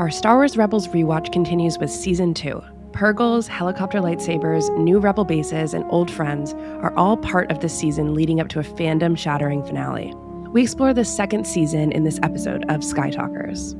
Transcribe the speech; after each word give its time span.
Our 0.00 0.10
Star 0.10 0.36
Wars 0.36 0.56
Rebels 0.56 0.88
rewatch 0.88 1.30
continues 1.30 1.78
with 1.78 1.90
season 1.90 2.32
two. 2.32 2.62
Purrgils, 2.92 3.46
helicopter 3.46 4.00
lightsabers, 4.00 4.74
new 4.78 4.98
rebel 4.98 5.26
bases, 5.26 5.74
and 5.74 5.84
old 5.90 6.10
friends 6.10 6.54
are 6.80 6.96
all 6.96 7.18
part 7.18 7.50
of 7.50 7.60
the 7.60 7.68
season 7.68 8.14
leading 8.14 8.40
up 8.40 8.48
to 8.48 8.60
a 8.60 8.62
fandom 8.62 9.14
shattering 9.14 9.62
finale. 9.62 10.14
We 10.52 10.62
explore 10.62 10.94
the 10.94 11.04
second 11.04 11.46
season 11.46 11.92
in 11.92 12.04
this 12.04 12.18
episode 12.22 12.62
of 12.70 12.80
Skytalkers. 12.80 13.74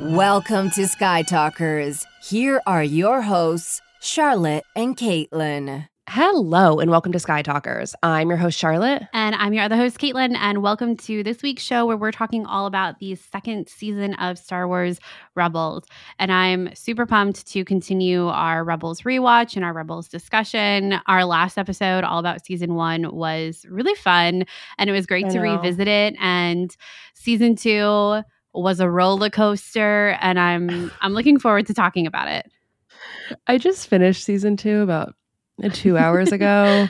Welcome 0.00 0.68
to 0.72 0.82
Skytalkers. 0.82 2.04
Here 2.22 2.60
are 2.66 2.84
your 2.84 3.22
hosts, 3.22 3.80
Charlotte 4.02 4.64
and 4.74 4.96
Caitlin. 4.96 5.86
Hello, 6.08 6.80
and 6.80 6.90
welcome 6.90 7.12
to 7.12 7.18
Skytalkers. 7.18 7.92
I'm 8.02 8.30
your 8.30 8.38
host, 8.38 8.58
Charlotte. 8.58 9.02
And 9.12 9.34
I'm 9.36 9.52
your 9.52 9.62
other 9.62 9.76
host, 9.76 9.98
Caitlin, 9.98 10.34
and 10.36 10.62
welcome 10.62 10.96
to 10.96 11.22
this 11.22 11.42
week's 11.42 11.62
show 11.62 11.84
where 11.84 11.98
we're 11.98 12.10
talking 12.10 12.46
all 12.46 12.64
about 12.64 12.98
the 12.98 13.14
second 13.14 13.68
season 13.68 14.14
of 14.14 14.38
Star 14.38 14.66
Wars 14.66 14.98
Rebels. 15.36 15.84
And 16.18 16.32
I'm 16.32 16.74
super 16.74 17.04
pumped 17.04 17.46
to 17.48 17.62
continue 17.64 18.26
our 18.28 18.64
Rebels 18.64 19.02
rewatch 19.02 19.54
and 19.54 19.64
our 19.64 19.74
Rebels 19.74 20.08
discussion. 20.08 20.94
Our 21.06 21.26
last 21.26 21.58
episode, 21.58 22.02
all 22.02 22.18
about 22.18 22.44
season 22.44 22.74
one, 22.74 23.14
was 23.14 23.66
really 23.68 23.94
fun, 23.96 24.46
and 24.78 24.88
it 24.88 24.94
was 24.94 25.04
great 25.06 25.26
I 25.26 25.28
to 25.28 25.34
know. 25.36 25.42
revisit 25.56 25.86
it. 25.86 26.16
And 26.18 26.74
season 27.14 27.54
two 27.54 28.22
was 28.54 28.80
a 28.80 28.90
roller 28.90 29.28
coaster, 29.30 30.16
and 30.22 30.40
I'm 30.40 30.90
I'm 31.02 31.12
looking 31.12 31.38
forward 31.38 31.66
to 31.66 31.74
talking 31.74 32.06
about 32.06 32.28
it. 32.28 32.50
I 33.46 33.58
just 33.58 33.88
finished 33.88 34.24
season 34.24 34.56
two 34.56 34.80
about 34.82 35.14
uh, 35.62 35.68
two 35.72 35.96
hours 35.96 36.32
ago. 36.32 36.88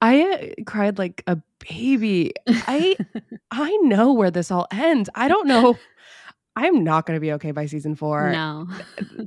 I 0.00 0.22
uh, 0.22 0.62
cried 0.64 0.98
like 0.98 1.22
a 1.26 1.38
baby. 1.68 2.32
I 2.48 2.96
I 3.50 3.76
know 3.82 4.12
where 4.12 4.30
this 4.30 4.50
all 4.50 4.66
ends. 4.72 5.10
I 5.14 5.28
don't 5.28 5.46
know. 5.46 5.78
I'm 6.56 6.82
not 6.84 7.06
going 7.06 7.16
to 7.16 7.20
be 7.20 7.32
okay 7.34 7.52
by 7.52 7.66
season 7.66 7.94
four. 7.94 8.32
no. 8.32 8.66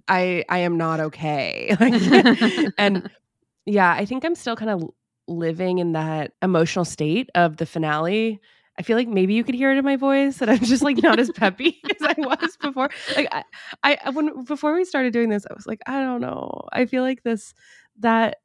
I 0.08 0.44
I 0.50 0.60
am 0.60 0.78
not 0.78 1.00
okay. 1.00 1.76
Like, 1.80 2.74
and 2.78 3.10
yeah, 3.66 3.92
I 3.94 4.06
think 4.06 4.26
I'm 4.26 4.36
still 4.36 4.56
kind 4.56 4.72
of 4.72 4.84
living 5.28 5.80
in 5.80 5.94
that 5.94 6.34
emotional 6.42 6.86
state 6.86 7.30
of 7.34 7.58
the 7.58 7.66
finale. 7.66 8.42
I 8.78 8.82
feel 8.82 8.98
like 8.98 9.08
maybe 9.08 9.34
you 9.34 9.44
could 9.44 9.56
hear 9.56 9.72
it 9.72 9.78
in 9.78 9.86
my 9.86 9.96
voice 9.96 10.38
that 10.38 10.50
I'm 10.50 10.60
just 10.60 10.82
like 10.82 11.02
not 11.02 11.20
as 11.20 11.30
peppy 11.32 11.80
as 12.02 12.02
I 12.02 12.16
was 12.18 12.58
before. 12.58 12.90
Like 13.16 13.28
I, 13.32 13.44
I 13.84 14.10
when 14.10 14.44
before 14.46 14.74
we 14.74 14.86
started 14.86 15.14
doing 15.14 15.30
this, 15.30 15.46
I 15.50 15.54
was 15.54 15.68
like, 15.68 15.82
I 15.86 16.02
don't 16.02 16.22
know. 16.22 16.68
I 16.72 16.86
feel 16.86 17.04
like 17.04 17.24
this 17.24 17.54
that 18.00 18.38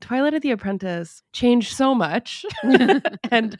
Twilight 0.00 0.34
of 0.34 0.42
the 0.42 0.50
Apprentice 0.50 1.22
changed 1.32 1.74
so 1.74 1.94
much. 1.94 2.44
and 3.30 3.56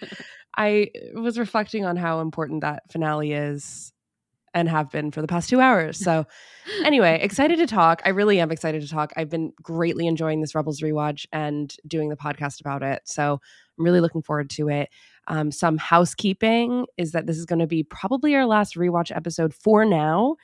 I 0.56 0.91
was 1.14 1.38
reflecting 1.38 1.84
on 1.84 1.97
how 1.97 2.20
important 2.20 2.60
that 2.62 2.82
finale 2.91 3.32
is 3.32 3.92
and 4.56 4.69
have 4.70 4.91
been 4.91 5.10
for 5.10 5.20
the 5.20 5.28
past 5.28 5.50
two 5.50 5.60
hours. 5.60 5.98
So 5.98 6.27
anyway, 6.82 7.19
excited 7.20 7.58
to 7.58 7.66
talk. 7.66 8.00
I 8.06 8.08
really 8.08 8.41
am 8.41 8.50
excited 8.50 8.80
to 8.80 8.88
talk. 8.88 9.12
I've 9.14 9.28
been 9.28 9.52
greatly 9.62 10.06
enjoying 10.06 10.41
this 10.41 10.54
Rebels 10.54 10.80
rewatch 10.80 11.27
and 11.30 11.74
doing 11.86 12.08
the 12.08 12.16
podcast 12.16 12.60
about 12.60 12.82
it. 12.82 13.02
So 13.04 13.38
I'm 13.78 13.84
really 13.84 14.00
looking 14.00 14.22
forward 14.22 14.48
to 14.50 14.69
it. 14.70 14.88
Um, 15.28 15.50
some 15.50 15.78
housekeeping 15.78 16.86
is 16.96 17.12
that 17.12 17.27
this 17.27 17.36
is 17.36 17.46
going 17.46 17.58
to 17.58 17.66
be 17.66 17.82
probably 17.82 18.34
our 18.34 18.46
last 18.46 18.77
rewatch 18.77 19.14
episode 19.14 19.52
for 19.52 19.84
now, 19.84 20.36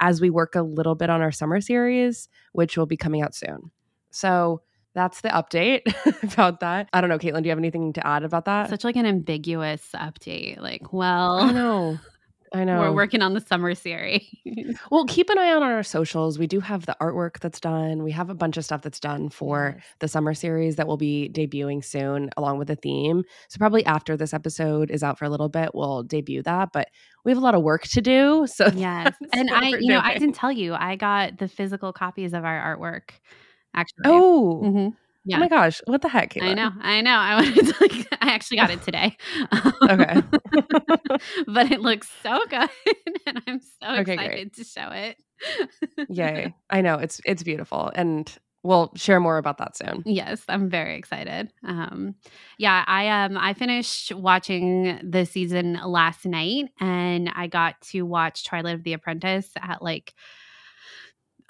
as 0.00 0.20
we 0.20 0.30
work 0.30 0.54
a 0.54 0.62
little 0.62 0.94
bit 0.94 1.10
on 1.10 1.20
our 1.20 1.32
summer 1.32 1.60
series, 1.60 2.28
which 2.52 2.76
will 2.76 2.86
be 2.86 2.96
coming 2.96 3.22
out 3.22 3.34
soon. 3.34 3.70
So 4.10 4.62
that's 4.94 5.20
the 5.20 5.28
update 5.28 5.82
about 6.32 6.60
that. 6.60 6.88
I 6.92 7.00
don't 7.00 7.10
know, 7.10 7.18
Caitlin, 7.18 7.42
do 7.42 7.48
you 7.48 7.50
have 7.50 7.58
anything 7.58 7.92
to 7.94 8.06
add 8.06 8.24
about 8.24 8.46
that? 8.46 8.70
Such 8.70 8.84
like 8.84 8.96
an 8.96 9.06
ambiguous 9.06 9.90
update. 9.94 10.60
Like, 10.60 10.92
well, 10.92 11.38
I 11.38 11.52
know. 11.52 11.98
I 12.54 12.64
know. 12.64 12.80
we're 12.80 12.92
working 12.92 13.22
on 13.22 13.34
the 13.34 13.40
summer 13.40 13.74
series. 13.74 14.24
Well, 14.90 15.04
keep 15.06 15.28
an 15.30 15.38
eye 15.38 15.52
on 15.52 15.62
our 15.62 15.82
socials. 15.82 16.38
We 16.38 16.46
do 16.46 16.60
have 16.60 16.86
the 16.86 16.96
artwork 17.00 17.40
that's 17.40 17.60
done. 17.60 18.02
We 18.02 18.12
have 18.12 18.30
a 18.30 18.34
bunch 18.34 18.56
of 18.56 18.64
stuff 18.64 18.82
that's 18.82 19.00
done 19.00 19.28
for 19.28 19.74
Yes. 19.76 19.84
the 20.00 20.08
summer 20.08 20.34
series 20.34 20.76
that 20.76 20.86
will 20.86 20.96
be 20.96 21.30
debuting 21.32 21.84
soon, 21.84 22.30
along 22.36 22.58
with 22.58 22.68
the 22.68 22.76
theme. 22.76 23.24
So, 23.48 23.58
probably 23.58 23.84
after 23.86 24.16
this 24.16 24.32
episode 24.32 24.90
is 24.90 25.02
out 25.02 25.18
for 25.18 25.24
a 25.24 25.28
little 25.30 25.48
bit, 25.48 25.70
we'll 25.74 26.02
debut 26.02 26.42
that. 26.42 26.70
But 26.72 26.88
we 27.24 27.30
have 27.32 27.38
a 27.38 27.42
lot 27.42 27.54
of 27.54 27.62
work 27.62 27.82
to 27.88 28.00
do. 28.00 28.46
So, 28.58 28.70
Yes. 28.74 29.14
And 29.32 29.50
I, 29.50 29.68
you 29.68 29.88
know, 29.88 30.00
I 30.02 30.14
didn't 30.14 30.34
tell 30.34 30.52
you, 30.52 30.74
I 30.74 30.96
got 30.96 31.38
the 31.38 31.48
physical 31.48 31.92
copies 31.92 32.32
of 32.32 32.44
our 32.44 32.76
artwork 32.76 33.10
actually. 33.74 34.02
Oh, 34.06 34.62
mm-hmm. 34.64 34.88
Oh 35.26 35.30
yeah. 35.30 35.38
my 35.38 35.48
gosh. 35.48 35.80
What 35.86 36.00
the 36.02 36.08
heck? 36.08 36.36
I 36.40 36.54
know. 36.54 36.70
I 36.80 37.00
know. 37.02 37.10
I 37.12 37.34
wanted 37.34 37.66
to 37.66 37.74
like, 37.80 38.06
I 38.22 38.30
actually 38.32 38.56
got 38.58 38.70
it 38.70 38.82
today. 38.82 39.16
Okay. 39.82 40.22
but 41.46 41.70
it 41.70 41.80
looks 41.80 42.08
so 42.22 42.38
good. 42.48 42.68
And 43.26 43.42
I'm 43.46 43.60
so 43.60 43.88
Okay, 44.00 44.16
great. 44.16 44.20
excited 44.20 44.54
to 44.54 44.64
show 44.64 44.88
it. 44.90 45.16
Yay. 46.08 46.54
I 46.70 46.80
know. 46.80 46.94
It's 46.94 47.20
it's 47.26 47.42
beautiful. 47.42 47.90
And 47.94 48.34
we'll 48.62 48.90
share 48.96 49.20
more 49.20 49.36
about 49.36 49.58
that 49.58 49.76
soon. 49.76 50.02
Yes, 50.06 50.42
I'm 50.48 50.70
very 50.70 50.96
excited. 50.96 51.52
Um, 51.62 52.14
yeah, 52.58 52.84
I 52.86 53.08
um 53.24 53.36
I 53.36 53.52
finished 53.52 54.14
watching 54.14 54.98
the 55.02 55.26
season 55.26 55.78
last 55.84 56.24
night, 56.24 56.70
and 56.80 57.30
I 57.36 57.48
got 57.48 57.78
to 57.90 58.02
watch 58.02 58.46
Twilight 58.46 58.76
of 58.76 58.82
the 58.84 58.94
Apprentice 58.94 59.50
at 59.60 59.82
like 59.82 60.14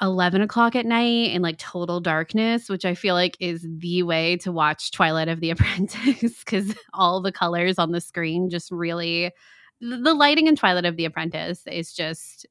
eleven 0.00 0.40
o'clock 0.40 0.76
at 0.76 0.86
night 0.86 1.32
in 1.32 1.42
like 1.42 1.58
total 1.58 2.00
darkness, 2.00 2.68
which 2.68 2.84
I 2.84 2.94
feel 2.94 3.14
like 3.14 3.36
is 3.40 3.66
the 3.68 4.02
way 4.02 4.36
to 4.38 4.52
watch 4.52 4.90
Twilight 4.92 5.28
of 5.28 5.40
the 5.40 5.50
Apprentice 5.52 6.38
because 6.44 6.74
all 6.94 7.20
the 7.20 7.32
colors 7.32 7.78
on 7.78 7.92
the 7.92 8.00
screen 8.00 8.50
just 8.50 8.70
really 8.70 9.32
the 9.80 9.96
the 9.96 10.14
lighting 10.14 10.46
in 10.46 10.56
Twilight 10.56 10.84
of 10.84 10.96
the 10.96 11.04
Apprentice 11.04 11.66
is 11.66 11.92
just 11.92 12.46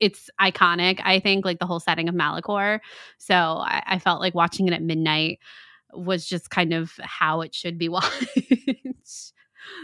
it's 0.00 0.28
iconic. 0.40 1.00
I 1.04 1.20
think 1.20 1.44
like 1.44 1.60
the 1.60 1.66
whole 1.66 1.78
setting 1.78 2.08
of 2.08 2.14
Malachor. 2.14 2.80
So 3.18 3.34
I, 3.34 3.82
I 3.86 3.98
felt 4.00 4.20
like 4.20 4.34
watching 4.34 4.66
it 4.66 4.74
at 4.74 4.82
midnight 4.82 5.38
was 5.92 6.26
just 6.26 6.50
kind 6.50 6.72
of 6.72 6.92
how 7.00 7.42
it 7.42 7.54
should 7.54 7.78
be 7.78 7.88
watched. 7.88 9.32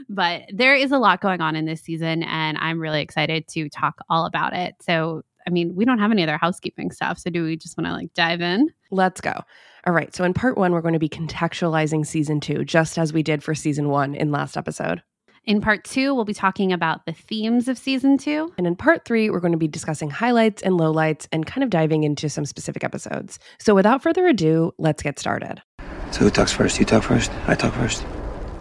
but 0.09 0.42
there 0.53 0.75
is 0.75 0.91
a 0.91 0.98
lot 0.98 1.20
going 1.20 1.41
on 1.41 1.54
in 1.54 1.66
this 1.66 1.82
season, 1.82 2.25
and 2.25 2.59
I'm 2.59 2.80
really 2.80 3.00
excited 3.00 3.47
to 3.48 3.69
talk 3.69 4.00
all 4.10 4.26
about 4.26 4.54
it. 4.54 4.75
So, 4.80 5.22
I 5.48 5.50
mean, 5.50 5.75
we 5.75 5.86
don't 5.86 5.98
have 5.98 6.12
any 6.12 6.22
other 6.22 6.36
housekeeping 6.36 6.91
stuff. 6.91 7.19
So, 7.19 7.31
do 7.31 7.42
we 7.42 7.56
just 7.56 7.78
want 7.78 7.86
to 7.86 7.94
like 7.94 8.12
dive 8.14 8.42
in? 8.42 8.69
Let's 8.91 9.22
go. 9.22 9.32
All 9.86 9.94
right. 9.94 10.14
So, 10.14 10.25
in 10.25 10.34
part 10.34 10.59
one, 10.59 10.72
we're 10.72 10.82
going 10.82 10.92
to 10.92 10.98
be 10.98 11.09
contextualizing 11.09 12.06
season 12.06 12.38
two, 12.41 12.64
just 12.64 12.98
as 12.98 13.12
we 13.12 13.22
did 13.22 13.42
for 13.42 13.54
season 13.54 13.88
one 13.88 14.14
in 14.14 14.31
last 14.31 14.59
episode. 14.59 15.03
In 15.44 15.62
part 15.62 15.82
two, 15.84 16.14
we'll 16.14 16.26
be 16.26 16.34
talking 16.34 16.75
about 16.75 17.06
the 17.06 17.12
themes 17.14 17.69
of 17.69 17.78
season 17.78 18.19
two. 18.19 18.53
And 18.59 18.66
in 18.66 18.76
part 18.76 19.06
three, 19.06 19.31
we're 19.31 19.41
going 19.41 19.53
to 19.53 19.59
be 19.59 19.66
discussing 19.66 20.10
highlights 20.10 20.60
and 20.60 20.78
lowlights 20.78 21.26
and 21.32 21.47
kind 21.47 21.65
of 21.65 21.70
diving 21.70 22.04
into 22.04 22.28
some 22.28 22.44
specific 22.44 22.84
episodes. 22.84 23.38
So 23.59 23.75
without 23.75 24.03
further 24.03 24.26
ado, 24.26 24.75
let's 24.76 25.03
get 25.03 25.19
started. 25.19 25.62
So 26.10 26.20
who 26.20 26.30
talks 26.30 26.53
first? 26.53 26.78
You 26.78 26.84
talk 26.84 27.03
first? 27.03 27.30
I 27.47 27.54
talk 27.54 27.72
first. 27.72 28.04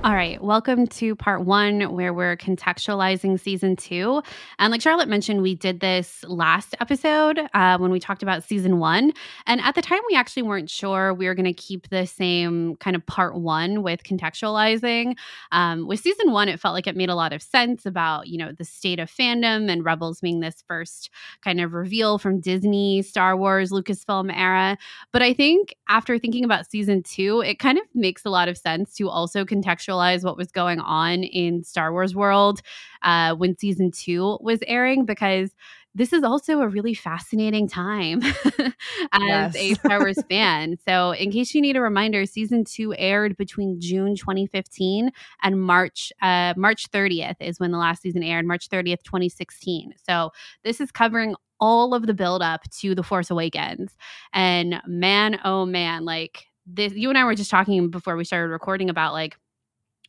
All 0.08 0.16
right, 0.16 0.42
welcome 0.42 0.88
to 0.88 1.18
part 1.18 1.44
one, 1.44 1.82
where 1.94 2.14
we're 2.14 2.38
contextualizing 2.38 3.38
season 3.38 3.76
two. 3.76 4.24
And 4.58 4.72
like 4.72 4.82
Charlotte 4.82 5.10
mentioned, 5.10 5.42
we 5.42 5.54
did 5.54 5.82
this 5.82 6.24
last 6.24 6.78
episode 6.80 7.42
uh, 7.54 7.78
when 7.78 7.92
we 7.92 8.00
talked 8.00 8.24
about 8.24 8.46
season 8.46 8.80
one. 8.80 9.12
And 9.48 9.60
at 9.60 9.76
the 9.76 9.82
time, 9.82 10.00
we 10.10 10.16
actually 10.16 10.44
weren't 10.44 10.70
sure 10.70 11.14
we 11.14 11.28
were 11.28 11.36
going 11.36 11.44
to 11.44 11.52
keep 11.52 11.90
the 11.90 12.06
same 12.06 12.78
kind 12.78 12.96
of 12.96 13.06
part 13.06 13.36
one 13.36 13.84
with 13.84 14.04
contextualizing. 14.04 15.18
Um, 15.52 15.88
with 15.88 16.00
season 16.00 16.32
one, 16.32 16.48
it 16.48 16.62
felt 16.62 16.74
like 16.74 16.88
it 16.88 16.96
made 16.96 17.10
a 17.10 17.16
lot 17.16 17.34
of 17.34 17.42
sense 17.42 17.86
about, 17.86 18.30
you 18.30 18.38
know, 18.38 18.54
the 18.54 18.64
state 18.64 19.00
of 19.00 19.12
fandom 19.12 19.70
and 19.70 19.84
Rebels 19.84 20.22
being 20.22 20.40
this 20.40 20.64
first 20.70 21.10
kind 21.42 21.60
of 21.60 21.74
reveal 21.74 22.18
from 22.18 22.40
Disney, 22.40 23.02
Star 23.02 23.36
Wars, 23.36 23.72
Lucasfilm 23.72 24.34
era. 24.34 24.78
But 25.12 25.22
I 25.22 25.34
think 25.34 25.76
after 25.90 26.18
thinking 26.18 26.46
about 26.46 26.72
season 26.72 27.04
two, 27.04 27.42
it 27.42 27.60
kind 27.60 27.78
of 27.78 27.84
makes 27.94 28.24
a 28.24 28.30
lot 28.30 28.48
of 28.48 28.58
sense 28.58 28.94
to 28.94 29.10
also 29.10 29.44
contextualize 29.44 29.97
what 29.98 30.38
was 30.38 30.52
going 30.52 30.80
on 30.80 31.24
in 31.24 31.64
Star 31.64 31.92
Wars 31.92 32.16
world 32.16 32.62
uh, 33.02 33.36
when 33.36 33.58
season 33.58 33.92
two 33.92 34.38
was 34.42 34.60
airing, 34.68 35.06
because 35.06 35.56
this 35.98 36.14
is 36.14 36.24
also 36.24 36.62
a 36.62 36.68
really 36.68 36.94
fascinating 36.94 37.68
time 37.68 38.22
as 39.12 39.56
a 39.56 39.74
Star 39.74 40.00
Wars 40.00 40.20
fan. 40.30 40.78
So, 40.88 41.12
in 41.12 41.32
case 41.32 41.56
you 41.56 41.62
need 41.62 41.76
a 41.76 41.82
reminder, 41.82 42.26
season 42.28 42.64
two 42.64 42.94
aired 42.98 43.36
between 43.36 43.82
June 43.82 44.16
2015 44.16 45.12
and 45.42 45.62
March 45.62 46.14
uh, 46.22 46.54
March 46.56 46.92
30th 46.92 47.38
is 47.40 47.60
when 47.60 47.72
the 47.72 47.80
last 47.80 48.04
season 48.04 48.22
aired. 48.22 48.46
March 48.46 48.70
30th, 48.70 49.02
2016. 49.04 49.96
So, 50.08 50.32
this 50.64 50.80
is 50.80 50.92
covering 50.92 51.36
all 51.60 51.96
of 51.96 52.06
the 52.06 52.14
build 52.14 52.44
up 52.44 52.62
to 52.80 52.94
The 52.94 53.02
Force 53.02 53.32
Awakens. 53.32 53.96
And 54.34 54.80
man, 54.86 55.40
oh 55.44 55.66
man, 55.66 56.06
like 56.06 56.46
this, 56.68 56.94
you 56.94 57.10
and 57.10 57.18
I 57.18 57.24
were 57.24 57.34
just 57.34 57.50
talking 57.50 57.90
before 57.90 58.16
we 58.16 58.24
started 58.24 58.52
recording 58.52 58.92
about 58.92 59.14
like 59.14 59.36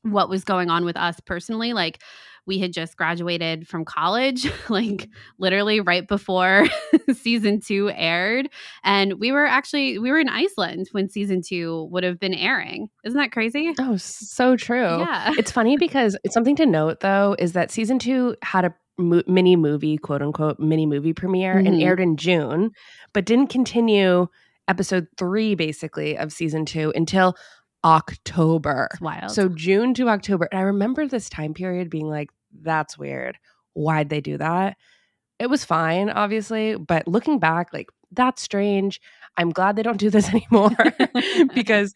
what 0.03 0.29
was 0.29 0.45
going 0.45 0.71
on 0.71 0.85
with 0.85 0.97
us 0.97 1.21
personally. 1.21 1.73
Like, 1.73 2.01
we 2.47 2.59
had 2.59 2.73
just 2.73 2.97
graduated 2.97 3.69
from 3.69 3.85
college, 3.85 4.51
like 4.71 5.11
literally 5.39 5.81
right 5.81 6.09
before 6.09 6.67
season 7.13 7.61
two 7.61 7.91
aired. 7.95 8.49
And 8.83 9.21
we 9.21 9.33
were 9.33 9.45
actually 9.45 9.99
we 9.99 10.11
were 10.11 10.19
in 10.19 10.31
Iceland 10.31 10.89
when 10.93 11.11
season 11.11 11.43
two 11.47 11.89
would 11.91 12.05
have 12.05 12.19
been 12.19 12.33
airing. 12.33 12.89
Isn't 13.05 13.19
that 13.19 13.33
crazy? 13.33 13.75
Oh, 13.79 13.99
so 13.99 14.57
true. 14.57 15.01
Yeah. 15.01 15.33
It's 15.37 15.53
funny 15.53 15.77
because 15.79 16.17
it's 16.25 16.33
something 16.33 16.57
to 16.57 16.65
note 16.65 17.01
though 17.01 17.37
is 17.39 17.53
that 17.53 17.71
season 17.71 17.99
two 17.99 18.35
had 18.43 18.65
a 18.65 18.75
mo- 18.97 19.23
mini 19.27 19.55
movie, 19.55 19.99
quote 19.99 20.23
unquote, 20.23 20.59
mini 20.59 20.87
movie 20.87 21.13
premiere 21.13 21.59
and 21.59 21.69
Mhm. 21.69 21.83
aired 21.83 22.01
in 22.01 22.17
June, 22.17 22.71
but 23.13 23.27
didn't 23.27 23.49
continue 23.49 24.27
episode 24.69 25.07
three 25.19 25.55
basically 25.55 26.17
of 26.17 26.33
season 26.33 26.65
two 26.65 26.93
until 26.95 27.35
October. 27.85 28.89
It's 28.93 29.01
wild. 29.01 29.31
So 29.31 29.49
June 29.49 29.95
to 29.95 30.09
October. 30.09 30.49
And 30.51 30.59
I 30.59 30.63
remember 30.65 31.07
this 31.07 31.29
time 31.29 31.55
period 31.55 31.91
being 31.91 32.09
like, 32.09 32.31
that's 32.63 32.99
weird. 32.99 33.39
Why'd 33.75 34.09
they 34.09 34.21
do 34.21 34.39
that? 34.39 34.77
It 35.39 35.49
was 35.49 35.65
fine, 35.65 36.11
obviously, 36.11 36.77
but 36.77 37.07
looking 37.07 37.39
back, 37.39 37.73
like, 37.73 37.91
that's 38.11 38.43
strange. 38.43 39.01
I'm 39.37 39.51
glad 39.51 39.77
they 39.77 39.83
don't 39.83 40.01
do 40.01 40.11
this 40.11 40.29
anymore 40.35 40.77
because 41.55 41.95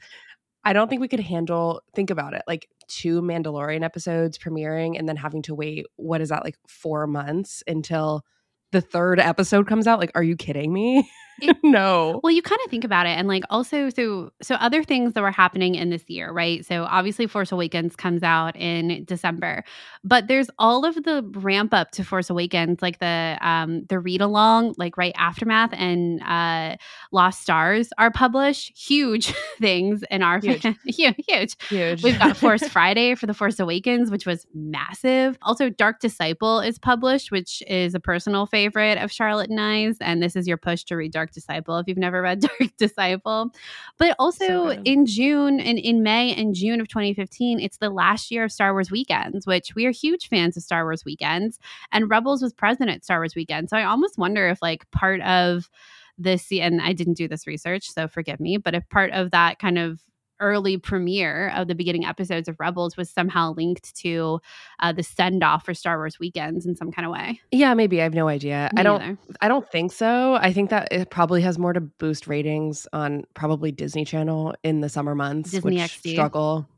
I 0.65 0.73
don't 0.73 0.89
think 0.89 1.01
we 1.01 1.09
could 1.09 1.21
handle, 1.21 1.83
think 1.95 2.11
about 2.11 2.35
it, 2.35 2.43
like 2.47 2.69
two 2.87 3.21
Mandalorian 3.21 3.83
episodes 3.83 4.39
premiering 4.39 4.99
and 4.99 5.09
then 5.09 5.17
having 5.17 5.43
to 5.43 5.55
wait, 5.55 5.87
what 5.97 6.21
is 6.21 6.29
that, 6.29 6.45
like 6.45 6.57
four 6.69 7.07
months 7.07 7.65
until 7.67 8.23
the 8.71 8.81
third 8.81 9.19
episode 9.19 9.67
comes 9.67 9.87
out? 9.87 9.99
Like, 9.99 10.13
are 10.15 10.23
you 10.23 10.37
kidding 10.37 10.73
me? 10.73 11.11
It- 11.41 11.57
no. 11.63 12.21
Well, 12.23 12.31
you 12.33 12.43
kind 12.43 12.61
of 12.65 12.71
think 12.71 12.85
about 12.85 13.07
it, 13.07 13.11
and 13.11 13.29
like 13.29 13.45
also, 13.51 13.89
so 13.91 14.31
so 14.43 14.55
other 14.57 14.83
things 14.83 15.15
that 15.15 15.23
were 15.23 15.31
happening 15.31 15.75
in 15.75 15.91
this 15.91 16.05
year, 16.09 16.31
right? 16.33 16.65
So 16.65 16.85
obviously, 16.85 17.27
Force 17.27 17.53
Awakens 17.53 17.97
comes 17.97 18.23
out 18.23 18.57
in 18.57 19.05
December, 19.05 19.65
but 20.05 20.29
there's 20.29 20.51
all 20.59 20.85
of 20.85 20.95
the 20.97 21.23
ramp 21.35 21.73
up 21.73 21.91
to 21.93 22.05
Force 22.05 22.31
Awakens, 22.31 22.83
like 22.83 22.99
the 22.99 23.39
um 23.41 23.85
the 23.89 23.99
read 23.99 24.21
along, 24.21 24.75
like 24.79 24.97
right 24.97 25.15
aftermath 25.17 25.73
and 25.73 26.23
uh 26.23 26.77
Lost 27.13 27.41
Stars 27.43 27.91
are 27.99 28.11
published. 28.11 28.77
Huge 28.77 29.33
things 29.61 30.05
in 30.11 30.23
our 30.23 30.41
Huge. 30.41 30.63
huge, 30.85 31.15
huge. 31.29 31.57
Huge. 31.69 32.03
We've 32.03 32.19
got 32.19 32.37
Force 32.37 32.67
Friday 32.69 33.15
for 33.15 33.27
the 33.27 33.35
Force 33.35 33.59
Awakens, 33.61 34.11
which 34.11 34.27
was 34.27 34.47
massive. 34.55 35.39
Also, 35.43 35.69
Dark 35.71 36.01
Disciple 36.01 36.61
is 36.61 36.79
published, 36.79 37.31
which 37.31 37.63
is 37.69 37.95
a 37.95 38.01
personal 38.01 38.47
favorite 38.47 38.99
of 38.99 39.11
Charlotte 39.13 39.51
and 39.51 39.61
I's. 39.61 39.97
And 40.01 40.23
this 40.23 40.35
is 40.37 40.47
your 40.49 40.57
push 40.57 40.83
to 40.85 40.97
read 40.97 41.13
Dark 41.13 41.22
Disciple 41.31 41.79
if 41.79 41.87
you've 41.87 41.99
never 41.99 42.21
read 42.23 42.41
Dark 42.59 42.77
Disciple. 42.77 43.53
But 43.99 44.17
also 44.19 44.47
So 44.47 44.71
in 44.71 45.07
June 45.07 45.61
and 45.61 45.79
in 45.79 46.03
May 46.03 46.35
and 46.35 46.55
June 46.55 46.81
of 46.81 46.89
2015, 46.89 47.61
it's 47.61 47.77
the 47.79 47.91
last 47.91 48.31
year 48.31 48.45
of 48.45 48.53
Star 48.53 48.73
Wars 48.73 48.91
weekends, 48.91 49.47
which 49.47 49.75
we 49.75 49.87
are 49.87 49.91
huge 49.93 50.29
fans 50.29 50.57
of 50.57 50.63
Star 50.63 50.85
Wars 50.85 51.05
weekends. 51.05 51.59
And 51.93 52.11
Rebels 52.11 52.43
was 52.43 52.53
present 52.53 52.91
at 52.91 53.05
Star 53.05 53.21
Wars 53.21 53.35
weekend. 53.35 53.71
So 53.71 53.77
I 53.77 53.85
almost 53.85 54.19
wonder 54.19 54.49
if 54.49 54.61
like 54.61 54.91
part 54.91 55.21
of 55.23 55.71
this 56.19 56.51
and 56.53 56.81
I 56.81 56.93
didn't 56.93 57.15
do 57.15 57.29
this 57.29 57.47
research, 57.47 57.91
so 57.91 58.09
forgive 58.09 58.41
me, 58.41 58.57
but 58.57 58.75
if 58.75 58.89
part 58.89 59.13
of 59.13 59.31
that 59.31 59.59
kind 59.59 59.79
of 59.79 60.01
early 60.43 60.77
premiere 60.77 61.53
of 61.55 61.69
the 61.69 61.75
beginning 61.75 62.05
episodes 62.05 62.49
of 62.49 62.59
Rebels 62.59 62.97
was 62.97 63.09
somehow 63.09 63.55
linked 63.55 63.95
to 63.97 64.41
uh, 64.81 64.93
the 64.93 65.03
send 65.03 65.43
off 65.43 65.65
for 65.65 65.73
Star 65.73 65.97
Wars 65.97 66.19
weekends 66.19 66.67
in 66.67 66.77
some 66.77 66.91
kind 66.91 67.07
of 67.07 67.13
way. 67.13 67.41
yeah, 67.51 67.73
maybe. 67.75 68.01
I 68.01 68.05
have 68.05 68.15
no 68.15 68.29
idea. 68.29 68.71
I 68.77 68.83
don't. 68.83 69.01
neither. 69.01 69.19
I 69.41 69.49
don't 69.49 69.71
think 69.71 69.93
so. 69.93 70.35
I 70.35 70.53
think 70.53 70.71
that 70.71 70.89
it 70.91 71.11
probably 71.11 71.41
has 71.43 71.59
more 71.59 71.73
to 71.73 71.81
boost 71.81 72.27
ratings 72.27 72.87
on 72.93 73.25
probably 73.35 73.73
Disney 73.73 74.05
Channel 74.05 74.55
in 74.63 74.81
the 74.81 74.89
summer 74.89 75.15
months, 75.15 75.53
Disney 75.53 75.77
which 75.77 76.03
XD. 76.03 76.13
struggle. 76.13 76.69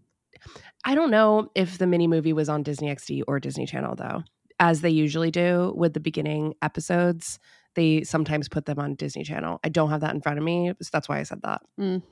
I 0.85 0.95
don't 0.95 1.11
know 1.11 1.49
if 1.55 1.79
the 1.79 1.87
mini 1.87 2.07
movie 2.07 2.35
was 2.35 2.49
on 2.49 2.63
Disney 2.63 2.95
XD 2.95 3.23
or 3.27 3.41
Disney 3.41 3.67
Channel 3.67 3.97
though, 3.97 4.23
as 4.61 4.83
they 4.83 4.91
usually 4.91 5.31
do 5.31 5.73
with 5.77 5.95
the 5.95 6.01
beginning 6.01 6.55
episodes. 6.63 7.39
They 7.75 8.03
sometimes 8.05 8.49
put 8.49 8.67
them 8.67 8.79
on 8.79 8.95
Disney 8.95 9.25
Channel. 9.25 9.59
I 9.65 9.69
don't 9.69 9.91
have 9.91 10.03
that 10.03 10.15
in 10.15 10.21
front 10.21 10.39
of 10.39 10.45
me, 10.45 10.73
so 10.81 10.91
that's 10.93 11.09
why 11.09 11.19
I 11.19 11.25
said 11.25 11.41
that. 11.43 11.63
Mm. 11.81 12.03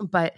But 0.00 0.34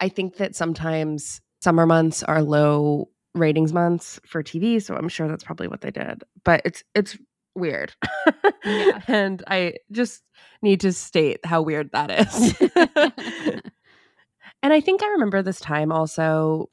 I 0.00 0.08
think 0.08 0.36
that 0.36 0.54
sometimes 0.56 1.40
summer 1.62 1.86
months 1.86 2.22
are 2.22 2.42
low 2.42 3.08
ratings 3.34 3.72
months 3.72 4.20
for 4.26 4.42
TV, 4.42 4.82
so 4.82 4.94
I'm 4.96 5.08
sure 5.08 5.28
that's 5.28 5.44
probably 5.44 5.68
what 5.68 5.80
they 5.80 5.90
did. 5.90 6.22
But 6.44 6.62
it's 6.64 6.82
it's 6.94 7.16
weird. 7.54 7.94
Yeah. 8.64 9.00
and 9.08 9.42
I 9.46 9.74
just 9.92 10.22
need 10.62 10.80
to 10.80 10.92
state 10.92 11.44
how 11.44 11.62
weird 11.62 11.90
that 11.92 12.10
is. 12.10 12.54
and 14.62 14.72
I 14.72 14.80
think 14.80 15.02
I 15.02 15.08
remember 15.08 15.42
this 15.42 15.60
time 15.60 15.92
also 15.92 16.70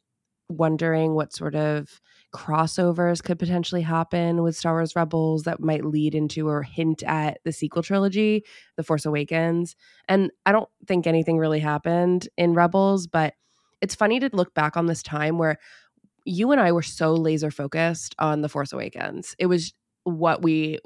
wondering 0.49 1.13
what 1.13 1.33
sort 1.33 1.55
of 1.55 2.01
crossovers 2.33 3.21
could 3.23 3.37
potentially 3.39 3.81
happen 3.81 4.41
with 4.41 4.55
Star 4.55 4.73
Wars 4.73 4.95
Rebels 4.95 5.43
that 5.43 5.59
might 5.59 5.85
lead 5.85 6.15
into 6.15 6.47
or 6.47 6.63
hint 6.63 7.03
at 7.03 7.39
the 7.43 7.51
sequel 7.51 7.83
trilogy, 7.83 8.43
The 8.77 8.83
Force 8.83 9.05
Awakens. 9.05 9.75
And 10.07 10.31
I 10.45 10.51
don't 10.51 10.69
think 10.87 11.07
anything 11.07 11.37
really 11.37 11.59
happened 11.59 12.27
in 12.37 12.53
Rebels, 12.53 13.07
but 13.07 13.33
it's 13.81 13.95
funny 13.95 14.19
to 14.19 14.29
look 14.33 14.53
back 14.53 14.77
on 14.77 14.85
this 14.85 15.03
time 15.03 15.37
where 15.37 15.57
you 16.25 16.51
and 16.51 16.61
I 16.61 16.71
were 16.71 16.81
so 16.83 17.13
laser 17.13 17.51
focused 17.51 18.15
on 18.19 18.41
The 18.41 18.49
Force 18.49 18.71
Awakens. 18.73 19.35
It 19.39 19.47
was 19.47 19.73
what 20.03 20.41
we 20.41 20.79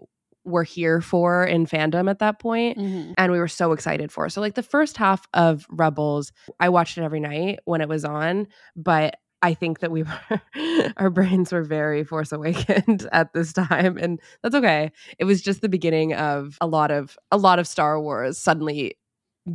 were 0.46 0.64
here 0.64 1.02
for 1.02 1.44
in 1.44 1.66
fandom 1.66 2.08
at 2.10 2.20
that 2.20 2.40
point 2.40 2.78
Mhm. 2.78 3.16
and 3.18 3.32
we 3.32 3.40
were 3.40 3.48
so 3.48 3.72
excited 3.72 4.12
for. 4.12 4.30
So 4.30 4.42
like 4.42 4.54
the 4.54 4.62
first 4.62 4.96
half 4.96 5.28
of 5.34 5.66
Rebels, 5.70 6.32
I 6.60 6.70
watched 6.70 7.00
it 7.00 7.04
every 7.04 7.20
night 7.20 7.60
when 7.66 7.82
it 7.82 7.90
was 7.90 8.06
on, 8.06 8.48
but 8.76 9.16
I 9.46 9.54
think 9.54 9.80
that 9.80 9.92
we 9.92 10.04
were 10.04 10.42
our 10.98 11.12
brains 11.12 11.52
were 11.54 11.64
very 11.64 12.04
Force 12.04 12.32
Awakened 12.32 13.08
at 13.14 13.32
this 13.34 13.54
time 13.54 13.96
and 13.98 14.20
that's 14.42 14.56
okay. 14.56 14.92
It 15.20 15.26
was 15.26 15.42
just 15.42 15.62
the 15.62 15.70
beginning 15.70 16.16
of 16.16 16.58
a 16.62 16.68
lot 16.68 16.90
of 16.90 17.16
a 17.32 17.38
lot 17.38 17.60
of 17.60 17.68
Star 17.68 18.02
Wars 18.02 18.40
suddenly 18.40 18.98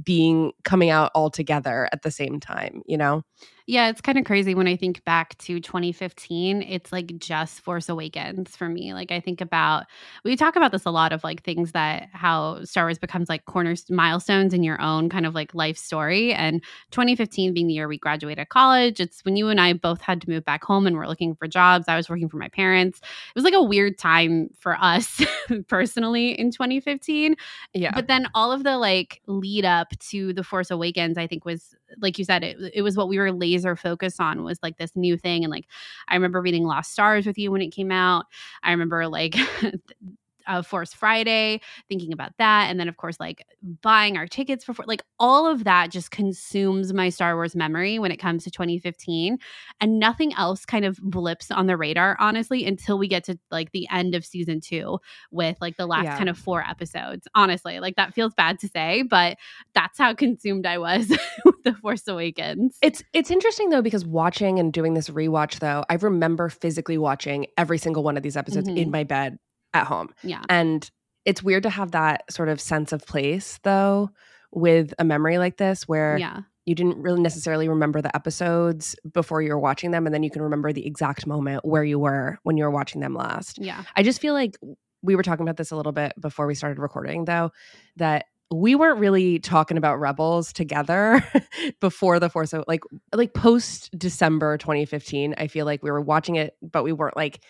being 0.05 0.53
coming 0.65 0.91
out 0.91 1.11
all 1.15 1.31
together 1.31 1.89
at 1.93 2.03
the 2.03 2.11
same 2.13 2.39
time, 2.39 2.83
you 2.87 2.97
know? 2.97 3.23
Yeah, 3.71 3.89
it's 3.89 4.01
kind 4.01 4.19
of 4.19 4.25
crazy 4.25 4.53
when 4.53 4.67
I 4.67 4.75
think 4.75 5.05
back 5.05 5.39
to 5.39 5.61
2015. 5.61 6.61
It's 6.63 6.91
like 6.91 7.17
just 7.19 7.61
Force 7.61 7.89
Awakens 7.89 8.57
for 8.57 8.69
me. 8.69 8.93
Like 8.95 9.13
I 9.13 9.21
think 9.21 9.41
about 9.41 9.85
we 10.25 10.35
talk 10.35 10.57
about 10.57 10.73
this 10.73 10.87
a 10.87 10.91
lot 10.91 11.13
of 11.13 11.23
like 11.23 11.45
things 11.45 11.71
that 11.71 12.09
how 12.13 12.65
Star 12.65 12.87
Wars 12.87 12.99
becomes 12.99 13.29
like 13.29 13.45
corners 13.45 13.89
milestones 13.89 14.53
in 14.55 14.65
your 14.65 14.81
own 14.81 15.09
kind 15.09 15.25
of 15.25 15.37
like 15.37 15.55
life 15.55 15.79
story. 15.79 16.33
And 16.35 16.65
2015 16.91 17.55
being 17.55 17.69
the 17.69 17.75
year 17.75 17.87
we 17.87 17.97
graduated 17.97 18.49
college, 18.49 18.99
it's 18.99 19.25
when 19.25 19.37
you 19.37 19.47
and 19.47 19.61
I 19.61 19.75
both 19.75 20.01
had 20.01 20.21
to 20.23 20.29
move 20.29 20.45
back 20.45 20.65
home 20.65 20.85
and 20.89 20.97
we're 20.97 21.07
looking 21.07 21.37
for 21.37 21.47
jobs. 21.47 21.85
I 21.87 21.95
was 21.95 22.11
working 22.11 22.29
for 22.29 22.39
my 22.39 22.49
parents. 22.49 22.99
It 22.99 23.37
was 23.37 23.45
like 23.45 23.55
a 23.55 23.63
weird 23.63 23.99
time 23.99 24.51
for 24.59 24.77
us 24.81 25.23
personally 25.69 26.33
in 26.33 26.51
2015. 26.51 27.37
Yeah. 27.75 27.93
But 27.95 28.09
then 28.09 28.27
all 28.35 28.51
of 28.51 28.65
the 28.65 28.79
like 28.79 29.23
lead 29.29 29.65
up 29.65 29.97
to 30.11 30.33
the 30.33 30.43
Force 30.43 30.73
Awakens, 30.73 31.17
I 31.17 31.29
think 31.29 31.45
was 31.45 31.77
like 31.99 32.19
you 32.19 32.25
said, 32.25 32.45
it, 32.45 32.57
it 32.75 32.83
was 32.83 32.97
what 32.97 33.09
we 33.09 33.19
were 33.19 33.33
laser 33.61 33.77
focus 33.77 34.19
on 34.21 34.43
was 34.43 34.59
like 34.63 34.77
this 34.79 34.93
new 34.97 35.17
thing. 35.17 35.45
And 35.45 35.51
like 35.51 35.67
I 36.09 36.15
remember 36.15 36.41
reading 36.41 36.65
Lost 36.65 36.93
Stars 36.93 37.27
with 37.27 37.39
you 37.39 37.51
when 37.51 37.63
it 37.63 37.71
came 37.71 37.91
out. 37.93 38.27
I 38.63 38.71
remember 38.71 39.07
like 39.09 39.37
uh, 40.51 40.63
Force 40.63 40.93
Friday, 40.93 41.61
thinking 41.89 42.13
about 42.13 42.33
that, 42.39 42.69
and 42.71 42.79
then 42.81 42.89
of 42.89 42.97
course 42.97 43.19
like 43.21 43.45
buying 43.83 44.17
our 44.17 44.27
tickets 44.27 44.65
for 44.65 44.75
like 44.87 45.03
all 45.19 45.47
of 45.47 45.65
that 45.65 45.91
just 45.91 46.11
consumes 46.11 46.93
my 46.93 47.09
Star 47.09 47.35
Wars 47.37 47.55
memory 47.55 47.99
when 47.99 48.11
it 48.11 48.17
comes 48.17 48.45
to 48.45 48.51
2015, 48.51 49.39
and 49.81 49.99
nothing 49.99 50.35
else 50.35 50.65
kind 50.65 50.85
of 50.85 50.99
blips 51.03 51.51
on 51.51 51.67
the 51.67 51.77
radar 51.77 52.17
honestly 52.21 52.65
until 52.67 52.99
we 52.99 53.09
get 53.09 53.25
to 53.25 53.39
like 53.51 53.73
the 53.73 53.87
end 53.91 54.15
of 54.15 54.25
season 54.25 54.61
two 54.61 54.99
with 55.31 55.57
like 55.61 55.77
the 55.77 55.87
last 55.87 56.05
Yeah. 56.05 56.17
kind 56.17 56.29
of 56.29 56.37
four 56.39 56.63
episodes. 56.63 57.27
Honestly, 57.35 57.81
like 57.81 57.97
that 57.97 58.15
feels 58.15 58.35
bad 58.35 58.59
to 58.61 58.69
say, 58.69 59.03
but 59.03 59.37
that's 59.75 59.99
how 59.99 60.15
consumed 60.15 60.67
I 60.67 60.79
was 60.79 61.09
with 61.45 61.63
the 61.65 61.75
Force 61.75 62.07
Awakens. 62.09 62.77
It's 62.83 63.03
it's 63.13 63.31
interesting 63.31 63.71
though 63.71 63.83
because 63.83 64.05
watching 64.05 64.59
and 64.59 64.73
doing 64.73 64.95
this 64.95 65.09
rewatch 65.11 65.59
though, 65.61 65.85
I 65.89 65.95
remember 65.95 66.49
physically 66.49 66.99
watching 66.99 67.47
every 67.57 67.79
single 67.79 68.03
one 68.03 68.17
of 68.17 68.23
these 68.23 68.37
episodes 68.37 68.69
Mhm. 68.69 68.77
in 68.77 68.91
my 68.91 69.05
bed 69.05 69.39
at 69.75 69.87
home. 69.87 70.09
yeah, 70.23 70.43
And 70.49 70.89
it's 71.25 71.43
weird 71.43 71.63
to 71.65 71.71
have 71.71 71.91
that 71.93 72.31
sort 72.33 72.49
of 72.49 72.61
sense 72.61 72.93
of 72.93 73.07
place 73.07 73.59
though 73.63 74.11
with 74.53 74.93
a 74.99 75.05
memory 75.05 75.39
like 75.39 75.57
this 75.59 75.87
where 75.87 76.17
yeah, 76.19 76.41
you 76.67 76.75
didn't 76.75 76.99
really 77.01 77.21
necessarily 77.21 77.69
remember 77.69 78.01
the 78.03 78.15
episodes 78.17 78.97
before 79.13 79.43
you 79.43 79.51
were 79.51 79.59
watching 79.59 79.91
them 79.91 80.07
and 80.07 80.15
then 80.15 80.23
you 80.23 80.31
can 80.31 80.43
remember 80.43 80.73
the 80.73 80.87
exact 80.87 81.27
moment 81.27 81.65
where 81.65 81.85
you 81.85 81.99
were 81.99 82.39
when 82.43 82.57
you 82.57 82.65
were 82.65 82.71
watching 82.71 83.01
them 83.01 83.15
last. 83.15 83.59
yeah. 83.61 83.85
I 83.97 84.03
just 84.03 84.21
feel 84.21 84.35
like 84.35 84.57
we 85.03 85.15
were 85.17 85.23
talking 85.23 85.43
about 85.45 85.57
this 85.57 85.71
a 85.71 85.77
little 85.77 85.93
bit 85.93 86.13
before 86.21 86.47
we 86.47 86.55
started 86.55 86.79
recording, 86.79 87.25
though, 87.25 87.53
that 87.97 88.27
we 88.53 88.75
weren't 88.75 88.99
really 88.99 89.39
talking 89.39 89.77
about 89.79 90.01
Rebels 90.01 90.53
together 90.53 91.25
before 91.81 92.19
the 92.19 92.29
Force, 92.29 92.53
O- 92.53 92.65
like 92.67 92.81
like 93.15 93.33
post 93.33 93.97
December 93.97 94.59
2015. 94.59 95.35
I 95.39 95.47
feel 95.47 95.65
like 95.65 95.83
we 95.83 95.91
were 95.91 96.01
watching 96.01 96.35
it, 96.37 96.55
but 96.61 96.83
we 96.85 96.93
weren't 96.93 97.17
like 97.17 97.41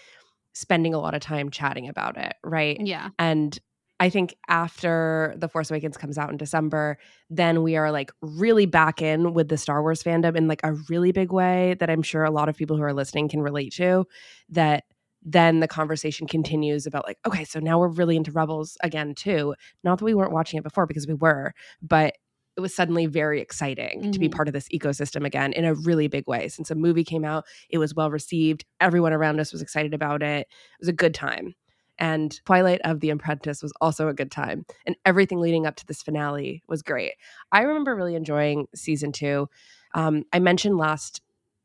spending 0.52 0.94
a 0.94 0.98
lot 0.98 1.14
of 1.14 1.20
time 1.20 1.50
chatting 1.50 1.88
about 1.88 2.16
it, 2.16 2.34
right? 2.44 2.78
Yeah. 2.80 3.10
And 3.18 3.58
I 4.00 4.08
think 4.08 4.34
after 4.48 5.34
The 5.36 5.48
Force 5.48 5.70
Awakens 5.70 5.98
comes 5.98 6.16
out 6.16 6.30
in 6.30 6.38
December, 6.38 6.96
then 7.28 7.62
we 7.62 7.76
are 7.76 7.92
like 7.92 8.10
really 8.22 8.64
back 8.64 9.02
in 9.02 9.34
with 9.34 9.48
the 9.48 9.58
Star 9.58 9.82
Wars 9.82 10.02
fandom 10.02 10.36
in 10.36 10.48
like 10.48 10.60
a 10.64 10.72
really 10.88 11.12
big 11.12 11.32
way 11.32 11.76
that 11.80 11.90
I'm 11.90 12.02
sure 12.02 12.24
a 12.24 12.30
lot 12.30 12.48
of 12.48 12.56
people 12.56 12.76
who 12.76 12.82
are 12.82 12.94
listening 12.94 13.28
can 13.28 13.42
relate 13.42 13.74
to. 13.74 14.06
That 14.48 14.84
then 15.22 15.60
the 15.60 15.68
conversation 15.68 16.26
continues 16.26 16.86
about 16.86 17.06
like 17.06 17.18
okay 17.26 17.44
so 17.44 17.60
now 17.60 17.78
we're 17.78 17.88
really 17.88 18.16
into 18.16 18.32
rebels 18.32 18.78
again 18.82 19.14
too 19.14 19.54
not 19.84 19.98
that 19.98 20.04
we 20.06 20.14
weren't 20.14 20.32
watching 20.32 20.56
it 20.56 20.62
before 20.62 20.86
because 20.86 21.06
we 21.06 21.12
were 21.12 21.52
but 21.82 22.14
it 22.56 22.60
was 22.60 22.74
suddenly 22.74 23.06
very 23.06 23.40
exciting 23.40 24.00
mm-hmm. 24.00 24.10
to 24.10 24.18
be 24.18 24.26
mm-hmm. 24.26 24.36
part 24.36 24.48
of 24.48 24.54
this 24.54 24.68
ecosystem 24.68 25.24
again 25.24 25.52
in 25.52 25.64
a 25.64 25.74
really 25.74 26.08
big 26.08 26.26
way 26.26 26.48
since 26.48 26.70
a 26.70 26.74
movie 26.74 27.04
came 27.04 27.24
out 27.24 27.44
it 27.68 27.78
was 27.78 27.94
well 27.94 28.10
received 28.10 28.64
everyone 28.80 29.12
around 29.12 29.40
us 29.40 29.52
was 29.52 29.62
excited 29.62 29.94
about 29.94 30.22
it 30.22 30.40
it 30.40 30.80
was 30.80 30.88
a 30.88 30.92
good 30.92 31.14
time 31.14 31.54
and 32.00 32.40
Twilight 32.46 32.80
of 32.82 33.00
the 33.00 33.10
Apprentice 33.10 33.62
was 33.62 33.74
also 33.80 34.08
a 34.08 34.14
good 34.14 34.30
time. 34.30 34.64
And 34.86 34.96
everything 35.04 35.38
leading 35.38 35.66
up 35.66 35.76
to 35.76 35.86
this 35.86 36.02
finale 36.02 36.62
was 36.66 36.82
great. 36.82 37.12
I 37.52 37.60
remember 37.60 37.94
really 37.94 38.14
enjoying 38.14 38.66
season 38.74 39.12
two. 39.12 39.48
Um, 39.94 40.24
I 40.32 40.38
mentioned 40.38 40.78
last 40.78 41.20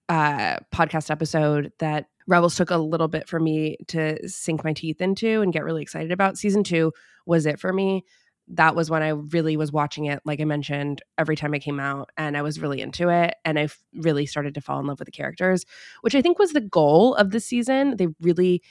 uh, 0.09 0.57
podcast 0.73 1.09
episode 1.09 1.71
that 1.79 2.07
Rebels 2.27 2.55
took 2.55 2.69
a 2.69 2.77
little 2.77 3.07
bit 3.07 3.29
for 3.29 3.39
me 3.39 3.77
to 3.87 4.27
sink 4.27 4.63
my 4.63 4.73
teeth 4.73 4.99
into 4.99 5.41
and 5.41 5.53
get 5.53 5.63
really 5.63 5.81
excited 5.81 6.11
about. 6.11 6.37
Season 6.37 6.63
two 6.63 6.91
was 7.25 7.45
it 7.45 7.59
for 7.59 7.71
me. 7.71 8.03
That 8.49 8.75
was 8.75 8.89
when 8.89 9.01
I 9.01 9.09
really 9.09 9.57
was 9.57 9.71
watching 9.71 10.05
it, 10.05 10.21
like 10.23 10.39
I 10.39 10.45
mentioned, 10.45 11.01
every 11.17 11.35
time 11.35 11.53
it 11.53 11.59
came 11.59 11.79
out, 11.79 12.09
and 12.17 12.37
I 12.37 12.41
was 12.43 12.59
really 12.59 12.81
into 12.81 13.09
it. 13.09 13.35
And 13.43 13.57
I 13.57 13.69
really 13.93 14.25
started 14.25 14.53
to 14.53 14.61
fall 14.61 14.79
in 14.79 14.85
love 14.85 14.99
with 14.99 15.07
the 15.07 15.11
characters, 15.11 15.65
which 16.01 16.15
I 16.15 16.21
think 16.21 16.37
was 16.37 16.53
the 16.53 16.61
goal 16.61 17.15
of 17.15 17.31
the 17.31 17.39
season. 17.39 17.97
They 17.97 18.07
really, 18.21 18.61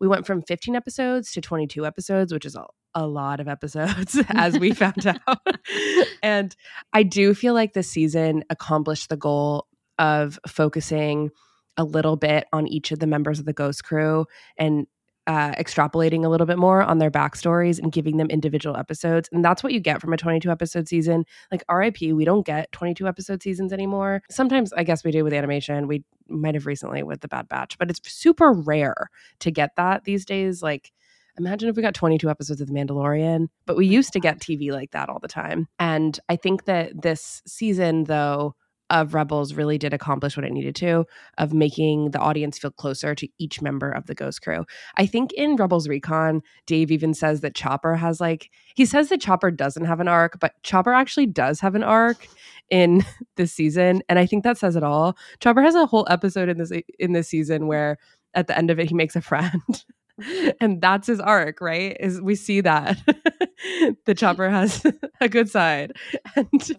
we 0.00 0.06
went 0.06 0.26
from 0.26 0.42
15 0.42 0.76
episodes 0.76 1.32
to 1.32 1.40
22 1.40 1.84
episodes, 1.84 2.32
which 2.32 2.44
is 2.44 2.54
a, 2.54 2.64
a 2.94 3.06
lot 3.06 3.40
of 3.40 3.48
episodes, 3.48 4.18
as 4.28 4.58
we 4.58 4.70
found 4.72 5.06
out. 5.06 5.58
and 6.22 6.54
I 6.92 7.02
do 7.02 7.34
feel 7.34 7.54
like 7.54 7.72
the 7.72 7.82
season 7.82 8.44
accomplished 8.48 9.08
the 9.08 9.16
goal 9.16 9.66
of 9.98 10.38
focusing 10.46 11.30
a 11.76 11.84
little 11.84 12.16
bit 12.16 12.46
on 12.52 12.66
each 12.66 12.92
of 12.92 13.00
the 13.00 13.06
members 13.06 13.38
of 13.38 13.44
the 13.44 13.52
ghost 13.52 13.84
crew 13.84 14.26
and 14.58 14.86
uh, 15.26 15.52
extrapolating 15.52 16.24
a 16.24 16.28
little 16.28 16.46
bit 16.46 16.58
more 16.58 16.82
on 16.82 16.98
their 16.98 17.10
backstories 17.10 17.78
and 17.78 17.92
giving 17.92 18.16
them 18.16 18.28
individual 18.28 18.76
episodes. 18.76 19.28
And 19.32 19.44
that's 19.44 19.62
what 19.62 19.72
you 19.72 19.80
get 19.80 20.00
from 20.00 20.12
a 20.12 20.16
22 20.16 20.50
episode 20.50 20.88
season. 20.88 21.24
Like 21.50 21.64
RIP, 21.70 22.00
we 22.00 22.24
don't 22.24 22.46
get 22.46 22.70
22 22.72 23.08
episode 23.08 23.42
seasons 23.42 23.72
anymore. 23.72 24.22
Sometimes 24.30 24.72
I 24.72 24.84
guess 24.84 25.04
we 25.04 25.10
do 25.10 25.24
with 25.24 25.32
animation. 25.32 25.88
We 25.88 26.04
might 26.28 26.54
have 26.54 26.66
recently 26.66 27.02
with 27.02 27.20
The 27.20 27.28
Bad 27.28 27.48
Batch, 27.48 27.78
but 27.78 27.90
it's 27.90 28.00
super 28.04 28.52
rare 28.52 29.10
to 29.40 29.50
get 29.50 29.70
that 29.76 30.04
these 30.04 30.24
days. 30.24 30.62
Like, 30.62 30.92
imagine 31.38 31.68
if 31.68 31.76
we 31.76 31.82
got 31.82 31.94
22 31.94 32.30
episodes 32.30 32.60
of 32.60 32.68
The 32.68 32.74
Mandalorian, 32.74 33.48
but 33.66 33.76
we 33.76 33.86
used 33.86 34.12
to 34.12 34.20
get 34.20 34.38
TV 34.38 34.70
like 34.72 34.92
that 34.92 35.08
all 35.08 35.18
the 35.18 35.28
time. 35.28 35.68
And 35.78 36.18
I 36.28 36.36
think 36.36 36.64
that 36.64 37.02
this 37.02 37.42
season, 37.46 38.04
though, 38.04 38.54
of 38.90 39.14
Rebels 39.14 39.54
really 39.54 39.78
did 39.78 39.92
accomplish 39.92 40.36
what 40.36 40.46
it 40.46 40.52
needed 40.52 40.76
to 40.76 41.04
of 41.38 41.52
making 41.52 42.10
the 42.12 42.18
audience 42.18 42.58
feel 42.58 42.70
closer 42.70 43.14
to 43.14 43.28
each 43.38 43.60
member 43.60 43.90
of 43.90 44.06
the 44.06 44.14
Ghost 44.14 44.42
Crew. 44.42 44.64
I 44.96 45.06
think 45.06 45.32
in 45.32 45.56
Rebels 45.56 45.88
Recon, 45.88 46.42
Dave 46.66 46.90
even 46.90 47.14
says 47.14 47.40
that 47.40 47.54
Chopper 47.54 47.96
has 47.96 48.20
like 48.20 48.50
he 48.74 48.84
says 48.84 49.08
that 49.08 49.20
Chopper 49.20 49.50
doesn't 49.50 49.84
have 49.86 50.00
an 50.00 50.08
arc, 50.08 50.38
but 50.40 50.52
Chopper 50.62 50.92
actually 50.92 51.26
does 51.26 51.60
have 51.60 51.74
an 51.74 51.82
arc 51.82 52.28
in 52.70 53.04
this 53.36 53.52
season, 53.52 54.02
and 54.08 54.18
I 54.18 54.26
think 54.26 54.44
that 54.44 54.58
says 54.58 54.76
it 54.76 54.82
all. 54.82 55.16
Chopper 55.40 55.62
has 55.62 55.74
a 55.74 55.86
whole 55.86 56.06
episode 56.10 56.48
in 56.48 56.58
this 56.58 56.72
in 56.98 57.12
this 57.12 57.28
season 57.28 57.66
where 57.66 57.98
at 58.34 58.46
the 58.46 58.56
end 58.56 58.70
of 58.70 58.78
it 58.78 58.88
he 58.88 58.94
makes 58.94 59.16
a 59.16 59.20
friend. 59.20 59.84
and 60.60 60.80
that's 60.80 61.06
his 61.06 61.20
arc, 61.20 61.60
right? 61.60 61.96
Is 62.00 62.20
we 62.20 62.34
see 62.34 62.60
that 62.62 62.98
the 64.04 64.14
chopper 64.16 64.48
has 64.48 64.84
a 65.20 65.28
good 65.28 65.48
side 65.48 65.92
and 66.34 66.72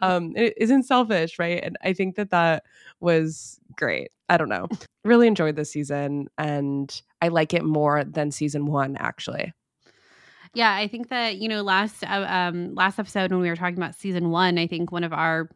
um 0.00 0.32
it 0.36 0.54
isn't 0.56 0.84
selfish, 0.84 1.38
right? 1.38 1.62
And 1.62 1.76
I 1.82 1.92
think 1.92 2.16
that 2.16 2.30
that 2.30 2.64
was 3.00 3.60
great. 3.76 4.10
I 4.28 4.36
don't 4.36 4.48
know. 4.48 4.68
Really 5.04 5.26
enjoyed 5.26 5.56
this 5.56 5.70
season 5.70 6.28
and 6.38 7.02
I 7.20 7.28
like 7.28 7.54
it 7.54 7.64
more 7.64 8.04
than 8.04 8.30
season 8.30 8.66
1 8.66 8.96
actually. 8.98 9.52
Yeah, 10.54 10.74
I 10.74 10.88
think 10.88 11.10
that, 11.10 11.36
you 11.36 11.48
know, 11.48 11.62
last 11.62 12.02
uh, 12.04 12.26
um 12.28 12.74
last 12.74 12.98
episode 12.98 13.30
when 13.30 13.40
we 13.40 13.48
were 13.48 13.56
talking 13.56 13.76
about 13.76 13.94
season 13.94 14.30
1, 14.30 14.58
I 14.58 14.66
think 14.66 14.92
one 14.92 15.04
of 15.04 15.12
our 15.12 15.50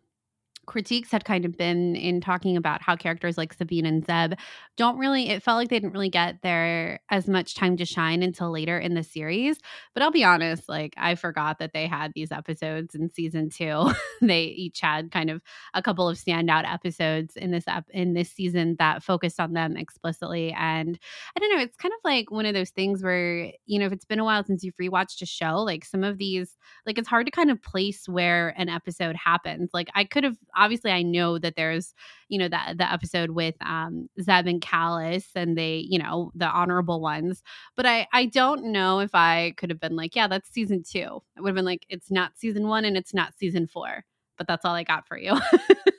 critiques 0.66 1.10
had 1.10 1.24
kind 1.24 1.44
of 1.44 1.56
been 1.56 1.96
in 1.96 2.20
talking 2.20 2.56
about 2.56 2.82
how 2.82 2.94
characters 2.94 3.36
like 3.36 3.52
Sabine 3.52 3.84
and 3.84 4.04
Zeb 4.04 4.34
don't 4.76 4.96
really 4.98 5.28
it 5.28 5.42
felt 5.42 5.56
like 5.56 5.68
they 5.68 5.76
didn't 5.76 5.92
really 5.92 6.08
get 6.08 6.40
their 6.42 7.00
as 7.10 7.26
much 7.28 7.54
time 7.54 7.76
to 7.76 7.84
shine 7.84 8.22
until 8.22 8.50
later 8.50 8.78
in 8.78 8.94
the 8.94 9.02
series. 9.02 9.58
But 9.94 10.02
I'll 10.02 10.10
be 10.10 10.24
honest, 10.24 10.68
like 10.68 10.94
I 10.96 11.14
forgot 11.16 11.58
that 11.58 11.72
they 11.72 11.86
had 11.86 12.12
these 12.14 12.30
episodes 12.32 12.94
in 12.94 13.12
season 13.12 13.50
2. 13.50 13.92
they 14.22 14.44
each 14.44 14.80
had 14.80 15.10
kind 15.10 15.30
of 15.30 15.42
a 15.74 15.82
couple 15.82 16.08
of 16.08 16.16
standout 16.16 16.70
episodes 16.72 17.36
in 17.36 17.50
this 17.50 17.64
ep- 17.66 17.90
in 17.90 18.14
this 18.14 18.30
season 18.30 18.76
that 18.78 19.02
focused 19.02 19.40
on 19.40 19.52
them 19.52 19.76
explicitly 19.76 20.52
and 20.52 20.98
I 21.36 21.40
don't 21.40 21.56
know, 21.56 21.62
it's 21.62 21.76
kind 21.76 21.92
of 21.92 22.00
like 22.04 22.30
one 22.30 22.46
of 22.46 22.54
those 22.54 22.70
things 22.70 23.02
where, 23.02 23.52
you 23.66 23.78
know, 23.78 23.86
if 23.86 23.92
it's 23.92 24.04
been 24.04 24.20
a 24.20 24.24
while 24.24 24.44
since 24.44 24.62
you've 24.62 24.76
rewatched 24.76 25.22
a 25.22 25.26
show, 25.26 25.56
like 25.58 25.84
some 25.84 26.04
of 26.04 26.18
these 26.18 26.56
like 26.86 26.98
it's 26.98 27.08
hard 27.08 27.26
to 27.26 27.32
kind 27.32 27.50
of 27.50 27.62
place 27.62 28.08
where 28.08 28.54
an 28.56 28.68
episode 28.68 29.16
happens. 29.16 29.70
Like 29.72 29.88
I 29.94 30.04
could 30.04 30.24
have 30.24 30.36
obviously 30.56 30.90
I 30.92 31.02
know 31.02 31.38
that 31.38 31.56
there's, 31.56 31.94
you 32.28 32.38
know, 32.38 32.48
that 32.48 32.78
the 32.78 32.90
episode 32.90 33.30
with 33.30 33.54
um 33.64 34.08
Zeb 34.20 34.46
and 34.46 34.60
Kallus 34.60 35.24
and 35.34 35.56
they, 35.56 35.84
you 35.88 35.98
know, 35.98 36.32
the 36.34 36.46
honorable 36.46 37.00
ones. 37.00 37.42
But 37.76 37.86
I 37.86 38.06
I 38.12 38.26
don't 38.26 38.72
know 38.72 39.00
if 39.00 39.14
I 39.14 39.54
could 39.56 39.70
have 39.70 39.80
been 39.80 39.96
like, 39.96 40.16
yeah, 40.16 40.28
that's 40.28 40.50
season 40.50 40.82
2. 40.88 41.22
I 41.36 41.40
would 41.40 41.48
have 41.50 41.56
been 41.56 41.64
like 41.64 41.86
it's 41.88 42.10
not 42.10 42.32
season 42.38 42.68
1 42.68 42.84
and 42.84 42.96
it's 42.96 43.14
not 43.14 43.34
season 43.38 43.66
4. 43.66 44.04
But 44.38 44.46
that's 44.48 44.64
all 44.64 44.74
I 44.74 44.84
got 44.84 45.06
for 45.06 45.18
you. 45.18 45.38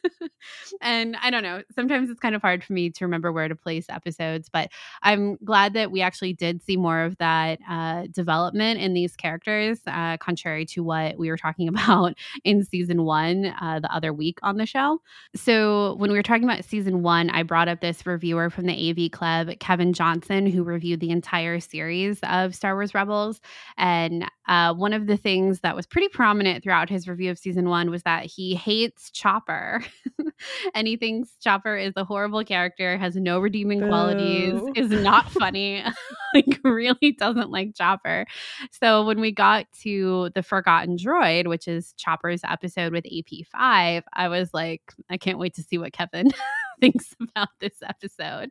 and 0.82 1.16
I 1.22 1.30
don't 1.30 1.44
know. 1.44 1.62
Sometimes 1.74 2.10
it's 2.10 2.20
kind 2.20 2.36
of 2.36 2.42
hard 2.42 2.64
for 2.64 2.74
me 2.74 2.90
to 2.90 3.06
remember 3.06 3.32
where 3.32 3.48
to 3.48 3.56
place 3.56 3.86
episodes, 3.90 4.50
but 4.50 4.70
I'm 5.02 5.38
glad 5.44 5.74
that 5.74 5.92
we 5.92 6.02
actually 6.02 6.34
did 6.34 6.62
see 6.64 6.78
more 6.78 7.02
of 7.02 7.18
that 7.18 7.60
uh, 7.70 8.08
development 8.12 8.80
in 8.80 8.94
these 8.94 9.16
characters, 9.16 9.80
uh, 9.88 10.18
contrary 10.18 10.66
to 10.68 10.84
what 10.84 11.18
we 11.18 11.30
were 11.30 11.38
talking 11.38 11.68
about 11.70 12.16
in 12.44 12.64
season 12.64 13.04
one 13.04 13.54
uh, 13.62 13.80
the 13.80 13.94
other 13.94 14.14
week 14.14 14.40
on 14.44 14.58
the 14.58 14.66
show. 14.66 15.02
So, 15.36 15.96
when 15.96 16.12
we 16.12 16.18
were 16.18 16.24
talking 16.24 16.44
about 16.44 16.66
season 16.66 17.02
one, 17.04 17.30
I 17.30 17.44
brought 17.44 17.68
up 17.68 17.82
this 17.82 18.06
reviewer 18.06 18.50
from 18.50 18.66
the 18.66 18.90
AV 18.90 19.12
Club, 19.12 19.50
Kevin 19.60 19.94
Johnson, 19.94 20.46
who 20.46 20.64
reviewed 20.64 21.00
the 21.00 21.12
entire 21.12 21.60
series 21.60 22.20
of 22.24 22.56
Star 22.56 22.76
Wars 22.76 22.94
Rebels. 22.94 23.42
And 23.78 24.26
uh, 24.48 24.74
one 24.74 24.94
of 24.94 25.08
the 25.08 25.18
things 25.18 25.62
that 25.62 25.76
was 25.76 25.86
pretty 25.86 26.10
prominent 26.10 26.64
throughout 26.64 26.90
his 26.90 27.08
review 27.08 27.32
of 27.32 27.38
season 27.38 27.70
one 27.70 27.90
was 27.90 28.04
that 28.04 28.26
he 28.26 28.56
hates 28.56 29.10
Chopper. 29.12 29.84
and 30.74 30.88
he 30.88 30.98
thinks 30.98 31.30
Chopper 31.42 31.76
is 31.76 31.94
a 31.96 32.04
horrible 32.04 32.44
character, 32.44 32.98
has 32.98 33.16
no 33.16 33.40
redeeming 33.40 33.80
Boo. 33.80 33.88
qualities, 33.88 34.62
is 34.76 34.92
not 34.92 35.30
funny, 35.32 35.84
like 36.34 36.60
really 36.64 37.16
doesn't 37.18 37.50
like 37.50 37.76
Chopper. 37.76 38.26
So 38.72 39.06
when 39.06 39.20
we 39.20 39.32
got 39.32 39.66
to 39.82 40.30
the 40.36 40.44
Forgotten 40.44 40.98
Droid, 40.98 41.48
which 41.48 41.68
is 41.68 41.94
Chopper's 41.98 42.42
episode 42.44 42.94
with 42.94 43.06
AP5, 43.06 44.04
I 44.14 44.28
was 44.28 44.54
like, 44.54 44.82
I 45.10 45.18
can't 45.18 45.40
wait 45.40 45.56
to 45.56 45.64
see 45.64 45.78
what 45.78 45.94
Kevin 45.94 46.32
thinks 46.80 47.14
about 47.22 47.50
this 47.60 47.78
episode. 47.88 48.50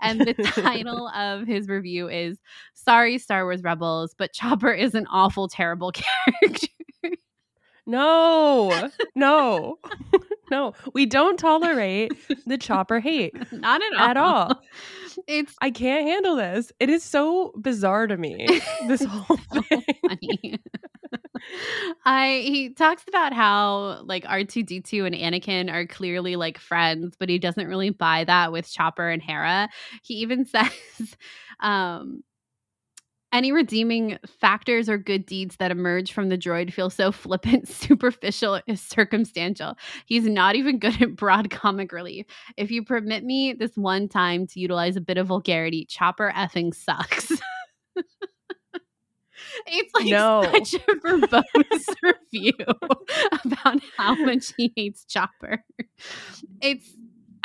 And 0.00 0.20
the 0.20 0.34
title 0.34 1.08
of 1.08 1.46
his 1.46 1.68
review 1.68 2.08
is 2.08 2.38
Sorry, 2.74 3.18
Star 3.18 3.44
Wars 3.44 3.62
Rebels, 3.62 4.14
but 4.16 4.32
Chopper 4.32 4.72
is 4.72 4.94
an 4.94 5.06
awful, 5.08 5.48
terrible 5.48 5.92
character. 5.92 6.68
No, 7.84 8.88
no, 9.16 9.78
no. 10.52 10.74
We 10.94 11.06
don't 11.06 11.38
tolerate 11.38 12.12
the 12.46 12.58
chopper 12.60 13.00
hate. 13.00 13.34
Not 13.50 13.80
at 13.82 13.92
all. 13.98 14.08
At 14.10 14.16
all. 14.16 14.62
It's 15.26 15.56
I 15.60 15.70
can't 15.70 16.06
handle 16.06 16.36
this. 16.36 16.70
It 16.78 16.88
is 16.88 17.02
so 17.02 17.52
bizarre 17.56 18.06
to 18.06 18.16
me. 18.16 18.46
This 18.86 19.04
whole 19.04 19.38
so 19.52 19.62
thing. 19.62 20.58
I 22.04 22.42
he 22.44 22.70
talks 22.70 23.04
about 23.08 23.32
how 23.32 24.02
like 24.04 24.24
R2D2 24.24 25.06
and 25.06 25.14
Anakin 25.14 25.72
are 25.72 25.86
clearly 25.86 26.36
like 26.36 26.58
friends, 26.58 27.16
but 27.18 27.28
he 27.28 27.38
doesn't 27.38 27.66
really 27.66 27.90
buy 27.90 28.24
that 28.24 28.52
with 28.52 28.70
Chopper 28.70 29.08
and 29.08 29.22
Hera. 29.22 29.68
He 30.02 30.14
even 30.14 30.44
says 30.44 30.70
um 31.60 32.22
any 33.32 33.50
redeeming 33.50 34.18
factors 34.26 34.88
or 34.88 34.98
good 34.98 35.24
deeds 35.26 35.56
that 35.56 35.70
emerge 35.70 36.12
from 36.12 36.28
the 36.28 36.36
droid 36.36 36.72
feel 36.72 36.90
so 36.90 37.10
flippant, 37.10 37.68
superficial, 37.72 38.60
and 38.68 38.78
circumstantial. 38.78 39.76
He's 40.06 40.24
not 40.24 40.54
even 40.54 40.78
good 40.78 41.00
at 41.00 41.16
broad 41.16 41.50
comic 41.50 41.92
relief. 41.92 42.26
If 42.56 42.70
you 42.70 42.84
permit 42.84 43.24
me 43.24 43.54
this 43.54 43.76
one 43.76 44.08
time 44.08 44.46
to 44.48 44.60
utilize 44.60 44.96
a 44.96 45.00
bit 45.00 45.18
of 45.18 45.28
vulgarity, 45.28 45.86
Chopper 45.86 46.32
effing 46.36 46.74
sucks. 46.74 47.32
it's 49.66 49.94
like 49.94 50.06
no. 50.06 50.42
such 50.52 50.74
a 50.74 50.78
verbose 50.78 51.94
review 52.02 52.52
about 53.44 53.80
how 53.96 54.14
much 54.14 54.52
he 54.56 54.72
hates 54.76 55.04
Chopper. 55.04 55.64
It's 56.60 56.90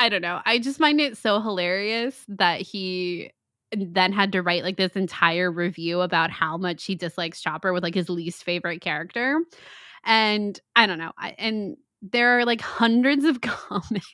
I 0.00 0.08
don't 0.08 0.22
know. 0.22 0.40
I 0.44 0.58
just 0.60 0.78
find 0.78 1.00
it 1.00 1.16
so 1.16 1.40
hilarious 1.40 2.24
that 2.28 2.60
he 2.60 3.32
then 3.72 4.12
had 4.12 4.32
to 4.32 4.42
write 4.42 4.62
like 4.62 4.76
this 4.76 4.92
entire 4.92 5.50
review 5.50 6.00
about 6.00 6.30
how 6.30 6.56
much 6.56 6.84
he 6.84 6.94
dislikes 6.94 7.40
Chopper 7.40 7.72
with 7.72 7.82
like 7.82 7.94
his 7.94 8.08
least 8.08 8.44
favorite 8.44 8.80
character. 8.80 9.40
And 10.04 10.58
I 10.76 10.86
don't 10.86 10.98
know. 10.98 11.12
I, 11.18 11.34
and 11.38 11.76
there 12.02 12.38
are 12.38 12.44
like 12.44 12.60
hundreds 12.62 13.24
of 13.24 13.40
comments 13.42 14.06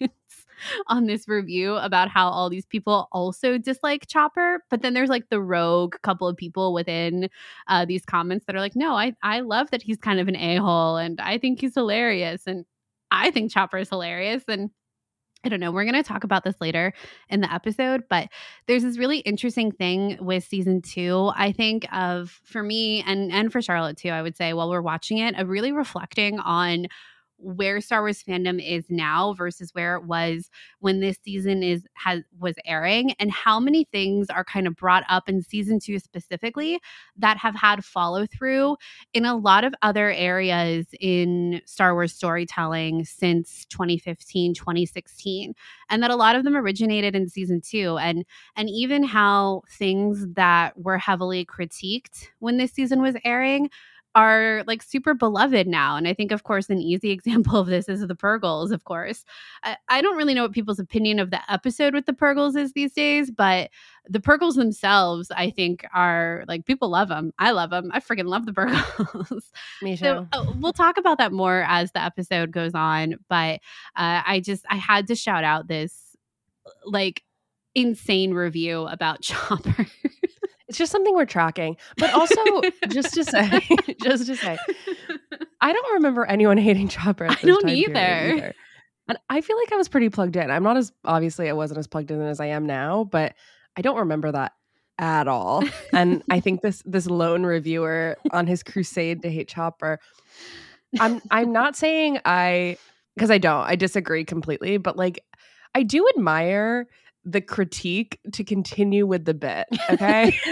on 0.86 1.06
this 1.06 1.28
review 1.28 1.74
about 1.76 2.08
how 2.08 2.28
all 2.28 2.48
these 2.48 2.66
people 2.66 3.08
also 3.12 3.58
dislike 3.58 4.06
Chopper, 4.06 4.64
but 4.70 4.82
then 4.82 4.94
there's 4.94 5.10
like 5.10 5.28
the 5.28 5.40
rogue 5.40 5.96
couple 6.02 6.28
of 6.28 6.36
people 6.36 6.72
within 6.72 7.28
uh, 7.68 7.84
these 7.84 8.04
comments 8.04 8.46
that 8.46 8.56
are 8.56 8.60
like, 8.60 8.76
no, 8.76 8.94
I 8.94 9.14
I 9.22 9.40
love 9.40 9.70
that 9.70 9.82
he's 9.82 9.98
kind 9.98 10.20
of 10.20 10.28
an 10.28 10.36
a 10.36 10.56
hole, 10.56 10.96
and 10.96 11.20
I 11.20 11.38
think 11.38 11.60
he's 11.60 11.74
hilarious, 11.74 12.46
and 12.46 12.64
I 13.10 13.30
think 13.30 13.52
Chopper 13.52 13.78
is 13.78 13.88
hilarious, 13.88 14.44
and 14.48 14.70
I 15.44 15.48
don't 15.48 15.60
know. 15.60 15.70
We're 15.70 15.84
going 15.84 15.94
to 15.94 16.02
talk 16.02 16.24
about 16.24 16.42
this 16.42 16.54
later 16.60 16.92
in 17.28 17.40
the 17.40 17.52
episode, 17.52 18.04
but 18.08 18.28
there's 18.66 18.82
this 18.82 18.98
really 18.98 19.18
interesting 19.18 19.72
thing 19.72 20.18
with 20.20 20.44
season 20.44 20.80
two. 20.80 21.30
I 21.36 21.52
think 21.52 21.86
of 21.92 22.40
for 22.44 22.62
me 22.62 23.02
and 23.06 23.30
and 23.30 23.52
for 23.52 23.60
Charlotte 23.60 23.98
too. 23.98 24.08
I 24.08 24.22
would 24.22 24.36
say 24.36 24.52
while 24.54 24.70
we're 24.70 24.80
watching 24.80 25.18
it, 25.18 25.38
of 25.38 25.48
really 25.48 25.72
reflecting 25.72 26.38
on 26.38 26.86
where 27.38 27.80
Star 27.80 28.00
Wars 28.00 28.22
fandom 28.22 28.64
is 28.64 28.84
now 28.88 29.34
versus 29.34 29.70
where 29.74 29.96
it 29.96 30.04
was 30.04 30.50
when 30.80 31.00
this 31.00 31.18
season 31.22 31.62
is 31.62 31.86
has 31.94 32.22
was 32.38 32.54
airing 32.64 33.12
and 33.18 33.30
how 33.30 33.60
many 33.60 33.84
things 33.84 34.30
are 34.30 34.44
kind 34.44 34.66
of 34.66 34.74
brought 34.76 35.04
up 35.08 35.28
in 35.28 35.42
season 35.42 35.78
2 35.78 35.98
specifically 35.98 36.78
that 37.16 37.36
have 37.36 37.54
had 37.54 37.84
follow 37.84 38.26
through 38.26 38.76
in 39.12 39.24
a 39.24 39.36
lot 39.36 39.64
of 39.64 39.74
other 39.82 40.10
areas 40.12 40.86
in 41.00 41.60
Star 41.66 41.94
Wars 41.94 42.12
storytelling 42.12 43.04
since 43.04 43.64
2015 43.66 44.54
2016 44.54 45.54
and 45.90 46.02
that 46.02 46.10
a 46.10 46.16
lot 46.16 46.36
of 46.36 46.44
them 46.44 46.56
originated 46.56 47.14
in 47.14 47.28
season 47.28 47.60
2 47.60 47.98
and 47.98 48.24
and 48.56 48.70
even 48.70 49.02
how 49.02 49.62
things 49.68 50.26
that 50.34 50.78
were 50.78 50.98
heavily 50.98 51.44
critiqued 51.44 52.28
when 52.38 52.56
this 52.56 52.72
season 52.72 53.02
was 53.02 53.16
airing 53.24 53.68
are 54.14 54.62
like 54.66 54.82
super 54.82 55.14
beloved 55.14 55.66
now. 55.66 55.96
And 55.96 56.06
I 56.06 56.14
think, 56.14 56.30
of 56.30 56.44
course, 56.44 56.70
an 56.70 56.80
easy 56.80 57.10
example 57.12 57.58
of 57.58 57.66
this 57.66 57.88
is 57.88 58.06
the 58.06 58.14
Purrgils, 58.14 58.70
of 58.70 58.84
course. 58.84 59.24
I, 59.62 59.76
I, 59.88 60.02
don't 60.02 60.16
really 60.16 60.34
know 60.34 60.42
what 60.42 60.52
people's 60.52 60.78
opinion 60.78 61.18
of 61.18 61.30
the 61.30 61.40
episode 61.52 61.94
with 61.94 62.06
the 62.06 62.12
Purrgils 62.12 62.56
is 62.56 62.72
these 62.72 62.92
days, 62.92 63.30
but 63.30 63.70
the 64.08 64.20
Purrgils 64.20 64.54
themselves, 64.54 65.30
I 65.30 65.50
think, 65.50 65.84
are 65.94 66.44
like 66.46 66.64
people 66.64 66.90
love 66.90 67.08
them. 67.08 67.32
I 67.38 67.50
love 67.50 67.70
them. 67.70 67.90
I 67.92 68.00
freaking 68.00 68.28
love 68.28 68.46
the 68.46 68.52
Purrgils. 68.52 69.50
Me 69.82 69.96
too. 69.96 70.04
So 70.04 70.28
uh, 70.32 70.52
we'll 70.58 70.72
talk 70.72 70.96
about 70.96 71.18
that 71.18 71.32
more 71.32 71.64
as 71.68 71.92
the 71.92 72.02
episode 72.02 72.50
goes 72.50 72.74
on. 72.74 73.16
But 73.28 73.60
uh, 73.96 74.22
I 74.26 74.40
just, 74.44 74.64
I 74.70 74.76
had 74.76 75.08
to 75.08 75.14
shout 75.14 75.44
out 75.44 75.68
this 75.68 76.16
like 76.84 77.22
insane 77.74 78.32
review 78.32 78.86
about 78.86 79.20
Chopper. 79.22 79.86
It's 80.74 80.78
just 80.80 80.90
something 80.90 81.14
we're 81.14 81.24
tracking. 81.24 81.76
But 81.98 82.12
also, 82.14 82.42
just 82.88 83.14
to 83.14 83.22
say, 83.22 83.60
just 84.02 84.26
to 84.26 84.34
say, 84.34 84.58
I 85.60 85.72
don't 85.72 85.94
remember 85.94 86.24
anyone 86.24 86.56
hating 86.68 86.88
Chopper. 86.88 87.28
I 87.30 87.34
don't 87.36 87.68
either. 87.68 87.92
either. 87.94 88.54
And 89.06 89.16
I 89.30 89.40
feel 89.40 89.56
like 89.56 89.70
I 89.70 89.76
was 89.76 89.88
pretty 89.88 90.08
plugged 90.08 90.34
in. 90.34 90.50
I'm 90.50 90.64
not 90.64 90.76
as 90.76 90.90
obviously 91.04 91.48
I 91.48 91.52
wasn't 91.52 91.78
as 91.78 91.86
plugged 91.86 92.10
in 92.10 92.20
as 92.22 92.40
I 92.40 92.46
am 92.46 92.66
now, 92.66 93.04
but 93.04 93.34
I 93.76 93.82
don't 93.82 93.98
remember 93.98 94.32
that 94.32 94.54
at 94.98 95.28
all. 95.28 95.62
and 95.92 96.24
I 96.28 96.40
think 96.40 96.60
this 96.62 96.82
this 96.84 97.06
lone 97.06 97.44
reviewer 97.44 98.16
on 98.32 98.48
his 98.48 98.64
crusade 98.64 99.22
to 99.22 99.30
hate 99.30 99.46
Chopper. 99.46 100.00
I'm 100.98 101.22
I'm 101.30 101.52
not 101.52 101.76
saying 101.76 102.18
I 102.24 102.78
because 103.14 103.30
I 103.30 103.38
don't. 103.38 103.62
I 103.62 103.76
disagree 103.76 104.24
completely, 104.24 104.78
but 104.78 104.96
like 104.96 105.20
I 105.72 105.84
do 105.84 106.08
admire 106.16 106.88
the 107.24 107.40
critique 107.40 108.18
to 108.32 108.44
continue 108.44 109.06
with 109.06 109.24
the 109.24 109.34
bit, 109.34 109.66
okay? 109.90 110.38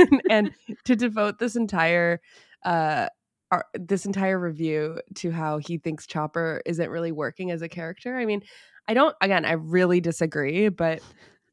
and, 0.30 0.52
to 0.84 0.96
devote 0.96 1.38
this 1.38 1.56
entire 1.56 2.20
uh 2.64 3.08
our, 3.50 3.66
this 3.74 4.06
entire 4.06 4.38
review 4.38 5.00
to 5.16 5.32
how 5.32 5.58
he 5.58 5.78
thinks 5.78 6.06
Chopper 6.06 6.62
isn't 6.64 6.88
really 6.88 7.10
working 7.10 7.50
as 7.50 7.62
a 7.62 7.68
character. 7.68 8.16
I 8.16 8.24
mean, 8.24 8.42
I 8.86 8.94
don't 8.94 9.14
again, 9.20 9.44
I 9.44 9.52
really 9.52 10.00
disagree, 10.00 10.68
but 10.68 11.00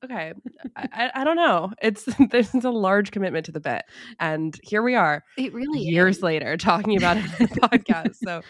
okay. 0.04 0.34
I, 0.76 1.12
I 1.16 1.24
don't 1.24 1.36
know. 1.36 1.72
It's 1.82 2.06
there's 2.30 2.54
a 2.54 2.70
large 2.70 3.12
commitment 3.12 3.48
to 3.48 3.52
the 3.52 3.60
bit. 3.60 3.84
And 4.20 4.58
here 4.64 4.84
we 4.84 4.96
are. 4.96 5.24
It 5.38 5.54
really 5.54 5.80
years 5.80 6.18
is. 6.18 6.24
later 6.24 6.56
talking 6.58 6.98
about 6.98 7.18
it 7.18 7.24
on 7.24 7.30
the 7.40 7.48
podcast. 7.62 8.16
So 8.24 8.42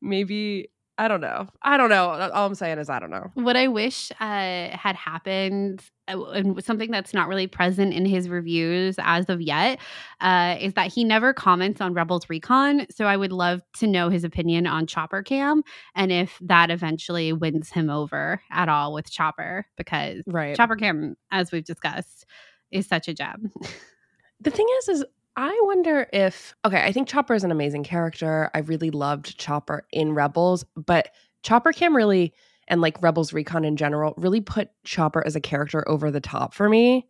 maybe 0.00 0.70
I 0.98 1.08
don't 1.08 1.22
know. 1.22 1.48
I 1.62 1.78
don't 1.78 1.88
know. 1.88 2.10
All 2.10 2.46
I'm 2.46 2.54
saying 2.54 2.78
is 2.78 2.90
I 2.90 2.98
don't 3.00 3.10
know. 3.10 3.30
What 3.34 3.56
I 3.56 3.66
wish 3.66 4.12
uh, 4.12 4.76
had 4.76 4.94
happened, 4.94 5.82
uh, 6.06 6.22
and 6.26 6.62
something 6.62 6.90
that's 6.90 7.14
not 7.14 7.28
really 7.28 7.46
present 7.46 7.94
in 7.94 8.04
his 8.04 8.28
reviews 8.28 8.96
as 8.98 9.28
of 9.30 9.40
yet, 9.40 9.80
uh, 10.20 10.56
is 10.60 10.74
that 10.74 10.92
he 10.92 11.02
never 11.02 11.32
comments 11.32 11.80
on 11.80 11.94
Rebels 11.94 12.28
Recon. 12.28 12.86
So 12.90 13.06
I 13.06 13.16
would 13.16 13.32
love 13.32 13.62
to 13.78 13.86
know 13.86 14.10
his 14.10 14.22
opinion 14.22 14.66
on 14.66 14.86
Chopper 14.86 15.22
Cam 15.22 15.62
and 15.94 16.12
if 16.12 16.38
that 16.42 16.70
eventually 16.70 17.32
wins 17.32 17.70
him 17.70 17.88
over 17.88 18.42
at 18.50 18.68
all 18.68 18.92
with 18.92 19.10
Chopper, 19.10 19.66
because 19.76 20.22
right. 20.26 20.54
Chopper 20.54 20.76
Cam, 20.76 21.16
as 21.30 21.52
we've 21.52 21.64
discussed, 21.64 22.26
is 22.70 22.86
such 22.86 23.08
a 23.08 23.14
gem. 23.14 23.50
the 24.40 24.50
thing 24.50 24.66
is, 24.78 24.88
is 24.88 25.04
I 25.36 25.58
wonder 25.64 26.08
if 26.12 26.54
okay, 26.64 26.82
I 26.82 26.92
think 26.92 27.08
Chopper 27.08 27.34
is 27.34 27.44
an 27.44 27.50
amazing 27.50 27.84
character. 27.84 28.50
I 28.54 28.58
really 28.58 28.90
loved 28.90 29.38
Chopper 29.38 29.86
in 29.90 30.12
Rebels, 30.14 30.64
but 30.76 31.10
Chopper 31.42 31.72
Cam 31.72 31.96
really 31.96 32.34
and 32.68 32.80
like 32.80 33.02
Rebels 33.02 33.32
Recon 33.32 33.64
in 33.64 33.76
general 33.76 34.14
really 34.16 34.40
put 34.40 34.70
Chopper 34.84 35.26
as 35.26 35.34
a 35.34 35.40
character 35.40 35.88
over 35.88 36.10
the 36.10 36.20
top 36.20 36.54
for 36.54 36.68
me 36.68 37.08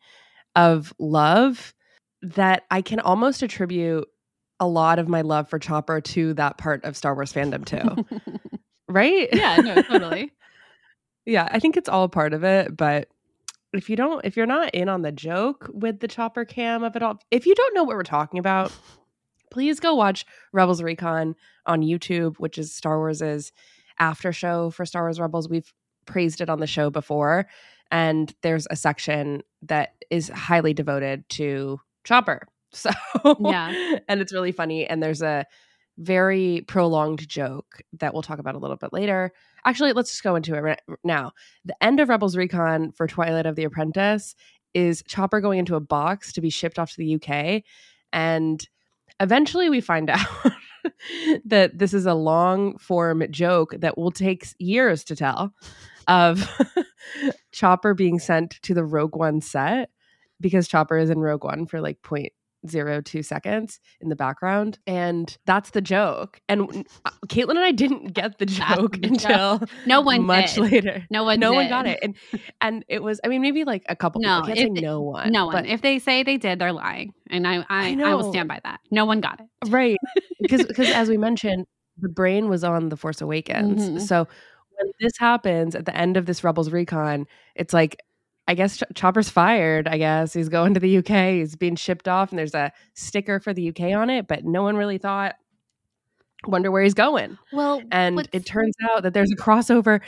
of 0.55 0.95
love 0.99 1.75
that 2.23 2.65
I 2.71 2.83
can 2.83 3.01
almost 3.01 3.43
attribute 3.43 4.07
a 4.61 4.67
lot 4.67 4.99
of 4.99 5.09
my 5.09 5.23
love 5.23 5.49
for 5.49 5.59
Chopper 5.59 6.01
to 6.01 6.35
that 6.35 6.59
part 6.59 6.85
of 6.85 6.97
Star 6.97 7.15
Wars 7.15 7.33
fandom 7.33 7.65
too. 7.65 8.21
right? 8.89 9.29
Yeah, 9.33 9.57
no, 9.57 9.83
totally. 9.83 10.33
yeah, 11.27 11.49
I 11.51 11.59
think 11.59 11.77
it's 11.77 11.89
all 11.89 12.09
part 12.09 12.33
of 12.33 12.45
it, 12.45 12.77
but 12.77 13.09
if 13.73 13.89
you 13.89 13.97
don't 13.97 14.25
if 14.25 14.37
you're 14.37 14.47
not 14.47 14.75
in 14.75 14.89
on 14.89 15.03
the 15.03 15.13
joke 15.13 15.71
with 15.73 16.01
the 16.01 16.09
chopper 16.09 16.45
cam 16.45 16.83
of 16.83 16.95
it 16.97 17.03
all 17.03 17.19
if 17.31 17.47
you 17.47 17.55
don't 17.55 17.75
know 17.75 17.85
what 17.85 17.97
we're 17.97 18.03
talking 18.03 18.39
about 18.39 18.73
please 19.51 19.81
go 19.81 19.95
watch 19.95 20.25
rebels 20.53 20.83
recon 20.83 21.35
on 21.67 21.83
youtube 21.83 22.37
which 22.39 22.59
is 22.59 22.75
star 22.75 22.99
wars's 22.99 23.53
after 23.99 24.33
show 24.33 24.71
for 24.71 24.85
star 24.85 25.05
wars 25.05 25.21
rebels. 25.21 25.49
We've 25.49 25.73
praised 26.07 26.41
it 26.41 26.51
on 26.51 26.59
the 26.59 26.67
show 26.67 26.91
before 26.91 27.47
and 27.91 28.35
there's 28.43 28.67
a 28.71 28.77
section 28.77 29.43
that 29.63 29.95
is 30.11 30.29
highly 30.29 30.75
devoted 30.75 31.29
to 31.31 31.81
chopper. 32.05 32.47
So 32.75 32.89
yeah. 33.39 33.99
and 34.09 34.23
it's 34.23 34.33
really 34.33 34.51
funny 34.51 34.87
and 34.87 35.03
there's 35.03 35.21
a 35.21 35.45
very 35.99 36.65
prolonged 36.67 37.29
joke 37.29 37.83
that 37.99 38.13
we'll 38.13 38.23
talk 38.23 38.39
about 38.39 38.55
a 38.55 38.59
little 38.59 38.77
bit 38.77 38.93
later. 38.93 39.33
Actually, 39.65 39.93
let's 39.93 40.11
just 40.11 40.23
go 40.23 40.37
into 40.37 40.55
it 40.55 40.61
right 40.61 40.81
now. 41.05 41.33
The 41.65 41.77
end 41.83 42.01
of 42.01 42.09
Rebels 42.09 42.37
Recon 42.37 42.93
for 42.93 43.07
Twilight 43.07 43.47
of 43.47 43.57
the 43.57 43.65
Apprentice 43.65 44.35
is 44.75 45.03
Chopper 45.07 45.41
going 45.41 45.59
into 45.59 45.77
a 45.77 45.81
box 45.81 46.33
to 46.33 46.41
be 46.41 46.51
shipped 46.51 46.79
off 46.79 46.93
to 46.93 46.97
the 46.97 47.15
UK. 47.17 47.63
And 48.13 48.67
eventually 49.21 49.71
we 49.71 49.81
find 49.81 50.11
out 50.11 50.27
that 51.45 51.79
this 51.79 51.95
is 51.95 52.07
a 52.07 52.15
long 52.15 52.79
form 52.79 53.25
joke 53.31 53.75
that 53.79 53.97
will 53.99 54.11
take 54.11 54.47
years 54.59 55.05
to 55.05 55.17
tell 55.17 55.53
of 56.09 56.49
Chopper 57.53 57.95
being 57.95 58.19
sent 58.19 58.61
to 58.63 58.75
the 58.75 58.85
Rogue 58.85 59.17
One 59.17 59.41
set 59.41 59.91
because 60.41 60.69
Chopper 60.69 60.99
is 60.99 61.11
in 61.11 61.21
Rogue 61.21 61.45
One 61.45 61.67
for 61.67 61.81
like 61.81 62.03
point 62.03 62.33
zero 62.69 63.01
two 63.01 63.23
seconds 63.23 63.81
in 64.01 64.09
the 64.09 64.17
background 64.17 64.79
and 64.87 65.37
that's 65.47 65.71
the 65.71 65.81
joke 65.81 66.41
and 66.49 66.87
uh, 67.05 67.11
caitlin 67.27 67.51
and 67.51 67.61
i 67.61 67.73
didn't 67.73 68.13
get 68.13 68.39
the 68.39 68.47
joke 68.47 69.01
the 69.01 69.09
until 69.09 69.59
joke. 69.59 69.69
no 69.87 70.01
one 70.01 70.23
much 70.25 70.55
did. 70.55 70.71
later 70.71 71.07
no 71.11 71.25
one 71.25 71.41
no 71.41 71.51
did. 71.51 71.57
one 71.57 71.69
got 71.69 71.87
it 71.87 71.99
and 72.03 72.17
and 72.61 72.85
it 72.89 73.03
was 73.03 73.21
i 73.25 73.29
mean 73.29 73.43
maybe 73.43 73.65
like 73.65 73.85
a 73.89 73.97
couple 73.97 74.21
no 74.21 74.41
people. 74.41 74.53
I 74.53 74.57
can't 74.57 74.77
say 74.77 74.83
no 74.83 75.01
one 75.01 75.33
no 75.33 75.47
one 75.47 75.67
if 75.67 75.83
they 75.83 75.99
say 75.99 76.23
they 76.23 76.37
did 76.37 76.59
they're 76.59 76.73
lying 76.73 77.13
and 77.31 77.47
i 77.47 77.59
i, 77.69 77.95
I, 77.95 78.01
I 78.01 78.15
will 78.15 78.31
stand 78.31 78.49
by 78.49 78.61
that 78.65 78.81
no 78.91 79.05
one 79.05 79.21
got 79.21 79.41
it 79.41 79.71
right 79.71 79.99
because 80.41 80.65
because 80.65 80.91
as 80.91 81.09
we 81.09 81.17
mentioned 81.17 81.67
the 81.99 82.09
brain 82.09 82.49
was 82.49 82.65
on 82.65 82.89
the 82.89 82.97
force 82.97 83.21
awakens 83.21 83.83
mm-hmm. 83.83 83.99
so 83.99 84.29
when 84.79 84.93
this 85.01 85.13
happens 85.19 85.75
at 85.75 85.85
the 85.85 85.97
end 85.97 86.17
of 86.17 86.27
this 86.27 86.45
rebels 86.45 86.71
recon 86.71 87.27
it's 87.55 87.75
like 87.75 87.97
I 88.49 88.55
guess 88.55 88.79
Ch- 88.79 88.95
Chopper's 88.95 89.29
fired. 89.29 89.87
I 89.89 89.99
guess 89.99 90.33
he's 90.33 90.49
going 90.49 90.75
to 90.75 90.81
the 90.81 90.99
UK. 90.99 91.35
He's 91.35 91.57
being 91.57 91.77
shipped 91.77 92.09
off, 92.09 92.31
and 92.31 92.39
there's 92.39 92.55
a 92.55 92.73
sticker 92.95 93.41
for 93.41 93.53
the 93.53 93.69
UK 93.69 93.95
on 93.95 94.11
it, 94.11 94.27
but 94.27 94.45
no 94.45 94.63
one 94.63 94.77
really 94.77 94.99
thought. 94.99 95.37
Wonder 96.47 96.71
where 96.73 96.83
he's 96.83 96.95
going. 96.95 97.39
Well, 97.53 97.83
and 97.93 98.29
it 98.33 98.45
turns 98.45 98.75
out 98.91 99.05
that 99.05 99.15
there's 99.15 99.31
a 99.31 99.37
crossover 99.37 100.01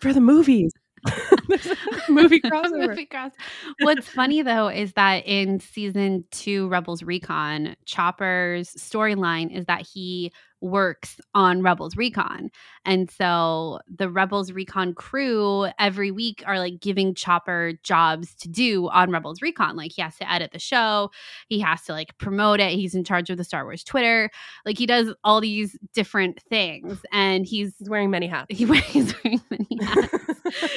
for 0.00 0.14
the 0.14 0.20
movies. 0.20 0.72
movie 2.08 2.40
crossover. 2.40 2.88
movie 2.88 3.06
cross. 3.06 3.32
What's 3.80 4.08
funny 4.08 4.42
though 4.42 4.68
is 4.68 4.92
that 4.94 5.26
in 5.26 5.60
season 5.60 6.24
two, 6.30 6.68
Rebels 6.68 7.02
Recon, 7.02 7.76
Chopper's 7.84 8.70
storyline 8.74 9.54
is 9.54 9.66
that 9.66 9.82
he 9.82 10.32
works 10.60 11.20
on 11.34 11.62
Rebels 11.62 11.96
Recon. 11.96 12.50
And 12.84 13.10
so 13.10 13.80
the 13.88 14.10
Rebels 14.10 14.52
Recon 14.52 14.94
crew 14.94 15.68
every 15.78 16.10
week 16.10 16.42
are 16.46 16.58
like 16.58 16.80
giving 16.80 17.14
Chopper 17.14 17.74
jobs 17.82 18.34
to 18.36 18.48
do 18.48 18.88
on 18.88 19.10
Rebels 19.10 19.40
Recon. 19.40 19.76
Like 19.76 19.92
he 19.94 20.02
has 20.02 20.16
to 20.16 20.30
edit 20.30 20.52
the 20.52 20.58
show, 20.58 21.10
he 21.48 21.60
has 21.60 21.82
to 21.84 21.92
like 21.92 22.16
promote 22.18 22.60
it, 22.60 22.72
he's 22.72 22.94
in 22.94 23.04
charge 23.04 23.30
of 23.30 23.36
the 23.36 23.44
Star 23.44 23.64
Wars 23.64 23.84
Twitter. 23.84 24.30
Like 24.66 24.78
he 24.78 24.86
does 24.86 25.14
all 25.24 25.40
these 25.40 25.78
different 25.94 26.40
things 26.48 26.98
and 27.12 27.46
he's 27.46 27.74
He's 27.78 27.88
wearing 27.90 28.10
many 28.10 28.26
hats. 28.26 28.46
he 28.56 28.64
wears 28.66 29.14
wearing 29.22 29.40
many 29.50 29.78
hats. 29.84 30.14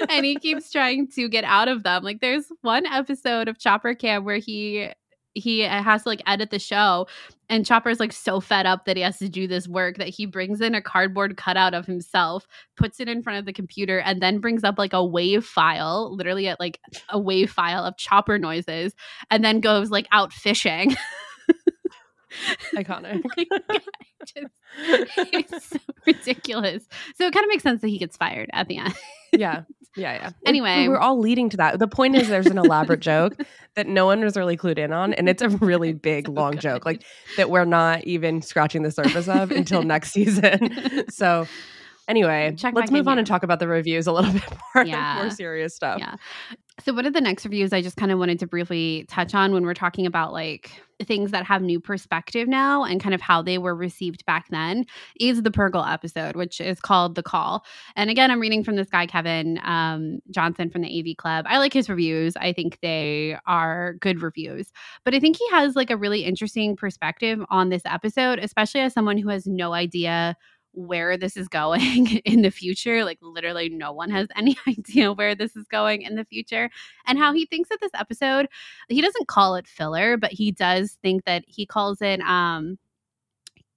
and 0.10 0.26
he 0.26 0.36
keeps 0.36 0.72
trying 0.72 1.08
to 1.12 1.28
get 1.30 1.44
out 1.44 1.68
of 1.68 1.84
them. 1.84 2.04
Like 2.04 2.20
there's 2.22 2.46
one 2.62 2.86
episode 2.86 3.48
of 3.48 3.58
Chopper 3.58 3.96
Cam 3.96 4.26
where 4.26 4.38
he 4.38 4.90
he 5.34 5.64
uh, 5.64 5.82
has 5.82 6.04
to 6.04 6.10
like 6.10 6.22
edit 6.28 6.52
the 6.52 6.60
show 6.60 7.08
and 7.52 7.66
Chopper's 7.66 8.00
like 8.00 8.14
so 8.14 8.40
fed 8.40 8.66
up 8.66 8.86
that 8.86 8.96
he 8.96 9.04
has 9.04 9.20
to 9.20 9.28
do 9.28 9.46
this 9.46 9.68
work 9.68 9.98
that 9.98 10.08
he 10.08 10.26
brings 10.26 10.62
in 10.62 10.74
a 10.74 10.82
cardboard 10.82 11.36
cutout 11.36 11.74
of 11.74 11.86
himself, 11.86 12.48
puts 12.78 13.02
it 13.02 13.10
in 13.10 13.22
front 13.22 13.40
of 13.40 13.46
the 13.46 13.52
computer 13.52 14.00
and 14.00 14.22
then 14.22 14.40
brings 14.40 14.64
up 14.64 14.80
like 14.80 14.94
a 14.94 15.06
wave 15.06 15.46
file, 15.46 16.16
literally 16.16 16.48
at 16.48 16.62
like 16.62 16.80
a 17.10 17.20
wave 17.20 17.52
file 17.52 17.84
of 17.84 17.98
chopper 17.98 18.40
noises 18.40 18.96
and 19.30 19.44
then 19.44 19.60
goes 19.60 19.92
like 19.92 20.08
out 20.14 20.32
fishing. 20.32 20.96
Iconic. 22.76 23.24
Like, 23.70 23.84
just- 24.26 24.48
it's 25.34 25.66
so 25.70 25.78
ridiculous. 26.06 26.88
So 27.16 27.26
it 27.28 27.34
kind 27.34 27.44
of 27.44 27.50
makes 27.50 27.64
sense 27.64 27.82
that 27.82 27.88
he 27.90 27.98
gets 27.98 28.18
fired 28.18 28.50
at 28.54 28.68
the 28.68 28.78
end. 28.78 28.94
yeah. 29.32 29.64
Yeah, 29.98 30.14
yeah. 30.14 30.30
Anyway. 30.46 30.88
we're 30.88 30.98
all 31.00 31.20
leading 31.20 31.50
to 31.50 31.58
that. 31.58 31.78
The 31.78 31.88
point 31.88 32.16
is 32.16 32.30
there's 32.30 32.46
an 32.48 32.58
elaborate 32.58 33.02
joke 33.02 33.36
that 33.76 33.88
no 33.88 34.06
one 34.06 34.22
was 34.24 34.38
really 34.38 34.56
clued 34.56 34.78
in 34.78 34.94
on 34.94 35.14
and 35.14 35.28
it's 35.28 35.42
a 35.42 35.50
really 35.50 35.92
big 35.92 36.28
So 36.28 36.32
long 36.32 36.52
good. 36.52 36.62
joke 36.62 36.86
like 36.86 37.04
that 37.36 37.50
we're 37.50 37.66
not 37.66 38.06
even 38.06 38.42
scratching 38.42 38.84
the 38.84 38.92
surface 38.92 39.28
of 39.28 39.52
until 39.52 39.84
next 39.84 40.12
season. 40.14 41.04
So 41.10 41.46
anyway, 42.12 42.54
Check 42.58 42.76
let's 42.76 42.92
move 42.92 43.08
on 43.08 43.18
and 43.18 43.26
talk 43.26 43.42
about 43.42 43.60
the 43.60 43.68
reviews 43.68 44.06
a 44.06 44.12
little 44.12 44.32
bit 44.40 44.44
more 44.76 44.86
Yeah. 44.86 45.16
more 45.16 45.32
serious 45.32 45.74
stuff. 45.76 45.98
Yeah. 46.00 46.16
So 46.84 46.94
one 46.94 47.06
of 47.06 47.14
the 47.14 47.22
next 47.22 47.46
reviews 47.46 47.74
I 47.74 47.82
just 47.82 47.98
kind 47.98 48.12
of 48.12 48.18
wanted 48.20 48.40
to 48.40 48.48
briefly 48.48 49.06
touch 49.08 49.36
on 49.36 49.54
when 49.54 49.64
we're 49.64 49.74
talking 49.76 50.06
about 50.08 50.34
like 50.34 50.72
things 51.04 51.32
that 51.32 51.46
have 51.46 51.62
new 51.62 51.80
perspective 51.80 52.48
now 52.48 52.84
and 52.84 53.02
kind 53.02 53.14
of 53.14 53.22
how 53.22 53.42
they 53.42 53.58
were 53.58 53.76
received 53.76 54.26
back 54.26 54.48
then 54.50 54.86
is 55.20 55.44
the 55.44 55.52
Purrgil 55.52 55.88
episode, 55.92 56.36
which 56.36 56.60
is 56.62 56.80
called 56.80 57.16
The 57.16 57.24
Call. 57.24 57.66
And 57.96 58.10
again, 58.10 58.32
I'm 58.32 58.40
reading 58.40 58.64
from 58.64 58.76
this 58.78 58.90
guy, 58.90 59.06
Kevin 59.06 59.60
um, 59.64 60.20
Johnson 60.32 60.70
from 60.70 60.82
the 60.82 61.00
AV 61.00 61.18
Club. 61.18 61.46
I 61.48 61.58
like 61.60 61.74
his 61.74 61.90
reviews. 61.90 62.36
I 62.38 62.54
think 62.54 62.80
they 62.82 63.38
are 63.46 63.94
good 64.00 64.22
reviews. 64.22 64.72
But 65.06 65.14
I 65.14 65.20
think 65.20 65.38
he 65.38 65.48
has 65.52 65.76
like 65.76 65.90
a 65.92 65.98
really 65.98 66.24
interesting 66.24 66.76
perspective 66.76 67.40
on 67.50 67.70
this 67.70 67.84
episode, 67.86 68.40
especially 68.40 68.82
as 68.82 68.94
someone 68.94 69.18
who 69.18 69.30
has 69.30 69.46
no 69.46 69.74
idea 69.74 70.36
where 70.74 71.18
this 71.18 71.38
is 71.38 71.48
going 71.48 72.08
in 72.26 72.42
the 72.42 72.52
future. 72.52 73.04
Like, 73.04 73.20
literally, 73.22 73.70
no 73.70 73.92
one 73.92 74.10
has 74.10 74.28
any 74.36 74.58
idea 74.68 75.14
where 75.14 75.36
this 75.36 75.56
is 75.56 75.68
going 75.68 76.02
in 76.02 76.16
the 76.16 76.26
future. 76.26 76.70
And 77.06 77.18
how 77.18 77.34
he 77.34 77.46
thinks 77.46 77.70
that 77.70 77.80
this 77.82 77.92
episode, 77.94 78.48
he 78.90 79.02
doesn't 79.02 79.28
call 79.28 79.56
it 79.56 79.68
filler, 79.68 80.18
but 80.18 80.32
he 80.32 80.52
does 80.52 80.98
think 81.02 81.26
that 81.26 81.44
he 81.48 81.66
calls 81.66 82.02
it, 82.02 82.22
um, 82.22 82.78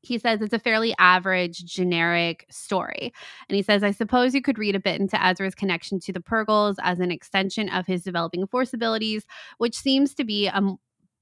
he 0.05 0.19
says 0.19 0.41
it's 0.43 0.53
a 0.53 0.59
fairly 0.59 0.95
average, 0.99 1.65
generic 1.65 2.47
story. 2.51 3.13
And 3.49 3.57
he 3.57 3.63
says, 3.63 3.83
I 3.83 3.91
suppose 3.91 4.35
you 4.35 4.43
could 4.43 4.59
read 4.59 4.77
a 4.77 4.81
bit 4.81 5.01
into 5.01 5.23
Ezra's 5.23 5.55
connection 5.55 5.99
to 6.01 6.13
the 6.13 6.21
Purrgils 6.21 6.77
as 6.83 7.01
an 7.01 7.11
extension 7.11 7.69
of 7.71 7.87
his 7.87 8.03
developing 8.03 8.47
force 8.47 8.75
abilities, 8.75 9.25
which 9.59 9.77
seems 9.77 10.15
to 10.15 10.25
be 10.25 10.47
a 10.47 10.61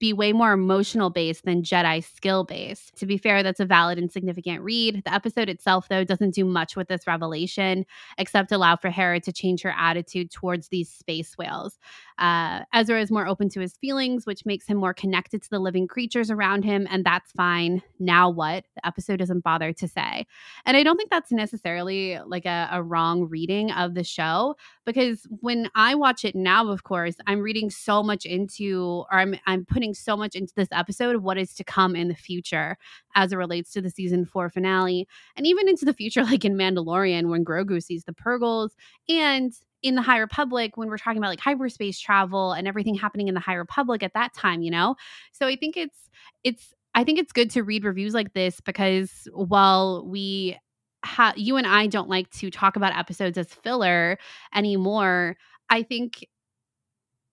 be 0.02 0.12
way 0.12 0.32
more 0.32 0.52
emotional 0.52 1.10
based 1.10 1.44
than 1.44 1.62
Jedi 1.62 2.02
skill 2.02 2.42
based. 2.42 2.96
To 2.96 3.06
be 3.06 3.16
fair, 3.16 3.44
that's 3.44 3.60
a 3.60 3.64
valid 3.64 3.98
and 3.98 4.10
significant 4.10 4.60
read. 4.60 5.04
The 5.04 5.14
episode 5.14 5.48
itself, 5.48 5.86
though, 5.88 6.02
doesn't 6.02 6.34
do 6.34 6.44
much 6.44 6.74
with 6.74 6.88
this 6.88 7.06
revelation 7.06 7.86
except 8.18 8.50
allow 8.50 8.74
for 8.74 8.90
Hera 8.90 9.20
to 9.20 9.32
change 9.32 9.62
her 9.62 9.72
attitude 9.78 10.32
towards 10.32 10.68
these 10.68 10.90
space 10.90 11.38
whales. 11.38 11.78
Uh, 12.22 12.60
Ezra 12.72 13.00
is 13.00 13.10
more 13.10 13.26
open 13.26 13.48
to 13.48 13.58
his 13.58 13.76
feelings, 13.78 14.26
which 14.26 14.46
makes 14.46 14.68
him 14.68 14.76
more 14.76 14.94
connected 14.94 15.42
to 15.42 15.50
the 15.50 15.58
living 15.58 15.88
creatures 15.88 16.30
around 16.30 16.64
him, 16.64 16.86
and 16.88 17.04
that's 17.04 17.32
fine. 17.32 17.82
Now 17.98 18.30
what? 18.30 18.64
The 18.76 18.86
episode 18.86 19.16
doesn't 19.16 19.42
bother 19.42 19.72
to 19.72 19.88
say. 19.88 20.24
And 20.64 20.76
I 20.76 20.84
don't 20.84 20.96
think 20.96 21.10
that's 21.10 21.32
necessarily 21.32 22.20
like 22.24 22.46
a, 22.46 22.68
a 22.70 22.80
wrong 22.80 23.28
reading 23.28 23.72
of 23.72 23.94
the 23.94 24.04
show 24.04 24.54
because 24.86 25.26
when 25.40 25.68
I 25.74 25.96
watch 25.96 26.24
it 26.24 26.36
now, 26.36 26.68
of 26.68 26.84
course, 26.84 27.16
I'm 27.26 27.40
reading 27.40 27.70
so 27.70 28.04
much 28.04 28.24
into, 28.24 29.04
or 29.10 29.14
I'm 29.18 29.34
I'm 29.48 29.64
putting 29.64 29.92
so 29.92 30.16
much 30.16 30.36
into 30.36 30.52
this 30.54 30.68
episode 30.70 31.16
of 31.16 31.24
what 31.24 31.38
is 31.38 31.52
to 31.54 31.64
come 31.64 31.96
in 31.96 32.06
the 32.06 32.14
future 32.14 32.76
as 33.16 33.32
it 33.32 33.36
relates 33.36 33.72
to 33.72 33.80
the 33.80 33.90
season 33.90 34.26
four 34.26 34.48
finale, 34.48 35.08
and 35.34 35.44
even 35.44 35.68
into 35.68 35.84
the 35.84 35.92
future, 35.92 36.22
like 36.32 36.44
in 36.44 36.54
Mandalorian, 36.54 37.30
when 37.30 37.44
Grogu 37.44 37.82
sees 37.82 38.04
the 38.04 38.12
Purrgils, 38.12 38.70
and 39.08 39.52
in 39.82 39.94
the 39.94 40.02
High 40.02 40.18
Republic, 40.18 40.76
when 40.76 40.88
we're 40.88 40.98
talking 40.98 41.18
about 41.18 41.28
like 41.28 41.40
hyperspace 41.40 41.98
travel 41.98 42.52
and 42.52 42.68
everything 42.68 42.94
happening 42.94 43.28
in 43.28 43.34
the 43.34 43.40
High 43.40 43.54
Republic 43.54 44.02
at 44.02 44.14
that 44.14 44.34
time, 44.34 44.62
you 44.62 44.70
know. 44.70 44.96
So 45.32 45.46
I 45.46 45.56
think 45.56 45.76
it's 45.76 46.10
it's 46.44 46.74
I 46.94 47.04
think 47.04 47.18
it's 47.18 47.32
good 47.32 47.50
to 47.52 47.62
read 47.62 47.84
reviews 47.84 48.14
like 48.14 48.32
this 48.32 48.60
because 48.60 49.28
while 49.32 50.06
we 50.06 50.58
ha- 51.04 51.34
you 51.36 51.56
and 51.56 51.66
I 51.66 51.86
don't 51.86 52.08
like 52.08 52.30
to 52.32 52.50
talk 52.50 52.76
about 52.76 52.96
episodes 52.96 53.38
as 53.38 53.48
filler 53.48 54.18
anymore. 54.54 55.36
I 55.68 55.82
think 55.82 56.26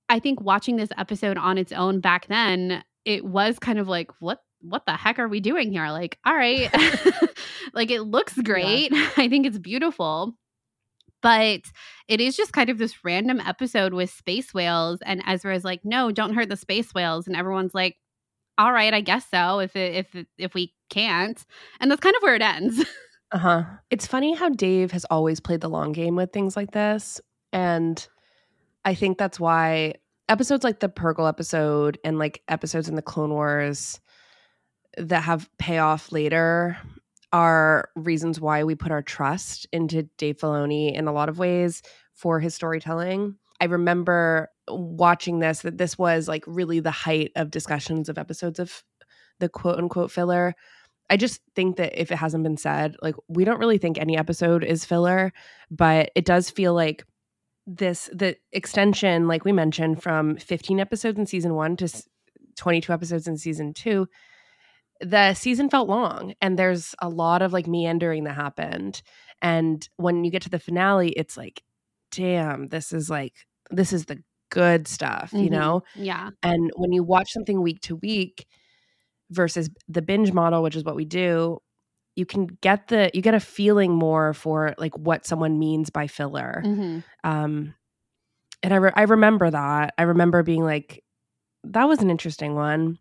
I 0.08 0.20
think 0.20 0.42
watching 0.42 0.76
this 0.76 0.90
episode 0.98 1.38
on 1.38 1.58
its 1.58 1.72
own 1.72 2.00
back 2.00 2.28
then, 2.28 2.84
it 3.06 3.26
was 3.26 3.60
kind 3.60 3.80
of 3.80 3.88
like 3.88 4.12
what 4.20 4.40
what 4.62 4.86
the 4.86 4.94
heck 4.94 5.20
are 5.20 5.28
we 5.28 5.40
doing 5.40 5.72
here? 5.72 5.90
Like, 5.90 6.18
all 6.26 6.36
right. 6.36 6.70
like 7.74 7.92
it 7.92 8.02
looks 8.02 8.38
great. 8.42 8.92
I 9.18 9.30
think 9.30 9.46
it's 9.46 9.60
beautiful. 9.60 10.36
But 11.22 11.62
it 12.08 12.22
is 12.22 12.38
just 12.38 12.54
kind 12.54 12.70
of 12.70 12.78
this 12.78 13.04
random 13.04 13.40
episode 13.42 13.94
with 13.94 14.10
space 14.10 14.54
whales 14.54 15.00
and 15.06 15.22
Ezra 15.28 15.56
is 15.56 15.64
like, 15.64 15.82
"No, 15.84 16.12
don't 16.12 16.34
hurt 16.34 16.50
the 16.50 16.56
space 16.56 16.94
whales." 16.94 17.28
And 17.28 17.36
everyone's 17.36 17.76
like, 17.76 17.98
"All 18.58 18.72
right, 18.72 18.94
I 18.94 19.02
guess 19.02 19.26
so 19.30 19.60
if 19.60 19.76
it, 19.76 19.96
if 20.16 20.26
if 20.38 20.54
we 20.54 20.74
can't." 20.90 21.44
And 21.80 21.92
that's 21.92 22.02
kind 22.02 22.16
of 22.16 22.22
where 22.22 22.36
it 22.36 22.42
ends. 22.42 22.84
Uh 23.32 23.38
huh. 23.38 23.64
It's 23.92 24.08
funny 24.08 24.34
how 24.34 24.50
Dave 24.50 24.92
has 24.92 25.06
always 25.06 25.40
played 25.40 25.62
the 25.62 25.70
long 25.70 25.92
game 25.92 26.16
with 26.16 26.32
things 26.32 26.56
like 26.56 26.72
this. 26.72 27.20
And 27.52 28.08
I 28.86 28.96
think 28.96 29.18
that's 29.18 29.40
why 29.40 29.96
episodes 30.30 30.64
like 30.64 30.80
the 30.80 30.90
Purrgil 30.90 31.28
episode 31.28 31.98
and 32.04 32.18
like 32.18 32.42
episodes 32.48 32.88
in 32.88 32.96
the 32.96 33.02
Clone 33.02 33.32
Wars 33.32 34.00
that 34.98 35.24
have 35.24 35.50
payoff 35.58 36.12
later 36.12 36.78
are 37.32 37.90
reasons 37.96 38.40
why 38.40 38.64
we 38.64 38.76
put 38.76 38.92
our 38.92 39.02
trust 39.02 39.68
into 39.72 40.04
Dave 40.18 40.38
Filoni 40.38 40.94
in 40.94 41.08
a 41.08 41.14
lot 41.14 41.30
of 41.30 41.40
ways 41.40 41.82
for 42.14 42.40
his 42.40 42.56
storytelling. 42.56 43.36
I 43.62 43.66
remember 43.66 44.50
watching 44.68 45.40
this 45.40 45.62
that 45.62 45.78
this 45.78 45.98
was 45.98 46.28
like 46.28 46.44
really 46.48 46.80
the 46.80 46.92
height 46.92 47.32
of 47.36 47.52
discussions 47.52 48.10
of 48.10 48.18
episodes 48.18 48.60
of 48.60 48.84
the 49.40 49.50
quote 49.50 49.78
unquote 49.78 50.12
filler. 50.12 50.56
I 51.10 51.18
just 51.18 51.42
think 51.56 51.78
that 51.78 52.00
if 52.00 52.12
it 52.12 52.18
hasn't 52.18 52.44
been 52.44 52.58
said, 52.58 52.96
like 53.02 53.16
we 53.28 53.44
don't 53.44 53.60
really 53.60 53.78
think 53.78 53.98
any 53.98 54.18
episode 54.18 54.64
is 54.64 54.86
filler, 54.86 55.34
but 55.72 56.12
it 56.16 56.26
does 56.26 56.50
feel 56.50 56.74
like 56.74 57.04
this 57.66 58.10
the 58.14 58.36
extension, 58.52 59.28
like 59.28 59.46
we 59.46 59.52
mentioned, 59.52 60.02
from 60.02 60.38
15 60.38 60.80
episodes 60.80 61.20
in 61.20 61.26
season 61.26 61.56
one 61.56 61.76
to 61.78 61.90
22 62.58 62.92
episodes 62.92 63.28
in 63.28 63.38
season 63.38 63.74
two. 63.74 64.08
The 65.02 65.34
season 65.34 65.70
felt 65.70 65.88
long, 65.88 66.34
and 66.42 66.60
there's 66.60 66.94
a 67.00 67.08
lot 67.10 67.42
of 67.42 67.54
like 67.54 67.68
meandering 67.68 68.26
that 68.26 68.36
happened. 68.36 69.02
And 69.42 69.88
when 69.96 70.26
you 70.26 70.32
get 70.32 70.42
to 70.44 70.50
the 70.50 70.60
finale, 70.60 71.10
it's 71.12 71.38
like, 71.38 71.64
damn, 72.12 72.68
this 72.68 72.92
is 72.92 73.10
like 73.10 73.34
this 73.72 73.94
is 73.94 74.06
the 74.06 74.22
good 74.52 74.88
stuff, 74.88 75.32
you 75.32 75.48
Mhm. 75.48 75.52
know. 75.52 75.84
yeah. 75.96 76.32
And 76.44 76.72
when 76.76 76.92
you 76.92 77.04
watch 77.04 77.32
something 77.32 77.62
week 77.62 77.80
to 77.82 77.96
week 77.98 78.46
versus 79.32 79.70
the 79.88 80.02
binge 80.02 80.34
model, 80.34 80.64
which 80.64 80.76
is 80.76 80.84
what 80.84 80.96
we 80.96 81.06
do, 81.06 81.60
you 82.16 82.26
can 82.26 82.48
get 82.62 82.88
the 82.88 83.12
you 83.14 83.22
get 83.22 83.36
a 83.36 83.40
feeling 83.40 83.94
more 83.94 84.34
for 84.34 84.74
like 84.78 84.98
what 84.98 85.26
someone 85.26 85.60
means 85.60 85.90
by 85.92 86.08
filler. 86.08 86.62
Mhm. 86.66 87.04
Um, 87.24 87.76
and 88.64 88.74
I 88.74 88.78
re- 88.78 88.92
I 88.96 89.04
remember 89.04 89.50
that. 89.52 89.94
I 89.98 90.02
remember 90.04 90.44
being 90.44 90.64
like, 90.66 91.04
that 91.64 91.86
was 91.88 92.02
an 92.02 92.10
interesting 92.10 92.56
one, 92.56 92.98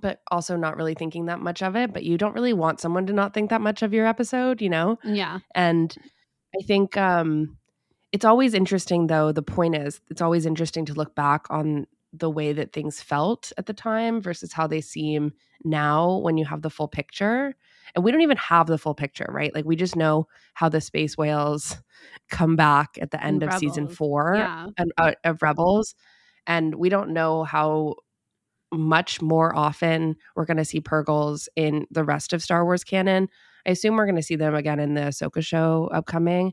but 0.00 0.20
also 0.30 0.56
not 0.56 0.76
really 0.76 0.94
thinking 0.94 1.26
that 1.26 1.40
much 1.40 1.62
of 1.62 1.76
it. 1.76 1.92
But 1.92 2.04
you 2.04 2.18
don't 2.18 2.34
really 2.34 2.52
want 2.52 2.80
someone 2.80 3.06
to 3.06 3.12
not 3.12 3.34
think 3.34 3.50
that 3.50 3.60
much 3.60 3.82
of 3.82 3.92
your 3.94 4.06
episode, 4.06 4.60
you 4.60 4.68
know. 4.68 4.98
Yeah. 5.04 5.38
And 5.54 5.94
I 6.58 6.62
think 6.64 6.96
um, 6.96 7.56
it's 8.12 8.24
always 8.24 8.54
interesting, 8.54 9.06
though. 9.06 9.32
The 9.32 9.42
point 9.42 9.76
is, 9.76 10.00
it's 10.10 10.22
always 10.22 10.46
interesting 10.46 10.84
to 10.86 10.94
look 10.94 11.14
back 11.14 11.46
on 11.50 11.86
the 12.12 12.30
way 12.30 12.52
that 12.54 12.72
things 12.72 13.02
felt 13.02 13.52
at 13.58 13.66
the 13.66 13.74
time 13.74 14.20
versus 14.20 14.52
how 14.52 14.66
they 14.66 14.80
seem 14.80 15.32
now 15.64 16.18
when 16.18 16.38
you 16.38 16.44
have 16.46 16.62
the 16.62 16.70
full 16.70 16.88
picture. 16.88 17.54
And 17.94 18.04
we 18.04 18.10
don't 18.10 18.22
even 18.22 18.36
have 18.38 18.66
the 18.66 18.78
full 18.78 18.94
picture, 18.94 19.26
right? 19.28 19.54
Like 19.54 19.64
we 19.64 19.76
just 19.76 19.96
know 19.96 20.26
how 20.54 20.68
the 20.68 20.80
space 20.80 21.16
whales 21.18 21.76
come 22.30 22.56
back 22.56 22.98
at 23.00 23.10
the 23.10 23.22
end 23.22 23.42
of 23.42 23.52
season 23.54 23.88
four 23.88 24.34
Yeah. 24.36 24.66
and, 24.76 24.92
uh, 24.96 25.12
of 25.24 25.42
Rebels, 25.42 25.94
and 26.46 26.74
we 26.74 26.88
don't 26.88 27.10
know 27.10 27.44
how 27.44 27.96
much 28.72 29.22
more 29.22 29.54
often 29.56 30.16
we're 30.36 30.44
going 30.44 30.56
to 30.58 30.64
see 30.64 30.80
Purrgils 30.80 31.48
in 31.56 31.86
the 31.90 32.04
rest 32.04 32.32
of 32.32 32.42
Star 32.42 32.64
Wars 32.64 32.84
canon. 32.84 33.28
I 33.66 33.70
assume 33.70 33.96
we're 33.96 34.06
going 34.06 34.16
to 34.16 34.22
see 34.22 34.36
them 34.36 34.54
again 34.54 34.78
in 34.80 34.94
the 34.94 35.02
Ahsoka 35.02 35.42
show 35.44 35.88
upcoming, 35.92 36.52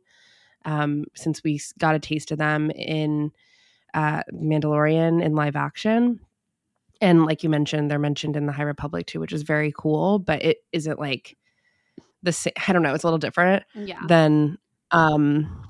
um, 0.65 1.06
since 1.15 1.43
we 1.43 1.62
got 1.78 1.95
a 1.95 1.99
taste 1.99 2.32
of 2.32 2.38
them 2.38 2.71
in 2.71 3.32
uh, 3.93 4.23
Mandalorian 4.34 5.23
in 5.23 5.36
live 5.36 5.56
action. 5.56 6.19
And 7.01 7.25
like 7.25 7.43
you 7.43 7.49
mentioned, 7.49 7.91
they're 7.91 7.99
mentioned 7.99 8.36
in 8.36 8.45
the 8.45 8.51
High 8.54 8.63
Republic 8.63 9.06
too, 9.06 9.19
which 9.19 9.34
is 9.34 9.43
very 9.43 9.73
cool. 9.78 10.19
But 10.19 10.43
it 10.43 10.58
isn't 10.71 10.99
like 10.99 11.38
the 12.23 12.32
same. 12.32 12.54
I 12.67 12.73
don't 12.73 12.82
know. 12.82 12.93
It's 12.93 13.04
a 13.04 13.08
little 13.08 13.17
different 13.19 13.63
Yeah. 13.75 13.99
than 14.08 14.58
um, 14.91 15.67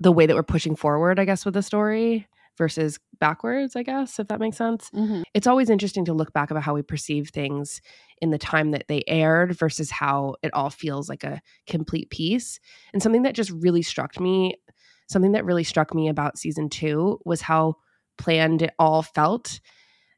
the 0.00 0.12
way 0.12 0.26
that 0.26 0.34
we're 0.36 0.42
pushing 0.42 0.76
forward, 0.76 1.18
I 1.18 1.24
guess, 1.24 1.44
with 1.44 1.54
the 1.54 1.62
story 1.62 2.26
versus 2.56 2.98
backwards. 3.18 3.76
I 3.76 3.82
guess 3.82 4.18
if 4.18 4.28
that 4.28 4.40
makes 4.40 4.56
sense 4.56 4.90
Mhm. 4.94 5.22
it's 5.34 5.46
always 5.46 5.70
interesting 5.70 6.04
to 6.06 6.12
look 6.12 6.32
back 6.32 6.50
about 6.50 6.62
how 6.62 6.74
we 6.74 6.82
perceive 6.82 7.30
things 7.30 7.80
in 8.22 8.30
the 8.30 8.38
time 8.38 8.70
that 8.70 8.84
they 8.88 9.02
aired 9.06 9.52
versus 9.56 9.90
how 9.90 10.36
it 10.42 10.52
all 10.54 10.70
feels 10.70 11.08
like 11.08 11.24
a 11.24 11.40
complete 11.66 12.10
piece. 12.10 12.58
And 12.92 13.02
something 13.02 13.22
that 13.22 13.34
just 13.34 13.50
really 13.50 13.82
struck 13.82 14.18
me, 14.20 14.54
something 15.08 15.32
that 15.32 15.44
really 15.44 15.64
struck 15.64 15.94
me 15.94 16.08
about 16.08 16.38
season 16.38 16.68
two 16.68 17.20
was 17.24 17.42
how 17.42 17.74
planned 18.18 18.62
it 18.62 18.72
all 18.78 19.02
felt. 19.02 19.60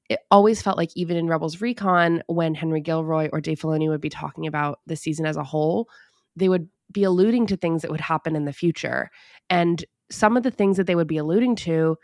It 0.08 0.20
always 0.30 0.62
felt 0.62 0.78
like 0.78 0.90
even 0.94 1.16
in 1.16 1.26
Rebels 1.26 1.60
Recon, 1.60 2.22
when 2.28 2.54
Henry 2.54 2.80
Gilroy 2.80 3.28
or 3.32 3.40
Dave 3.40 3.60
Filoni 3.60 3.88
would 3.88 4.00
be 4.00 4.08
talking 4.08 4.46
about 4.46 4.78
the 4.86 4.96
season 4.96 5.26
as 5.26 5.36
a 5.36 5.44
whole, 5.44 5.88
they 6.36 6.48
would 6.48 6.68
be 6.90 7.04
alluding 7.04 7.46
to 7.48 7.56
things 7.56 7.82
that 7.82 7.90
would 7.90 8.00
happen 8.00 8.34
in 8.34 8.46
the 8.46 8.52
future. 8.52 9.10
And 9.50 9.84
some 10.10 10.36
of 10.38 10.42
the 10.44 10.50
things 10.50 10.78
that 10.78 10.86
they 10.86 10.94
would 10.94 11.06
be 11.08 11.18
alluding 11.18 11.56
to 11.56 11.98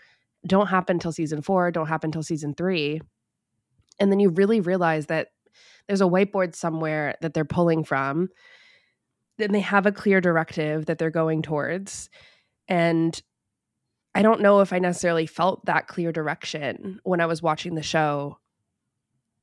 don't 0.47 0.67
happen 0.69 0.99
till 0.99 1.13
season 1.13 1.43
four, 1.43 1.71
don't 1.71 1.89
happen 1.89 2.13
till 2.13 2.23
season 2.23 2.55
three. 2.55 3.01
And 3.99 4.11
then 4.11 4.21
you 4.21 4.31
really 4.31 4.61
realize 4.61 5.07
that 5.07 5.29
there's 5.87 6.01
a 6.01 6.05
whiteboard 6.05 6.55
somewhere 6.55 7.17
that 7.21 7.35
they're 7.35 7.45
pulling 7.45 7.85
from. 7.85 8.29
Then 9.39 9.53
they 9.53 9.61
have 9.61 9.87
a 9.87 9.93
clear 9.93 10.21
directive 10.21 10.87
that 10.87 10.99
they're 10.99 11.11
going 11.11 11.43
towards. 11.43 12.09
And 12.69 13.21
I 14.15 14.23
don't 14.23 14.41
know 14.41 14.61
if 14.61 14.73
I 14.73 14.79
necessarily 14.79 15.27
felt 15.27 15.65
that 15.67 15.89
clear 15.89 16.13
direction 16.13 17.01
when 17.03 17.21
I 17.21 17.27
was 17.27 17.43
watching 17.43 17.75
the 17.75 17.83
show 17.83 18.39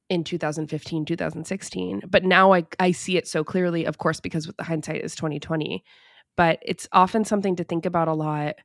in 0.09 0.23
2015, 0.23 1.05
2016. 1.05 2.01
But 2.09 2.23
now 2.23 2.53
I, 2.53 2.65
I 2.79 2.91
see 2.91 3.17
it 3.17 3.27
so 3.27 3.43
clearly, 3.43 3.85
of 3.85 3.97
course, 3.97 4.19
because 4.19 4.47
with 4.47 4.57
the 4.57 4.63
hindsight 4.63 5.03
is 5.03 5.15
2020. 5.15 5.83
But 6.37 6.59
it's 6.61 6.87
often 6.91 7.25
something 7.25 7.57
to 7.57 7.63
think 7.63 7.85
about 7.85 8.07
a 8.07 8.13
lot 8.13 8.55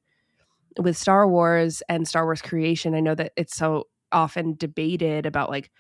with 0.78 0.96
Star 0.96 1.28
Wars 1.28 1.82
and 1.88 2.06
Star 2.06 2.24
Wars 2.24 2.42
creation. 2.42 2.94
I 2.94 3.00
know 3.00 3.14
that 3.14 3.32
it's 3.36 3.56
so 3.56 3.88
often 4.12 4.54
debated 4.56 5.26
about 5.26 5.50
like 5.50 5.70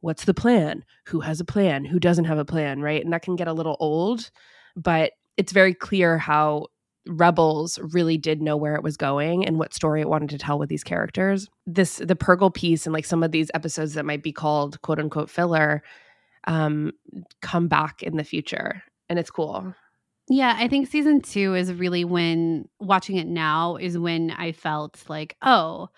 what's 0.00 0.26
the 0.26 0.34
plan? 0.34 0.84
Who 1.06 1.20
has 1.20 1.40
a 1.40 1.46
plan? 1.46 1.86
Who 1.86 1.98
doesn't 1.98 2.26
have 2.26 2.36
a 2.36 2.44
plan, 2.44 2.82
right? 2.82 3.02
And 3.02 3.12
that 3.14 3.22
can 3.22 3.36
get 3.36 3.48
a 3.48 3.54
little 3.54 3.76
old, 3.80 4.30
but 4.76 5.12
it's 5.38 5.52
very 5.52 5.72
clear 5.72 6.18
how 6.18 6.66
Rebels 7.06 7.78
really 7.82 8.16
did 8.16 8.40
know 8.42 8.56
where 8.56 8.74
it 8.74 8.82
was 8.82 8.96
going 8.96 9.46
and 9.46 9.58
what 9.58 9.74
story 9.74 10.00
it 10.00 10.08
wanted 10.08 10.30
to 10.30 10.38
tell 10.38 10.58
with 10.58 10.68
these 10.68 10.84
characters. 10.84 11.48
This 11.66 11.96
the 11.96 12.16
Purrgil 12.16 12.52
piece 12.52 12.86
and 12.86 12.92
like 12.92 13.04
some 13.04 13.22
of 13.22 13.32
these 13.32 13.50
episodes 13.54 13.94
that 13.94 14.06
might 14.06 14.22
be 14.22 14.32
called 14.32 14.80
quote 14.82 14.98
unquote 14.98 15.30
filler 15.30 15.82
um 16.46 16.92
come 17.40 17.68
back 17.68 18.02
in 18.02 18.16
the 18.16 18.24
future. 18.24 18.82
And 19.08 19.18
it's 19.18 19.30
cool. 19.30 19.74
Yeah, 20.28 20.54
I 20.58 20.68
think 20.68 20.88
season 20.88 21.20
two 21.20 21.54
is 21.54 21.72
really 21.72 22.04
when 22.04 22.68
watching 22.80 23.16
it 23.16 23.26
now 23.26 23.76
is 23.76 23.98
when 23.98 24.30
I 24.30 24.52
felt 24.52 25.02
like, 25.08 25.36
oh, 25.42 25.88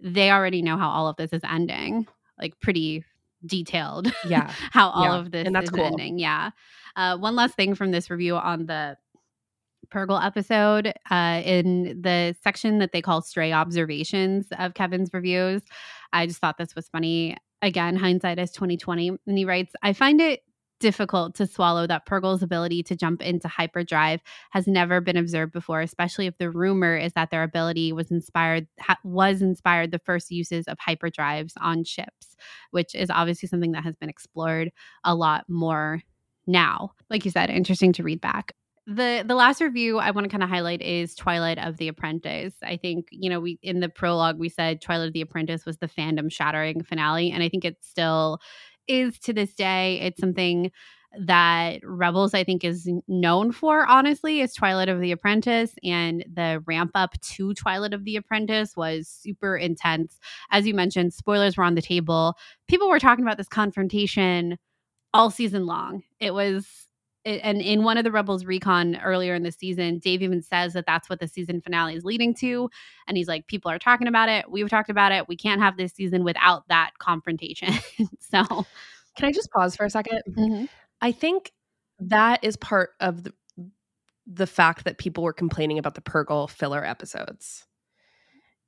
they 0.00 0.30
already 0.30 0.62
know 0.62 0.76
how 0.78 0.88
all 0.88 1.08
of 1.08 1.16
this 1.16 1.32
is 1.32 1.42
ending. 1.48 2.06
Like 2.40 2.58
pretty 2.60 3.04
detailed. 3.44 4.10
Yeah. 4.26 4.50
how 4.70 4.90
all 4.90 5.04
Yeah, 5.04 5.18
of 5.18 5.30
this 5.32 5.46
and 5.46 5.54
that's 5.54 5.64
is 5.64 5.70
cool. 5.70 5.84
ending. 5.84 6.18
Yeah. 6.18 6.50
Uh, 6.96 7.18
one 7.18 7.36
last 7.36 7.54
thing 7.56 7.74
from 7.74 7.90
this 7.90 8.10
review 8.10 8.36
on 8.36 8.66
the 8.66 8.96
Purrgil 9.90 10.22
episode, 10.24 10.92
uh, 11.10 11.40
in 11.44 12.00
the 12.02 12.36
section 12.42 12.78
that 12.78 12.92
they 12.92 13.00
call 13.02 13.22
stray 13.22 13.52
observations 13.52 14.46
of 14.58 14.74
Kevin's 14.74 15.10
reviews, 15.12 15.62
I 16.12 16.26
just 16.26 16.40
thought 16.40 16.58
this 16.58 16.74
was 16.74 16.88
funny. 16.88 17.36
Again, 17.62 17.96
hindsight 17.96 18.38
is 18.38 18.50
2020. 18.52 19.08
And 19.26 19.38
he 19.38 19.44
writes, 19.44 19.72
I 19.82 19.92
find 19.92 20.20
it 20.20 20.40
difficult 20.80 21.34
to 21.36 21.46
swallow 21.46 21.86
that 21.86 22.06
Purrgil's 22.06 22.42
ability 22.42 22.82
to 22.84 22.96
jump 22.96 23.22
into 23.22 23.48
hyperdrive 23.48 24.20
has 24.50 24.66
never 24.66 25.00
been 25.00 25.16
observed 25.16 25.52
before, 25.52 25.80
especially 25.80 26.26
if 26.26 26.38
the 26.38 26.50
rumor 26.50 26.96
is 26.96 27.12
that 27.14 27.30
their 27.30 27.42
ability 27.42 27.92
was 27.92 28.10
inspired 28.10 28.66
ha- 28.80 28.98
was 29.04 29.42
inspired 29.42 29.90
the 29.90 29.98
first 29.98 30.30
uses 30.30 30.66
of 30.66 30.78
hyperdrives 30.78 31.52
on 31.60 31.84
ships, 31.84 32.36
which 32.70 32.94
is 32.94 33.10
obviously 33.10 33.48
something 33.48 33.72
that 33.72 33.84
has 33.84 33.96
been 33.96 34.08
explored 34.08 34.70
a 35.04 35.14
lot 35.14 35.44
more 35.48 36.02
now. 36.46 36.92
Like 37.10 37.24
you 37.24 37.30
said, 37.30 37.50
interesting 37.50 37.92
to 37.94 38.02
read 38.02 38.20
back. 38.20 38.54
The 38.86 39.22
the 39.26 39.34
last 39.34 39.60
review 39.60 39.98
I 39.98 40.12
want 40.12 40.24
to 40.24 40.30
kind 40.30 40.42
of 40.42 40.48
highlight 40.48 40.80
is 40.80 41.14
Twilight 41.14 41.58
of 41.58 41.76
the 41.76 41.88
Apprentice. 41.88 42.54
I 42.62 42.78
think, 42.78 43.08
you 43.10 43.28
know, 43.28 43.38
we 43.38 43.58
in 43.62 43.80
the 43.80 43.90
prologue 43.90 44.38
we 44.38 44.48
said 44.48 44.80
Twilight 44.80 45.08
of 45.08 45.12
the 45.12 45.20
Apprentice 45.20 45.66
was 45.66 45.76
the 45.76 45.88
fandom 45.88 46.32
shattering 46.32 46.82
finale 46.82 47.30
and 47.30 47.42
I 47.42 47.50
think 47.50 47.66
it's 47.66 47.86
still 47.86 48.40
is 48.88 49.18
to 49.20 49.32
this 49.32 49.54
day. 49.54 50.00
It's 50.00 50.20
something 50.20 50.70
that 51.20 51.80
Rebels, 51.84 52.34
I 52.34 52.44
think, 52.44 52.64
is 52.64 52.88
known 53.08 53.52
for, 53.52 53.86
honestly, 53.86 54.40
is 54.40 54.52
Twilight 54.52 54.88
of 54.88 55.00
the 55.00 55.12
Apprentice. 55.12 55.74
And 55.82 56.24
the 56.32 56.62
ramp 56.66 56.90
up 56.94 57.18
to 57.20 57.54
Twilight 57.54 57.94
of 57.94 58.04
the 58.04 58.16
Apprentice 58.16 58.76
was 58.76 59.08
super 59.08 59.56
intense. 59.56 60.18
As 60.50 60.66
you 60.66 60.74
mentioned, 60.74 61.14
spoilers 61.14 61.56
were 61.56 61.64
on 61.64 61.76
the 61.76 61.82
table. 61.82 62.36
People 62.68 62.88
were 62.90 63.00
talking 63.00 63.24
about 63.24 63.38
this 63.38 63.48
confrontation 63.48 64.58
all 65.14 65.30
season 65.30 65.66
long. 65.66 66.02
It 66.20 66.34
was. 66.34 66.87
And 67.24 67.60
in 67.60 67.82
one 67.82 67.98
of 67.98 68.04
the 68.04 68.12
Rebels 68.12 68.44
recon 68.44 68.96
earlier 68.96 69.34
in 69.34 69.42
the 69.42 69.52
season, 69.52 69.98
Dave 69.98 70.22
even 70.22 70.40
says 70.40 70.72
that 70.72 70.86
that's 70.86 71.10
what 71.10 71.20
the 71.20 71.28
season 71.28 71.60
finale 71.60 71.94
is 71.94 72.04
leading 72.04 72.34
to. 72.36 72.70
And 73.06 73.16
he's 73.16 73.28
like, 73.28 73.46
people 73.48 73.70
are 73.70 73.78
talking 73.78 74.06
about 74.06 74.28
it. 74.28 74.50
We've 74.50 74.70
talked 74.70 74.88
about 74.88 75.12
it. 75.12 75.28
We 75.28 75.36
can't 75.36 75.60
have 75.60 75.76
this 75.76 75.92
season 75.92 76.24
without 76.24 76.66
that 76.68 76.92
confrontation. 76.98 77.74
so, 78.20 78.44
Can 79.16 79.28
I 79.28 79.32
just 79.32 79.50
pause 79.50 79.76
for 79.76 79.84
a 79.84 79.88
2nd 79.88 80.20
mm-hmm. 80.28 80.64
I 81.00 81.12
think 81.12 81.52
that 82.00 82.42
is 82.42 82.56
part 82.56 82.90
of 83.00 83.24
the 83.24 83.32
the 84.30 84.46
fact 84.46 84.84
that 84.84 84.98
people 84.98 85.24
were 85.24 85.32
complaining 85.32 85.78
about 85.78 85.94
the 85.94 86.02
Purrgil 86.02 86.50
filler 86.50 86.84
episodes. 86.84 87.64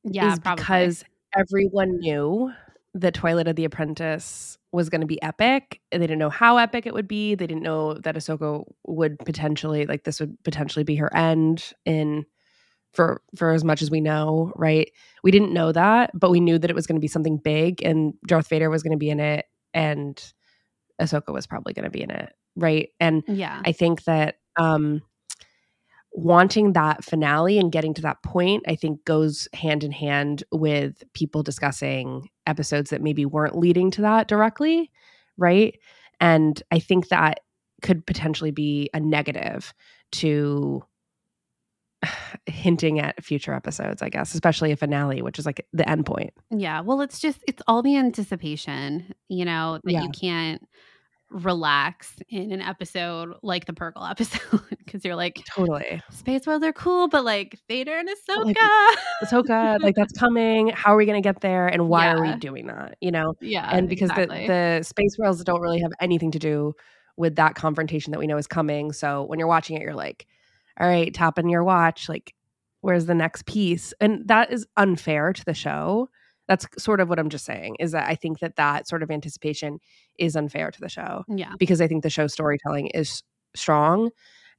yeah, 0.05 0.37
because 0.37 1.05
everyone 1.37 1.99
knew 1.99 2.51
that 2.95 3.15
Twilight 3.15 3.47
of 3.47 3.57
the 3.57 3.67
Apprentice 3.67 4.59
was 4.72 4.88
going 4.88 5.00
to 5.00 5.06
be 5.06 5.20
epic. 5.22 5.80
They 5.90 5.98
didn't 5.98 6.18
know 6.18 6.30
how 6.30 6.59
epic 6.59 6.87
it 6.87 6.94
would 6.94 7.09
be. 7.09 7.35
They 7.35 7.46
didn't 7.46 7.62
know 7.62 7.94
that 7.94 8.14
Ahsoka 8.14 8.64
would 8.87 9.18
potentially 9.18 9.87
like 9.87 10.04
this 10.04 10.20
would 10.20 10.37
potentially 10.44 10.85
be 10.85 10.96
her 10.96 11.14
end 11.14 11.72
in 11.85 12.24
for 12.92 13.22
for 13.37 13.52
as 13.52 13.64
much 13.64 13.83
as 13.83 13.90
we 13.90 14.00
know, 14.00 14.52
right? 14.56 14.90
We 15.22 15.30
didn't 15.30 15.52
know 15.52 15.72
that, 15.72 16.11
but 16.14 16.30
we 16.30 16.40
knew 16.40 16.59
that 16.59 16.70
it 16.70 16.76
was 16.76 16.87
going 16.87 16.96
to 16.96 17.00
be 17.00 17.09
something 17.09 17.38
big 17.38 17.83
and 17.85 18.14
Darth 18.26 18.48
Vader 18.48 18.70
was 18.70 18.83
going 18.83 18.92
to 18.92 18.98
be 18.98 19.11
in 19.11 19.20
it 19.20 19.46
and 19.74 20.20
Ahsoka 21.00 21.33
was 21.33 21.46
probably 21.46 21.72
going 21.72 21.85
to 21.85 21.90
be 21.90 22.02
in 22.02 22.11
it, 22.11 22.33
right? 22.56 22.90
And 23.00 23.22
yeah. 23.26 23.62
I 23.64 23.72
think 23.72 24.04
that 24.04 24.37
um, 24.56 25.02
wanting 26.12 26.73
that 26.73 27.05
finale 27.05 27.59
and 27.59 27.70
getting 27.73 27.94
to 27.94 28.03
that 28.03 28.23
point, 28.23 28.64
I 28.66 28.75
think 28.75 29.05
goes 29.05 29.49
hand 29.55 29.85
in 29.85 29.92
hand 29.92 30.42
with 30.53 31.03
people 31.14 31.42
discussing 31.42 32.29
episodes 32.46 32.90
that 32.90 33.03
maybe 33.03 33.25
weren't 33.25 33.57
leading 33.57 33.90
to 33.92 34.03
that 34.03 34.27
directly, 34.29 34.90
right? 35.37 35.79
And 36.20 36.61
I 36.70 36.81
think 36.81 37.09
that 37.09 37.40
could 37.83 38.05
potentially 38.07 38.51
be 38.51 38.90
a 38.92 39.01
negative 39.01 39.73
to 40.12 40.83
hinting 42.46 42.99
at 43.01 43.23
future 43.25 43.55
episodes, 43.55 44.03
I 44.03 44.09
guess, 44.09 44.35
especially 44.35 44.73
a 44.73 44.77
finale, 44.77 45.23
which 45.23 45.38
is 45.38 45.46
like 45.46 45.66
the 45.73 45.88
end 45.88 46.07
point. 46.07 46.33
Yeah. 46.51 46.81
Well, 46.81 47.01
it's 47.01 47.20
just, 47.20 47.42
it's 47.46 47.62
all 47.66 47.83
the 47.83 47.96
anticipation, 47.96 49.14
you 49.29 49.44
know, 49.44 49.79
that 49.85 49.92
Yeah. 49.92 50.03
you 50.03 50.09
can't 50.11 50.66
relax 51.31 52.16
in 52.29 52.53
an 52.53 52.61
episode 52.61 53.35
like 53.43 53.66
the 53.66 53.73
Purrgil 53.73 54.09
episode 54.11 54.61
because 54.79 55.05
you're 55.05 55.16
like, 55.16 55.43
Totally. 55.55 56.03
Space 56.11 56.47
Whales 56.47 56.62
are 56.62 56.73
cool, 56.73 57.09
but 57.09 57.25
like 57.25 57.59
Vader 57.69 57.97
and 57.97 58.09
Ahsoka. 58.09 58.45
Like, 58.45 58.59
Ahsoka, 59.23 59.81
like 59.83 59.95
that's 59.95 60.12
coming. 60.19 60.69
How 60.69 60.95
are 60.95 60.97
we 60.97 61.07
going 61.07 61.21
to 61.21 61.27
get 61.27 61.40
there? 61.40 61.69
And 61.69 61.88
why 61.88 62.09
are 62.09 62.21
we 62.23 62.35
doing 62.37 62.66
that? 62.66 62.97
You 63.01 63.11
know? 63.11 63.35
yeah. 63.40 63.69
and 63.71 63.88
because 63.88 64.11
exactly. 64.11 64.47
the, 64.47 64.79
the 64.79 64.85
space 64.85 65.16
worlds 65.19 65.43
don't 65.45 65.61
really 65.61 65.81
have 65.81 65.93
anything 66.01 66.31
to 66.33 66.38
do 66.38 66.75
with 67.16 67.37
that 67.37 67.55
confrontation 67.55 68.12
that 68.12 68.19
we 68.19 68.27
know 68.27 68.38
is 68.38 68.47
coming 68.47 68.93
so 68.93 69.25
when 69.25 69.38
you're 69.38 69.47
watching 69.47 69.77
it 69.77 69.83
you're 69.83 69.95
like 69.95 70.27
all 70.81 70.88
right 70.88 71.12
tapping 71.12 71.51
your 71.51 71.62
watch 71.62 72.09
like 72.09 72.35
where's 72.81 73.07
the 73.07 73.14
next 73.14 73.45
piece 73.45 73.93
and 74.01 74.27
that 74.27 74.51
is 74.51 74.66
unfair 74.79 75.33
to 75.33 75.45
the 75.45 75.55
show 75.55 76.09
That's 76.51 76.67
sort 76.83 76.99
of 76.99 77.09
what 77.09 77.21
I'm 77.21 77.29
just 77.29 77.45
saying 77.45 77.77
is 77.79 77.93
that 77.93 78.09
I 78.09 78.17
think 78.17 78.41
that 78.41 78.57
that 78.57 78.89
sort 78.89 79.05
of 79.05 79.11
anticipation 79.13 79.79
is 80.19 80.35
unfair 80.35 80.73
to 80.73 80.81
the 80.81 80.89
show 80.89 81.23
Yeah. 81.29 81.53
because 81.61 81.81
I 81.81 81.87
think 81.87 82.03
the 82.03 82.11
show 82.11 82.27
storytelling 82.27 82.89
is 82.89 83.23
strong 83.55 84.11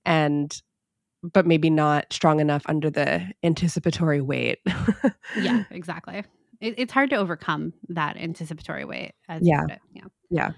and 0.05 0.49
but 1.21 1.45
maybe 1.45 1.69
not 1.69 2.13
strong 2.13 2.39
enough 2.39 2.63
under 2.65 2.89
the 2.89 3.27
anticipatory 3.43 4.21
weight. 4.21 4.59
Yeah, 5.35 5.65
exactly. 5.69 6.23
It, 6.61 6.75
it's 6.77 6.93
hard 6.93 7.09
to 7.09 7.17
overcome 7.17 7.73
that 7.89 8.15
anticipatory 8.15 8.85
weight. 8.85 9.11
As 9.27 9.41
Yeah. 9.45 9.65
Yeah. 9.93 10.05
Yeah. 10.29 10.51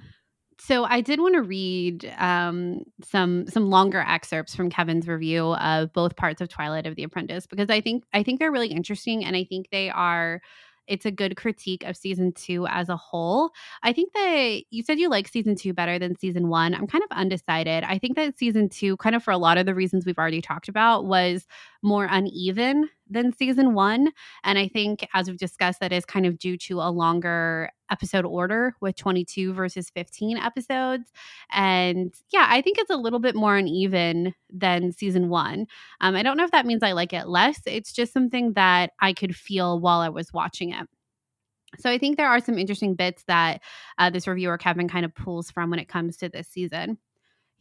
So 0.59 0.83
I 0.85 1.01
did 1.01 1.19
want 1.19 1.33
to 1.33 1.41
read 1.41 2.13
um, 2.19 2.83
some 3.03 3.47
some 3.47 3.71
longer 3.71 4.05
excerpts 4.07 4.55
from 4.55 4.69
Kevin's 4.69 5.07
review 5.07 5.55
of 5.55 5.91
both 5.93 6.15
parts 6.15 6.41
of 6.41 6.47
Twilight 6.47 6.85
of 6.85 6.95
the 6.95 7.03
Apprentice 7.03 7.47
because 7.47 7.71
I 7.71 7.81
think 7.81 8.03
I 8.13 8.21
think 8.21 8.39
they're 8.39 8.51
really 8.51 8.67
interesting 8.71 9.25
and 9.25 9.35
I 9.35 9.45
think 9.45 9.65
they 9.71 9.89
are 9.89 10.41
it's 10.87 11.05
a 11.05 11.11
good 11.11 11.35
critique 11.37 11.83
of 11.83 11.95
season 11.95 12.31
two 12.33 12.67
as 12.67 12.89
a 12.89 12.97
whole. 12.97 13.51
I 13.83 13.93
think 13.93 14.13
that 14.13 14.63
you 14.69 14.83
said 14.83 14.99
you 14.99 15.09
like 15.09 15.27
season 15.27 15.55
two 15.55 15.73
better 15.73 15.97
than 15.99 16.17
season 16.17 16.49
one. 16.49 16.73
I'm 16.73 16.87
kind 16.87 17.03
of 17.03 17.17
undecided. 17.17 17.83
I 17.83 17.97
think 17.97 18.15
that 18.15 18.37
season 18.37 18.69
two, 18.69 18.97
kind 18.97 19.15
of 19.15 19.23
for 19.23 19.31
a 19.31 19.37
lot 19.37 19.57
of 19.57 19.65
the 19.65 19.75
reasons 19.75 20.05
we've 20.05 20.17
already 20.17 20.41
talked 20.41 20.67
about, 20.67 21.05
was 21.05 21.47
more 21.81 22.07
uneven 22.09 22.89
than 23.13 23.33
season 23.33 23.73
one. 23.73 24.09
And 24.43 24.57
I 24.57 24.67
think, 24.67 25.07
as 25.13 25.29
we've 25.29 25.37
discussed, 25.37 25.79
that 25.79 25.93
is 25.93 26.05
kind 26.05 26.25
of 26.25 26.37
due 26.37 26.57
to 26.57 26.81
a 26.81 26.91
longer 26.91 27.69
episode 27.89 28.25
order 28.25 28.75
with 28.81 28.95
22 28.95 29.53
versus 29.53 29.89
15 29.91 30.37
episodes. 30.37 31.11
And 31.51 32.13
yeah, 32.31 32.47
I 32.49 32.61
think 32.61 32.77
it's 32.79 32.89
a 32.89 32.97
little 32.97 33.19
bit 33.19 33.35
more 33.35 33.55
uneven 33.55 34.33
than 34.49 34.91
season 34.91 35.29
one. 35.29 35.67
Um, 36.01 36.15
I 36.15 36.23
don't 36.23 36.37
know 36.37 36.45
if 36.45 36.51
that 36.51 36.65
means 36.65 36.83
I 36.83 36.93
like 36.93 37.13
it 37.13 37.27
less. 37.27 37.61
It's 37.65 37.93
just 37.93 38.13
something 38.13 38.53
that 38.53 38.91
I 38.99 39.13
could 39.13 39.35
feel 39.35 39.79
while 39.79 39.99
I 39.99 40.09
was 40.09 40.33
watching 40.33 40.71
it. 40.71 40.87
So 41.79 41.89
I 41.89 41.97
think 41.97 42.17
there 42.17 42.29
are 42.29 42.39
some 42.39 42.59
interesting 42.59 42.95
bits 42.95 43.23
that 43.27 43.61
uh, 43.97 44.09
this 44.09 44.27
reviewer, 44.27 44.57
Kevin, 44.57 44.87
kind 44.87 45.05
of 45.05 45.15
pulls 45.15 45.49
from 45.49 45.69
when 45.69 45.79
it 45.79 45.87
comes 45.87 46.17
to 46.17 46.29
this 46.29 46.47
season. 46.47 46.97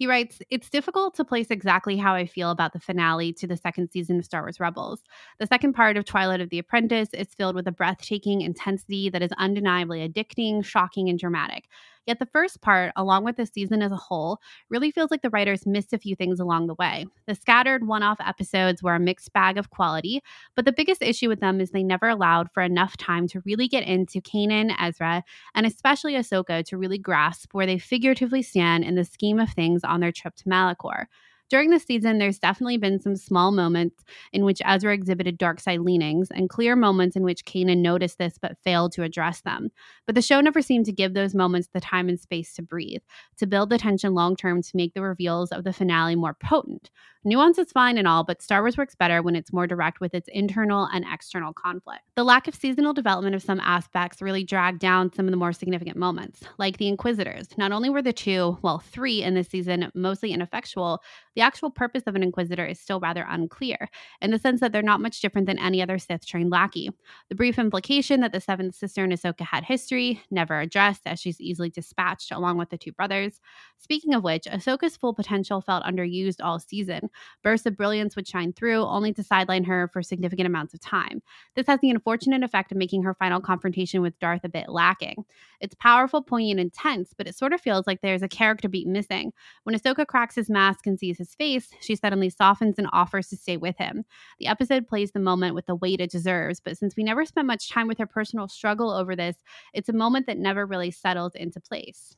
He 0.02 0.08
writes, 0.08 0.40
It's 0.50 0.68
difficult 0.68 1.14
to 1.14 1.24
place 1.24 1.46
exactly 1.52 1.96
how 1.96 2.12
I 2.12 2.26
feel 2.26 2.50
about 2.50 2.72
the 2.72 2.80
finale 2.80 3.32
to 3.34 3.46
the 3.46 3.56
second 3.56 3.92
season 3.92 4.18
of 4.18 4.24
Star 4.24 4.42
Wars 4.42 4.58
Rebels. 4.58 5.04
The 5.38 5.46
second 5.46 5.74
part 5.74 5.96
of 5.96 6.04
Twilight 6.04 6.40
of 6.40 6.50
the 6.50 6.58
Apprentice 6.58 7.10
is 7.14 7.32
filled 7.36 7.54
with 7.54 7.68
a 7.68 7.70
breathtaking 7.70 8.40
intensity 8.40 9.10
that 9.10 9.22
is 9.22 9.30
undeniably 9.38 10.00
addicting, 10.00 10.64
shocking, 10.64 11.08
and 11.08 11.20
dramatic. 11.20 11.68
Yet 12.06 12.18
the 12.18 12.26
first 12.26 12.60
part, 12.60 12.92
along 12.96 13.24
with 13.24 13.36
the 13.36 13.46
season 13.46 13.80
as 13.80 13.92
a 13.92 13.96
whole, 13.96 14.38
really 14.68 14.90
feels 14.90 15.10
like 15.10 15.22
the 15.22 15.30
writers 15.30 15.66
missed 15.66 15.92
a 15.92 15.98
few 15.98 16.16
things 16.16 16.40
along 16.40 16.66
the 16.66 16.74
way. 16.74 17.06
The 17.26 17.34
scattered 17.34 17.86
one 17.86 18.02
off 18.02 18.18
episodes 18.20 18.82
were 18.82 18.94
a 18.94 19.00
mixed 19.00 19.32
bag 19.32 19.56
of 19.56 19.70
quality, 19.70 20.20
but 20.56 20.64
the 20.64 20.72
biggest 20.72 21.02
issue 21.02 21.28
with 21.28 21.40
them 21.40 21.60
is 21.60 21.70
they 21.70 21.84
never 21.84 22.08
allowed 22.08 22.50
for 22.52 22.62
enough 22.62 22.96
time 22.96 23.28
to 23.28 23.42
really 23.44 23.68
get 23.68 23.84
into 23.84 24.20
Kanan, 24.20 24.74
Ezra, 24.80 25.22
and 25.54 25.64
especially 25.66 26.14
Ahsoka 26.14 26.64
to 26.64 26.76
really 26.76 26.98
grasp 26.98 27.54
where 27.54 27.66
they 27.66 27.78
figuratively 27.78 28.42
stand 28.42 28.84
in 28.84 28.96
the 28.96 29.04
scheme 29.04 29.38
of 29.38 29.50
things 29.50 29.84
on 29.84 30.00
their 30.00 30.12
trip 30.12 30.34
to 30.36 30.44
Malachor. 30.44 31.06
During 31.52 31.68
the 31.68 31.78
season, 31.78 32.16
there's 32.16 32.38
definitely 32.38 32.78
been 32.78 32.98
some 32.98 33.14
small 33.14 33.52
moments 33.52 34.02
in 34.32 34.42
which 34.46 34.62
Ezra 34.64 34.94
exhibited 34.94 35.36
dark 35.36 35.60
side 35.60 35.80
leanings, 35.80 36.30
and 36.30 36.48
clear 36.48 36.74
moments 36.74 37.14
in 37.14 37.24
which 37.24 37.44
Kanan 37.44 37.82
noticed 37.82 38.16
this 38.16 38.38
but 38.40 38.56
failed 38.64 38.92
to 38.92 39.02
address 39.02 39.42
them. 39.42 39.70
But 40.06 40.14
the 40.14 40.22
show 40.22 40.40
never 40.40 40.62
seemed 40.62 40.86
to 40.86 40.92
give 40.92 41.12
those 41.12 41.34
moments 41.34 41.68
the 41.70 41.78
time 41.78 42.08
and 42.08 42.18
space 42.18 42.54
to 42.54 42.62
breathe, 42.62 43.02
to 43.36 43.46
build 43.46 43.68
the 43.68 43.76
tension 43.76 44.14
long 44.14 44.34
term 44.34 44.62
to 44.62 44.70
make 44.76 44.94
the 44.94 45.02
reveals 45.02 45.52
of 45.52 45.64
the 45.64 45.74
finale 45.74 46.16
more 46.16 46.32
potent. 46.32 46.90
Nuance 47.24 47.58
is 47.58 47.70
fine 47.70 47.98
and 47.98 48.08
all, 48.08 48.24
but 48.24 48.42
Star 48.42 48.62
Wars 48.62 48.76
works 48.76 48.96
better 48.96 49.22
when 49.22 49.36
it's 49.36 49.52
more 49.52 49.68
direct 49.68 50.00
with 50.00 50.12
its 50.12 50.28
internal 50.32 50.88
and 50.92 51.04
external 51.08 51.52
conflict. 51.52 52.00
The 52.16 52.24
lack 52.24 52.48
of 52.48 52.54
seasonal 52.54 52.92
development 52.92 53.36
of 53.36 53.42
some 53.44 53.60
aspects 53.60 54.20
really 54.20 54.42
dragged 54.42 54.80
down 54.80 55.12
some 55.12 55.26
of 55.26 55.30
the 55.30 55.36
more 55.36 55.52
significant 55.52 55.96
moments, 55.96 56.40
like 56.58 56.78
the 56.78 56.88
Inquisitors. 56.88 57.46
Not 57.56 57.70
only 57.70 57.90
were 57.90 58.02
the 58.02 58.12
two, 58.12 58.58
well, 58.62 58.80
three 58.80 59.22
in 59.22 59.34
this 59.34 59.48
season 59.48 59.92
mostly 59.94 60.32
ineffectual, 60.32 61.00
the 61.36 61.41
actual 61.42 61.70
purpose 61.70 62.04
of 62.06 62.14
an 62.16 62.22
Inquisitor 62.22 62.64
is 62.64 62.80
still 62.80 63.00
rather 63.00 63.26
unclear, 63.28 63.88
in 64.20 64.30
the 64.30 64.38
sense 64.38 64.60
that 64.60 64.72
they're 64.72 64.82
not 64.82 65.00
much 65.00 65.20
different 65.20 65.46
than 65.46 65.58
any 65.58 65.82
other 65.82 65.98
Sith 65.98 66.26
trained 66.26 66.50
lackey. 66.50 66.90
The 67.28 67.34
brief 67.34 67.58
implication 67.58 68.20
that 68.20 68.32
the 68.32 68.40
Seventh 68.40 68.74
Sister 68.74 69.04
and 69.04 69.12
Ahsoka 69.12 69.42
had 69.42 69.64
history, 69.64 70.22
never 70.30 70.60
addressed 70.60 71.02
as 71.06 71.20
she's 71.20 71.40
easily 71.40 71.70
dispatched 71.70 72.32
along 72.32 72.58
with 72.58 72.70
the 72.70 72.78
two 72.78 72.92
brothers. 72.92 73.40
Speaking 73.78 74.14
of 74.14 74.22
which, 74.22 74.44
Ahsoka's 74.44 74.96
full 74.96 75.14
potential 75.14 75.60
felt 75.60 75.84
underused 75.84 76.42
all 76.42 76.58
season. 76.58 77.10
Bursts 77.42 77.66
of 77.66 77.76
brilliance 77.76 78.16
would 78.16 78.28
shine 78.28 78.52
through, 78.52 78.82
only 78.82 79.12
to 79.12 79.22
sideline 79.22 79.64
her 79.64 79.88
for 79.92 80.02
significant 80.02 80.46
amounts 80.46 80.74
of 80.74 80.80
time. 80.80 81.22
This 81.54 81.66
has 81.66 81.80
the 81.80 81.90
unfortunate 81.90 82.42
effect 82.42 82.72
of 82.72 82.78
making 82.78 83.02
her 83.02 83.14
final 83.14 83.40
confrontation 83.40 84.00
with 84.02 84.18
Darth 84.18 84.44
a 84.44 84.48
bit 84.48 84.68
lacking. 84.68 85.24
It's 85.60 85.74
powerful, 85.74 86.22
poignant, 86.22 86.60
intense, 86.60 87.12
but 87.16 87.26
it 87.26 87.36
sort 87.36 87.52
of 87.52 87.60
feels 87.60 87.86
like 87.86 88.00
there's 88.00 88.22
a 88.22 88.28
character 88.28 88.68
beat 88.68 88.86
missing. 88.86 89.32
When 89.64 89.76
Ahsoka 89.76 90.06
cracks 90.06 90.34
his 90.34 90.50
mask 90.50 90.86
and 90.86 90.98
sees 90.98 91.18
his 91.22 91.34
face, 91.34 91.68
she 91.80 91.96
suddenly 91.96 92.30
softens 92.30 92.78
and 92.78 92.88
offers 92.92 93.28
to 93.28 93.36
stay 93.36 93.56
with 93.56 93.76
him. 93.78 94.04
The 94.38 94.46
episode 94.48 94.88
plays 94.88 95.12
the 95.12 95.20
moment 95.20 95.54
with 95.54 95.66
the 95.66 95.76
weight 95.76 96.00
it 96.00 96.10
deserves, 96.10 96.60
but 96.60 96.76
since 96.76 96.96
we 96.96 97.04
never 97.04 97.24
spent 97.24 97.46
much 97.46 97.70
time 97.70 97.88
with 97.88 97.98
her 97.98 98.06
personal 98.06 98.48
struggle 98.48 98.90
over 98.90 99.14
this, 99.16 99.36
it's 99.72 99.88
a 99.88 99.94
moment 99.94 100.26
that 100.26 100.38
never 100.38 100.66
really 100.66 100.90
settles 100.90 101.34
into 101.34 101.60
place. 101.60 102.16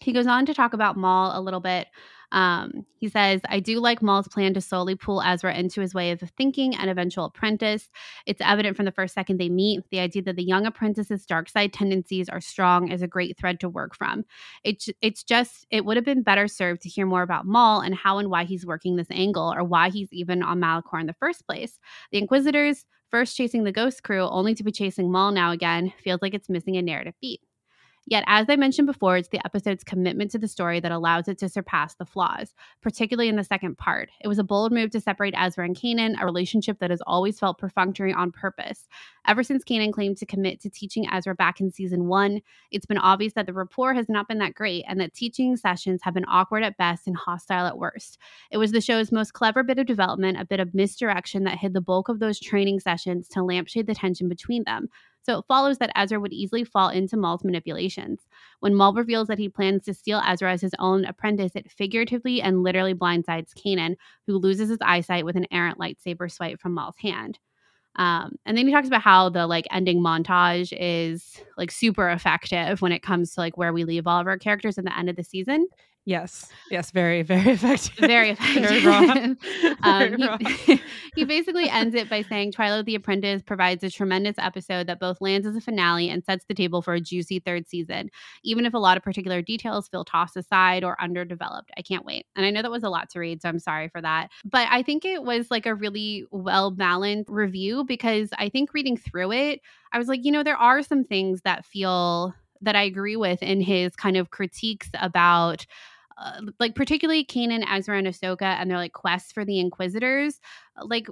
He 0.00 0.12
goes 0.12 0.26
on 0.26 0.46
to 0.46 0.54
talk 0.54 0.72
about 0.72 0.96
Maul 0.96 1.38
a 1.38 1.40
little 1.40 1.60
bit. 1.60 1.88
Um, 2.32 2.84
he 2.98 3.08
says, 3.08 3.40
I 3.48 3.60
do 3.60 3.78
like 3.78 4.02
Maul's 4.02 4.28
plan 4.28 4.52
to 4.54 4.60
slowly 4.60 4.94
pull 4.94 5.22
Ezra 5.22 5.54
into 5.54 5.80
his 5.80 5.94
way 5.94 6.10
of 6.10 6.20
thinking 6.36 6.74
and 6.74 6.90
eventual 6.90 7.26
apprentice. 7.26 7.88
It's 8.26 8.40
evident 8.44 8.76
from 8.76 8.84
the 8.84 8.92
first 8.92 9.14
second 9.14 9.38
they 9.38 9.48
meet. 9.48 9.84
The 9.90 10.00
idea 10.00 10.22
that 10.22 10.36
the 10.36 10.42
young 10.42 10.66
apprentice's 10.66 11.24
dark 11.24 11.48
side 11.48 11.72
tendencies 11.72 12.28
are 12.28 12.40
strong 12.40 12.90
is 12.90 13.02
a 13.02 13.06
great 13.06 13.38
thread 13.38 13.60
to 13.60 13.68
work 13.68 13.94
from. 13.94 14.24
It's 14.64 14.88
it's 15.00 15.22
just 15.22 15.66
it 15.70 15.84
would 15.84 15.96
have 15.96 16.04
been 16.04 16.22
better 16.22 16.48
served 16.48 16.82
to 16.82 16.88
hear 16.88 17.06
more 17.06 17.22
about 17.22 17.46
Maul 17.46 17.80
and 17.80 17.94
how 17.94 18.18
and 18.18 18.28
why 18.28 18.44
he's 18.44 18.66
working 18.66 18.96
this 18.96 19.10
angle 19.10 19.54
or 19.56 19.62
why 19.62 19.90
he's 19.90 20.12
even 20.12 20.42
on 20.42 20.60
Malachor 20.60 21.00
in 21.00 21.06
the 21.06 21.14
first 21.14 21.46
place. 21.46 21.78
The 22.10 22.18
Inquisitors 22.18 22.84
first 23.10 23.36
chasing 23.36 23.64
the 23.64 23.72
Ghost 23.72 24.02
Crew, 24.02 24.22
only 24.22 24.54
to 24.54 24.64
be 24.64 24.72
chasing 24.72 25.10
Maul 25.12 25.30
now 25.30 25.52
again, 25.52 25.92
feels 26.02 26.20
like 26.22 26.34
it's 26.34 26.48
missing 26.48 26.76
a 26.76 26.82
narrative 26.82 27.14
beat. 27.20 27.40
Yet, 28.08 28.22
as 28.28 28.46
I 28.48 28.54
mentioned 28.54 28.86
before, 28.86 29.16
it's 29.16 29.30
the 29.30 29.44
episode's 29.44 29.82
commitment 29.82 30.30
to 30.30 30.38
the 30.38 30.46
story 30.46 30.78
that 30.78 30.92
allows 30.92 31.26
it 31.26 31.38
to 31.38 31.48
surpass 31.48 31.96
the 31.96 32.06
flaws, 32.06 32.54
particularly 32.80 33.28
in 33.28 33.34
the 33.34 33.42
second 33.42 33.78
part. 33.78 34.10
It 34.20 34.28
was 34.28 34.38
a 34.38 34.44
bold 34.44 34.70
move 34.70 34.90
to 34.92 35.00
separate 35.00 35.34
Ezra 35.36 35.64
and 35.64 35.74
Kanan, 35.74 36.14
a 36.20 36.24
relationship 36.24 36.78
that 36.78 36.90
has 36.90 37.02
always 37.04 37.40
felt 37.40 37.58
perfunctory 37.58 38.12
on 38.12 38.30
purpose. 38.30 38.86
Ever 39.26 39.42
since 39.42 39.64
Kanan 39.64 39.92
claimed 39.92 40.18
to 40.18 40.26
commit 40.26 40.60
to 40.60 40.70
teaching 40.70 41.08
Ezra 41.12 41.34
back 41.34 41.60
in 41.60 41.72
season 41.72 42.06
one, 42.06 42.42
it's 42.70 42.86
been 42.86 42.96
obvious 42.96 43.32
that 43.32 43.46
the 43.46 43.52
rapport 43.52 43.92
has 43.94 44.08
not 44.08 44.28
been 44.28 44.38
that 44.38 44.54
great 44.54 44.84
and 44.86 45.00
that 45.00 45.12
teaching 45.12 45.56
sessions 45.56 46.00
have 46.04 46.14
been 46.14 46.26
awkward 46.28 46.62
at 46.62 46.76
best 46.76 47.08
and 47.08 47.16
hostile 47.16 47.66
at 47.66 47.76
worst. 47.76 48.18
It 48.52 48.58
was 48.58 48.70
the 48.70 48.80
show's 48.80 49.10
most 49.10 49.32
clever 49.32 49.64
bit 49.64 49.80
of 49.80 49.86
development, 49.86 50.40
a 50.40 50.44
bit 50.44 50.60
of 50.60 50.74
misdirection 50.74 51.42
that 51.44 51.58
hid 51.58 51.74
the 51.74 51.80
bulk 51.80 52.08
of 52.08 52.20
those 52.20 52.38
training 52.38 52.78
sessions 52.78 53.26
to 53.30 53.42
lampshade 53.42 53.88
the 53.88 53.96
tension 53.96 54.28
between 54.28 54.62
them. 54.62 54.88
So 55.26 55.40
it 55.40 55.44
follows 55.48 55.78
that 55.78 55.90
Ezra 55.96 56.20
would 56.20 56.32
easily 56.32 56.62
fall 56.62 56.88
into 56.88 57.16
Maul's 57.16 57.42
manipulations. 57.42 58.20
When 58.60 58.76
Maul 58.76 58.92
reveals 58.92 59.26
that 59.26 59.40
he 59.40 59.48
plans 59.48 59.84
to 59.84 59.92
steal 59.92 60.22
Ezra 60.24 60.52
as 60.52 60.60
his 60.60 60.70
own 60.78 61.04
apprentice, 61.04 61.56
it 61.56 61.68
figuratively 61.68 62.40
and 62.40 62.62
literally 62.62 62.94
blindsides 62.94 63.52
Kanan, 63.52 63.96
who 64.28 64.38
loses 64.38 64.68
his 64.68 64.78
eyesight 64.80 65.24
with 65.24 65.34
an 65.34 65.48
errant 65.50 65.78
lightsaber 65.78 66.30
swipe 66.30 66.60
from 66.60 66.74
Maul's 66.74 66.96
hand. 66.96 67.40
Um, 67.96 68.36
and 68.46 68.56
then 68.56 68.68
he 68.68 68.72
talks 68.72 68.86
about 68.86 69.02
how 69.02 69.28
the 69.28 69.48
like 69.48 69.66
ending 69.72 69.98
montage 70.00 70.72
is 70.78 71.40
like 71.58 71.72
super 71.72 72.08
effective 72.10 72.80
when 72.80 72.92
it 72.92 73.02
comes 73.02 73.34
to 73.34 73.40
like 73.40 73.56
where 73.56 73.72
we 73.72 73.82
leave 73.82 74.06
all 74.06 74.20
of 74.20 74.28
our 74.28 74.38
characters 74.38 74.78
at 74.78 74.84
the 74.84 74.96
end 74.96 75.10
of 75.10 75.16
the 75.16 75.24
season. 75.24 75.66
Yes. 76.06 76.46
Yes. 76.70 76.92
Very, 76.92 77.22
very 77.22 77.50
effective. 77.54 77.96
Very 77.98 78.30
effective. 78.38 78.62
Very 78.62 78.86
raw. 78.86 79.00
um, 79.82 80.10
Very 80.10 80.16
raw. 80.16 80.38
he, 80.38 80.80
he 81.16 81.24
basically 81.24 81.68
ends 81.68 81.96
it 81.96 82.08
by 82.08 82.22
saying 82.22 82.52
Twilight 82.52 82.86
the 82.86 82.94
Apprentice 82.94 83.42
provides 83.42 83.82
a 83.82 83.90
tremendous 83.90 84.36
episode 84.38 84.86
that 84.86 85.00
both 85.00 85.20
lands 85.20 85.48
as 85.48 85.56
a 85.56 85.60
finale 85.60 86.08
and 86.08 86.24
sets 86.24 86.44
the 86.44 86.54
table 86.54 86.80
for 86.80 86.94
a 86.94 87.00
juicy 87.00 87.40
third 87.40 87.68
season, 87.68 88.08
even 88.44 88.64
if 88.66 88.72
a 88.72 88.78
lot 88.78 88.96
of 88.96 89.02
particular 89.02 89.42
details 89.42 89.88
feel 89.88 90.04
tossed 90.04 90.36
aside 90.36 90.84
or 90.84 90.96
underdeveloped. 91.02 91.72
I 91.76 91.82
can't 91.82 92.04
wait. 92.04 92.24
And 92.36 92.46
I 92.46 92.50
know 92.50 92.62
that 92.62 92.70
was 92.70 92.84
a 92.84 92.88
lot 92.88 93.10
to 93.10 93.18
read, 93.18 93.42
so 93.42 93.48
I'm 93.48 93.58
sorry 93.58 93.88
for 93.88 94.00
that. 94.00 94.30
But 94.44 94.68
I 94.70 94.84
think 94.84 95.04
it 95.04 95.24
was 95.24 95.50
like 95.50 95.66
a 95.66 95.74
really 95.74 96.24
well 96.30 96.70
balanced 96.70 97.28
review 97.28 97.82
because 97.82 98.28
I 98.38 98.48
think 98.48 98.72
reading 98.72 98.96
through 98.96 99.32
it, 99.32 99.60
I 99.92 99.98
was 99.98 100.06
like, 100.06 100.24
you 100.24 100.30
know, 100.30 100.44
there 100.44 100.56
are 100.56 100.84
some 100.84 101.02
things 101.02 101.40
that 101.42 101.64
feel 101.64 102.32
that 102.62 102.76
I 102.76 102.82
agree 102.82 103.16
with 103.16 103.42
in 103.42 103.60
his 103.60 103.94
kind 103.96 104.16
of 104.16 104.30
critiques 104.30 104.88
about 104.94 105.66
uh, 106.18 106.40
like 106.58 106.74
particularly 106.74 107.24
Kanan, 107.24 107.64
Ezra, 107.68 107.98
and 107.98 108.06
Ahsoka, 108.06 108.42
and 108.42 108.70
their 108.70 108.78
like 108.78 108.92
quests 108.92 109.32
for 109.32 109.44
the 109.44 109.60
Inquisitors. 109.60 110.40
Like 110.80 111.08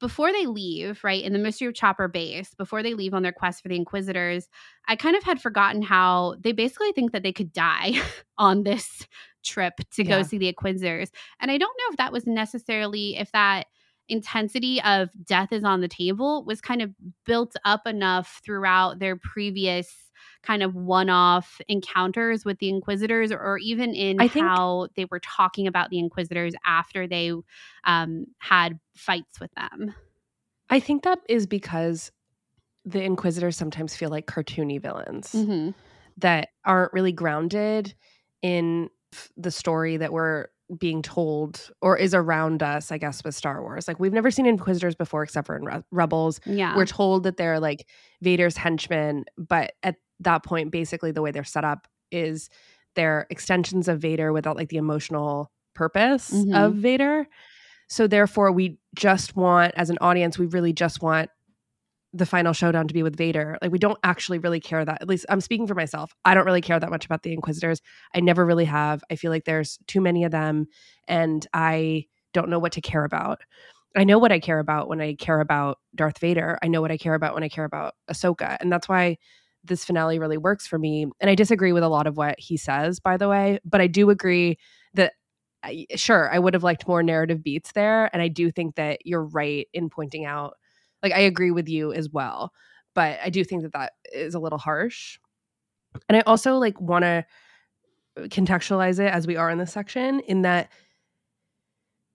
before 0.00 0.32
they 0.32 0.46
leave, 0.46 1.02
right 1.04 1.22
in 1.22 1.32
the 1.32 1.38
Mystery 1.38 1.68
of 1.68 1.74
Chopper 1.74 2.08
base, 2.08 2.54
before 2.54 2.82
they 2.82 2.94
leave 2.94 3.14
on 3.14 3.22
their 3.22 3.32
quest 3.32 3.62
for 3.62 3.68
the 3.68 3.76
Inquisitors, 3.76 4.48
I 4.88 4.96
kind 4.96 5.16
of 5.16 5.22
had 5.22 5.40
forgotten 5.40 5.82
how 5.82 6.36
they 6.40 6.52
basically 6.52 6.92
think 6.92 7.12
that 7.12 7.22
they 7.22 7.32
could 7.32 7.52
die 7.52 8.00
on 8.38 8.64
this 8.64 9.06
trip 9.44 9.74
to 9.92 10.04
go 10.04 10.22
see 10.22 10.38
the 10.38 10.48
Inquisitors, 10.48 11.10
and 11.40 11.50
I 11.50 11.58
don't 11.58 11.76
know 11.78 11.92
if 11.92 11.96
that 11.98 12.12
was 12.12 12.26
necessarily 12.26 13.16
if 13.16 13.30
that 13.32 13.66
intensity 14.08 14.82
of 14.82 15.10
death 15.24 15.52
is 15.52 15.64
on 15.64 15.80
the 15.80 15.88
table 15.88 16.44
was 16.44 16.60
kind 16.60 16.82
of 16.82 16.90
built 17.24 17.54
up 17.64 17.86
enough 17.86 18.40
throughout 18.44 18.98
their 18.98 19.16
previous 19.16 20.10
kind 20.42 20.62
of 20.62 20.74
one-off 20.74 21.60
encounters 21.68 22.44
with 22.44 22.58
the 22.58 22.68
inquisitors 22.68 23.32
or 23.32 23.58
even 23.58 23.94
in 23.94 24.20
I 24.20 24.26
how 24.26 24.88
they 24.94 25.06
were 25.10 25.20
talking 25.20 25.66
about 25.66 25.88
the 25.90 25.98
inquisitors 25.98 26.52
after 26.66 27.06
they 27.06 27.32
um, 27.84 28.26
had 28.38 28.78
fights 28.94 29.40
with 29.40 29.50
them 29.52 29.94
I 30.70 30.80
think 30.80 31.02
that 31.04 31.20
is 31.28 31.46
because 31.46 32.10
the 32.84 33.02
Inquisitors 33.02 33.56
sometimes 33.56 33.96
feel 33.96 34.10
like 34.10 34.26
cartoony 34.26 34.80
villains 34.80 35.32
mm-hmm. 35.32 35.70
that 36.18 36.48
aren't 36.64 36.92
really 36.92 37.12
grounded 37.12 37.94
in 38.42 38.90
the 39.36 39.50
story 39.50 39.96
that 39.96 40.12
we're 40.12 40.46
being 40.78 41.02
told 41.02 41.70
or 41.82 41.96
is 41.96 42.14
around 42.14 42.62
us, 42.62 42.90
I 42.90 42.98
guess, 42.98 43.22
with 43.22 43.34
Star 43.34 43.60
Wars. 43.62 43.86
Like, 43.86 44.00
we've 44.00 44.12
never 44.12 44.30
seen 44.30 44.46
Inquisitors 44.46 44.94
before 44.94 45.22
except 45.22 45.46
for 45.46 45.56
in 45.56 45.64
Re- 45.64 45.82
Rebels. 45.90 46.40
yeah 46.46 46.74
We're 46.76 46.86
told 46.86 47.24
that 47.24 47.36
they're 47.36 47.60
like 47.60 47.86
Vader's 48.22 48.56
henchmen, 48.56 49.24
but 49.36 49.72
at 49.82 49.96
that 50.20 50.42
point, 50.44 50.70
basically, 50.70 51.10
the 51.12 51.20
way 51.22 51.30
they're 51.32 51.44
set 51.44 51.64
up 51.64 51.86
is 52.10 52.48
they're 52.96 53.26
extensions 53.30 53.88
of 53.88 54.00
Vader 54.00 54.32
without 54.32 54.56
like 54.56 54.68
the 54.68 54.76
emotional 54.78 55.50
purpose 55.74 56.30
Mhm. 56.30 56.56
of 56.56 56.74
Vader. 56.76 57.26
So, 57.88 58.06
therefore, 58.06 58.50
we 58.50 58.78
just 58.94 59.36
want, 59.36 59.74
as 59.76 59.90
an 59.90 59.98
audience, 60.00 60.38
we 60.38 60.46
really 60.46 60.72
just 60.72 61.02
want 61.02 61.28
the 62.16 62.24
final 62.24 62.52
showdown 62.52 62.86
to 62.86 62.94
be 62.94 63.02
with 63.02 63.16
Vader. 63.16 63.58
Like, 63.60 63.72
we 63.72 63.78
don't 63.78 63.98
actually 64.04 64.38
really 64.38 64.60
care 64.60 64.84
that, 64.84 65.02
at 65.02 65.08
least 65.08 65.26
I'm 65.28 65.40
speaking 65.40 65.66
for 65.66 65.74
myself. 65.74 66.14
I 66.24 66.32
don't 66.32 66.46
really 66.46 66.60
care 66.60 66.78
that 66.78 66.90
much 66.90 67.04
about 67.04 67.24
the 67.24 67.32
Inquisitors. 67.32 67.82
I 68.14 68.20
never 68.20 68.46
really 68.46 68.66
have. 68.66 69.02
I 69.10 69.16
feel 69.16 69.32
like 69.32 69.44
there's 69.44 69.78
too 69.88 70.00
many 70.00 70.22
of 70.22 70.30
them, 70.30 70.68
and 71.08 71.46
I 71.52 72.06
don't 72.32 72.48
know 72.48 72.60
what 72.60 72.72
to 72.72 72.80
care 72.80 73.04
about. 73.04 73.40
I 73.96 74.04
know 74.04 74.18
what 74.18 74.32
I 74.32 74.40
care 74.40 74.58
about 74.58 74.88
when 74.88 75.00
I 75.00 75.14
care 75.14 75.40
about 75.40 75.78
Darth 75.94 76.18
Vader. 76.18 76.58
I 76.62 76.68
know 76.68 76.80
what 76.80 76.90
I 76.90 76.96
care 76.96 77.14
about 77.14 77.34
when 77.34 77.44
I 77.44 77.48
care 77.48 77.64
about 77.64 77.94
Ahsoka. 78.10 78.56
And 78.60 78.72
that's 78.72 78.88
why 78.88 79.18
this 79.62 79.84
finale 79.84 80.18
really 80.18 80.36
works 80.36 80.66
for 80.66 80.78
me. 80.78 81.06
And 81.20 81.30
I 81.30 81.34
disagree 81.34 81.72
with 81.72 81.82
a 81.82 81.88
lot 81.88 82.06
of 82.06 82.16
what 82.16 82.38
he 82.38 82.56
says, 82.56 83.00
by 83.00 83.16
the 83.16 83.28
way, 83.28 83.60
but 83.64 83.80
I 83.80 83.86
do 83.86 84.10
agree 84.10 84.58
that 84.94 85.12
sure, 85.94 86.30
I 86.32 86.38
would 86.38 86.54
have 86.54 86.62
liked 86.62 86.86
more 86.86 87.02
narrative 87.02 87.42
beats 87.42 87.72
there. 87.72 88.10
And 88.12 88.20
I 88.20 88.28
do 88.28 88.50
think 88.50 88.74
that 88.74 89.06
you're 89.06 89.24
right 89.24 89.66
in 89.72 89.88
pointing 89.88 90.26
out, 90.26 90.56
like, 91.04 91.12
I 91.12 91.20
agree 91.20 91.52
with 91.52 91.68
you 91.68 91.92
as 91.92 92.10
well. 92.10 92.52
But 92.94 93.18
I 93.22 93.30
do 93.30 93.44
think 93.44 93.62
that 93.62 93.72
that 93.74 93.92
is 94.12 94.34
a 94.34 94.40
little 94.40 94.58
harsh. 94.58 95.18
And 96.08 96.16
I 96.16 96.22
also 96.22 96.54
like 96.54 96.80
want 96.80 97.04
to 97.04 97.24
contextualize 98.18 98.98
it 98.98 99.12
as 99.12 99.26
we 99.26 99.36
are 99.36 99.50
in 99.50 99.58
this 99.58 99.72
section 99.72 100.20
in 100.20 100.42
that 100.42 100.70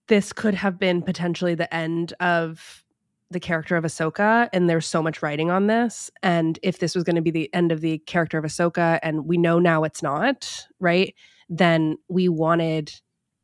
this 0.07 0.33
could 0.33 0.55
have 0.55 0.79
been 0.79 1.01
potentially 1.01 1.55
the 1.55 1.73
end 1.73 2.13
of 2.19 2.83
the 3.31 3.39
character 3.39 3.75
of 3.75 3.83
Ahsoka, 3.83 4.49
and 4.51 4.67
there's 4.67 4.87
so 4.87 5.03
much 5.03 5.21
writing 5.21 5.51
on 5.51 5.67
this. 5.67 6.09
And 6.23 6.57
if 6.63 6.79
this 6.79 6.95
was 6.95 7.03
going 7.03 7.15
to 7.15 7.21
be 7.21 7.29
the 7.29 7.53
end 7.53 7.71
of 7.71 7.81
the 7.81 7.99
character 7.99 8.39
of 8.39 8.45
Ahsoka, 8.45 8.97
and 9.03 9.27
we 9.27 9.37
know 9.37 9.59
now 9.59 9.83
it's 9.83 10.01
not, 10.01 10.65
right? 10.79 11.13
Then 11.47 11.97
we 12.07 12.27
wanted 12.27 12.91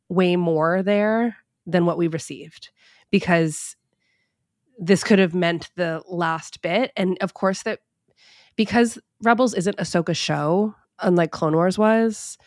way 0.08 0.34
more 0.34 0.82
there 0.82 1.36
than 1.66 1.86
what 1.86 1.98
we 1.98 2.08
received 2.08 2.70
because 3.12 3.76
this 4.78 5.04
could 5.04 5.18
have 5.18 5.34
meant 5.34 5.70
the 5.76 6.02
last 6.08 6.62
bit. 6.62 6.92
And 6.96 7.16
of 7.20 7.34
course, 7.34 7.62
that 7.62 7.80
because 8.56 8.98
Rebels 9.22 9.54
isn't 9.54 9.76
Ahsoka's 9.78 10.16
show, 10.16 10.74
unlike 11.00 11.30
Clone 11.30 11.54
Wars 11.54 11.78
was, 11.78 12.38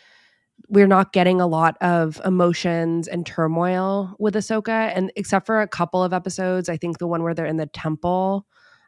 we're 0.67 0.88
not 0.88 1.13
getting 1.13 1.39
a 1.39 1.47
lot 1.47 1.77
of 1.82 2.19
emotions 2.25 3.07
and 3.07 3.25
turmoil 3.25 4.15
with 4.19 4.36
Ahsoka. 4.36 4.91
And 4.95 5.11
except 5.15 5.45
for 5.45 5.61
a 5.61 5.67
couple 5.67 6.03
of 6.03 6.13
episodes, 6.13 6.69
I 6.69 6.77
think 6.77 6.97
the 6.97 7.07
one 7.07 7.23
where 7.23 7.34
they're 7.34 7.45
in 7.45 7.57
the 7.57 7.67
temple 7.67 8.45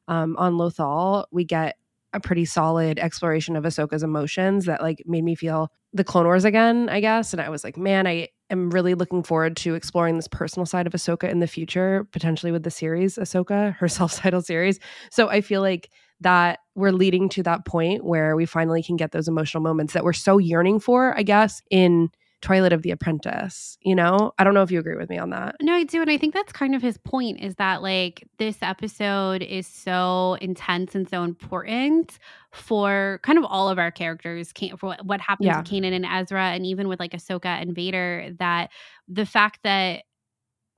um, 0.07 0.35
on 0.37 0.53
Lothal, 0.53 1.25
we 1.31 1.45
get 1.45 1.77
a 2.13 2.19
pretty 2.19 2.45
solid 2.45 2.99
exploration 2.99 3.55
of 3.55 3.63
Ahsoka's 3.63 4.03
emotions 4.03 4.65
that 4.65 4.81
like 4.81 5.01
made 5.05 5.23
me 5.23 5.33
feel 5.33 5.71
the 5.93 6.03
Clone 6.03 6.25
Wars 6.25 6.45
again, 6.45 6.89
I 6.89 6.99
guess. 6.99 7.33
And 7.33 7.41
I 7.41 7.49
was 7.49 7.63
like, 7.63 7.77
man, 7.77 8.05
I 8.05 8.29
am 8.51 8.69
really 8.69 8.93
looking 8.93 9.23
forward 9.23 9.55
to 9.57 9.75
exploring 9.75 10.17
this 10.17 10.27
personal 10.27 10.65
side 10.65 10.85
of 10.85 10.93
Ahsoka 10.93 11.29
in 11.29 11.39
the 11.39 11.47
future, 11.47 12.07
potentially 12.11 12.51
with 12.51 12.63
the 12.63 12.71
series 12.71 13.17
Ahsoka, 13.17 13.75
her 13.77 13.87
self-titled 13.99 14.45
series. 14.45 14.79
So 15.09 15.29
I 15.29 15.41
feel 15.41 15.61
like 15.61 15.89
that 16.21 16.59
we're 16.75 16.91
leading 16.91 17.29
to 17.29 17.43
that 17.43 17.65
point 17.65 18.03
where 18.03 18.35
we 18.35 18.45
finally 18.45 18.83
can 18.83 18.95
get 18.95 19.11
those 19.11 19.27
emotional 19.27 19.63
moments 19.63 19.93
that 19.93 20.03
we're 20.03 20.13
so 20.13 20.37
yearning 20.37 20.79
for, 20.79 21.17
I 21.17 21.23
guess, 21.23 21.61
in 21.71 22.09
Twilight 22.41 22.73
of 22.73 22.81
the 22.81 22.91
Apprentice. 22.91 23.77
You 23.81 23.95
know, 23.95 24.31
I 24.37 24.43
don't 24.43 24.53
know 24.53 24.63
if 24.63 24.71
you 24.71 24.79
agree 24.79 24.95
with 24.95 25.09
me 25.09 25.17
on 25.17 25.29
that. 25.29 25.55
No, 25.61 25.73
I 25.73 25.83
do. 25.83 26.01
And 26.01 26.09
I 26.09 26.17
think 26.17 26.33
that's 26.33 26.51
kind 26.51 26.73
of 26.75 26.81
his 26.81 26.97
point 26.97 27.39
is 27.39 27.55
that, 27.55 27.81
like, 27.81 28.27
this 28.39 28.57
episode 28.61 29.41
is 29.43 29.67
so 29.67 30.37
intense 30.41 30.95
and 30.95 31.07
so 31.07 31.23
important 31.23 32.17
for 32.51 33.19
kind 33.23 33.37
of 33.37 33.45
all 33.45 33.69
of 33.69 33.77
our 33.79 33.91
characters, 33.91 34.51
for 34.77 34.87
what- 34.87 35.05
what 35.05 35.21
happens 35.21 35.45
Yeah. 35.47 35.61
to 35.61 35.71
Kanan 35.71 35.93
and 35.93 36.05
Ezra, 36.05 36.45
and 36.51 36.65
even 36.65 36.87
with 36.87 36.99
like 36.99 37.11
Ahsoka 37.11 37.45
and 37.61 37.73
Vader, 37.75 38.31
that 38.39 38.71
the 39.07 39.25
fact 39.25 39.59
that 39.63 40.03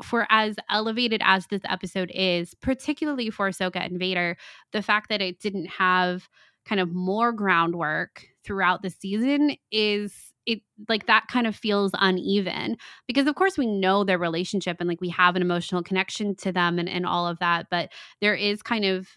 for 0.02 0.28
as 0.30 0.56
elevated 0.70 1.22
as 1.24 1.48
this 1.48 1.62
episode 1.66 2.12
is, 2.14 2.54
particularly 2.56 3.30
for 3.30 3.50
Ahsoka 3.50 3.78
and 3.78 3.98
Vader, 3.98 4.36
the 4.74 4.82
fact 4.82 5.08
that 5.10 5.22
it 5.22 5.40
didn't 5.40 5.68
have 5.68 6.28
kind 6.66 6.82
of 6.82 6.94
more 6.94 7.32
groundwork 7.32 8.26
throughout 8.44 8.82
the 8.82 8.90
season 8.90 9.56
is 9.72 10.33
it 10.46 10.62
like 10.90 11.06
that 11.06 11.28
kind 11.28 11.48
of 11.48 11.56
feels 11.56 11.92
uneven 12.00 12.78
because 13.08 13.28
of 13.28 13.36
course 13.36 13.58
we 13.58 13.68
know 13.68 14.04
their 14.04 14.18
relationship 14.18 14.78
and 14.80 14.90
like 14.90 15.02
we 15.02 15.10
have 15.10 15.36
an 15.36 15.42
emotional 15.42 15.84
connection 15.84 16.36
to 16.36 16.52
them 16.52 16.80
and, 16.80 16.90
and 16.90 17.06
all 17.06 17.28
of 17.28 17.40
that 17.40 17.68
but 17.70 17.90
there 18.22 18.36
is 18.36 18.62
kind 18.62 18.86
of 18.86 19.08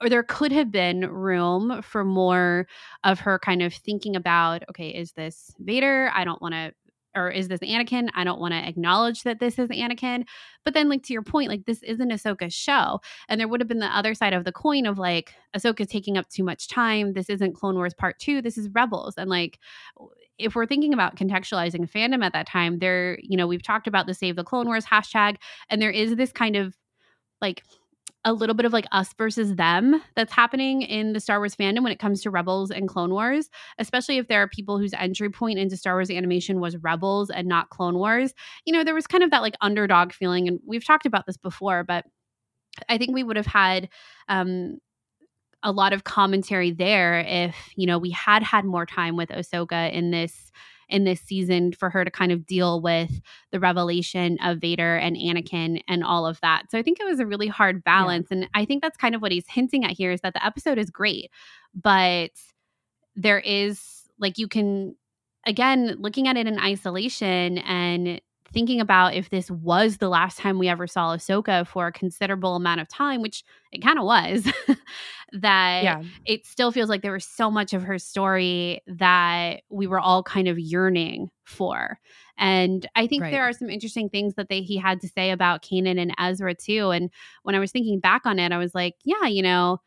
or 0.00 0.08
there 0.08 0.22
could 0.22 0.52
have 0.52 0.70
been 0.70 1.10
room 1.10 1.82
for 1.82 2.04
more 2.04 2.68
of 3.02 3.18
her 3.20 3.38
kind 3.38 3.62
of 3.62 3.74
thinking 3.74 4.14
about 4.14 4.62
okay 4.68 4.88
is 4.88 5.12
this 5.12 5.52
vader 5.58 6.10
i 6.14 6.24
don't 6.24 6.40
want 6.40 6.54
to 6.54 6.72
or 7.14 7.30
is 7.30 7.48
this 7.48 7.60
Anakin? 7.60 8.08
I 8.14 8.24
don't 8.24 8.40
want 8.40 8.52
to 8.52 8.66
acknowledge 8.66 9.22
that 9.22 9.38
this 9.38 9.58
is 9.58 9.68
Anakin. 9.68 10.24
But 10.64 10.74
then, 10.74 10.88
like 10.88 11.02
to 11.04 11.12
your 11.12 11.22
point, 11.22 11.48
like 11.48 11.66
this 11.66 11.82
isn't 11.82 12.10
Ahsoka's 12.10 12.54
show, 12.54 13.00
and 13.28 13.40
there 13.40 13.48
would 13.48 13.60
have 13.60 13.68
been 13.68 13.80
the 13.80 13.96
other 13.96 14.14
side 14.14 14.32
of 14.32 14.44
the 14.44 14.52
coin 14.52 14.86
of 14.86 14.98
like 14.98 15.34
Ahsoka's 15.56 15.88
taking 15.88 16.16
up 16.16 16.28
too 16.28 16.44
much 16.44 16.68
time. 16.68 17.12
This 17.12 17.28
isn't 17.28 17.54
Clone 17.54 17.74
Wars 17.74 17.94
Part 17.94 18.18
Two. 18.18 18.40
This 18.40 18.56
is 18.56 18.68
Rebels, 18.70 19.14
and 19.16 19.28
like 19.28 19.58
if 20.42 20.54
we're 20.54 20.66
thinking 20.66 20.92
about 20.92 21.16
contextualizing 21.16 21.90
fandom 21.90 22.24
at 22.24 22.32
that 22.32 22.46
time, 22.46 22.78
there, 22.78 23.18
you 23.22 23.36
know, 23.36 23.46
we've 23.46 23.62
talked 23.62 23.86
about 23.86 24.06
the 24.06 24.14
Save 24.14 24.36
the 24.36 24.44
Clone 24.44 24.66
Wars 24.66 24.84
hashtag, 24.84 25.36
and 25.68 25.80
there 25.80 25.90
is 25.90 26.16
this 26.16 26.32
kind 26.32 26.56
of 26.56 26.76
like 27.40 27.62
a 28.24 28.32
little 28.32 28.54
bit 28.54 28.64
of 28.64 28.72
like 28.72 28.86
us 28.92 29.12
versus 29.18 29.56
them 29.56 30.00
that's 30.14 30.32
happening 30.32 30.82
in 30.82 31.12
the 31.12 31.20
Star 31.20 31.40
Wars 31.40 31.56
fandom 31.56 31.82
when 31.82 31.92
it 31.92 31.98
comes 31.98 32.22
to 32.22 32.30
Rebels 32.30 32.70
and 32.70 32.88
Clone 32.88 33.10
Wars, 33.10 33.50
especially 33.78 34.18
if 34.18 34.28
there 34.28 34.42
are 34.42 34.48
people 34.48 34.78
whose 34.78 34.94
entry 34.94 35.28
point 35.28 35.58
into 35.58 35.76
Star 35.76 35.94
Wars 35.94 36.10
animation 36.10 36.60
was 36.60 36.76
Rebels 36.76 37.30
and 37.30 37.48
not 37.48 37.70
Clone 37.70 37.96
Wars. 37.96 38.32
You 38.64 38.72
know, 38.72 38.84
there 38.84 38.94
was 38.94 39.08
kind 39.08 39.24
of 39.24 39.30
that 39.32 39.42
like 39.42 39.56
underdog 39.60 40.12
feeling, 40.12 40.46
and 40.46 40.60
we've 40.64 40.84
talked 40.84 41.06
about 41.06 41.26
this 41.26 41.36
before, 41.36 41.82
but 41.82 42.04
I 42.88 42.96
think 42.96 43.12
we 43.12 43.24
would 43.24 43.36
have 43.36 43.46
had 43.46 43.88
um, 44.28 44.78
a 45.62 45.72
lot 45.72 45.92
of 45.92 46.04
commentary 46.04 46.70
there 46.70 47.20
if 47.20 47.56
you 47.76 47.86
know 47.86 47.98
we 47.98 48.10
had 48.10 48.42
had 48.42 48.64
more 48.64 48.86
time 48.86 49.16
with 49.16 49.28
Ahsoka 49.30 49.92
in 49.92 50.10
this 50.10 50.50
in 50.88 51.04
this 51.04 51.20
season 51.20 51.72
for 51.72 51.88
her 51.88 52.04
to 52.04 52.10
kind 52.10 52.30
of 52.32 52.46
deal 52.46 52.80
with 52.80 53.22
the 53.50 53.58
revelation 53.58 54.36
of 54.42 54.58
Vader 54.58 54.96
and 54.96 55.16
Anakin 55.16 55.80
and 55.88 56.04
all 56.04 56.26
of 56.26 56.38
that. 56.42 56.64
So 56.70 56.78
I 56.78 56.82
think 56.82 57.00
it 57.00 57.06
was 57.06 57.18
a 57.18 57.26
really 57.26 57.48
hard 57.48 57.82
balance 57.82 58.28
and 58.30 58.46
I 58.54 58.64
think 58.64 58.82
that's 58.82 58.98
kind 58.98 59.14
of 59.14 59.22
what 59.22 59.32
he's 59.32 59.48
hinting 59.48 59.84
at 59.84 59.92
here 59.92 60.12
is 60.12 60.20
that 60.20 60.34
the 60.34 60.44
episode 60.44 60.78
is 60.78 60.90
great, 60.90 61.30
but 61.74 62.32
there 63.16 63.40
is 63.40 64.02
like 64.18 64.38
you 64.38 64.48
can 64.48 64.94
again 65.46 65.96
looking 65.98 66.28
at 66.28 66.36
it 66.36 66.46
in 66.46 66.58
isolation 66.58 67.58
and 67.58 68.20
thinking 68.52 68.80
about 68.80 69.14
if 69.14 69.30
this 69.30 69.50
was 69.50 69.98
the 69.98 70.08
last 70.08 70.38
time 70.38 70.58
we 70.58 70.68
ever 70.68 70.86
saw 70.86 71.16
Ahsoka 71.16 71.66
for 71.66 71.86
a 71.86 71.92
considerable 71.92 72.56
amount 72.56 72.80
of 72.80 72.88
time, 72.88 73.22
which 73.22 73.44
it 73.72 73.82
kind 73.82 73.98
of 73.98 74.04
was, 74.04 74.46
that 75.32 75.82
Yeah. 75.82 76.02
it 76.26 76.46
still 76.46 76.72
feels 76.72 76.88
like 76.88 77.02
there 77.02 77.12
was 77.12 77.26
so 77.26 77.50
much 77.50 77.72
of 77.72 77.82
her 77.82 77.98
story 77.98 78.80
that 78.86 79.62
we 79.70 79.86
were 79.86 80.00
all 80.00 80.22
kind 80.22 80.48
of 80.48 80.58
yearning 80.58 81.30
for. 81.44 81.98
And 82.38 82.86
I 82.94 83.06
think 83.06 83.22
Right. 83.22 83.32
there 83.32 83.42
are 83.42 83.52
some 83.52 83.70
interesting 83.70 84.08
things 84.08 84.34
that 84.34 84.48
they 84.48 84.60
he 84.62 84.76
had 84.76 85.00
to 85.00 85.08
say 85.08 85.30
about 85.30 85.62
Kanan 85.62 86.00
and 86.00 86.14
Ezra 86.18 86.54
too. 86.54 86.90
And 86.90 87.10
when 87.42 87.54
I 87.54 87.58
was 87.58 87.72
thinking 87.72 88.00
back 88.00 88.22
on 88.26 88.38
it, 88.38 88.52
I 88.52 88.58
was 88.58 88.74
like, 88.74 88.94
yeah, 89.04 89.26
you 89.26 89.42
know, 89.42 89.80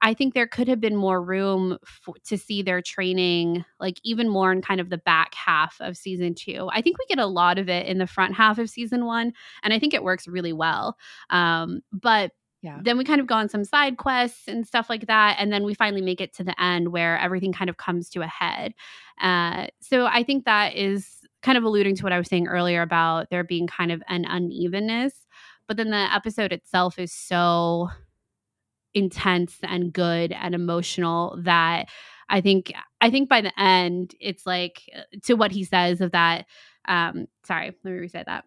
I 0.00 0.14
think 0.14 0.34
there 0.34 0.46
could 0.46 0.68
have 0.68 0.80
been 0.80 0.96
more 0.96 1.20
room 1.22 1.78
f- 1.84 2.14
to 2.26 2.38
see 2.38 2.62
their 2.62 2.80
training, 2.80 3.64
like 3.80 3.98
even 4.04 4.28
more 4.28 4.52
in 4.52 4.62
kind 4.62 4.80
of 4.80 4.90
the 4.90 4.98
back 4.98 5.34
half 5.34 5.76
of 5.80 5.96
season 5.96 6.34
two. 6.34 6.68
I 6.72 6.80
think 6.82 6.98
we 6.98 7.06
get 7.08 7.18
a 7.18 7.26
lot 7.26 7.58
of 7.58 7.68
it 7.68 7.86
in 7.86 7.98
the 7.98 8.06
front 8.06 8.34
half 8.34 8.58
of 8.58 8.70
season 8.70 9.04
one, 9.06 9.32
and 9.62 9.72
I 9.74 9.78
think 9.78 9.92
it 9.92 10.04
works 10.04 10.28
really 10.28 10.52
well. 10.52 10.96
Um, 11.30 11.80
but 11.92 12.32
Yeah. 12.62 12.78
then 12.82 12.96
we 12.96 13.04
kind 13.04 13.20
of 13.20 13.26
go 13.26 13.34
on 13.34 13.48
some 13.48 13.64
side 13.64 13.96
quests 13.96 14.48
and 14.48 14.66
stuff 14.66 14.88
like 14.88 15.06
that, 15.08 15.36
and 15.38 15.52
then 15.52 15.64
we 15.64 15.74
finally 15.74 16.02
make 16.02 16.20
it 16.20 16.32
to 16.36 16.44
the 16.44 16.60
end 16.62 16.92
where 16.92 17.18
everything 17.18 17.52
kind 17.52 17.68
of 17.68 17.76
comes 17.76 18.08
to 18.10 18.22
a 18.22 18.26
head. 18.26 18.72
Uh, 19.20 19.66
so 19.80 20.06
I 20.06 20.22
think 20.22 20.44
that 20.44 20.74
is 20.76 21.20
kind 21.42 21.58
of 21.58 21.64
alluding 21.64 21.96
to 21.96 22.02
what 22.04 22.12
I 22.12 22.18
was 22.18 22.28
saying 22.28 22.46
earlier 22.48 22.82
about 22.82 23.30
there 23.30 23.44
being 23.44 23.66
kind 23.66 23.92
of 23.92 24.02
an 24.08 24.24
unevenness. 24.24 25.26
but 25.68 25.76
then 25.76 25.90
the 25.90 26.14
episode 26.14 26.52
itself 26.52 26.98
is 26.98 27.12
so 27.12 27.88
intense 28.96 29.58
and 29.62 29.92
good 29.92 30.32
and 30.32 30.54
emotional 30.54 31.38
that 31.42 31.86
I 32.30 32.40
think 32.40 32.72
I 33.00 33.10
think 33.10 33.28
by 33.28 33.42
the 33.42 33.52
end 33.60 34.14
it's 34.18 34.46
like 34.46 34.80
uh, 34.96 35.02
to 35.24 35.34
what 35.34 35.52
he 35.52 35.64
says 35.64 36.00
of 36.00 36.12
that 36.12 36.46
um 36.88 37.26
sorry, 37.44 37.72
let 37.84 37.92
me 37.92 37.98
reset 37.98 38.26
that. 38.26 38.44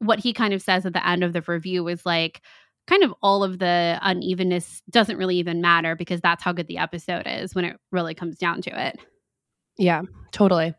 What 0.00 0.18
he 0.18 0.32
kind 0.32 0.52
of 0.52 0.62
says 0.62 0.84
at 0.84 0.94
the 0.94 1.06
end 1.06 1.22
of 1.22 1.32
the 1.32 1.42
review 1.42 1.86
is 1.86 2.04
like 2.04 2.42
kind 2.88 3.04
of 3.04 3.14
all 3.22 3.44
of 3.44 3.60
the 3.60 3.98
unevenness 4.02 4.82
doesn't 4.90 5.16
really 5.16 5.36
even 5.36 5.60
matter 5.60 5.94
because 5.94 6.20
that's 6.20 6.42
how 6.42 6.52
good 6.52 6.66
the 6.66 6.78
episode 6.78 7.26
is 7.26 7.54
when 7.54 7.64
it 7.64 7.76
really 7.92 8.14
comes 8.14 8.36
down 8.36 8.62
to 8.62 8.86
it. 8.86 8.98
Yeah, 9.78 10.02
totally. 10.32 10.74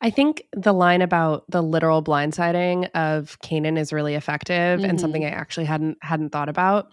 I 0.00 0.10
think 0.10 0.44
the 0.52 0.72
line 0.72 1.02
about 1.02 1.44
the 1.48 1.62
literal 1.62 2.04
blindsiding 2.04 2.88
of 2.94 3.36
Kanan 3.44 3.78
is 3.78 3.92
really 3.92 4.14
effective 4.14 4.84
and 4.84 5.00
something 5.00 5.24
I 5.24 5.30
actually 5.30 5.66
hadn't 5.66 5.98
hadn't 6.02 6.30
thought 6.30 6.48
about. 6.48 6.92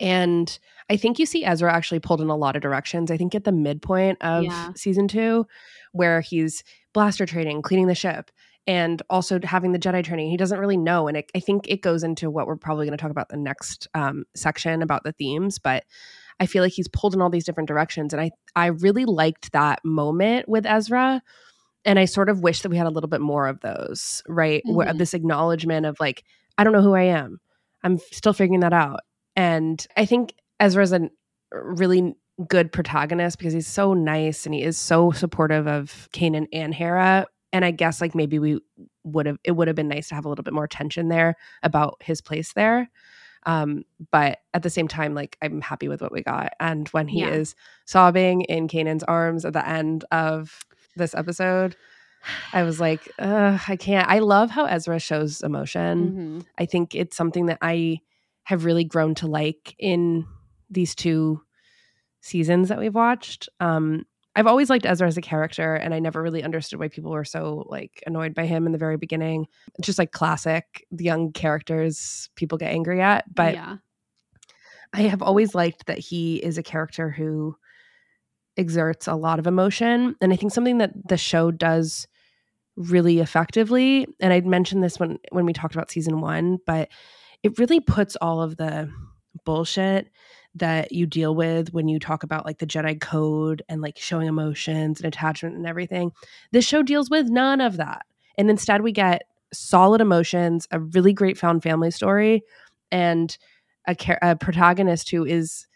And 0.00 0.58
I 0.90 0.96
think 0.96 1.18
you 1.18 1.26
see 1.26 1.44
Ezra 1.44 1.72
actually 1.72 2.00
pulled 2.00 2.20
in 2.20 2.28
a 2.28 2.36
lot 2.36 2.56
of 2.56 2.62
directions. 2.62 3.10
I 3.10 3.16
think 3.16 3.34
at 3.34 3.44
the 3.44 3.52
midpoint 3.52 4.18
of 4.22 4.44
Yeah. 4.44 4.72
season 4.74 5.08
two, 5.08 5.46
where 5.92 6.20
he's 6.20 6.62
blaster 6.92 7.26
training, 7.26 7.62
cleaning 7.62 7.86
the 7.86 7.94
ship, 7.94 8.30
and 8.66 9.02
also 9.10 9.38
having 9.42 9.72
the 9.72 9.78
Jedi 9.78 10.02
training, 10.02 10.30
he 10.30 10.36
doesn't 10.36 10.58
really 10.58 10.76
know. 10.76 11.06
And 11.06 11.18
it, 11.18 11.30
I 11.34 11.40
think 11.40 11.68
it 11.68 11.82
goes 11.82 12.02
into 12.02 12.30
what 12.30 12.46
we're 12.46 12.56
probably 12.56 12.86
going 12.86 12.96
to 12.96 13.00
talk 13.02 13.10
about 13.10 13.28
the 13.28 13.36
next 13.36 13.88
um, 13.94 14.24
section 14.34 14.82
about 14.82 15.04
the 15.04 15.12
themes. 15.12 15.58
But 15.58 15.84
I 16.40 16.46
feel 16.46 16.62
like 16.62 16.72
he's 16.72 16.88
pulled 16.88 17.14
in 17.14 17.22
all 17.22 17.30
these 17.30 17.44
different 17.44 17.68
directions, 17.68 18.12
and 18.12 18.20
I 18.20 18.30
I 18.56 18.66
really 18.66 19.04
liked 19.04 19.52
that 19.52 19.80
moment 19.84 20.48
with 20.48 20.66
Ezra. 20.66 21.22
And 21.84 21.98
I 21.98 22.06
sort 22.06 22.30
of 22.30 22.40
wish 22.40 22.62
that 22.62 22.70
we 22.70 22.78
had 22.78 22.86
a 22.86 22.90
little 22.90 23.08
bit 23.10 23.20
more 23.20 23.46
of 23.46 23.60
those, 23.60 24.22
right? 24.26 24.62
Where 24.66 24.86
Mhm. 24.86 24.98
this 24.98 25.12
acknowledgement 25.14 25.84
of 25.84 25.98
like, 26.00 26.24
I 26.56 26.64
don't 26.64 26.72
know 26.72 26.80
who 26.82 26.94
I 26.94 27.02
am. 27.02 27.40
I'm 27.82 27.98
still 27.98 28.32
figuring 28.32 28.60
that 28.60 28.72
out. 28.72 29.00
And 29.36 29.84
I 29.96 30.04
think 30.06 30.34
Ezra's 30.60 30.92
a 30.92 31.10
really 31.52 32.14
good 32.48 32.72
protagonist 32.72 33.38
because 33.38 33.52
he's 33.52 33.66
so 33.66 33.94
nice 33.94 34.44
and 34.46 34.54
he 34.54 34.62
is 34.62 34.76
so 34.76 35.12
supportive 35.12 35.66
of 35.68 36.08
Kanan 36.12 36.46
and 36.52 36.74
Hera. 36.74 37.26
And 37.52 37.64
I 37.64 37.70
guess 37.70 38.00
like 38.00 38.14
maybe 38.14 38.38
we 38.38 38.58
would 39.04 39.26
have 39.26 39.38
it 39.44 39.52
would 39.52 39.68
have 39.68 39.76
been 39.76 39.88
nice 39.88 40.08
to 40.08 40.14
have 40.14 40.24
a 40.24 40.28
little 40.28 40.42
bit 40.42 40.54
more 40.54 40.66
tension 40.66 41.08
there 41.08 41.36
about 41.62 41.96
his 42.00 42.20
place 42.20 42.52
there. 42.54 42.90
Um, 43.46 43.84
but 44.10 44.38
at 44.54 44.62
the 44.62 44.70
same 44.70 44.88
time, 44.88 45.14
like 45.14 45.36
I'm 45.42 45.60
happy 45.60 45.86
with 45.86 46.00
what 46.00 46.10
we 46.12 46.22
got. 46.22 46.54
And 46.58 46.88
when 46.88 47.06
he 47.08 47.20
Yeah. 47.20 47.28
is 47.30 47.54
sobbing 47.84 48.40
in 48.42 48.66
Kanan's 48.68 49.04
arms 49.04 49.44
at 49.44 49.52
the 49.52 49.68
end 49.68 50.04
of 50.10 50.64
this 50.96 51.14
episode, 51.14 51.76
I 52.54 52.62
was 52.62 52.80
like, 52.80 53.06
I 53.18 53.76
can't. 53.78 54.08
I 54.08 54.20
love 54.20 54.50
how 54.50 54.64
Ezra 54.64 54.98
shows 54.98 55.42
emotion. 55.42 56.40
Mhm. 56.42 56.46
I 56.58 56.64
think 56.66 56.94
it's 56.94 57.16
something 57.16 57.46
that 57.46 57.58
I 57.60 58.00
have 58.44 58.64
really 58.64 58.84
grown 58.84 59.14
to 59.16 59.26
like 59.26 59.74
in 59.78 60.26
these 60.70 60.94
two 60.94 61.40
seasons 62.20 62.68
that 62.68 62.78
we've 62.78 62.94
watched. 62.94 63.48
Um, 63.60 64.04
I've 64.36 64.46
always 64.46 64.68
liked 64.68 64.86
Ezra 64.86 65.06
as 65.06 65.16
a 65.16 65.22
character, 65.22 65.74
and 65.74 65.94
I 65.94 66.00
never 66.00 66.20
really 66.20 66.42
understood 66.42 66.80
why 66.80 66.88
people 66.88 67.12
were 67.12 67.24
so 67.24 67.64
like 67.68 68.02
annoyed 68.06 68.34
by 68.34 68.46
him 68.46 68.66
in 68.66 68.72
the 68.72 68.78
very 68.78 68.96
beginning. 68.96 69.46
It's 69.78 69.86
Just 69.86 69.98
like 69.98 70.10
classic 70.10 70.86
the 70.90 71.04
young 71.04 71.32
characters 71.32 72.28
people 72.34 72.58
get 72.58 72.72
angry 72.72 73.00
at. 73.00 73.32
But 73.32 73.54
yeah. 73.54 73.76
I 74.92 75.02
have 75.02 75.22
always 75.22 75.54
liked 75.54 75.86
that 75.86 75.98
he 75.98 76.36
is 76.36 76.58
a 76.58 76.62
character 76.62 77.10
who 77.10 77.56
exerts 78.56 79.06
a 79.06 79.14
lot 79.14 79.38
of 79.38 79.46
emotion. 79.46 80.16
And 80.20 80.32
I 80.32 80.36
think 80.36 80.52
something 80.52 80.78
that 80.78 80.92
the 81.08 81.16
show 81.16 81.50
does 81.50 82.08
really 82.76 83.20
effectively, 83.20 84.06
and 84.20 84.32
I'd 84.32 84.46
mentioned 84.46 84.82
this 84.82 84.98
when 84.98 85.18
when 85.30 85.46
we 85.46 85.52
talked 85.52 85.74
about 85.74 85.90
season 85.90 86.20
one, 86.20 86.58
but 86.66 86.88
it 87.44 87.58
really 87.58 87.78
puts 87.78 88.16
all 88.16 88.42
of 88.42 88.56
the 88.56 88.90
bullshit 89.44 90.08
that 90.54 90.92
you 90.92 91.06
deal 91.06 91.34
with 91.34 91.74
when 91.74 91.88
you 91.88 91.98
talk 91.98 92.22
about 92.22 92.46
like 92.46 92.58
the 92.58 92.66
Jedi 92.66 92.98
code 92.98 93.62
and 93.68 93.82
like 93.82 93.98
showing 93.98 94.28
emotions 94.28 94.98
and 94.98 95.06
attachment 95.06 95.54
and 95.54 95.66
everything. 95.66 96.10
This 96.52 96.64
show 96.64 96.82
deals 96.82 97.10
with 97.10 97.28
none 97.28 97.60
of 97.60 97.76
that. 97.76 98.06
And 98.38 98.48
instead 98.48 98.80
we 98.80 98.92
get 98.92 99.24
solid 99.52 100.00
emotions, 100.00 100.66
a 100.70 100.80
really 100.80 101.12
great 101.12 101.36
found 101.36 101.62
family 101.62 101.90
story, 101.90 102.42
and 102.90 103.36
a, 103.86 103.94
a 104.22 104.36
protagonist 104.36 105.10
who 105.10 105.24
is 105.24 105.66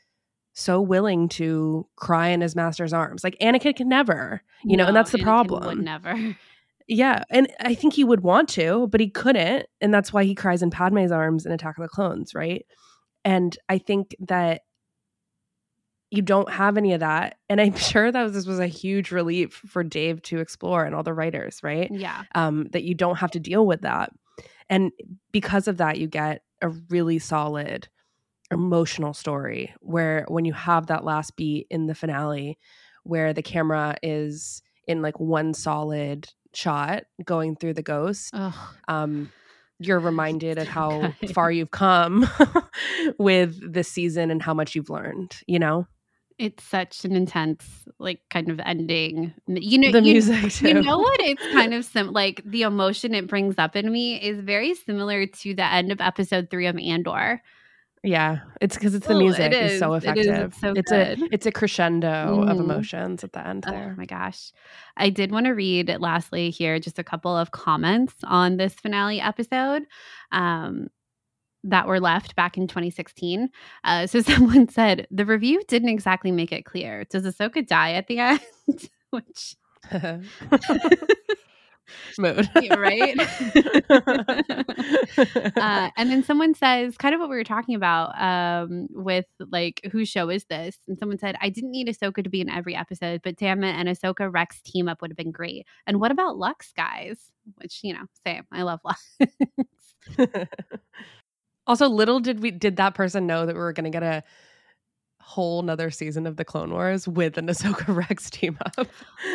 so 0.54 0.80
willing 0.80 1.28
to 1.28 1.86
cry 1.96 2.28
in 2.28 2.40
his 2.40 2.56
master's 2.56 2.94
arms. 2.94 3.22
Like 3.22 3.36
Anakin 3.42 3.76
can 3.76 3.88
never, 3.88 4.42
you 4.64 4.76
know, 4.76 4.86
and 4.86 4.96
that's 4.96 5.12
the 5.12 5.18
Anakin 5.18 5.22
problem. 5.22 5.66
Would 5.66 5.84
never. 5.84 6.36
Yeah, 6.89 7.22
and 7.28 7.53
I 7.61 7.74
think 7.74 7.93
he 7.93 8.03
would 8.03 8.22
want 8.22 8.49
to, 8.51 8.89
but 8.89 9.01
he 9.01 9.11
couldn't, 9.11 9.66
and 9.80 9.93
that's 9.93 10.11
why 10.11 10.24
he 10.24 10.34
cries 10.34 10.62
in 10.62 10.70
Padme's 10.70 11.12
arms 11.12 11.45
in 11.45 11.53
Attack 11.53 11.76
of 11.76 11.82
the 11.82 11.89
Clones, 11.89 12.34
right? 12.34 12.64
And 13.26 13.57
I 13.68 13.76
think 13.76 14.16
that 14.20 14.62
you 16.11 16.22
don't 16.22 16.51
have 16.51 16.78
any 16.78 16.95
of 16.95 17.01
that, 17.01 17.36
and 17.51 17.61
I'm 17.61 17.76
sure 17.76 18.11
that 18.11 18.22
was, 18.22 18.32
this 18.32 18.47
was 18.47 18.59
a 18.59 18.66
huge 18.66 19.11
relief 19.11 19.62
for 19.66 19.84
Dave 19.84 20.22
to 20.22 20.39
explore 20.39 20.84
and 20.84 20.95
all 20.95 21.03
the 21.03 21.12
writers, 21.12 21.61
right? 21.62 21.91
Yeah. 21.91 22.22
Um, 22.34 22.68
that 22.72 22.84
you 22.84 22.95
don't 22.95 23.18
have 23.18 23.32
to 23.32 23.41
deal 23.41 23.66
with 23.66 23.82
that, 23.82 24.11
and 24.70 24.91
because 25.30 25.68
of 25.68 25.76
that, 25.76 25.99
you 25.99 26.07
get 26.07 26.43
a 26.62 26.70
really 26.70 27.18
solid 27.18 27.89
emotional 28.51 29.12
story 29.12 29.74
where 29.80 30.24
when 30.28 30.47
you 30.47 30.55
have 30.55 30.86
that 30.86 31.05
last 31.05 31.36
beat 31.36 31.66
in 31.70 31.86
the 31.86 31.95
finale, 31.95 32.59
where 33.03 33.34
the 33.34 33.43
camera 33.43 33.97
is 34.03 34.62
in 34.86 35.03
like 35.03 35.20
one 35.20 35.53
solid 35.53 36.28
shot 36.59 37.04
going 37.24 37.54
through 37.56 37.74
the 37.74 37.82
ghost 37.82 38.34
um 38.88 39.30
you're 39.78 40.00
reminded 40.11 40.59
of 40.59 40.66
how 40.66 41.14
far 41.32 41.52
you've 41.52 41.70
come 41.70 42.28
with 43.18 43.72
this 43.72 43.88
season 43.88 44.30
and 44.30 44.42
how 44.42 44.52
much 44.54 44.74
you've 44.74 44.90
learned 44.90 45.40
you 45.46 45.59
know 45.59 45.86
It's 46.38 46.62
such 46.62 47.04
an 47.04 47.16
intense, 47.16 47.64
like, 47.98 48.20
kind 48.30 48.48
of 48.48 48.61
ending. 48.64 49.34
You 49.48 49.78
know, 49.78 49.90
the 49.90 50.02
you, 50.02 50.12
music 50.14 50.52
too 50.52 50.68
You 50.68 50.74
know 50.86 50.98
what? 50.98 51.20
It's 51.20 51.42
kind 51.59 51.74
of 51.74 51.84
sim 51.84 52.12
like 52.12 52.42
the 52.46 52.62
emotion 52.62 53.12
it 53.14 53.26
brings 53.26 53.56
up 53.59 53.74
in 53.74 53.90
me 53.90 54.22
is 54.22 54.38
very 54.38 54.74
similar 54.74 55.26
to 55.26 55.54
the 55.54 55.66
end 55.66 55.90
of 55.90 56.00
episode 56.00 56.46
three 56.48 56.66
of 56.66 56.76
Andor. 56.78 57.42
Yeah 58.05 58.38
it's 58.61 58.76
because 58.76 58.94
it's 58.94 59.07
the 59.07 59.14
Oh, 59.14 59.18
it 59.18 59.22
music 59.22 59.53
is. 59.53 59.78
so 59.78 59.94
is. 59.94 60.05
It 60.05 60.16
is. 60.18 60.26
effective 60.26 60.46
It's 60.53 60.61
so 60.61 60.72
it's 60.76 60.92
a 60.92 61.16
it's 61.32 61.46
a 61.46 61.53
crescendo 61.53 62.42
of 62.42 62.57
Mhm. 62.57 62.61
emotions 62.61 63.24
at 63.24 63.32
the 63.32 63.46
end 63.46 63.64
There. 63.64 63.92
Oh 63.94 63.99
my 63.99 64.07
gosh. 64.07 64.53
I 64.96 65.11
did 65.11 65.32
want 65.32 65.46
to 65.46 65.53
read 65.53 65.94
lastly 66.01 66.51
here 66.51 66.78
just 66.78 66.99
a 66.99 67.05
couple 67.05 67.36
of 67.36 67.51
comments 67.51 68.14
on 68.24 68.57
this 68.57 68.74
finale 68.74 69.20
episode 69.20 69.82
um, 70.32 70.88
that 71.64 71.88
were 71.88 71.99
left 72.01 72.36
back 72.36 72.57
in 72.57 72.68
2016. 72.68 73.49
Uh, 73.84 74.07
so 74.07 74.20
someone 74.22 74.68
said, 74.68 75.07
the 75.11 75.24
review 75.26 75.61
didn't 75.66 75.88
exactly 75.88 76.30
make 76.30 76.53
it 76.53 76.64
clear. 76.64 77.05
Does 77.11 77.24
Ahsoka 77.24 77.66
die 77.66 77.92
at 77.94 78.07
the 78.07 78.18
end? 78.20 78.40
Which, 79.11 79.57
mood 82.18 82.49
Yeah, 82.62 82.74
right? 82.74 83.18
uh, 85.57 85.91
and 85.97 86.11
then 86.11 86.22
someone 86.22 86.55
says, 86.55 86.97
kind 86.97 87.14
of 87.14 87.20
what 87.20 87.30
we 87.30 87.36
were 87.36 87.45
talking 87.45 87.74
about 87.74 88.20
um, 88.20 88.89
with 88.91 89.26
like, 89.39 89.80
whose 89.93 90.09
show 90.09 90.28
is 90.28 90.45
this? 90.45 90.78
And 90.89 90.99
someone 90.99 91.18
said, 91.18 91.36
I 91.41 91.49
didn't 91.49 91.70
need 91.70 91.89
Ahsoka 91.89 92.24
to 92.24 92.30
be 92.30 92.41
in 92.41 92.51
every 92.51 92.74
episode, 92.74 93.20
but 93.22 93.36
damn 93.36 93.64
it, 93.64 93.74
an 93.74 93.86
Ahsoka 93.86 94.32
Rex 94.32 94.61
team 94.62 94.89
up 94.89 95.01
would 95.01 95.11
have 95.11 95.16
been 95.16 95.32
great. 95.32 95.66
And 95.86 96.01
what 96.01 96.11
about 96.11 96.36
Lux, 96.36 96.72
guys? 96.76 97.18
Which, 97.57 97.80
you 97.82 97.95
know, 97.95 98.05
same. 98.26 98.43
I 98.53 98.62
love 98.62 98.80
Lux. 98.84 99.16
also 101.66 101.89
little 101.89 102.20
did 102.20 102.41
we 102.41 102.51
did 102.51 102.76
that 102.76 102.95
person 102.95 103.26
know 103.26 103.47
that 103.47 103.55
we 103.55 103.61
were 103.61 103.72
going 103.72 103.84
to 103.84 103.91
get 103.91 104.03
a 104.03 104.22
whole 105.29 105.61
nother 105.62 105.91
season 105.91 106.26
of 106.26 106.37
the 106.37 106.45
clone 106.45 106.70
wars 106.72 107.07
with 107.07 107.37
an 107.37 107.47
ahsoka 107.53 107.95
rex 107.95 108.31
team 108.31 108.57
up 108.79 108.89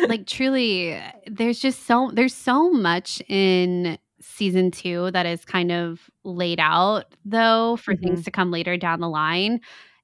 like, 0.08 0.26
truly, 0.26 1.00
there's 1.26 1.60
just 1.60 1.86
so, 1.86 2.10
there's 2.12 2.34
so 2.34 2.68
much 2.70 3.22
in 3.28 3.96
season 4.20 4.70
two 4.72 5.10
that 5.12 5.24
is 5.26 5.44
kind 5.44 5.70
of 5.70 6.10
laid 6.24 6.58
out, 6.58 7.14
though, 7.24 7.76
for 7.76 7.94
things 7.94 8.24
to 8.24 8.30
come 8.30 8.50
later 8.50 8.76
down 8.76 9.00
the 9.00 9.08
line. 9.08 9.60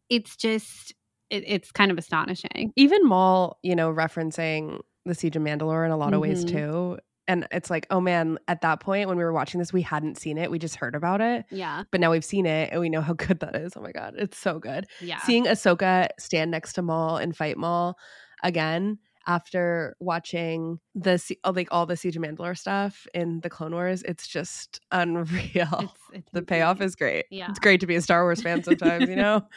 It's 0.08 0.36
just, 0.36 0.94
it, 1.30 1.42
it's 1.46 1.72
kind 1.72 1.90
of 1.90 1.98
astonishing. 1.98 2.72
even 2.76 3.04
Maul, 3.06 3.58
you 3.62 3.74
know, 3.74 3.92
referencing 3.92 4.80
the 5.06 5.14
Siege 5.14 5.34
of 5.36 5.42
Mandalore 5.42 5.84
in 5.86 5.90
a 5.90 5.96
lot 5.96 6.12
of 6.14 6.20
ways 6.20 6.44
Mhm. 6.44 6.48
too. 6.48 6.98
And 7.30 7.46
it's 7.52 7.70
like, 7.70 7.86
oh 7.90 8.00
man, 8.00 8.38
at 8.48 8.62
that 8.62 8.80
point 8.80 9.06
when 9.06 9.16
we 9.16 9.22
were 9.22 9.32
watching 9.32 9.60
this, 9.60 9.72
we 9.72 9.82
hadn't 9.82 10.18
seen 10.18 10.36
it. 10.36 10.50
We 10.50 10.58
just 10.58 10.74
heard 10.74 10.96
about 10.96 11.20
it. 11.20 11.44
Yeah. 11.48 11.84
But 11.92 12.00
now 12.00 12.10
we've 12.10 12.24
seen 12.24 12.44
it 12.44 12.70
and 12.72 12.80
we 12.80 12.88
know 12.88 13.00
how 13.00 13.12
good 13.12 13.38
that 13.38 13.54
is. 13.54 13.74
Oh 13.76 13.80
my 13.80 13.92
God. 13.92 14.14
It's 14.18 14.36
so 14.36 14.58
good. 14.58 14.88
Yeah. 15.00 15.20
Seeing 15.20 15.44
Ahsoka 15.44 16.08
stand 16.18 16.50
next 16.50 16.72
to 16.72 16.82
Maul 16.82 17.18
and 17.18 17.36
fight 17.36 17.56
Maul 17.56 17.96
again 18.42 18.98
after 19.28 19.94
watching 20.00 20.80
the 20.96 21.22
oh, 21.44 21.52
like 21.52 21.68
all 21.70 21.86
the 21.86 21.96
Siege 21.96 22.16
of 22.16 22.22
Mandalore 22.24 22.58
stuff 22.58 23.06
in 23.14 23.38
the 23.42 23.50
Clone 23.50 23.74
Wars, 23.74 24.02
it's 24.02 24.26
just 24.26 24.80
unreal. 24.90 25.38
It's, 25.54 25.92
it's 26.12 26.30
the 26.32 26.42
payoff 26.42 26.80
is 26.80 26.96
great. 26.96 27.26
Yeah. 27.30 27.46
It's 27.48 27.60
great 27.60 27.78
to 27.78 27.86
be 27.86 27.94
a 27.94 28.02
Star 28.02 28.24
Wars 28.24 28.42
fan 28.42 28.64
sometimes, 28.64 29.08
you 29.08 29.14
know? 29.14 29.46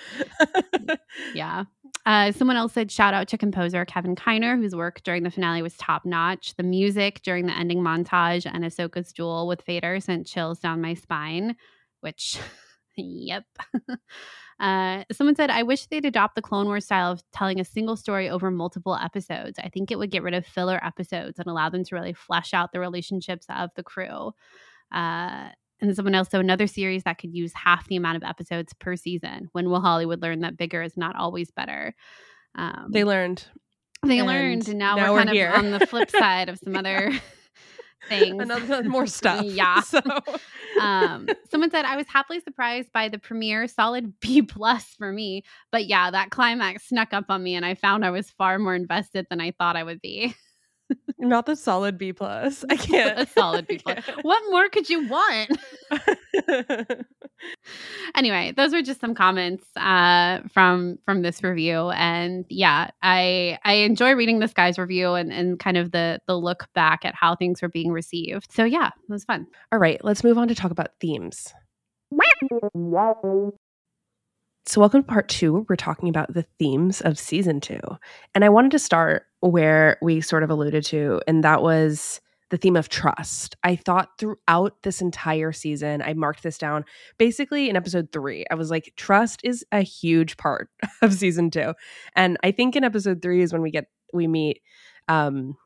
Yeah. 1.34 1.64
Uh, 2.06 2.32
someone 2.34 2.58
else 2.58 2.74
said 2.74 2.92
shout 2.92 3.14
out 3.14 3.28
to 3.30 3.38
composer 3.38 3.86
Kevin 3.86 4.16
Kiner, 4.16 4.58
whose 4.58 4.76
work 4.76 5.02
during 5.04 5.24
the 5.24 5.32
finale 5.32 5.62
was 5.62 5.78
top 5.78 6.06
notch. 6.06 6.56
The 6.56 6.64
music 6.64 7.22
during 7.24 7.46
the 7.46 7.58
ending 7.58 7.80
montage 7.80 8.50
and 8.52 8.64
Ahsoka's 8.64 9.14
duel 9.14 9.48
with 9.48 9.62
Vader 9.66 10.00
sent 10.00 10.28
chills 10.28 10.60
down 10.60 10.82
my 10.82 10.96
spine, 10.96 11.56
which, 12.02 12.38
yep. 12.98 13.46
uh, 14.60 15.04
someone 15.14 15.36
said, 15.36 15.50
I 15.50 15.64
wish 15.64 15.86
they'd 15.86 16.06
adopt 16.06 16.36
the 16.36 16.42
Clone 16.42 16.66
Wars 16.66 16.86
style 16.86 17.14
of 17.14 17.24
telling 17.32 17.62
a 17.62 17.66
single 17.66 17.96
story 17.96 18.30
over 18.30 18.52
multiple 18.52 18.96
episodes. 18.96 19.58
I 19.58 19.70
think 19.70 19.90
it 19.90 19.98
would 19.98 20.12
get 20.12 20.24
rid 20.24 20.34
of 20.34 20.46
filler 20.46 20.84
episodes 20.84 21.40
and 21.40 21.48
allow 21.48 21.70
them 21.70 21.86
to 21.86 21.96
really 21.96 22.14
flesh 22.14 22.54
out 22.54 22.74
the 22.74 22.82
relationships 22.82 23.46
of 23.50 23.70
the 23.76 23.84
crew. 23.84 24.34
Uh, 24.92 25.50
and 25.88 25.96
someone 25.96 26.16
else, 26.16 26.30
so 26.30 26.40
another 26.40 26.68
series 26.68 27.04
that 27.04 27.18
could 27.18 27.34
use 27.34 27.54
half 27.54 27.88
the 27.88 27.96
amount 27.96 28.18
of 28.18 28.24
episodes 28.24 28.74
per 28.74 28.96
season. 28.96 29.50
When 29.52 29.70
will 29.70 29.82
Hollywood 29.82 30.22
learn 30.22 30.40
that 30.40 30.58
bigger 30.58 30.82
is 30.82 30.98
not 30.98 31.16
always 31.16 31.52
better? 31.52 31.94
Um, 32.56 32.88
they 32.92 33.04
learned. 33.04 33.46
They 34.06 34.20
and 34.20 34.28
learned, 34.28 34.68
and 34.68 34.80
now, 34.80 34.96
now 34.96 35.12
we're, 35.12 35.20
we're, 35.20 35.26
kind 35.26 35.30
here. 35.30 35.50
of 35.50 35.56
on 35.56 35.72
the 35.72 35.86
flip 35.86 36.10
side 36.20 36.50
of 36.50 36.60
some 36.64 36.76
other 36.76 37.12
things. 38.10 38.42
Another 38.42 38.84
more 38.84 39.08
stuff. 39.08 39.46
yeah. 39.46 39.82
So. 40.74 40.82
um, 40.82 41.28
someone 41.52 41.70
said 41.70 41.86
I 41.86 41.96
was 41.96 42.08
happily 42.08 42.40
surprised 42.40 42.92
by 42.92 43.08
the 43.08 43.20
premiere, 43.20 43.68
solid 43.68 44.20
B 44.20 44.42
plus 44.42 44.86
for 44.98 45.12
me. 45.12 45.44
But 45.72 45.86
yeah, 45.86 46.10
that 46.10 46.32
climax 46.32 46.90
snuck 46.90 47.14
up 47.14 47.26
on 47.30 47.44
me, 47.44 47.56
and 47.56 47.66
I 47.66 47.76
found 47.76 48.04
I 48.04 48.10
was 48.10 48.30
far 48.32 48.58
more 48.58 48.76
invested 48.76 49.28
than 49.30 49.40
I 49.40 49.52
thought 49.52 49.76
I 49.76 49.84
would 49.84 50.02
be. 50.02 50.36
Not 51.18 51.46
the 51.46 51.56
solid 51.56 51.98
B 51.98 52.12
plus. 52.14 52.66
I 52.70 52.76
can't. 52.76 53.20
a 53.20 53.26
solid 53.26 53.68
B 53.68 53.78
plus. 53.84 54.06
What 54.24 54.42
more 54.50 54.68
could 54.70 54.90
you 54.90 55.08
want? 55.08 55.58
anyway, 58.16 58.54
those 58.56 58.74
were 58.74 58.82
just 58.82 59.00
some 59.00 59.16
comments 59.16 59.66
uh, 59.78 60.42
from 60.52 60.98
from 61.06 61.22
this 61.22 61.44
review, 61.44 61.90
and 61.92 62.46
yeah, 62.50 62.90
I 63.02 63.58
I 63.64 63.74
enjoy 63.74 64.14
reading 64.14 64.40
this 64.40 64.54
guy's 64.54 64.78
review 64.78 65.14
and 65.14 65.32
and 65.32 65.60
kind 65.60 65.78
of 65.78 65.92
the 65.92 66.20
the 66.28 66.38
look 66.38 66.68
back 66.74 67.06
at 67.06 67.16
how 67.16 67.36
things 67.36 67.62
were 67.62 67.70
being 67.70 67.92
received. 67.92 68.52
So 68.52 68.64
yeah, 68.66 68.88
it 68.88 69.12
was 69.12 69.24
fun. 69.24 69.48
All 69.72 69.80
right, 69.80 70.04
let's 70.04 70.24
move 70.24 70.38
on 70.38 70.48
to 70.50 70.56
talk 70.56 70.72
about 70.72 70.90
themes. 71.00 71.54
So, 74.66 74.80
welcome 74.80 75.04
to 75.04 75.08
part 75.08 75.28
two. 75.28 75.66
We're 75.68 75.76
talking 75.76 76.08
about 76.08 76.34
the 76.34 76.46
themes 76.58 77.02
of 77.02 77.20
season 77.20 77.60
two. 77.60 77.82
And 78.34 78.46
I 78.46 78.50
wanted 78.50 78.72
to 78.72 78.80
start 78.80 79.26
where 79.42 79.98
we 80.02 80.22
sort 80.22 80.42
of 80.42 80.50
alluded 80.50 80.86
to, 80.86 81.20
and 81.28 81.44
that 81.44 81.62
was 81.62 82.22
the 82.50 82.56
theme 82.56 82.78
of 82.78 82.88
trust. 82.88 83.58
I 83.66 83.76
thought 83.76 84.18
throughout 84.18 84.82
this 84.84 85.02
entire 85.02 85.52
season, 85.52 86.02
I 86.02 86.14
marked 86.14 86.44
this 86.44 86.58
down 86.58 86.86
basically 87.18 87.70
in 87.70 87.76
episode 87.76 88.14
three. 88.14 88.46
I 88.50 88.56
was 88.56 88.72
like, 88.72 88.94
trust 88.96 89.42
is 89.44 89.66
a 89.74 89.82
huge 89.82 90.38
part 90.38 90.70
of 91.02 91.14
season 91.14 91.52
two. 91.52 91.74
And 92.16 92.38
I 92.42 92.52
think 92.52 92.78
in 92.78 92.86
episode 92.86 93.22
three 93.22 93.42
is 93.42 93.52
when 93.52 93.64
we 93.64 93.72
get, 93.72 93.88
we 94.14 94.28
meet, 94.28 94.62
um, 95.10 95.58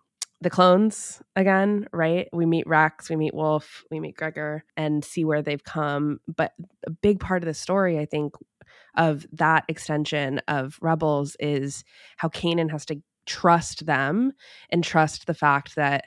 the 0.41 0.49
clones 0.49 1.21
again, 1.35 1.87
right? 1.91 2.29
We 2.31 2.45
meet 2.45 2.67
Rex, 2.67 3.09
we 3.09 3.15
meet 3.15 3.33
Wolf, 3.33 3.83
we 3.91 3.99
meet 3.99 4.15
Gregor, 4.15 4.63
and 4.75 5.03
see 5.03 5.25
where 5.25 5.41
they've 5.41 5.63
come. 5.63 6.19
But 6.27 6.53
a 6.85 6.91
big 6.91 7.19
part 7.19 7.43
of 7.43 7.47
the 7.47 7.53
story, 7.53 7.99
I 7.99 8.05
think, 8.05 8.33
of 8.95 9.25
that 9.33 9.63
extension 9.67 10.41
of 10.47 10.77
Rebels 10.81 11.35
is 11.39 11.83
how 12.17 12.29
Kanan 12.29 12.71
has 12.71 12.85
to 12.85 13.01
trust 13.25 13.85
them 13.85 14.31
and 14.69 14.83
trust 14.83 15.27
the 15.27 15.33
fact 15.33 15.75
that 15.75 16.05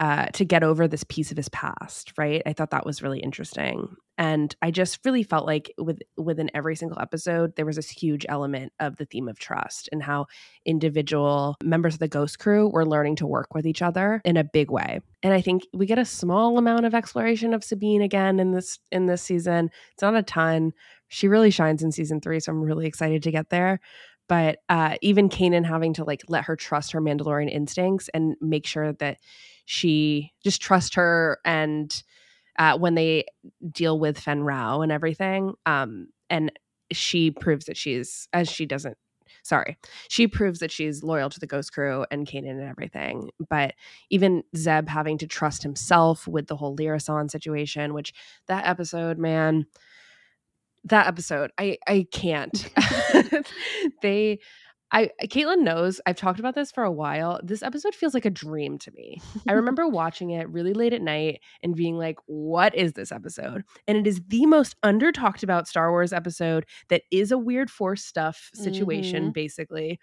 uh, 0.00 0.26
to 0.28 0.46
get 0.46 0.62
over 0.62 0.88
this 0.88 1.04
piece 1.04 1.30
of 1.30 1.36
his 1.36 1.50
past, 1.50 2.14
right? 2.16 2.40
I 2.46 2.54
thought 2.54 2.70
that 2.70 2.86
was 2.86 3.02
really 3.02 3.20
interesting, 3.20 3.96
and 4.16 4.56
I 4.62 4.70
just 4.70 4.98
really 5.04 5.22
felt 5.22 5.46
like 5.46 5.74
with 5.76 5.98
within 6.16 6.50
every 6.54 6.74
single 6.74 6.98
episode, 6.98 7.54
there 7.54 7.66
was 7.66 7.76
this 7.76 7.90
huge 7.90 8.24
element 8.26 8.72
of 8.80 8.96
the 8.96 9.04
theme 9.04 9.28
of 9.28 9.38
trust 9.38 9.90
and 9.92 10.02
how 10.02 10.24
individual 10.64 11.54
members 11.62 11.94
of 11.94 12.00
the 12.00 12.08
Ghost 12.08 12.38
Crew 12.38 12.70
were 12.70 12.86
learning 12.86 13.16
to 13.16 13.26
work 13.26 13.54
with 13.54 13.66
each 13.66 13.82
other 13.82 14.22
in 14.24 14.38
a 14.38 14.44
big 14.44 14.70
way. 14.70 15.00
And 15.22 15.34
I 15.34 15.42
think 15.42 15.64
we 15.74 15.84
get 15.84 15.98
a 15.98 16.06
small 16.06 16.56
amount 16.56 16.86
of 16.86 16.94
exploration 16.94 17.52
of 17.52 17.62
Sabine 17.62 18.00
again 18.00 18.40
in 18.40 18.52
this 18.52 18.78
in 18.90 19.04
this 19.04 19.20
season. 19.20 19.68
It's 19.92 20.02
not 20.02 20.16
a 20.16 20.22
ton. 20.22 20.72
She 21.10 21.28
really 21.28 21.50
shines 21.50 21.82
in 21.82 21.92
season 21.92 22.22
three, 22.22 22.40
so 22.40 22.52
I'm 22.52 22.62
really 22.62 22.86
excited 22.86 23.22
to 23.24 23.30
get 23.30 23.50
there 23.50 23.80
but 24.30 24.58
uh, 24.68 24.94
even 25.02 25.28
Kanan 25.28 25.66
having 25.66 25.92
to 25.94 26.04
like 26.04 26.22
let 26.28 26.44
her 26.44 26.54
trust 26.54 26.92
her 26.92 27.00
Mandalorian 27.00 27.50
instincts 27.50 28.08
and 28.14 28.36
make 28.40 28.64
sure 28.64 28.92
that 28.92 29.18
she 29.64 30.32
just 30.44 30.62
trust 30.62 30.94
her 30.94 31.40
and 31.44 32.00
uh, 32.56 32.78
when 32.78 32.94
they 32.94 33.24
deal 33.72 33.98
with 33.98 34.20
Fenn 34.20 34.42
Rau 34.42 34.82
and 34.82 34.92
everything, 34.92 35.54
um, 35.66 36.08
and 36.28 36.52
she 36.92 37.30
proves 37.30 37.64
that 37.66 37.76
she's 37.76 38.28
as 38.32 38.48
she 38.48 38.66
doesn't. 38.66 38.96
Sorry, 39.42 39.78
she 40.08 40.28
proves 40.28 40.58
that 40.58 40.70
she's 40.70 41.02
loyal 41.02 41.30
to 41.30 41.40
the 41.40 41.46
Ghost 41.46 41.72
Crew 41.72 42.04
and 42.10 42.26
Kanan 42.26 42.50
and 42.50 42.68
everything. 42.68 43.30
But 43.48 43.74
even 44.10 44.42
Zeb 44.56 44.88
having 44.88 45.16
to 45.18 45.26
trust 45.26 45.62
himself 45.62 46.28
with 46.28 46.46
the 46.46 46.56
whole 46.56 46.74
Lira 46.74 47.00
San 47.00 47.28
situation, 47.28 47.94
which 47.94 48.12
that 48.46 48.66
episode, 48.66 49.18
man, 49.18 49.66
that 50.84 51.06
episode 51.06 51.50
i 51.58 51.76
i 51.86 52.06
can't 52.12 52.70
they 54.02 54.38
I 54.92 55.10
Caitlin 55.24 55.60
knows 55.60 56.00
I've 56.04 56.16
talked 56.16 56.40
about 56.40 56.54
this 56.54 56.72
for 56.72 56.82
a 56.82 56.90
while. 56.90 57.40
This 57.42 57.62
episode 57.62 57.94
feels 57.94 58.12
like 58.12 58.24
a 58.24 58.30
dream 58.30 58.78
to 58.78 58.90
me. 58.90 59.20
I 59.48 59.52
remember 59.54 59.86
watching 59.86 60.30
it 60.30 60.48
really 60.48 60.72
late 60.72 60.92
at 60.92 61.02
night 61.02 61.40
and 61.62 61.76
being 61.76 61.96
like, 61.96 62.16
"What 62.26 62.74
is 62.74 62.94
this 62.94 63.12
episode?" 63.12 63.62
And 63.86 63.96
it 63.96 64.06
is 64.06 64.20
the 64.28 64.46
most 64.46 64.74
under 64.82 65.12
talked 65.12 65.42
about 65.42 65.68
Star 65.68 65.90
Wars 65.90 66.12
episode 66.12 66.66
that 66.88 67.02
is 67.10 67.30
a 67.30 67.38
weird 67.38 67.70
force 67.70 68.04
stuff 68.04 68.50
situation, 68.52 69.24
mm-hmm. 69.24 69.32
basically 69.32 70.00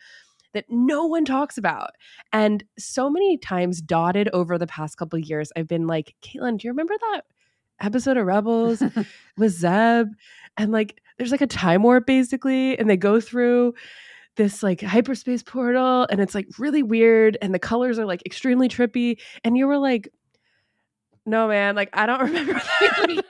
that 0.53 0.65
no 0.69 1.05
one 1.05 1.25
talks 1.25 1.57
about. 1.57 1.91
And 2.31 2.63
so 2.79 3.09
many 3.09 3.37
times 3.37 3.81
dotted 3.81 4.29
over 4.31 4.57
the 4.57 4.67
past 4.67 4.97
couple 4.97 5.19
years, 5.19 5.51
I've 5.57 5.67
been 5.67 5.87
like, 5.87 6.15
Caitlin, 6.23 6.57
do 6.57 6.67
you 6.67 6.71
remember 6.71 6.95
that 7.11 7.23
episode 7.79 8.17
of 8.17 8.25
Rebels 8.25 8.81
with 9.37 9.51
Zeb? 9.51 10.07
and 10.57 10.71
like 10.71 11.01
there's 11.17 11.31
like 11.31 11.41
a 11.41 11.47
time 11.47 11.83
warp 11.83 12.05
basically 12.05 12.77
and 12.77 12.89
they 12.89 12.97
go 12.97 13.21
through 13.21 13.73
this 14.35 14.61
like 14.61 14.81
hyperspace 14.81 15.43
portal 15.43 16.05
and 16.09 16.19
it's 16.19 16.35
like 16.35 16.47
really 16.59 16.83
weird 16.83 17.37
and 17.41 17.53
the 17.53 17.59
colors 17.59 17.97
are 17.97 18.05
like 18.05 18.23
extremely 18.25 18.67
trippy 18.67 19.19
and 19.43 19.57
you 19.57 19.67
were 19.67 19.77
like 19.77 20.09
no 21.25 21.47
man 21.47 21.75
like 21.75 21.89
i 21.93 22.05
don't 22.05 22.21
remember 22.27 22.53
that 22.53 23.23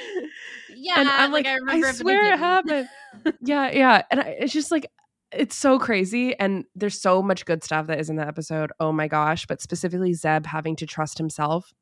yeah 0.76 0.94
and 0.96 1.08
i'm 1.08 1.32
like, 1.32 1.44
like 1.44 1.52
i, 1.52 1.56
remember 1.56 1.88
I 1.88 1.92
swear 1.92 2.32
it 2.32 2.38
happened 2.38 2.88
yeah 3.42 3.70
yeah 3.70 4.02
and 4.10 4.20
I, 4.20 4.36
it's 4.40 4.52
just 4.52 4.70
like 4.70 4.86
it's 5.32 5.54
so 5.54 5.78
crazy 5.78 6.36
and 6.40 6.64
there's 6.74 7.00
so 7.00 7.22
much 7.22 7.44
good 7.44 7.62
stuff 7.62 7.86
that 7.86 8.00
is 8.00 8.10
in 8.10 8.16
the 8.16 8.26
episode 8.26 8.72
oh 8.80 8.90
my 8.90 9.06
gosh 9.06 9.46
but 9.46 9.60
specifically 9.60 10.12
zeb 10.12 10.46
having 10.46 10.74
to 10.76 10.86
trust 10.86 11.18
himself 11.18 11.72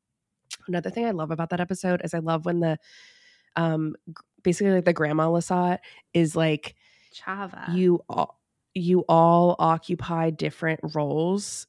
another 0.67 0.89
thing 0.89 1.05
i 1.05 1.11
love 1.11 1.31
about 1.31 1.49
that 1.49 1.59
episode 1.59 2.01
is 2.03 2.13
i 2.13 2.19
love 2.19 2.45
when 2.45 2.59
the 2.59 2.77
um 3.55 3.95
basically 4.43 4.71
like 4.71 4.85
the 4.85 4.93
grandma 4.93 5.27
Lasat 5.27 5.79
is 6.13 6.35
like 6.35 6.75
Chava. 7.13 7.73
You 7.73 8.01
all 8.09 8.39
you 8.73 9.03
all 9.09 9.55
occupy 9.59 10.29
different 10.29 10.79
roles 10.93 11.67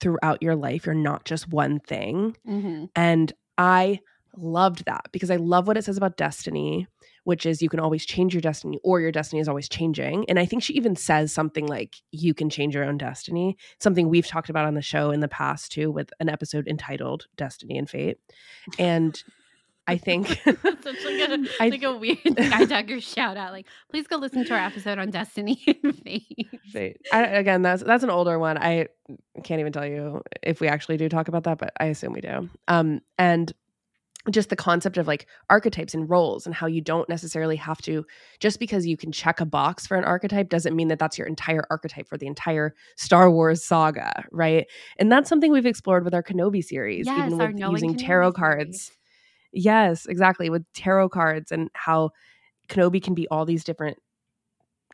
throughout 0.00 0.42
your 0.42 0.54
life. 0.54 0.86
You're 0.86 0.94
not 0.94 1.24
just 1.24 1.48
one 1.48 1.80
thing. 1.80 2.36
Mm-hmm. 2.46 2.86
And 2.94 3.32
I 3.58 4.00
loved 4.36 4.84
that 4.86 5.06
because 5.12 5.30
I 5.30 5.36
love 5.36 5.66
what 5.66 5.76
it 5.76 5.84
says 5.84 5.96
about 5.96 6.16
destiny, 6.16 6.86
which 7.24 7.46
is 7.46 7.62
you 7.62 7.68
can 7.68 7.80
always 7.80 8.04
change 8.04 8.34
your 8.34 8.40
destiny 8.40 8.78
or 8.82 9.00
your 9.00 9.12
destiny 9.12 9.40
is 9.40 9.48
always 9.48 9.68
changing. 9.68 10.24
And 10.28 10.38
I 10.38 10.46
think 10.46 10.62
she 10.62 10.74
even 10.74 10.96
says 10.96 11.32
something 11.32 11.66
like 11.66 11.96
you 12.12 12.34
can 12.34 12.50
change 12.50 12.74
your 12.74 12.84
own 12.84 12.98
destiny, 12.98 13.56
something 13.80 14.08
we've 14.08 14.26
talked 14.26 14.50
about 14.50 14.66
on 14.66 14.74
the 14.74 14.82
show 14.82 15.10
in 15.10 15.20
the 15.20 15.28
past 15.28 15.72
too 15.72 15.90
with 15.90 16.10
an 16.20 16.28
episode 16.28 16.68
entitled 16.68 17.26
Destiny 17.36 17.78
and 17.78 17.88
Fate. 17.88 18.18
And 18.78 19.22
I 19.86 19.98
think 19.98 20.28
such 20.44 20.64
like 21.04 21.28
a, 21.28 21.44
I, 21.60 21.68
like 21.68 21.82
a 21.82 21.96
weird 21.96 22.18
Sky 22.18 22.98
shout 23.00 23.36
out. 23.36 23.52
Like, 23.52 23.66
please 23.90 24.06
go 24.06 24.16
listen 24.16 24.44
to 24.46 24.54
our 24.54 24.60
episode 24.60 24.98
on 24.98 25.10
Destiny 25.10 25.62
and 25.82 25.94
Fate. 25.98 26.48
Fate. 26.72 26.96
I, 27.12 27.24
again, 27.24 27.62
that's 27.62 27.82
that's 27.82 28.02
an 28.02 28.10
older 28.10 28.38
one. 28.38 28.56
I 28.56 28.88
can't 29.42 29.60
even 29.60 29.72
tell 29.72 29.86
you 29.86 30.22
if 30.42 30.60
we 30.60 30.68
actually 30.68 30.96
do 30.96 31.08
talk 31.08 31.28
about 31.28 31.44
that, 31.44 31.58
but 31.58 31.72
I 31.78 31.86
assume 31.86 32.14
we 32.14 32.22
do. 32.22 32.48
Um, 32.66 33.02
and 33.18 33.52
just 34.30 34.48
the 34.48 34.56
concept 34.56 34.96
of 34.96 35.06
like 35.06 35.26
archetypes 35.50 35.92
and 35.94 36.08
roles 36.08 36.46
and 36.46 36.54
how 36.54 36.66
you 36.66 36.80
don't 36.80 37.08
necessarily 37.08 37.56
have 37.56 37.82
to 37.82 38.06
just 38.40 38.58
because 38.58 38.86
you 38.86 38.96
can 38.96 39.12
check 39.12 39.38
a 39.38 39.44
box 39.44 39.86
for 39.86 39.96
an 39.96 40.04
archetype 40.04 40.48
doesn't 40.48 40.74
mean 40.74 40.88
that 40.88 40.98
that's 40.98 41.18
your 41.18 41.26
entire 41.26 41.64
archetype 41.70 42.08
for 42.08 42.16
the 42.16 42.26
entire 42.26 42.74
Star 42.96 43.30
Wars 43.30 43.62
saga, 43.62 44.24
right? 44.32 44.66
And 44.98 45.12
that's 45.12 45.28
something 45.28 45.52
we've 45.52 45.66
explored 45.66 46.04
with 46.04 46.14
our 46.14 46.22
Kenobi 46.22 46.64
series, 46.64 47.06
yes, 47.06 47.26
even 47.26 47.38
with 47.38 47.60
using 47.60 47.94
Kenobi 47.94 48.06
tarot 48.06 48.32
cards. 48.32 48.84
Series 48.84 48.98
Yes, 49.54 50.06
exactly. 50.06 50.50
With 50.50 50.64
tarot 50.74 51.10
cards 51.10 51.52
and 51.52 51.70
how 51.74 52.10
Kenobi 52.68 53.02
can 53.02 53.14
be 53.14 53.28
all 53.28 53.46
these 53.46 53.64
different 53.64 53.98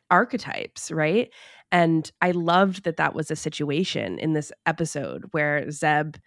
archetypes, 0.09 0.91
right? 0.91 1.29
And 1.71 2.09
I 2.21 2.31
loved 2.31 2.83
that 2.83 2.97
that 2.97 3.15
was 3.15 3.31
a 3.31 3.35
situation 3.35 4.19
in 4.19 4.33
this 4.33 4.51
episode 4.65 5.25
where 5.31 5.69
Zeb 5.71 6.17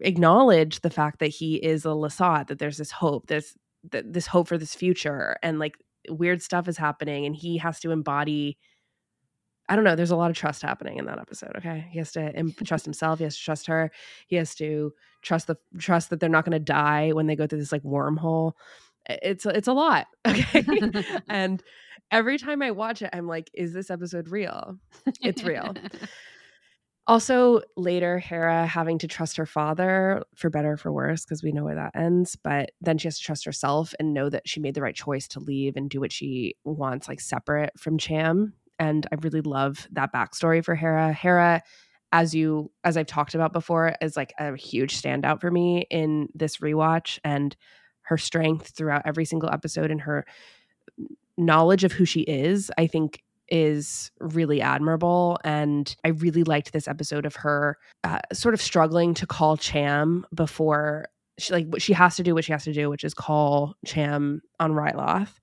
acknowledged 0.00 0.82
the 0.82 0.90
fact 0.90 1.20
that 1.20 1.28
he 1.28 1.56
is 1.56 1.84
a 1.84 1.88
Lasat, 1.88 2.48
that 2.48 2.58
there's 2.58 2.78
this 2.78 2.90
hope, 2.90 3.26
there's 3.26 3.54
th- 3.90 4.04
this 4.08 4.26
hope 4.26 4.48
for 4.48 4.58
this 4.58 4.74
future, 4.74 5.36
and 5.42 5.58
like 5.58 5.76
weird 6.08 6.42
stuff 6.42 6.68
is 6.68 6.76
happening, 6.76 7.26
and 7.26 7.36
he 7.36 7.58
has 7.58 7.80
to 7.80 7.90
embody 7.90 8.58
I 9.68 9.76
don't 9.76 9.84
know. 9.84 9.94
There's 9.94 10.10
a 10.10 10.16
lot 10.16 10.30
of 10.30 10.36
trust 10.36 10.62
happening 10.62 10.96
in 10.96 11.04
that 11.06 11.18
episode. 11.18 11.52
Okay, 11.56 11.86
he 11.90 11.98
has 11.98 12.12
to 12.12 12.34
Im- 12.34 12.54
trust 12.64 12.86
himself. 12.86 13.18
He 13.18 13.24
has 13.24 13.36
to 13.36 13.42
trust 13.42 13.66
her. 13.66 13.90
He 14.26 14.36
has 14.36 14.54
to 14.56 14.94
trust 15.20 15.46
the 15.46 15.56
trust 15.78 16.10
that 16.10 16.20
they're 16.20 16.30
not 16.30 16.44
going 16.44 16.52
to 16.52 16.58
die 16.58 17.10
when 17.12 17.26
they 17.26 17.36
go 17.36 17.46
through 17.46 17.58
this 17.58 17.72
like 17.72 17.82
wormhole. 17.82 18.52
It's 19.06 19.44
it's 19.44 19.68
a 19.68 19.72
lot. 19.72 20.06
Okay, 20.26 20.64
and 21.28 21.62
every 22.10 22.38
time 22.38 22.62
I 22.62 22.70
watch 22.70 23.02
it, 23.02 23.10
I'm 23.12 23.26
like, 23.26 23.50
is 23.52 23.74
this 23.74 23.90
episode 23.90 24.28
real? 24.28 24.78
It's 25.22 25.42
real. 25.42 25.74
Also, 27.08 27.62
later, 27.74 28.18
Hera 28.18 28.66
having 28.66 28.98
to 28.98 29.08
trust 29.08 29.38
her 29.38 29.46
father 29.46 30.22
for 30.36 30.50
better 30.50 30.72
or 30.72 30.76
for 30.76 30.92
worse, 30.92 31.24
because 31.24 31.42
we 31.42 31.52
know 31.52 31.64
where 31.64 31.74
that 31.74 31.96
ends. 31.96 32.36
But 32.36 32.72
then 32.82 32.98
she 32.98 33.08
has 33.08 33.18
to 33.18 33.24
trust 33.24 33.46
herself 33.46 33.94
and 33.98 34.12
know 34.12 34.28
that 34.28 34.46
she 34.46 34.60
made 34.60 34.74
the 34.74 34.82
right 34.82 34.94
choice 34.94 35.26
to 35.28 35.40
leave 35.40 35.74
and 35.76 35.88
do 35.88 36.00
what 36.00 36.12
she 36.12 36.54
wants, 36.64 37.08
like 37.08 37.20
separate 37.20 37.72
from 37.78 37.96
Cham. 37.96 38.52
And 38.78 39.06
I 39.10 39.16
really 39.22 39.40
love 39.40 39.88
that 39.92 40.12
backstory 40.12 40.62
for 40.62 40.74
Hera. 40.74 41.14
Hera, 41.14 41.62
as 42.12 42.34
you 42.34 42.70
as 42.84 42.98
I've 42.98 43.06
talked 43.06 43.34
about 43.34 43.54
before, 43.54 43.94
is 44.02 44.14
like 44.14 44.34
a 44.38 44.54
huge 44.54 45.00
standout 45.00 45.40
for 45.40 45.50
me 45.50 45.86
in 45.90 46.28
this 46.34 46.58
rewatch 46.58 47.18
and 47.24 47.56
her 48.02 48.18
strength 48.18 48.74
throughout 48.76 49.02
every 49.06 49.24
single 49.24 49.50
episode 49.50 49.90
and 49.90 50.02
her 50.02 50.26
knowledge 51.38 51.84
of 51.84 51.92
who 51.92 52.04
she 52.04 52.20
is, 52.20 52.70
I 52.76 52.86
think 52.86 53.22
is 53.48 54.10
really 54.20 54.60
admirable. 54.60 55.38
And 55.44 55.94
I 56.04 56.08
really 56.08 56.44
liked 56.44 56.72
this 56.72 56.88
episode 56.88 57.26
of 57.26 57.36
her 57.36 57.78
uh, 58.04 58.18
sort 58.32 58.54
of 58.54 58.62
struggling 58.62 59.14
to 59.14 59.26
call 59.26 59.56
Cham 59.56 60.26
before 60.34 61.08
she 61.38 61.52
like 61.52 61.66
she 61.78 61.92
has 61.92 62.16
to 62.16 62.22
do 62.22 62.34
what 62.34 62.44
she 62.44 62.52
has 62.52 62.64
to 62.64 62.72
do, 62.72 62.90
which 62.90 63.04
is 63.04 63.14
call 63.14 63.74
Cham 63.86 64.42
on 64.60 64.72
Ryloth. 64.72 65.34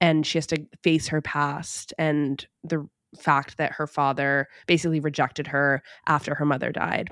And 0.00 0.26
she 0.26 0.38
has 0.38 0.46
to 0.48 0.66
face 0.82 1.08
her 1.08 1.22
past 1.22 1.94
and 1.98 2.46
the 2.64 2.86
fact 3.18 3.56
that 3.56 3.72
her 3.72 3.86
father 3.86 4.46
basically 4.66 5.00
rejected 5.00 5.46
her 5.46 5.82
after 6.06 6.34
her 6.34 6.44
mother 6.44 6.70
died 6.70 7.10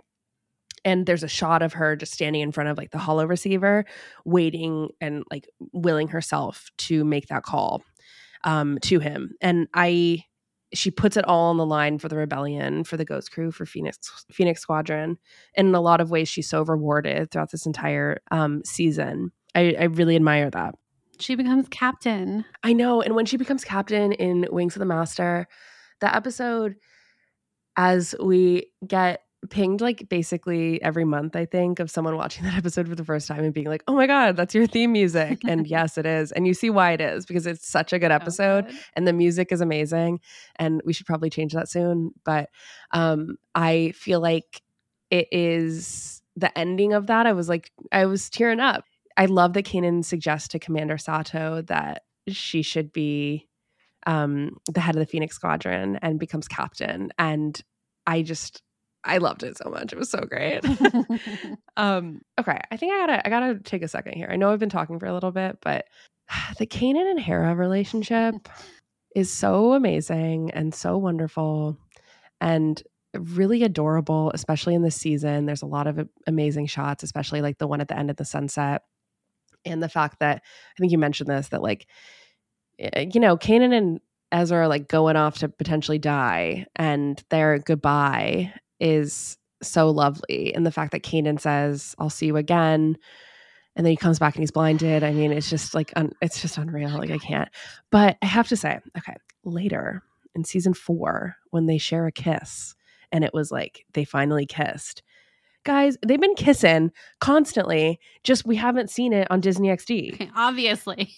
and 0.84 1.06
there's 1.06 1.22
a 1.22 1.28
shot 1.28 1.62
of 1.62 1.72
her 1.72 1.96
just 1.96 2.12
standing 2.12 2.42
in 2.42 2.52
front 2.52 2.68
of 2.68 2.76
like 2.76 2.90
the 2.90 2.98
holo 2.98 3.24
receiver 3.24 3.84
waiting 4.24 4.90
and 5.00 5.24
like 5.30 5.48
willing 5.72 6.08
herself 6.08 6.70
to 6.76 7.04
make 7.04 7.28
that 7.28 7.42
call 7.42 7.82
um, 8.44 8.78
to 8.82 9.00
him. 9.00 9.32
And 9.40 9.66
I, 9.74 10.24
she 10.72 10.90
puts 10.90 11.16
it 11.16 11.24
all 11.24 11.50
on 11.50 11.56
the 11.56 11.66
line 11.66 11.98
for 11.98 12.08
the 12.08 12.16
rebellion, 12.16 12.84
for 12.84 12.96
the 12.96 13.04
Ghost 13.04 13.32
Crew, 13.32 13.50
for 13.50 13.66
Phoenix 13.66 13.98
Phoenix 14.30 14.60
Squadron. 14.60 15.18
And 15.56 15.68
in 15.68 15.74
a 15.74 15.80
lot 15.80 16.00
of 16.00 16.10
ways, 16.10 16.28
she's 16.28 16.48
so 16.48 16.62
rewarded 16.62 17.30
throughout 17.30 17.50
this 17.50 17.66
entire 17.66 18.20
um, 18.30 18.62
season. 18.64 19.32
I, 19.54 19.74
I 19.78 19.84
really 19.84 20.16
admire 20.16 20.50
that. 20.50 20.74
She 21.20 21.36
becomes 21.36 21.68
captain. 21.68 22.44
I 22.62 22.72
know. 22.72 23.00
And 23.00 23.14
when 23.14 23.26
she 23.26 23.36
becomes 23.36 23.64
captain 23.64 24.12
in 24.12 24.46
Wings 24.50 24.74
of 24.74 24.80
the 24.80 24.86
Master, 24.86 25.46
the 26.00 26.14
episode, 26.14 26.74
as 27.76 28.14
we 28.22 28.66
get 28.86 29.23
pinged 29.50 29.80
like 29.80 30.08
basically 30.08 30.80
every 30.82 31.04
month, 31.04 31.36
I 31.36 31.44
think, 31.44 31.80
of 31.80 31.90
someone 31.90 32.16
watching 32.16 32.44
that 32.44 32.54
episode 32.54 32.88
for 32.88 32.94
the 32.94 33.04
first 33.04 33.28
time 33.28 33.44
and 33.44 33.52
being 33.54 33.66
like, 33.66 33.84
oh 33.88 33.94
my 33.94 34.06
God, 34.06 34.36
that's 34.36 34.54
your 34.54 34.66
theme 34.66 34.92
music. 34.92 35.40
and 35.46 35.66
yes, 35.66 35.98
it 35.98 36.06
is. 36.06 36.32
And 36.32 36.46
you 36.46 36.54
see 36.54 36.70
why 36.70 36.92
it 36.92 37.00
is 37.00 37.26
because 37.26 37.46
it's 37.46 37.68
such 37.68 37.92
a 37.92 37.98
good 37.98 38.10
episode 38.10 38.66
oh, 38.68 38.74
and 38.94 39.06
the 39.06 39.12
music 39.12 39.52
is 39.52 39.60
amazing. 39.60 40.20
And 40.56 40.80
we 40.84 40.92
should 40.92 41.06
probably 41.06 41.30
change 41.30 41.52
that 41.52 41.68
soon. 41.68 42.12
But 42.24 42.50
um, 42.92 43.36
I 43.54 43.92
feel 43.94 44.20
like 44.20 44.62
it 45.10 45.28
is 45.30 46.22
the 46.36 46.56
ending 46.58 46.92
of 46.92 47.06
that. 47.06 47.26
I 47.26 47.32
was 47.32 47.48
like, 47.48 47.70
I 47.92 48.06
was 48.06 48.28
tearing 48.30 48.60
up. 48.60 48.84
I 49.16 49.26
love 49.26 49.52
that 49.52 49.64
Kanan 49.64 50.04
suggests 50.04 50.48
to 50.48 50.58
Commander 50.58 50.98
Sato 50.98 51.62
that 51.62 52.02
she 52.28 52.62
should 52.62 52.92
be 52.92 53.48
um, 54.06 54.56
the 54.72 54.80
head 54.80 54.96
of 54.96 55.00
the 55.00 55.06
Phoenix 55.06 55.36
Squadron 55.36 55.98
and 56.02 56.18
becomes 56.18 56.48
captain. 56.48 57.10
And 57.18 57.60
I 58.06 58.22
just 58.22 58.62
I 59.04 59.18
loved 59.18 59.42
it 59.42 59.58
so 59.58 59.70
much. 59.70 59.92
It 59.92 59.98
was 59.98 60.10
so 60.10 60.20
great. 60.20 60.64
um, 61.76 62.20
okay, 62.40 62.60
I 62.70 62.76
think 62.76 62.92
I 62.92 62.98
gotta 62.98 63.26
I 63.26 63.30
gotta 63.30 63.58
take 63.60 63.82
a 63.82 63.88
second 63.88 64.14
here. 64.14 64.28
I 64.30 64.36
know 64.36 64.52
I've 64.52 64.58
been 64.58 64.70
talking 64.70 64.98
for 64.98 65.06
a 65.06 65.14
little 65.14 65.32
bit, 65.32 65.58
but 65.60 65.86
the 66.58 66.66
Kanan 66.66 67.10
and 67.10 67.20
Hera 67.20 67.54
relationship 67.54 68.48
is 69.14 69.30
so 69.30 69.74
amazing 69.74 70.50
and 70.52 70.74
so 70.74 70.98
wonderful 70.98 71.78
and 72.40 72.82
really 73.16 73.62
adorable, 73.62 74.32
especially 74.34 74.74
in 74.74 74.82
this 74.82 74.96
season. 74.96 75.46
There's 75.46 75.62
a 75.62 75.66
lot 75.66 75.86
of 75.86 76.08
amazing 76.26 76.66
shots, 76.66 77.04
especially 77.04 77.42
like 77.42 77.58
the 77.58 77.68
one 77.68 77.80
at 77.80 77.88
the 77.88 77.96
end 77.96 78.10
of 78.10 78.16
the 78.16 78.24
sunset. 78.24 78.82
And 79.64 79.82
the 79.82 79.88
fact 79.88 80.18
that 80.20 80.42
I 80.42 80.80
think 80.80 80.92
you 80.92 80.98
mentioned 80.98 81.30
this 81.30 81.48
that 81.48 81.62
like 81.62 81.86
eh, 82.78 83.06
you 83.12 83.20
know, 83.20 83.36
Kanan 83.36 83.72
and 83.72 84.00
Ezra 84.32 84.62
are 84.62 84.68
like 84.68 84.88
going 84.88 85.16
off 85.16 85.38
to 85.38 85.48
potentially 85.48 85.98
die 85.98 86.66
and 86.74 87.22
their 87.30 87.58
goodbye 87.60 88.52
is 88.80 89.36
so 89.62 89.90
lovely. 89.90 90.54
And 90.54 90.66
the 90.66 90.72
fact 90.72 90.92
that 90.92 91.02
Kanan 91.02 91.40
says, 91.40 91.94
I'll 91.98 92.10
see 92.10 92.26
you 92.26 92.36
again. 92.36 92.96
And 93.76 93.84
then 93.84 93.90
he 93.90 93.96
comes 93.96 94.18
back 94.18 94.34
and 94.34 94.42
he's 94.42 94.50
blinded. 94.50 95.02
I 95.02 95.12
mean, 95.12 95.32
it's 95.32 95.50
just 95.50 95.74
like, 95.74 95.92
un- 95.96 96.12
it's 96.20 96.40
just 96.40 96.58
unreal. 96.58 96.90
Oh 96.92 96.98
like, 96.98 97.10
I 97.10 97.18
can't. 97.18 97.48
But 97.90 98.16
I 98.22 98.26
have 98.26 98.48
to 98.48 98.56
say, 98.56 98.78
okay, 98.96 99.16
later 99.44 100.02
in 100.34 100.44
season 100.44 100.74
four, 100.74 101.36
when 101.50 101.66
they 101.66 101.78
share 101.78 102.06
a 102.06 102.12
kiss 102.12 102.74
and 103.10 103.24
it 103.24 103.34
was 103.34 103.50
like 103.50 103.84
they 103.92 104.04
finally 104.04 104.46
kissed, 104.46 105.02
guys, 105.64 105.96
they've 106.06 106.20
been 106.20 106.34
kissing 106.34 106.92
constantly. 107.20 107.98
Just 108.22 108.46
we 108.46 108.56
haven't 108.56 108.90
seen 108.90 109.12
it 109.12 109.28
on 109.30 109.40
Disney 109.40 109.68
XD. 109.68 110.30
Obviously. 110.36 111.10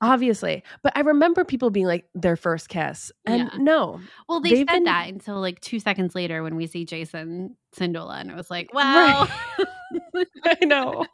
Obviously. 0.00 0.62
But 0.82 0.96
I 0.96 1.00
remember 1.00 1.44
people 1.44 1.70
being 1.70 1.86
like 1.86 2.06
their 2.14 2.36
first 2.36 2.68
kiss. 2.68 3.10
And 3.26 3.50
yeah. 3.52 3.58
no. 3.58 4.00
Well, 4.28 4.40
they 4.40 4.56
said 4.56 4.66
been... 4.66 4.84
that 4.84 5.08
until 5.08 5.40
like 5.40 5.60
two 5.60 5.80
seconds 5.80 6.14
later 6.14 6.42
when 6.42 6.56
we 6.56 6.66
see 6.66 6.86
Jacen 6.86 7.50
Syndulla. 7.76 8.20
And 8.20 8.30
it 8.30 8.36
was 8.36 8.50
like, 8.50 8.72
wow. 8.72 9.28
Right. 9.58 10.26
I 10.60 10.64
know. 10.64 11.06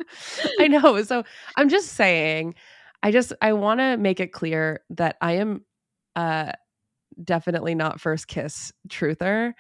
I 0.61 0.69
know. 0.69 1.03
So 1.03 1.25
I'm 1.57 1.69
just 1.69 1.93
saying, 1.93 2.55
I 3.03 3.11
just 3.11 3.33
I 3.41 3.53
want 3.53 3.81
to 3.81 3.97
make 3.97 4.21
it 4.21 4.33
clear 4.33 4.83
that 4.91 5.17
I 5.21 5.33
am 5.33 5.65
uh 6.17 6.53
definitely 7.23 7.75
not 7.75 8.01
first 8.01 8.27
kiss 8.27 8.73
truther 8.89 9.53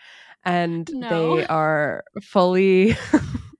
and 0.44 0.90
no. 0.92 1.36
they 1.36 1.46
are 1.46 2.04
fully 2.22 2.96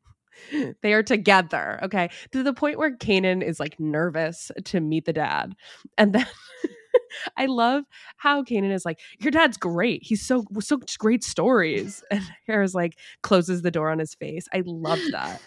they 0.82 0.93
are 0.93 1.03
together 1.03 1.78
okay 1.82 2.11
to 2.32 2.43
the 2.43 2.53
point 2.53 2.78
where 2.78 2.97
Kanan 2.97 3.43
is 3.43 3.59
like 3.59 3.78
nervous 3.80 4.51
to 4.64 4.80
meet 4.80 5.05
the 5.05 5.12
dad 5.12 5.55
and 5.99 6.12
then 6.12 6.26
I 7.37 7.47
love 7.47 7.85
how 8.16 8.43
Kanan 8.43 8.72
is 8.72 8.85
like, 8.85 9.01
Your 9.20 9.30
dad's 9.30 9.57
great. 9.57 10.03
He's 10.03 10.24
so 10.26 10.45
so 10.61 10.80
great 10.99 11.24
stories. 11.24 12.03
And 12.11 12.22
Hera's 12.47 12.74
like 12.74 12.99
closes 13.22 13.62
the 13.62 13.70
door 13.70 13.91
on 13.91 13.99
his 13.99 14.14
face. 14.14 14.47
I 14.53 14.62
love 14.64 15.01
that. 15.12 15.41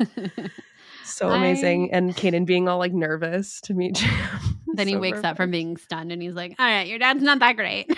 so 1.04 1.30
amazing. 1.30 1.90
I... 1.94 1.98
And 1.98 2.16
Kanan 2.16 2.46
being 2.46 2.68
all 2.68 2.80
like 2.80 2.94
nervous 2.94 3.62
to 3.62 3.74
meet 3.74 3.96
Cham. 3.96 4.60
Then 4.74 4.88
so 4.88 4.92
he 4.92 4.98
wakes 4.98 5.18
perfect. 5.18 5.32
up 5.32 5.38
from 5.38 5.52
being 5.52 5.78
stunned 5.78 6.12
and 6.12 6.22
he's 6.22 6.34
like, 6.36 6.56
All 6.60 6.66
right, 6.66 6.88
your 6.88 7.00
dad's 7.00 7.24
not 7.24 7.40
that 7.40 7.56
great 7.56 7.90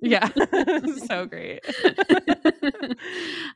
yeah. 0.00 0.28
so 1.08 1.26
great. 1.26 1.60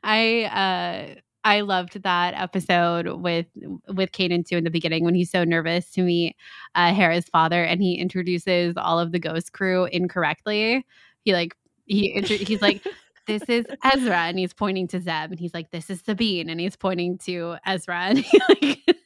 I 0.03 1.15
uh 1.15 1.19
I 1.43 1.61
loved 1.61 2.01
that 2.01 2.33
episode 2.33 3.07
with 3.21 3.45
with 3.87 4.11
Kanan 4.11 4.45
too 4.45 4.57
in 4.57 4.63
the 4.63 4.71
beginning 4.71 5.03
when 5.03 5.13
he's 5.13 5.29
so 5.29 5.43
nervous 5.43 5.91
to 5.91 6.01
meet 6.01 6.35
uh, 6.73 6.91
Hera's 6.93 7.25
father 7.25 7.63
and 7.63 7.81
he 7.81 7.95
introduces 7.95 8.73
all 8.77 8.99
of 8.99 9.11
the 9.11 9.19
ghost 9.19 9.53
crew 9.53 9.85
incorrectly. 9.85 10.85
He 11.23 11.33
like 11.33 11.55
he 11.85 12.19
he's 12.21 12.63
like 12.63 12.83
this 13.27 13.43
is 13.43 13.65
Ezra 13.83 14.17
and 14.17 14.39
he's 14.39 14.53
pointing 14.53 14.87
to 14.87 14.99
Zeb 14.99 15.31
and 15.31 15.39
he's 15.39 15.53
like 15.53 15.69
this 15.71 15.89
is 15.89 16.01
Sabine 16.01 16.49
and 16.49 16.59
he's 16.59 16.75
pointing 16.75 17.17
to 17.19 17.57
Ezra 17.65 18.01
and 18.05 18.19
he 18.19 18.41
like 18.49 18.97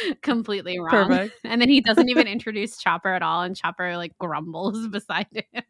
completely 0.22 0.78
wrong. 0.78 1.08
Perfect. 1.08 1.40
And 1.44 1.60
then 1.60 1.68
he 1.68 1.80
doesn't 1.80 2.08
even 2.08 2.26
introduce 2.28 2.76
Chopper 2.76 3.12
at 3.12 3.22
all, 3.22 3.42
and 3.42 3.56
Chopper 3.56 3.96
like 3.96 4.16
grumbles 4.18 4.88
beside 4.90 5.26
him. 5.32 5.64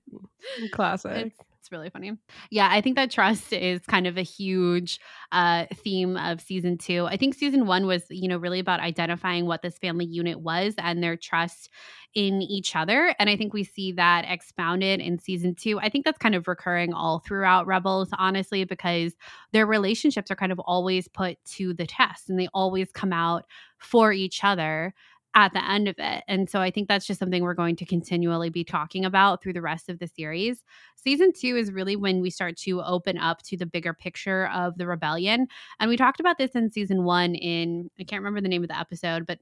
Classic. 0.73 1.27
It's, 1.27 1.39
really 1.73 1.91
funny. 1.91 2.13
Yeah, 2.51 2.69
I 2.71 2.81
think 2.81 2.97
that 2.97 3.11
trust 3.11 3.53
is 3.53 3.81
kind 3.87 4.07
of 4.07 4.17
a 4.17 4.23
huge 4.23 5.01
uh, 5.33 5.67
theme 5.75 6.17
of 6.17 6.41
season 6.41 6.79
two. 6.79 7.07
I 7.07 7.17
think 7.17 7.35
season 7.35 7.67
one 7.67 7.87
was, 7.87 8.05
you 8.11 8.29
know, 8.29 8.37
really 8.37 8.61
about 8.61 8.81
identifying 8.81 9.47
what 9.47 9.63
this 9.63 9.79
family 9.79 10.05
unit 10.05 10.41
was 10.41 10.75
and 10.79 11.03
their 11.03 11.17
trust 11.17 11.71
in 12.15 12.43
each 12.43 12.77
other. 12.77 13.15
And 13.19 13.31
I 13.31 13.37
think 13.37 13.55
we 13.55 13.65
see 13.65 13.93
that 13.93 14.27
expounded 14.29 15.01
in 15.01 15.19
season 15.19 15.55
two. 15.55 15.81
I 15.81 15.89
think 15.89 16.05
that's 16.05 16.19
kind 16.19 16.35
of 16.35 16.47
recurring 16.47 16.93
all 16.93 17.21
throughout 17.21 17.67
Rebels, 17.67 18.11
honestly, 18.19 18.65
because 18.65 19.15
their 19.53 19.67
relationships 19.67 20.31
are 20.31 20.37
kind 20.37 20.53
of 20.53 20.61
always 20.61 21.09
put 21.09 21.43
to 21.57 21.73
the 21.73 21.87
test 21.87 22.29
and 22.29 22.39
they 22.39 22.49
always 22.53 22.93
come 22.93 23.13
out 23.13 23.47
for 23.79 24.13
each 24.13 24.45
other 24.45 24.95
at 25.35 25.53
the 25.53 25.65
end 25.69 25.89
of 25.89 25.95
it. 25.99 26.25
And 26.29 26.49
so 26.49 26.61
I 26.61 26.71
think 26.71 26.89
that's 26.89 27.07
just 27.07 27.19
something 27.19 27.43
we're 27.43 27.55
going 27.55 27.77
to 27.77 27.87
continually 27.87 28.51
be 28.51 28.65
talking 28.65 29.05
about 29.05 29.43
through 29.43 29.55
the 29.55 29.63
rest 29.63 29.89
of 29.89 29.99
the 29.99 30.07
series. 30.07 30.63
Season 30.97 31.33
two 31.33 31.57
is 31.57 31.73
really 31.73 31.97
when 31.97 32.21
we 32.21 32.31
start 32.31 32.57
to 32.59 32.83
open 32.83 33.17
up 33.17 33.43
to 33.45 33.57
the 33.57 33.67
bigger 33.67 33.95
picture 33.95 34.49
of 34.49 34.77
the 34.77 34.87
rebellion. 34.87 35.47
And 35.81 35.89
we 35.89 35.97
talked 35.97 36.21
about 36.21 36.39
this 36.39 36.53
in 36.53 36.71
season 36.71 37.05
one 37.05 37.35
in, 37.35 37.91
I 37.99 38.05
can't 38.05 38.21
remember 38.21 38.41
the 38.41 38.49
name 38.49 38.63
of 38.63 38.69
the 38.69 38.79
episode, 38.79 39.27
but 39.27 39.39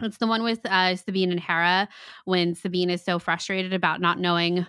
it's 0.00 0.18
the 0.18 0.26
one 0.26 0.42
with 0.42 0.60
uh, 0.66 0.96
Sabine 0.96 1.30
and 1.30 1.40
Hera 1.40 1.88
when 2.24 2.54
Sabine 2.54 2.90
is 2.90 3.04
so 3.04 3.18
frustrated 3.18 3.72
about 3.72 4.00
not 4.00 4.18
knowing 4.18 4.66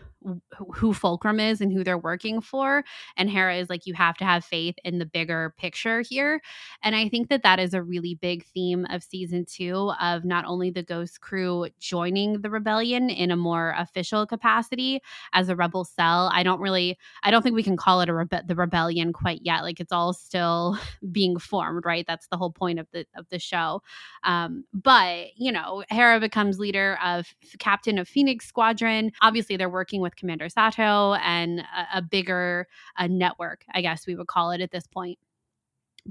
who 0.76 0.94
Fulcrum 0.94 1.40
is 1.40 1.62
and 1.62 1.72
who 1.72 1.84
they're 1.84 1.98
working 1.98 2.42
for. 2.42 2.84
And 3.18 3.30
Hera 3.30 3.58
is 3.58 3.70
like, 3.70 3.86
you 3.86 3.94
have 3.94 4.18
to 4.18 4.26
have 4.26 4.44
faith 4.46 4.76
in 4.84 5.00
the 5.00 5.06
bigger 5.06 5.54
picture 5.58 6.02
here. 6.02 6.42
And 6.82 6.96
I 6.96 7.10
think 7.10 7.30
that 7.30 7.44
that 7.44 7.60
is 7.60 7.74
a 7.74 7.82
really 7.82 8.16
big 8.16 8.46
theme 8.46 8.86
of 8.90 9.04
season 9.04 9.46
two 9.46 9.92
of 10.02 10.26
not 10.26 10.46
only 10.46 10.70
the 10.70 10.84
Ghost 10.84 11.22
crew 11.22 11.68
joining 11.80 12.42
the 12.42 12.50
rebellion 12.50 13.10
in 13.10 13.32
a 13.32 13.36
more 13.36 13.74
official 13.78 14.26
capacity 14.26 15.02
as 15.34 15.50
a 15.50 15.56
rebel 15.56 15.86
cell. 15.86 16.30
I 16.34 16.44
don't 16.44 16.60
really, 16.60 16.98
I 17.24 17.32
don't 17.32 17.42
think 17.42 17.56
we 17.56 17.64
can 17.64 17.78
call 17.78 18.02
it 18.02 18.10
a 18.10 18.14
rebe- 18.14 18.48
the 18.48 18.56
rebellion 18.56 19.14
quite 19.14 19.42
yet. 19.44 19.64
Like 19.64 19.80
it's 19.80 19.92
all 19.92 20.14
still 20.14 20.78
being 21.12 21.38
formed, 21.38 21.86
right? 21.86 22.06
That's 22.08 22.28
the 22.28 22.38
whole 22.38 22.52
point 22.52 22.80
of 22.80 22.88
the 22.92 23.06
of 23.16 23.28
the 23.30 23.40
show. 23.40 23.82
Um, 24.24 24.64
but 24.74 25.28
you 25.36 25.52
know, 25.52 25.84
Hera 25.90 26.20
becomes 26.20 26.60
leader 26.60 26.98
of 27.04 27.28
captain 27.60 27.98
of 27.98 28.08
Phoenix 28.08 28.46
Squadron. 28.46 29.12
Obviously, 29.22 29.58
they're 29.58 29.70
working 29.70 30.02
with 30.02 30.13
Commander 30.16 30.50
Sato 30.50 31.14
and 31.16 31.60
a, 31.60 31.98
a 31.98 32.02
bigger 32.02 32.68
a 32.98 33.08
network, 33.08 33.66
I 33.74 33.82
guess 33.82 34.08
we 34.08 34.16
would 34.16 34.28
call 34.28 34.52
it 34.52 34.62
at 34.62 34.72
this 34.72 34.88
point. 34.88 35.20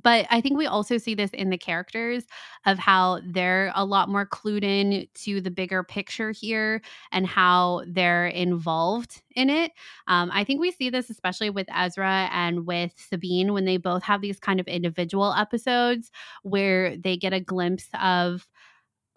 But 0.01 0.27
I 0.31 0.41
think 0.41 0.57
we 0.57 0.67
also 0.67 0.97
see 0.97 1.15
this 1.15 1.31
in 1.33 1.51
the 1.51 1.59
characters 1.59 2.25
of 2.65 2.79
how 2.79 3.21
they're 3.27 3.71
a 3.75 3.85
lot 3.85 4.09
more 4.09 4.27
clued 4.27 4.65
in 4.65 5.07
to 5.25 5.41
the 5.43 5.51
bigger 5.51 5.83
picture 5.83 6.31
here 6.31 6.81
and 7.11 7.27
how 7.27 7.83
they're 7.87 8.29
involved 8.29 9.21
in 9.37 9.51
it. 9.51 9.73
Um, 10.07 10.31
I 10.33 10.45
think 10.45 10.61
we 10.61 10.71
see 10.71 10.89
this 10.89 11.11
especially 11.11 11.51
with 11.51 11.67
Ezra 11.75 12.31
and 12.33 12.67
with 12.67 12.93
Sabine 12.97 13.53
when 13.53 13.67
they 13.67 13.77
both 13.77 14.03
have 14.05 14.23
these 14.23 14.41
kind 14.41 14.61
of 14.61 14.67
individual 14.67 15.35
episodes 15.35 16.11
where 16.43 16.97
they 16.97 17.19
get 17.19 17.35
a 17.35 17.41
glimpse 17.41 17.89
of 18.01 18.49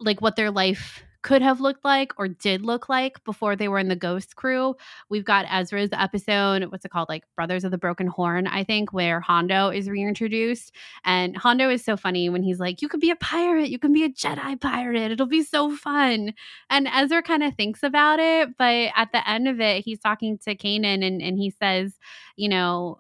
like 0.01 0.21
what 0.21 0.35
their 0.35 0.51
life 0.51 1.03
could 1.25 1.41
have 1.41 1.59
looked 1.59 1.83
like 1.83 2.13
or 2.19 2.27
did 2.27 2.63
look 2.63 2.87
like 2.87 3.21
before 3.23 3.55
they 3.55 3.67
were 3.67 3.79
in 3.79 3.87
the 3.87 3.95
Ghost 3.95 4.35
crew. 4.35 4.75
We've 5.09 5.25
got 5.25 5.47
Ezra's 5.49 5.89
episode, 5.91 6.65
what's 6.65 6.85
it 6.85 6.91
called? 6.91 7.09
Like 7.09 7.23
Brothers 7.35 7.63
of 7.63 7.71
the 7.71 7.79
Broken 7.79 8.05
Horn, 8.05 8.45
I 8.45 8.63
think, 8.63 8.93
where 8.93 9.19
Hondo 9.19 9.69
is 9.69 9.89
reintroduced. 9.89 10.71
And 11.03 11.35
Hondo 11.35 11.67
is 11.67 11.83
so 11.83 11.97
funny 11.97 12.29
when 12.29 12.43
he's 12.43 12.59
like, 12.59 12.79
You 12.79 12.87
could 12.87 12.99
be 12.99 13.09
a 13.09 13.15
pirate, 13.15 13.71
you 13.71 13.79
can 13.79 13.91
be 13.91 14.03
a 14.03 14.09
Jedi 14.09 14.61
pirate, 14.61 15.11
it'll 15.11 15.25
be 15.25 15.41
so 15.41 15.75
fun. 15.75 16.31
And 16.69 16.87
Ezra 16.87 17.23
kind 17.23 17.41
of 17.41 17.55
thinks 17.55 17.81
about 17.81 18.19
it, 18.19 18.55
but 18.59 18.91
at 18.95 19.11
the 19.11 19.27
end 19.27 19.47
of 19.47 19.59
it, 19.59 19.83
he's 19.83 19.99
talking 19.99 20.37
to 20.43 20.55
Kanan 20.55 21.03
and, 21.03 21.23
and 21.23 21.39
he 21.39 21.49
says, 21.49 21.97
You 22.35 22.49
know, 22.49 22.99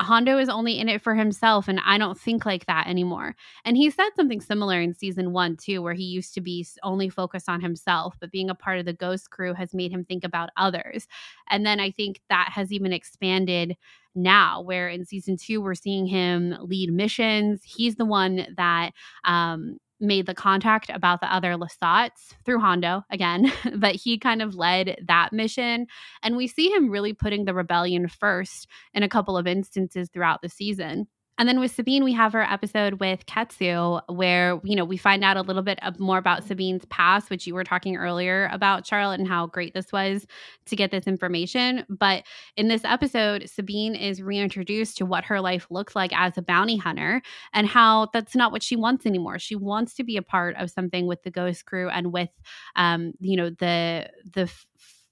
Hondo 0.00 0.38
is 0.38 0.48
only 0.48 0.78
in 0.78 0.88
it 0.88 1.02
for 1.02 1.14
himself, 1.14 1.68
and 1.68 1.80
I 1.84 1.98
don't 1.98 2.18
think 2.18 2.46
like 2.46 2.66
that 2.66 2.86
anymore. 2.86 3.36
And 3.64 3.76
he 3.76 3.90
said 3.90 4.10
something 4.16 4.40
similar 4.40 4.80
in 4.80 4.94
season 4.94 5.32
one, 5.32 5.56
too, 5.56 5.82
where 5.82 5.94
he 5.94 6.04
used 6.04 6.34
to 6.34 6.40
be 6.40 6.66
only 6.82 7.08
focused 7.08 7.48
on 7.48 7.60
himself, 7.60 8.16
but 8.20 8.32
being 8.32 8.50
a 8.50 8.54
part 8.54 8.78
of 8.78 8.86
the 8.86 8.92
Ghost 8.92 9.30
crew 9.30 9.54
has 9.54 9.74
made 9.74 9.92
him 9.92 10.04
think 10.04 10.24
about 10.24 10.50
others. 10.56 11.06
And 11.48 11.66
then 11.66 11.80
I 11.80 11.90
think 11.90 12.20
that 12.28 12.50
has 12.52 12.72
even 12.72 12.92
expanded 12.92 13.76
now, 14.14 14.62
where 14.62 14.88
in 14.88 15.04
season 15.04 15.36
two, 15.36 15.60
we're 15.60 15.74
seeing 15.74 16.06
him 16.06 16.56
lead 16.60 16.92
missions. 16.92 17.62
He's 17.64 17.96
the 17.96 18.04
one 18.04 18.46
that 18.56 18.92
um, 19.24 19.78
made 20.00 20.26
the 20.26 20.34
contact 20.34 20.90
about 20.90 21.20
the 21.20 21.32
other 21.32 21.56
Lasats 21.56 22.34
through 22.44 22.60
Hondo 22.60 23.04
again, 23.10 23.52
but 23.76 23.94
he 23.94 24.18
kind 24.18 24.42
of 24.42 24.54
led 24.54 24.96
that 25.06 25.32
mission. 25.32 25.86
And 26.22 26.36
we 26.36 26.46
see 26.46 26.70
him 26.70 26.90
really 26.90 27.12
putting 27.12 27.44
the 27.44 27.54
rebellion 27.54 28.08
first 28.08 28.66
in 28.94 29.02
a 29.02 29.08
couple 29.08 29.36
of 29.36 29.46
instances 29.46 30.08
throughout 30.12 30.42
the 30.42 30.48
season. 30.48 31.06
And 31.40 31.48
then 31.48 31.58
with 31.58 31.74
Sabine, 31.74 32.04
we 32.04 32.12
have 32.12 32.34
our 32.34 32.42
episode 32.42 33.00
with 33.00 33.24
Ketsu, 33.24 34.02
where 34.14 34.60
you 34.62 34.76
know 34.76 34.84
we 34.84 34.98
find 34.98 35.24
out 35.24 35.38
a 35.38 35.40
little 35.40 35.62
bit 35.62 35.78
of 35.82 35.98
more 35.98 36.18
about 36.18 36.44
Sabine's 36.44 36.84
past, 36.90 37.30
which 37.30 37.46
you 37.46 37.54
were 37.54 37.64
talking 37.64 37.96
earlier 37.96 38.50
about 38.52 38.86
Charlotte 38.86 39.20
and 39.20 39.26
how 39.26 39.46
great 39.46 39.72
this 39.72 39.90
was 39.90 40.26
to 40.66 40.76
get 40.76 40.90
this 40.90 41.06
information. 41.06 41.86
But 41.88 42.24
in 42.58 42.68
this 42.68 42.84
episode, 42.84 43.48
Sabine 43.48 43.94
is 43.94 44.20
reintroduced 44.20 44.98
to 44.98 45.06
what 45.06 45.24
her 45.24 45.40
life 45.40 45.66
looks 45.70 45.96
like 45.96 46.12
as 46.14 46.36
a 46.36 46.42
bounty 46.42 46.76
hunter 46.76 47.22
and 47.54 47.66
how 47.66 48.08
that's 48.12 48.36
not 48.36 48.52
what 48.52 48.62
she 48.62 48.76
wants 48.76 49.06
anymore. 49.06 49.38
She 49.38 49.56
wants 49.56 49.94
to 49.94 50.04
be 50.04 50.18
a 50.18 50.22
part 50.22 50.56
of 50.56 50.70
something 50.70 51.06
with 51.06 51.22
the 51.22 51.30
Ghost 51.30 51.64
Crew 51.64 51.88
and 51.88 52.12
with, 52.12 52.28
um, 52.76 53.14
you 53.18 53.38
know, 53.38 53.48
the 53.48 54.10
the 54.34 54.52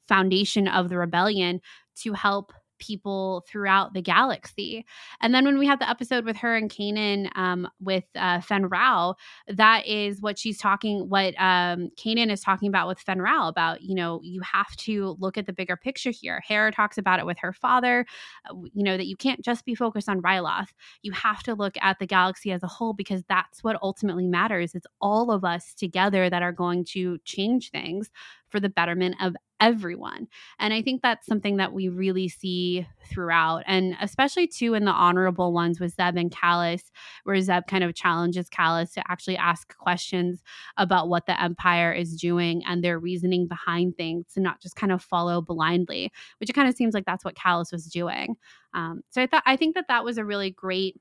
foundation 0.09 0.68
of 0.68 0.91
the 0.91 0.99
rebellion 0.99 1.62
to 2.03 2.12
help 2.12 2.53
people 2.79 3.45
throughout 3.49 3.95
the 3.95 4.03
galaxy. 4.03 4.85
And 5.20 5.35
then 5.35 5.45
when 5.45 5.59
we 5.59 5.66
have 5.66 5.79
the 5.79 5.89
episode 5.89 6.24
with 6.24 6.37
her 6.37 6.57
and 6.57 6.70
Kanan 6.70 7.37
um, 7.37 7.68
with 7.81 8.05
uh, 8.16 8.41
Fenn 8.41 8.66
Rau, 8.66 9.14
that 9.49 9.87
is 9.87 10.20
what 10.20 10.39
she's 10.39 10.59
talking, 10.59 11.09
what 11.09 11.35
um, 11.39 11.91
Kanan 11.97 12.31
is 12.31 12.41
talking 12.41 12.68
about 12.68 12.89
with 12.89 13.01
Fenn 13.01 13.20
Rau 13.20 13.49
about, 13.49 13.83
you 13.83 13.95
know, 13.95 14.20
you 14.22 14.41
have 14.43 14.74
to 14.76 15.16
look 15.18 15.39
at 15.39 15.47
the 15.47 15.53
bigger 15.53 15.76
picture 15.76 16.11
here. 16.11 16.43
Hera 16.47 16.72
talks 16.72 16.99
about 16.99 17.18
it 17.18 17.26
with 17.26 17.39
her 17.39 17.53
father, 17.53 18.07
uh, 18.51 18.55
you 18.72 18.83
know, 18.83 18.97
that 18.97 19.07
you 19.07 19.16
can't 19.16 19.45
just 19.45 19.64
be 19.64 19.74
focused 19.74 20.09
on 20.09 20.22
Ryloth. 20.22 20.68
You 21.03 21.12
have 21.12 21.43
to 21.45 21.55
look 21.55 21.76
at 21.81 21.99
the 21.99 22.07
galaxy 22.07 22.53
as 22.53 22.62
a 22.62 22.68
whole 22.68 22.93
because 22.93 23.22
that's 23.29 23.62
what 23.62 23.79
ultimately 23.83 24.26
matters. 24.26 24.74
It's 24.74 24.87
all 25.01 25.31
of 25.31 25.45
us 25.45 25.74
together 25.74 26.31
that 26.31 26.43
are 26.43 26.53
going 26.53 26.85
to 26.87 27.18
change 27.24 27.70
things 27.70 28.11
for 28.49 28.61
the 28.61 28.68
betterment 28.68 29.16
of 29.20 29.34
everyone. 29.61 30.28
And 30.59 30.72
I 30.72 30.82
think 30.82 31.03
that's 31.03 31.26
something 31.26 31.57
that 31.57 31.72
we 31.72 31.88
really 31.88 32.28
see 32.28 32.86
throughout. 33.11 33.64
And 33.66 33.96
especially 34.01 34.46
too 34.46 34.74
in 34.74 34.84
the 34.84 34.92
honorable 34.92 35.53
ones 35.53 35.80
with 35.80 35.94
Zeb 35.94 36.16
and 36.16 36.30
Kallus, 36.30 36.82
where 37.24 37.40
Zeb 37.40 37.66
kind 37.66 37.82
of 37.82 37.94
challenges 37.94 38.49
Kallus 38.49 38.92
to 38.94 39.11
actually 39.11 39.36
ask 39.36 39.76
questions 39.76 40.42
about 40.76 41.09
what 41.09 41.26
the 41.26 41.40
Empire 41.40 41.92
is 41.92 42.14
doing 42.14 42.62
and 42.66 42.82
their 42.82 42.99
reasoning 42.99 43.49
behind 43.49 43.96
things 43.96 44.26
to 44.34 44.40
not 44.40 44.61
just 44.61 44.76
kind 44.76 44.92
of 44.92 45.03
follow 45.03 45.40
blindly, 45.40 46.12
which 46.38 46.51
it 46.51 46.55
kind 46.55 46.68
of 46.68 46.76
seems 46.76 46.94
like 46.94 47.05
that's 47.05 47.24
what 47.24 47.34
Kallus 47.34 47.72
was 47.72 47.86
doing. 47.86 48.36
Um, 48.74 49.01
so 49.11 49.22
I 49.22 49.26
thought 49.26 49.42
I 49.46 49.57
think 49.57 49.74
that 49.74 49.88
that 49.88 50.05
was 50.05 50.18
a 50.18 50.24
really 50.24 50.51
great 50.51 51.01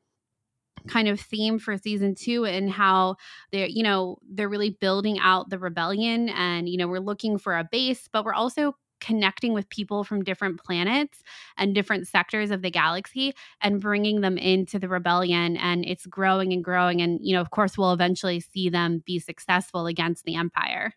kind 0.87 1.07
of 1.07 1.19
theme 1.19 1.59
for 1.59 1.77
season 1.77 2.15
two 2.15 2.45
and 2.45 2.71
how 2.71 3.15
they're 3.51 3.67
you 3.67 3.83
know 3.83 4.17
they're 4.29 4.49
really 4.49 4.69
building 4.69 5.19
out 5.19 5.49
the 5.49 5.59
rebellion 5.59 6.29
and 6.29 6.69
you 6.69 6.77
know 6.77 6.87
we're 6.87 6.99
looking 6.99 7.37
for 7.37 7.57
a 7.57 7.67
base 7.71 8.07
but 8.11 8.23
we're 8.23 8.33
also 8.33 8.75
connecting 8.99 9.53
with 9.53 9.69
people 9.69 10.03
from 10.03 10.23
different 10.23 10.61
planets 10.61 11.21
and 11.57 11.75
different 11.75 12.07
sectors 12.07 12.51
of 12.51 12.61
the 12.61 12.71
galaxy 12.71 13.33
and 13.61 13.81
bringing 13.81 14.21
them 14.21 14.37
into 14.37 14.79
the 14.79 14.89
rebellion 14.89 15.57
and 15.57 15.85
it's 15.85 16.05
growing 16.05 16.53
and 16.53 16.63
growing 16.63 17.01
and 17.01 17.19
you 17.21 17.33
know 17.33 17.41
of 17.41 17.51
course 17.51 17.77
we'll 17.77 17.93
eventually 17.93 18.39
see 18.39 18.69
them 18.69 19.03
be 19.05 19.19
successful 19.19 19.85
against 19.85 20.23
the 20.23 20.35
empire. 20.35 20.93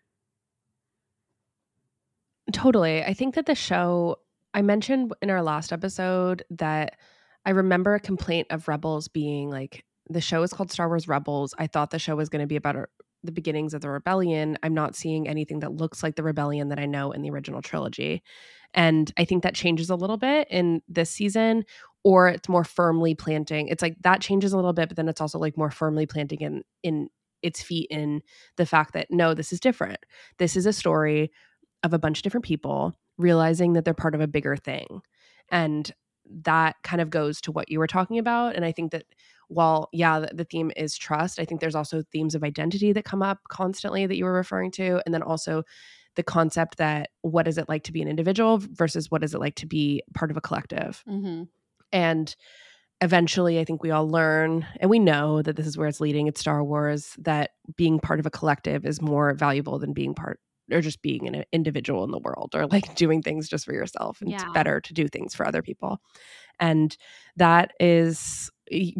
Totally. 2.51 3.03
I 3.03 3.13
think 3.13 3.35
that 3.35 3.45
the 3.45 3.55
show 3.55 4.17
i 4.53 4.61
mentioned 4.61 5.13
in 5.21 5.29
our 5.29 5.41
last 5.41 5.71
episode 5.71 6.43
that 6.49 6.97
I 7.45 7.51
remember 7.51 7.95
a 7.95 7.99
complaint 7.99 8.47
of 8.49 8.67
Rebels 8.67 9.07
being 9.07 9.49
like, 9.49 9.83
the 10.09 10.21
show 10.21 10.43
is 10.43 10.53
called 10.53 10.71
Star 10.71 10.87
Wars 10.87 11.07
Rebels. 11.07 11.53
I 11.57 11.67
thought 11.67 11.91
the 11.91 11.99
show 11.99 12.15
was 12.15 12.29
going 12.29 12.41
to 12.41 12.47
be 12.47 12.55
about 12.55 12.89
the 13.23 13.31
beginnings 13.31 13.73
of 13.73 13.81
the 13.81 13.89
rebellion. 13.89 14.57
I'm 14.63 14.73
not 14.73 14.95
seeing 14.95 15.27
anything 15.27 15.59
that 15.59 15.73
looks 15.73 16.03
like 16.03 16.15
the 16.15 16.23
rebellion 16.23 16.69
that 16.69 16.79
I 16.79 16.85
know 16.85 17.11
in 17.11 17.21
the 17.21 17.29
original 17.29 17.61
trilogy. 17.61 18.23
And 18.73 19.11
I 19.17 19.25
think 19.25 19.43
that 19.43 19.55
changes 19.55 19.89
a 19.89 19.95
little 19.95 20.17
bit 20.17 20.47
in 20.49 20.81
this 20.87 21.09
season, 21.09 21.65
or 22.03 22.29
it's 22.29 22.49
more 22.49 22.63
firmly 22.63 23.15
planting. 23.15 23.67
It's 23.67 23.81
like 23.81 23.95
that 24.01 24.21
changes 24.21 24.53
a 24.53 24.55
little 24.55 24.73
bit, 24.73 24.89
but 24.89 24.97
then 24.97 25.07
it's 25.07 25.21
also 25.21 25.37
like 25.39 25.57
more 25.57 25.71
firmly 25.71 26.05
planting 26.05 26.41
in 26.41 26.63
in 26.83 27.09
its 27.41 27.61
feet 27.61 27.87
in 27.89 28.21
the 28.57 28.65
fact 28.65 28.93
that 28.93 29.07
no, 29.09 29.33
this 29.33 29.51
is 29.51 29.59
different. 29.59 29.99
This 30.37 30.55
is 30.55 30.65
a 30.65 30.73
story 30.73 31.31
of 31.83 31.93
a 31.93 31.99
bunch 31.99 32.19
of 32.19 32.23
different 32.23 32.45
people 32.45 32.93
realizing 33.17 33.73
that 33.73 33.85
they're 33.85 33.93
part 33.93 34.15
of 34.15 34.21
a 34.21 34.27
bigger 34.27 34.55
thing. 34.55 35.01
And 35.49 35.91
that 36.43 36.75
kind 36.83 37.01
of 37.01 37.09
goes 37.09 37.41
to 37.41 37.51
what 37.51 37.69
you 37.69 37.79
were 37.79 37.87
talking 37.87 38.17
about. 38.17 38.55
And 38.55 38.65
I 38.65 38.71
think 38.71 38.91
that 38.91 39.05
while, 39.47 39.89
yeah, 39.91 40.19
the, 40.19 40.29
the, 40.33 40.43
theme 40.45 40.71
is 40.77 40.97
trust, 40.97 41.39
I 41.39 41.45
think 41.45 41.59
there's 41.59 41.75
also 41.75 42.03
themes 42.11 42.35
of 42.35 42.43
identity 42.43 42.93
that 42.93 43.03
come 43.03 43.21
up 43.21 43.39
constantly 43.49 44.05
that 44.05 44.15
you 44.15 44.23
were 44.23 44.33
referring 44.33 44.71
to. 44.71 45.01
And 45.05 45.13
then 45.13 45.21
also 45.21 45.63
the 46.15 46.23
concept 46.23 46.77
that 46.77 47.09
what 47.21 47.47
is 47.47 47.57
it 47.57 47.69
like 47.69 47.83
to 47.83 47.91
be 47.91 48.01
an 48.01 48.07
individual 48.07 48.59
versus 48.59 49.11
what 49.11 49.23
is 49.23 49.33
it 49.33 49.39
like 49.39 49.55
to 49.55 49.65
be 49.65 50.03
part 50.13 50.31
of 50.31 50.37
a 50.37 50.41
collective. 50.41 51.03
Mm-hmm. 51.07 51.43
And 51.91 52.35
eventually, 53.01 53.59
I 53.59 53.65
think 53.65 53.83
we 53.83 53.91
all 53.91 54.07
learn 54.09 54.65
and 54.79 54.89
we 54.89 54.99
know 54.99 55.41
that 55.41 55.55
this 55.55 55.67
is 55.67 55.77
where 55.77 55.87
it's 55.87 55.99
leading. 55.99 56.27
It's 56.27 56.39
Star 56.39 56.63
Wars 56.63 57.15
that 57.19 57.51
being 57.75 57.99
part 57.99 58.19
of 58.19 58.25
a 58.25 58.31
collective 58.31 58.85
is 58.85 59.01
more 59.01 59.33
valuable 59.33 59.79
than 59.79 59.93
being 59.93 60.13
part 60.13 60.39
or 60.71 60.81
just 60.81 61.01
being 61.01 61.27
an 61.27 61.43
individual 61.51 62.03
in 62.03 62.11
the 62.11 62.19
world 62.19 62.53
or 62.55 62.67
like 62.67 62.95
doing 62.95 63.21
things 63.21 63.49
just 63.49 63.65
for 63.65 63.73
yourself. 63.73 64.21
And 64.21 64.29
yeah. 64.29 64.37
it's 64.37 64.53
better 64.53 64.81
to 64.81 64.93
do 64.93 65.07
things 65.07 65.35
for 65.35 65.45
other 65.45 65.61
people. 65.61 66.01
And 66.59 66.95
that 67.37 67.71
is 67.79 68.51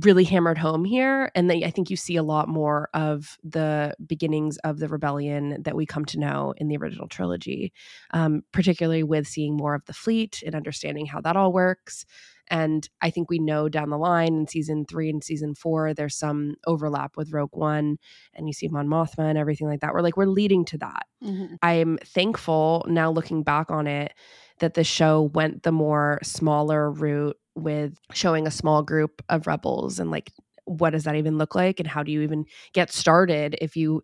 really 0.02 0.26
hammered 0.26 0.58
home 0.58 0.84
here. 0.84 1.32
And 1.34 1.50
they, 1.50 1.64
I 1.64 1.72
think 1.72 1.90
you 1.90 1.96
see 1.96 2.18
a 2.18 2.24
lot 2.24 2.50
more 2.50 2.90
of 2.94 3.38
the 3.44 3.94
beginnings 4.06 4.58
of 4.58 4.80
the 4.80 4.88
rebellion 4.88 5.62
that 5.64 5.76
we 5.76 5.86
come 5.86 6.04
to 6.06 6.20
know 6.20 6.54
in 6.58 6.68
the 6.68 6.78
original 6.78 7.08
trilogy, 7.08 7.72
um, 8.12 8.44
particularly 8.52 9.04
with 9.04 9.28
seeing 9.28 9.56
more 9.56 9.74
of 9.74 9.86
the 9.86 9.94
fleet 9.94 10.44
and 10.46 10.56
understanding 10.56 11.06
how 11.06 11.22
that 11.22 11.38
all 11.38 11.54
works. 11.54 12.06
And 12.52 12.88
I 13.02 13.10
think 13.10 13.30
we 13.30 13.40
know 13.40 13.70
down 13.70 13.90
the 13.90 13.98
line 13.98 14.34
in 14.36 14.48
season 14.48 14.86
three 14.86 15.10
and 15.10 15.24
season 15.24 15.56
four, 15.56 15.94
there's 15.94 16.18
some 16.18 16.56
overlap 16.68 17.16
with 17.16 17.32
Rogue 17.32 17.56
One 17.56 17.98
and 18.34 18.46
you 18.46 18.54
see 18.54 18.68
Mon 18.68 18.88
Mothma 18.88 19.30
and 19.30 19.38
everything 19.38 19.68
like 19.68 19.80
that. 19.80 19.94
We're 19.94 20.02
like, 20.02 20.18
we're 20.18 20.26
leading 20.26 20.66
to 20.66 20.78
that. 20.80 21.06
Mm-hmm. 21.24 21.56
I'm 21.64 21.98
thankful 22.04 22.86
now 22.90 23.10
looking 23.10 23.44
back 23.44 23.72
on 23.72 23.88
it 23.88 24.14
that 24.60 24.74
the 24.74 24.84
show 24.84 25.32
went 25.34 25.64
the 25.64 25.72
more 25.72 26.20
smaller 26.24 26.92
route 26.92 27.38
with 27.56 27.98
showing 28.14 28.46
a 28.46 28.52
small 28.52 28.84
group 28.84 29.22
of 29.30 29.48
rebels 29.48 29.98
and 29.98 30.12
like 30.12 30.32
what 30.66 30.92
does 30.92 31.06
that 31.06 31.16
even 31.16 31.38
look 31.38 31.56
like 31.56 31.80
and 31.80 31.88
how 31.88 32.04
do 32.04 32.12
you 32.12 32.22
even 32.22 32.46
get 32.74 32.92
started 32.92 33.58
if 33.62 33.76
you 33.76 34.02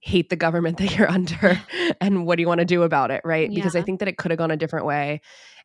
hate 0.00 0.30
the 0.30 0.36
government 0.36 0.78
that 0.78 0.96
you're 0.96 1.10
under 1.18 1.60
and 2.00 2.26
what 2.26 2.36
do 2.36 2.42
you 2.42 2.48
want 2.48 2.60
to 2.60 2.64
do 2.64 2.82
about 2.82 3.10
it 3.10 3.20
right? 3.24 3.50
Because 3.52 3.74
i 3.76 3.82
think 3.82 3.98
that 3.98 4.08
it 4.08 4.16
could 4.16 4.30
have 4.30 4.38
gone 4.38 4.50
a 4.50 4.56
different 4.56 4.86
way 4.86 5.20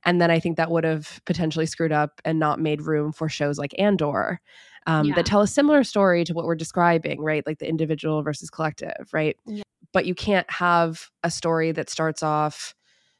and 0.05 0.19
then 0.19 0.31
i 0.31 0.39
think 0.39 0.57
that 0.57 0.71
would 0.71 0.83
have 0.83 1.21
potentially 1.25 1.65
screwed 1.65 1.91
up 1.91 2.19
and 2.25 2.39
not 2.39 2.59
made 2.59 2.81
room 2.81 3.11
for 3.11 3.29
shows 3.29 3.57
like 3.57 3.73
andor 3.77 4.41
um, 4.85 5.05
Yeah. 5.07 5.15
that 5.15 5.25
tell 5.25 5.41
a 5.41 5.47
similar 5.47 5.83
story 5.83 6.23
to 6.25 6.33
what 6.33 6.45
we're 6.45 6.55
describing 6.55 7.21
right? 7.21 7.45
Like 7.45 7.59
the 7.59 7.69
individual 7.69 8.21
versus 8.23 8.49
collective 8.49 9.07
right? 9.13 9.37
Yeah. 9.45 9.63
but 9.93 10.05
you 10.05 10.15
can't 10.15 10.49
have 10.51 11.09
a 11.23 11.29
story 11.31 11.71
that 11.71 11.89
starts 11.89 12.21
off 12.23 12.75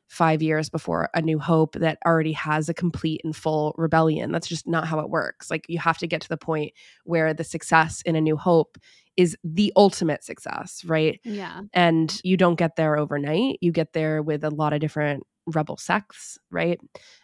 five 0.10 0.42
years 0.44 0.70
before 0.70 1.10
a 1.16 1.22
new 1.22 1.40
hope 1.40 1.74
that 1.76 1.98
already 2.06 2.34
has 2.34 2.70
a 2.70 2.74
complete 2.74 3.22
and 3.24 3.36
full 3.36 3.74
rebellion. 3.78 4.32
That's 4.32 4.48
just 4.48 4.68
not 4.68 4.88
how 4.88 5.00
it 5.00 5.10
works. 5.10 5.50
Like 5.50 5.66
you 5.70 5.80
have 5.80 5.98
to 6.00 6.08
get 6.08 6.22
to 6.22 6.30
the 6.30 6.38
point 6.38 6.74
where 7.04 7.34
the 7.34 7.44
success 7.44 8.02
in 8.06 8.16
a 8.16 8.22
new 8.22 8.38
hope 8.38 8.78
is 9.18 9.38
the 9.44 9.72
ultimate 9.76 10.24
success 10.24 10.84
right? 10.86 11.20
Yeah. 11.24 11.62
and 11.74 12.20
you 12.24 12.38
don't 12.38 12.56
get 12.56 12.76
there 12.76 12.98
overnight. 12.98 13.58
You 13.62 13.72
get 13.72 13.94
there 13.94 14.22
with 14.22 14.44
a 14.44 14.50
lot 14.50 14.74
of 14.74 14.80
different 14.80 15.24
rebel 15.48 15.78
sects 15.78 16.38
right? 16.52 16.80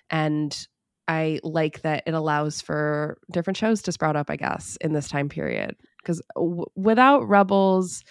And 0.10 0.68
i 1.08 1.40
like 1.44 1.82
that 1.82 2.04
it 2.06 2.14
allows 2.14 2.62
for 2.62 3.18
different 3.32 3.58
shows 3.58 3.82
to 3.82 3.92
sprout 3.92 4.16
up 4.16 4.30
i 4.30 4.36
guess 4.36 4.78
in 4.82 4.94
this 4.94 5.08
time 5.10 5.28
period. 5.30 5.76
Because 5.98 6.22
w- 6.36 6.66
without 6.76 7.28
rebels 7.28 8.04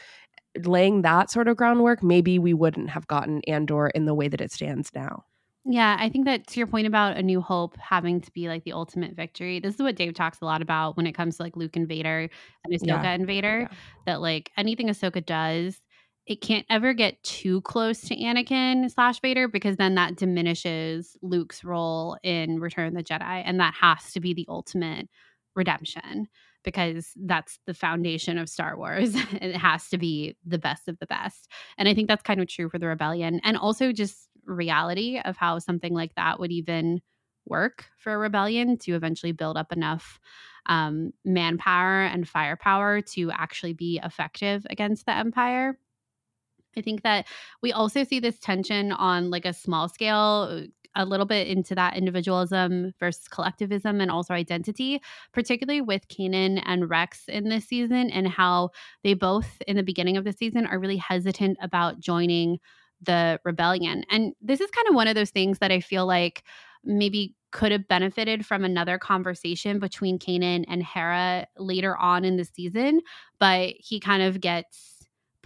laying 0.64 1.02
that 1.02 1.30
sort 1.30 1.46
of 1.48 1.56
groundwork 1.56 2.02
maybe 2.02 2.38
we 2.38 2.52
wouldn't 2.54 2.90
have 2.90 3.06
gotten 3.06 3.40
andor 3.46 3.88
in 3.88 4.06
the 4.06 4.14
way 4.14 4.26
that 4.28 4.40
it 4.40 4.50
stands 4.50 4.90
now 4.94 5.24
Yeah, 5.70 5.98
I 6.00 6.08
think 6.08 6.24
that 6.24 6.46
to 6.48 6.60
your 6.60 6.66
point 6.66 6.86
about 6.86 7.18
A 7.18 7.22
New 7.22 7.42
Hope 7.42 7.76
having 7.76 8.22
to 8.22 8.30
be 8.32 8.48
like 8.48 8.64
the 8.64 8.72
ultimate 8.72 9.14
victory, 9.14 9.60
this 9.60 9.74
is 9.74 9.82
what 9.82 9.96
Dave 9.96 10.14
talks 10.14 10.40
a 10.40 10.46
lot 10.46 10.62
about 10.62 10.96
when 10.96 11.06
it 11.06 11.12
comes 11.12 11.36
to 11.36 11.42
like 11.42 11.56
Luke 11.58 11.76
and 11.76 11.86
Vader 11.86 12.30
and 12.64 12.74
Ahsoka 12.74 12.86
Yeah. 13.04 13.10
and 13.12 13.26
Vader. 13.26 13.60
Yeah. 13.70 13.76
That 14.06 14.20
like 14.22 14.50
anything 14.56 14.88
Ahsoka 14.88 15.24
does, 15.24 15.78
it 16.26 16.40
can't 16.40 16.64
ever 16.70 16.94
get 16.94 17.22
too 17.22 17.60
close 17.62 18.00
to 18.02 18.16
Anakin 18.16 18.90
slash 18.90 19.20
Vader 19.20 19.46
because 19.46 19.76
then 19.76 19.94
that 19.96 20.16
diminishes 20.16 21.18
Luke's 21.20 21.62
role 21.62 22.16
in 22.22 22.60
Return 22.60 22.88
of 22.88 22.94
the 22.94 23.04
Jedi, 23.04 23.42
and 23.44 23.60
that 23.60 23.74
has 23.74 24.10
to 24.12 24.20
be 24.20 24.32
the 24.32 24.46
ultimate 24.48 25.08
redemption 25.54 26.28
because 26.64 27.12
that's 27.24 27.58
the 27.66 27.74
foundation 27.74 28.36
of 28.38 28.48
Star 28.48 28.76
Wars. 28.76 29.14
it 29.32 29.54
has 29.56 29.88
to 29.88 29.98
be 29.98 30.36
the 30.46 30.58
best 30.58 30.88
of 30.88 30.98
the 30.98 31.06
best. 31.06 31.48
And 31.76 31.88
I 31.88 31.94
think 31.94 32.08
that's 32.08 32.22
kind 32.22 32.40
of 32.40 32.48
true 32.48 32.68
for 32.68 32.78
the 32.78 32.86
rebellion 32.86 33.40
and 33.44 33.56
also 33.56 33.92
just 33.92 34.27
reality 34.48 35.20
of 35.24 35.36
how 35.36 35.58
something 35.58 35.94
like 35.94 36.14
that 36.16 36.40
would 36.40 36.50
even 36.50 37.00
work 37.46 37.86
for 37.96 38.12
a 38.12 38.18
rebellion 38.18 38.76
to 38.78 38.92
eventually 38.92 39.32
build 39.32 39.56
up 39.56 39.72
enough 39.72 40.20
um, 40.66 41.12
manpower 41.24 42.02
and 42.02 42.28
firepower 42.28 43.00
to 43.00 43.30
actually 43.30 43.72
be 43.72 44.00
effective 44.02 44.66
against 44.70 45.06
the 45.06 45.16
empire. 45.16 45.78
I 46.76 46.82
think 46.82 47.02
that 47.02 47.26
we 47.62 47.72
also 47.72 48.04
see 48.04 48.20
this 48.20 48.38
tension 48.38 48.92
on 48.92 49.30
like 49.30 49.46
a 49.46 49.52
small 49.52 49.88
scale 49.88 50.66
a 50.94 51.04
little 51.04 51.26
bit 51.26 51.46
into 51.46 51.74
that 51.74 51.96
individualism 51.96 52.92
versus 52.98 53.28
collectivism 53.28 54.00
and 54.00 54.10
also 54.10 54.34
identity, 54.34 55.00
particularly 55.32 55.80
with 55.80 56.08
Kanan 56.08 56.62
and 56.64 56.90
Rex 56.90 57.28
in 57.28 57.48
this 57.48 57.66
season, 57.66 58.10
and 58.10 58.26
how 58.26 58.70
they 59.04 59.14
both 59.14 59.62
in 59.66 59.76
the 59.76 59.82
beginning 59.82 60.16
of 60.16 60.24
the 60.24 60.32
season 60.32 60.66
are 60.66 60.78
really 60.78 60.96
hesitant 60.96 61.58
about 61.60 62.00
joining 62.00 62.58
the 63.02 63.40
rebellion. 63.44 64.04
And 64.10 64.32
this 64.40 64.60
is 64.60 64.70
kind 64.70 64.88
of 64.88 64.94
one 64.94 65.08
of 65.08 65.14
those 65.14 65.30
things 65.30 65.58
that 65.58 65.72
I 65.72 65.80
feel 65.80 66.06
like 66.06 66.44
maybe 66.84 67.34
could 67.50 67.72
have 67.72 67.88
benefited 67.88 68.44
from 68.44 68.64
another 68.64 68.98
conversation 68.98 69.78
between 69.78 70.18
Kanan 70.18 70.64
and 70.68 70.82
Hera 70.82 71.46
later 71.56 71.96
on 71.96 72.24
in 72.24 72.36
the 72.36 72.44
season, 72.44 73.00
but 73.40 73.74
he 73.78 74.00
kind 74.00 74.22
of 74.22 74.40
gets 74.40 74.97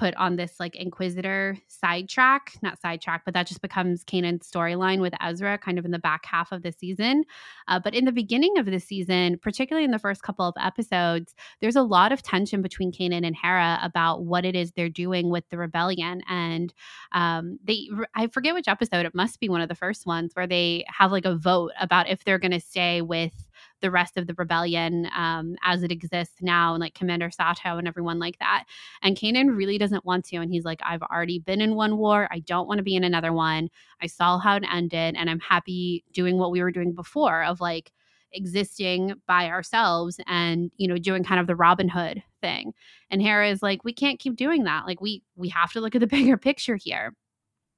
put 0.02 0.14
on 0.16 0.34
this 0.34 0.58
like 0.58 0.74
inquisitor 0.74 1.56
sidetrack 1.68 2.54
not 2.60 2.80
sidetrack 2.80 3.24
but 3.24 3.34
that 3.34 3.46
just 3.46 3.62
becomes 3.62 4.04
kanan's 4.04 4.50
storyline 4.50 5.00
with 5.00 5.14
ezra 5.22 5.56
kind 5.58 5.78
of 5.78 5.84
in 5.84 5.92
the 5.92 5.98
back 5.98 6.26
half 6.26 6.50
of 6.50 6.62
the 6.62 6.72
season. 6.72 7.22
Uh, 7.68 7.78
but 7.78 7.94
in 7.94 8.04
the 8.04 8.10
beginning 8.10 8.58
of 8.58 8.66
the 8.66 8.80
season 8.80 9.38
particularly 9.38 9.84
in 9.84 9.92
the 9.92 9.98
first 10.00 10.22
couple 10.22 10.44
of 10.44 10.54
episodes 10.60 11.36
there's 11.60 11.76
a 11.76 11.82
lot 11.82 12.10
of 12.10 12.20
tension 12.20 12.62
between 12.62 12.90
kanan 12.90 13.24
and 13.24 13.36
hera 13.36 13.78
about 13.80 14.24
what 14.24 14.44
it 14.44 14.56
is 14.56 14.72
they're 14.72 14.88
doing 14.88 15.30
with 15.30 15.48
the 15.50 15.58
rebellion. 15.58 16.20
And 16.28 16.74
um, 17.12 17.58
they 17.62 17.88
i 18.14 18.26
forget 18.26 18.54
which 18.54 18.68
episode 18.68 19.06
it 19.06 19.14
must 19.14 19.38
be 19.38 19.48
one 19.48 19.60
of 19.60 19.68
the 19.68 19.74
first 19.76 20.04
ones 20.04 20.32
where 20.34 20.48
they 20.48 20.84
have 20.88 21.12
like 21.12 21.24
a 21.24 21.36
vote 21.36 21.70
about 21.80 22.08
if 22.08 22.24
they're 22.24 22.38
going 22.38 22.50
to 22.50 22.60
stay 22.60 23.02
with 23.02 23.48
the 23.80 23.90
rest 23.90 24.16
of 24.16 24.26
the 24.26 24.34
rebellion 24.34 25.08
um, 25.16 25.56
as 25.64 25.82
it 25.82 25.90
exists 25.90 26.36
now 26.40 26.74
and 26.74 26.80
like 26.80 26.94
commander 26.94 27.30
sato 27.30 27.78
and 27.78 27.88
everyone 27.88 28.18
like 28.18 28.38
that 28.38 28.64
and 29.02 29.16
Kanan 29.16 29.56
really 29.56 29.78
doesn't 29.78 30.04
want 30.04 30.24
to. 30.26 30.36
And 30.36 30.50
he's 30.52 30.64
like, 30.64 30.80
I've 30.84 31.02
already 31.02 31.38
been 31.38 31.60
in 31.60 31.74
one 31.74 31.98
war. 31.98 32.28
I 32.30 32.40
don't 32.40 32.68
want 32.68 32.78
to 32.78 32.84
be 32.84 32.96
in 32.96 33.04
another 33.04 33.32
one. 33.32 33.68
I 34.00 34.06
saw 34.06 34.38
how 34.38 34.56
it 34.56 34.64
ended. 34.72 35.14
And 35.16 35.30
I'm 35.30 35.40
happy 35.40 36.04
doing 36.12 36.38
what 36.38 36.50
we 36.50 36.62
were 36.62 36.72
doing 36.72 36.92
before 36.92 37.44
of 37.44 37.60
like 37.60 37.92
existing 38.32 39.14
by 39.26 39.48
ourselves 39.48 40.18
and, 40.26 40.70
you 40.76 40.88
know, 40.88 40.96
doing 40.96 41.24
kind 41.24 41.40
of 41.40 41.46
the 41.46 41.56
Robin 41.56 41.88
Hood 41.88 42.22
thing. 42.40 42.72
And 43.10 43.22
Hera 43.22 43.50
is 43.50 43.62
like, 43.62 43.84
we 43.84 43.92
can't 43.92 44.18
keep 44.18 44.36
doing 44.36 44.64
that. 44.64 44.86
Like 44.86 45.00
we 45.00 45.22
we 45.36 45.48
have 45.50 45.72
to 45.72 45.80
look 45.80 45.94
at 45.94 46.00
the 46.00 46.06
bigger 46.18 46.36
picture 46.36 46.76
here. 46.76 47.14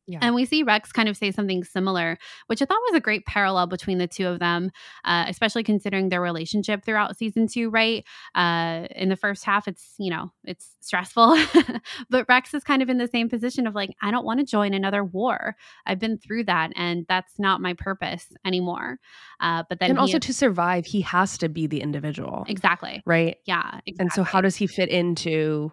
Yeah. 0.06 0.18
And 0.20 0.34
we 0.34 0.44
see 0.44 0.62
Rex 0.62 0.92
kind 0.92 1.08
of 1.08 1.16
say 1.16 1.30
something 1.30 1.64
similar, 1.64 2.18
which 2.46 2.60
I 2.60 2.66
thought 2.66 2.80
was 2.90 2.96
a 2.96 3.00
great 3.00 3.24
parallel 3.24 3.66
between 3.66 3.98
the 3.98 4.06
two 4.06 4.26
of 4.26 4.38
them, 4.38 4.70
uh, 5.04 5.24
especially 5.28 5.62
considering 5.62 6.10
their 6.10 6.20
relationship 6.20 6.84
throughout 6.84 7.16
season 7.16 7.46
two, 7.46 7.70
right? 7.70 8.04
Uh, 8.34 8.86
in 8.94 9.08
the 9.08 9.16
first 9.16 9.44
half, 9.44 9.66
it's, 9.66 9.94
you 9.98 10.10
know, 10.10 10.30
it's 10.44 10.76
stressful. 10.80 11.38
but 12.10 12.26
Rex 12.28 12.52
is 12.52 12.62
kind 12.64 12.82
of 12.82 12.90
in 12.90 12.98
the 12.98 13.08
same 13.08 13.30
position 13.30 13.66
of 13.66 13.74
like, 13.74 13.90
I 14.02 14.10
don't 14.10 14.26
want 14.26 14.40
to 14.40 14.46
join 14.46 14.74
another 14.74 15.02
war. 15.02 15.56
I've 15.86 15.98
been 15.98 16.18
through 16.18 16.44
that 16.44 16.72
and 16.76 17.06
that's 17.08 17.38
not 17.38 17.62
my 17.62 17.72
purpose 17.72 18.26
anymore. 18.44 18.98
Uh, 19.40 19.62
but 19.68 19.80
then 19.80 19.90
and 19.90 19.98
also 19.98 20.18
to 20.18 20.34
survive 20.34 20.84
he 20.84 21.00
has 21.00 21.38
to 21.38 21.48
be 21.48 21.66
the 21.66 21.80
individual 21.80 22.44
exactly. 22.48 23.02
right 23.06 23.36
Yeah. 23.46 23.80
Exactly. 23.86 23.94
and 23.98 24.12
so 24.12 24.22
how 24.22 24.40
does 24.40 24.56
he 24.56 24.66
fit 24.66 24.88
into 24.88 25.72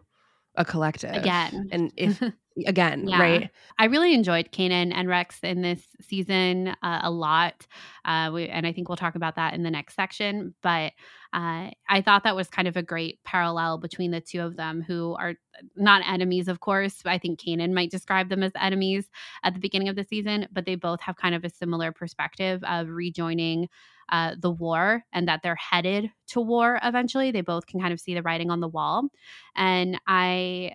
a 0.55 0.65
collective 0.65 1.15
Again. 1.15 1.69
and 1.71 1.93
if 1.97 2.21
again 2.67 3.07
Yeah. 3.07 3.21
right 3.21 3.49
I 3.79 3.85
really 3.85 4.13
enjoyed 4.13 4.51
Kanan 4.51 4.91
and 4.93 5.07
Rex 5.07 5.39
in 5.41 5.61
this 5.61 5.81
season 6.01 6.75
uh, 6.83 6.99
a 7.03 7.09
lot. 7.09 7.65
Uh, 8.05 8.29
we, 8.33 8.47
and 8.47 8.67
I 8.67 8.73
think 8.73 8.89
we'll 8.89 8.95
talk 8.97 9.15
about 9.15 9.35
that 9.35 9.53
in 9.53 9.63
the 9.63 9.71
next 9.71 9.95
section. 9.95 10.53
But 10.61 10.91
uh, 11.33 11.71
I 11.89 12.01
thought 12.03 12.23
that 12.25 12.35
was 12.35 12.49
kind 12.49 12.67
of 12.67 12.75
a 12.77 12.83
great 12.83 13.23
parallel 13.23 13.77
between 13.77 14.11
the 14.11 14.21
two 14.21 14.41
of 14.41 14.57
them, 14.57 14.81
who 14.81 15.15
are 15.17 15.35
not 15.75 16.03
enemies, 16.05 16.47
of 16.47 16.59
course. 16.59 17.01
I 17.05 17.17
think 17.17 17.39
Kanan 17.39 17.73
might 17.73 17.89
describe 17.89 18.29
them 18.29 18.43
as 18.43 18.51
enemies 18.59 19.09
at 19.43 19.53
the 19.53 19.59
beginning 19.59 19.87
of 19.89 19.95
the 19.95 20.03
season, 20.03 20.47
but 20.51 20.65
they 20.65 20.75
both 20.75 21.01
have 21.01 21.15
kind 21.15 21.33
of 21.33 21.43
a 21.45 21.49
similar 21.49 21.91
perspective 21.91 22.61
of 22.65 22.89
rejoining 22.89 23.69
uh, 24.11 24.35
the 24.39 24.51
war 24.51 25.03
and 25.13 25.27
that 25.27 25.41
they're 25.41 25.55
headed 25.55 26.11
to 26.27 26.41
war 26.41 26.79
eventually. 26.83 27.31
They 27.31 27.41
both 27.41 27.65
can 27.65 27.79
kind 27.79 27.93
of 27.93 27.99
see 27.99 28.13
the 28.13 28.21
writing 28.21 28.51
on 28.51 28.59
the 28.59 28.67
wall. 28.67 29.07
And 29.55 29.99
I 30.07 30.73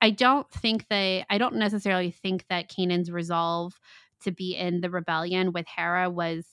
I 0.00 0.10
don't 0.10 0.50
think 0.50 0.86
they 0.88 1.24
I 1.28 1.38
don't 1.38 1.56
necessarily 1.56 2.10
think 2.10 2.46
that 2.48 2.68
Kanan's 2.68 3.10
resolve 3.10 3.78
to 4.22 4.32
be 4.32 4.56
in 4.56 4.80
the 4.80 4.90
rebellion 4.90 5.52
with 5.52 5.66
Hera 5.74 6.10
was 6.10 6.46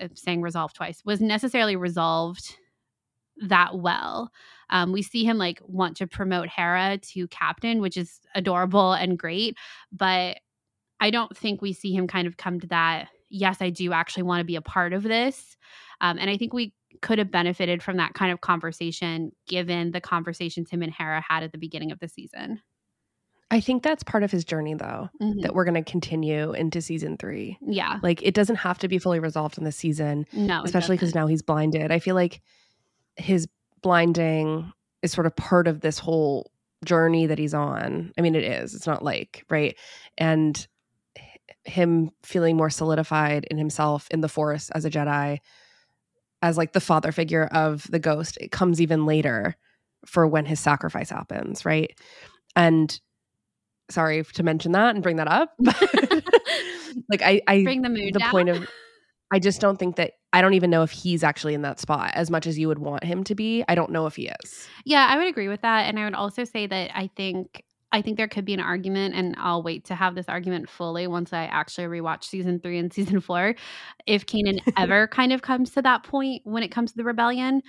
uh, 0.00 0.08
saying 0.14 0.42
resolve 0.42 0.72
twice 0.72 1.02
was 1.04 1.20
necessarily 1.20 1.76
resolved 1.76 2.56
that 3.40 3.78
well. 3.78 4.30
Um, 4.70 4.92
we 4.92 5.02
see 5.02 5.24
him 5.24 5.38
like 5.38 5.62
want 5.64 5.96
to 5.98 6.06
promote 6.08 6.48
Hera 6.48 6.98
to 7.12 7.28
captain, 7.28 7.80
which 7.80 7.96
is 7.96 8.20
adorable 8.34 8.92
and 8.92 9.18
great, 9.18 9.56
but 9.92 10.38
I 11.00 11.10
don't 11.10 11.36
think 11.36 11.62
we 11.62 11.72
see 11.72 11.92
him 11.92 12.08
kind 12.08 12.26
of 12.26 12.36
come 12.36 12.58
to 12.60 12.66
that. 12.68 13.08
Yes, 13.30 13.58
I 13.60 13.70
do 13.70 13.92
actually 13.92 14.22
want 14.24 14.40
to 14.40 14.44
be 14.44 14.56
a 14.56 14.62
part 14.62 14.92
of 14.92 15.02
this, 15.02 15.56
um, 16.00 16.18
and 16.18 16.30
I 16.30 16.36
think 16.36 16.52
we 16.52 16.72
could 17.02 17.18
have 17.18 17.30
benefited 17.30 17.82
from 17.82 17.98
that 17.98 18.14
kind 18.14 18.32
of 18.32 18.40
conversation 18.40 19.30
given 19.46 19.90
the 19.92 20.00
conversation 20.00 20.64
Tim 20.64 20.82
and 20.82 20.92
Hera 20.92 21.20
had 21.20 21.42
at 21.42 21.52
the 21.52 21.58
beginning 21.58 21.92
of 21.92 21.98
the 22.00 22.08
season. 22.08 22.60
i 23.50 23.60
think 23.60 23.82
that's 23.82 24.02
part 24.02 24.22
of 24.22 24.30
his 24.30 24.44
journey 24.44 24.74
though 24.74 25.08
Mhm. 25.22 25.40
that 25.42 25.54
we're 25.54 25.64
going 25.64 25.82
to 25.82 25.90
continue 25.90 26.52
into 26.52 26.82
season 26.82 27.16
three 27.16 27.56
Yeah. 27.62 27.98
like 28.02 28.22
it 28.22 28.34
doesn't 28.34 28.56
have 28.56 28.78
to 28.80 28.88
be 28.88 28.98
fully 28.98 29.20
resolved 29.20 29.56
in 29.56 29.64
this 29.64 29.76
season 29.76 30.26
No. 30.34 30.60
especially 30.64 30.96
because 30.96 31.14
now 31.14 31.26
he's 31.26 31.40
blinded 31.40 31.90
i 31.90 31.98
feel 31.98 32.14
like 32.14 32.42
his 33.16 33.48
blinding 33.80 34.70
is 35.02 35.12
sort 35.12 35.26
of 35.26 35.34
part 35.34 35.66
of 35.66 35.80
this 35.80 35.98
whole 35.98 36.50
journey 36.84 37.24
that 37.26 37.38
he's 37.38 37.54
on 37.54 38.12
i 38.18 38.20
mean 38.20 38.34
it 38.34 38.44
is 38.44 38.74
it's 38.74 38.86
not 38.86 39.02
like 39.02 39.44
right 39.48 39.76
and 40.18 40.68
him 41.64 42.10
feeling 42.22 42.56
more 42.56 42.70
solidified 42.70 43.44
in 43.50 43.58
himself 43.58 44.08
in 44.10 44.20
the 44.20 44.28
force 44.28 44.70
as 44.70 44.84
a 44.84 44.90
jedi 44.90 45.38
as 46.42 46.56
like 46.56 46.72
the 46.72 46.80
father 46.80 47.12
figure 47.12 47.46
of 47.46 47.86
the 47.90 47.98
ghost 47.98 48.38
it 48.40 48.50
comes 48.50 48.80
even 48.80 49.06
later 49.06 49.56
for 50.06 50.26
when 50.26 50.44
his 50.44 50.60
sacrifice 50.60 51.10
happens 51.10 51.64
right 51.64 51.98
and 52.56 53.00
sorry 53.90 54.22
to 54.22 54.42
mention 54.42 54.72
that 54.72 54.94
and 54.94 55.02
bring 55.02 55.16
that 55.16 55.28
up 55.28 55.54
but 55.58 56.24
like 57.08 57.22
I, 57.22 57.40
I 57.46 57.62
Bring 57.64 57.82
the 57.82 57.88
mood 57.88 58.14
the 58.14 58.20
down. 58.20 58.30
point 58.30 58.48
of 58.48 58.68
I 59.30 59.38
just 59.38 59.60
don't 59.60 59.78
think 59.78 59.96
that 59.96 60.12
I 60.32 60.40
don't 60.40 60.54
even 60.54 60.70
know 60.70 60.82
if 60.82 60.90
he's 60.90 61.22
actually 61.22 61.54
in 61.54 61.62
that 61.62 61.80
spot 61.80 62.12
as 62.14 62.30
much 62.30 62.46
as 62.46 62.58
you 62.58 62.68
would 62.68 62.78
want 62.78 63.04
him 63.04 63.24
to 63.24 63.34
be. 63.34 63.64
I 63.68 63.74
don't 63.74 63.90
know 63.90 64.06
if 64.06 64.16
he 64.16 64.30
is. 64.42 64.66
Yeah, 64.84 65.06
I 65.10 65.16
would 65.18 65.26
agree 65.26 65.48
with 65.48 65.62
that. 65.62 65.82
And 65.86 65.98
I 65.98 66.04
would 66.04 66.14
also 66.14 66.44
say 66.44 66.66
that 66.66 66.90
I 66.94 67.10
think 67.14 67.62
I 67.90 68.02
think 68.02 68.16
there 68.16 68.28
could 68.28 68.44
be 68.44 68.54
an 68.54 68.60
argument, 68.60 69.14
and 69.14 69.34
I'll 69.38 69.62
wait 69.62 69.84
to 69.86 69.94
have 69.94 70.14
this 70.14 70.28
argument 70.28 70.68
fully 70.68 71.06
once 71.06 71.32
I 71.32 71.44
actually 71.44 71.86
rewatch 71.86 72.24
season 72.24 72.60
three 72.60 72.78
and 72.78 72.92
season 72.98 73.20
four. 73.20 73.54
If 74.06 74.26
Kanan 74.26 74.60
ever 74.76 75.06
kind 75.08 75.32
of 75.32 75.42
comes 75.42 75.70
to 75.72 75.82
that 75.82 76.02
point 76.02 76.42
when 76.44 76.62
it 76.62 76.68
comes 76.68 76.92
to 76.92 76.96
the 76.96 77.04
rebellion, 77.04 77.62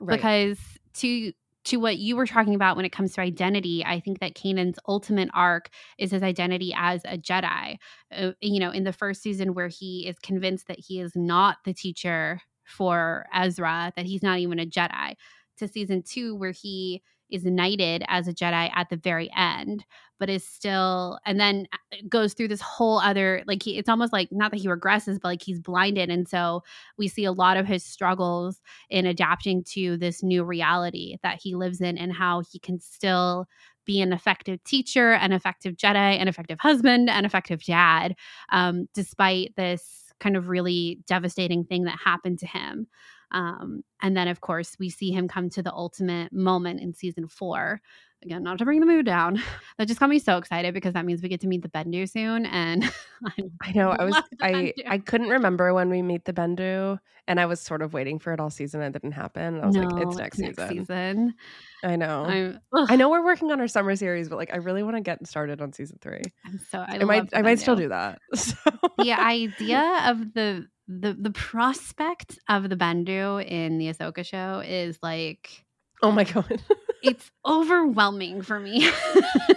Right. 0.00 0.16
because 0.16 0.58
to 0.94 1.32
to 1.64 1.76
what 1.76 1.98
you 1.98 2.16
were 2.16 2.26
talking 2.26 2.56
about 2.56 2.74
when 2.74 2.84
it 2.84 2.90
comes 2.90 3.12
to 3.12 3.20
identity, 3.20 3.84
I 3.84 4.00
think 4.00 4.18
that 4.18 4.34
Kanan's 4.34 4.80
ultimate 4.88 5.28
arc 5.32 5.70
is 5.96 6.10
his 6.10 6.22
identity 6.22 6.74
as 6.76 7.02
a 7.04 7.16
Jedi. 7.16 7.76
Uh, 8.10 8.32
you 8.40 8.58
know, 8.58 8.70
in 8.70 8.82
the 8.82 8.92
first 8.92 9.22
season 9.22 9.54
where 9.54 9.68
he 9.68 10.06
is 10.08 10.18
convinced 10.18 10.66
that 10.66 10.80
he 10.80 11.00
is 11.00 11.12
not 11.14 11.58
the 11.64 11.72
teacher 11.72 12.40
for 12.64 13.26
Ezra, 13.32 13.92
that 13.94 14.06
he's 14.06 14.22
not 14.24 14.38
even 14.40 14.58
a 14.58 14.66
Jedi, 14.66 15.14
to 15.58 15.68
season 15.68 16.02
two 16.02 16.34
where 16.34 16.50
he 16.50 17.02
is 17.32 17.44
knighted 17.44 18.04
as 18.08 18.28
a 18.28 18.32
Jedi 18.32 18.70
at 18.74 18.90
the 18.90 18.96
very 18.96 19.30
end, 19.36 19.84
but 20.20 20.30
is 20.30 20.46
still, 20.46 21.18
and 21.26 21.40
then 21.40 21.66
uh, 21.72 21.96
goes 22.08 22.34
through 22.34 22.48
this 22.48 22.60
whole 22.60 23.00
other, 23.00 23.42
like, 23.46 23.62
he, 23.62 23.78
it's 23.78 23.88
almost 23.88 24.12
like 24.12 24.28
not 24.30 24.52
that 24.52 24.60
he 24.60 24.68
regresses, 24.68 25.18
but 25.20 25.28
like 25.28 25.42
he's 25.42 25.58
blinded. 25.58 26.10
And 26.10 26.28
so 26.28 26.62
we 26.96 27.08
see 27.08 27.24
a 27.24 27.32
lot 27.32 27.56
of 27.56 27.66
his 27.66 27.84
struggles 27.84 28.60
in 28.88 29.06
adapting 29.06 29.64
to 29.70 29.96
this 29.96 30.22
new 30.22 30.44
reality 30.44 31.16
that 31.22 31.40
he 31.42 31.56
lives 31.56 31.80
in 31.80 31.98
and 31.98 32.12
how 32.12 32.42
he 32.52 32.58
can 32.58 32.78
still 32.78 33.46
be 33.84 34.00
an 34.00 34.12
effective 34.12 34.62
teacher, 34.62 35.12
an 35.12 35.32
effective 35.32 35.76
Jedi, 35.76 36.20
an 36.20 36.28
effective 36.28 36.60
husband, 36.60 37.10
an 37.10 37.24
effective 37.24 37.64
dad, 37.64 38.14
um, 38.52 38.88
despite 38.94 39.56
this 39.56 40.12
kind 40.20 40.36
of 40.36 40.48
really 40.48 41.00
devastating 41.08 41.64
thing 41.64 41.82
that 41.82 41.98
happened 41.98 42.38
to 42.38 42.46
him. 42.46 42.86
Um, 43.32 43.82
and 44.00 44.16
then, 44.16 44.28
of 44.28 44.40
course, 44.40 44.76
we 44.78 44.90
see 44.90 45.10
him 45.10 45.26
come 45.26 45.50
to 45.50 45.62
the 45.62 45.72
ultimate 45.72 46.32
moment 46.32 46.80
in 46.80 46.94
season 46.94 47.28
four. 47.28 47.80
Again, 48.24 48.44
not 48.44 48.58
to 48.58 48.64
bring 48.64 48.78
the 48.78 48.86
mood 48.86 49.06
down. 49.06 49.42
That 49.78 49.88
just 49.88 49.98
got 49.98 50.10
me 50.10 50.18
so 50.18 50.36
excited 50.36 50.74
because 50.74 50.92
that 50.92 51.06
means 51.06 51.22
we 51.22 51.30
get 51.30 51.40
to 51.40 51.48
meet 51.48 51.62
the 51.62 51.68
Bendu 51.68 52.08
soon. 52.08 52.44
And 52.46 52.84
I 53.26 53.42
I 53.62 53.72
know. 53.72 53.90
I 53.90 54.04
was 54.04 54.22
I 54.40 54.74
I 54.86 54.98
couldn't 54.98 55.30
remember 55.30 55.72
when 55.72 55.88
we 55.88 56.02
meet 56.02 56.26
the 56.26 56.32
Bendu, 56.32 56.98
and 57.26 57.40
I 57.40 57.46
was 57.46 57.58
sort 57.58 57.80
of 57.80 57.94
waiting 57.94 58.18
for 58.18 58.32
it 58.32 58.38
all 58.38 58.50
season. 58.50 58.82
It 58.82 58.92
didn't 58.92 59.12
happen. 59.12 59.60
I 59.60 59.66
was 59.66 59.76
like, 59.76 60.06
it's 60.06 60.16
next, 60.16 60.36
season. 60.36 60.68
season. 60.68 61.34
I 61.82 61.96
know. 61.96 62.58
I 62.74 62.96
know 62.96 63.08
we're 63.08 63.24
working 63.24 63.50
on 63.50 63.60
our 63.60 63.66
summer 63.66 63.96
series, 63.96 64.28
but 64.28 64.36
like 64.36 64.52
I 64.52 64.58
really 64.58 64.82
want 64.82 64.96
to 64.96 65.02
get 65.02 65.26
started 65.26 65.62
on 65.62 65.72
season 65.72 65.98
three. 66.00 66.22
I'm 66.44 66.60
so 66.70 66.80
I, 66.80 66.98
I, 67.00 67.04
might 67.04 67.28
I 67.32 67.42
might 67.42 67.60
still 67.60 67.76
do 67.76 67.88
that. 67.88 68.20
So. 68.34 68.54
the 68.98 69.12
idea 69.12 70.02
of 70.06 70.34
the 70.34 70.66
the 70.88 71.14
the 71.18 71.30
prospect 71.30 72.38
of 72.48 72.68
the 72.68 72.76
Bendu 72.76 73.44
in 73.44 73.78
the 73.78 73.88
Ahsoka 73.88 74.24
show 74.24 74.62
is 74.64 74.98
like 75.02 75.64
oh 76.02 76.10
my 76.10 76.24
um, 76.24 76.32
god. 76.32 76.62
it's 77.02 77.30
overwhelming 77.46 78.42
for 78.42 78.58
me. 78.58 78.88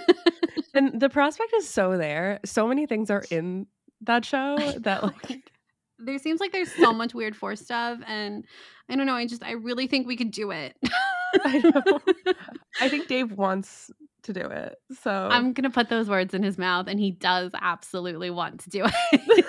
and 0.74 1.00
the 1.00 1.10
prospect 1.10 1.54
is 1.56 1.68
so 1.68 1.98
there. 1.98 2.40
So 2.46 2.68
many 2.68 2.86
things 2.86 3.10
are 3.10 3.24
in 3.30 3.68
that 4.02 4.26
show 4.26 4.58
that 4.80 5.04
like 5.04 5.52
there 5.98 6.20
seems 6.20 6.40
like 6.40 6.52
there's 6.52 6.72
so 6.72 6.94
much 6.94 7.14
weird 7.14 7.36
force 7.36 7.62
stuff 7.62 8.00
and 8.06 8.46
I 8.90 8.96
don't 8.96 9.06
know, 9.06 9.16
I 9.16 9.26
just 9.26 9.44
I 9.44 9.54
really 9.54 9.88
think 9.88 10.08
we 10.08 10.18
could 10.18 10.32
do 10.32 10.52
it. 10.52 10.76
I 11.44 11.58
know. 11.60 12.00
I 12.82 12.90
think 12.90 13.08
Dave 13.08 13.32
wants 13.32 13.92
to 14.24 14.34
do 14.34 14.42
it. 14.42 14.76
So 15.02 15.12
I'm 15.12 15.54
gonna 15.54 15.70
put 15.70 15.90
those 15.90 16.10
words 16.10 16.34
in 16.34 16.44
his 16.44 16.58
mouth 16.58 16.88
and 16.88 17.00
he 17.00 17.12
does 17.12 17.52
absolutely 17.60 18.30
want 18.30 18.62
to 18.62 18.70
do 18.70 18.86
it. 19.12 19.46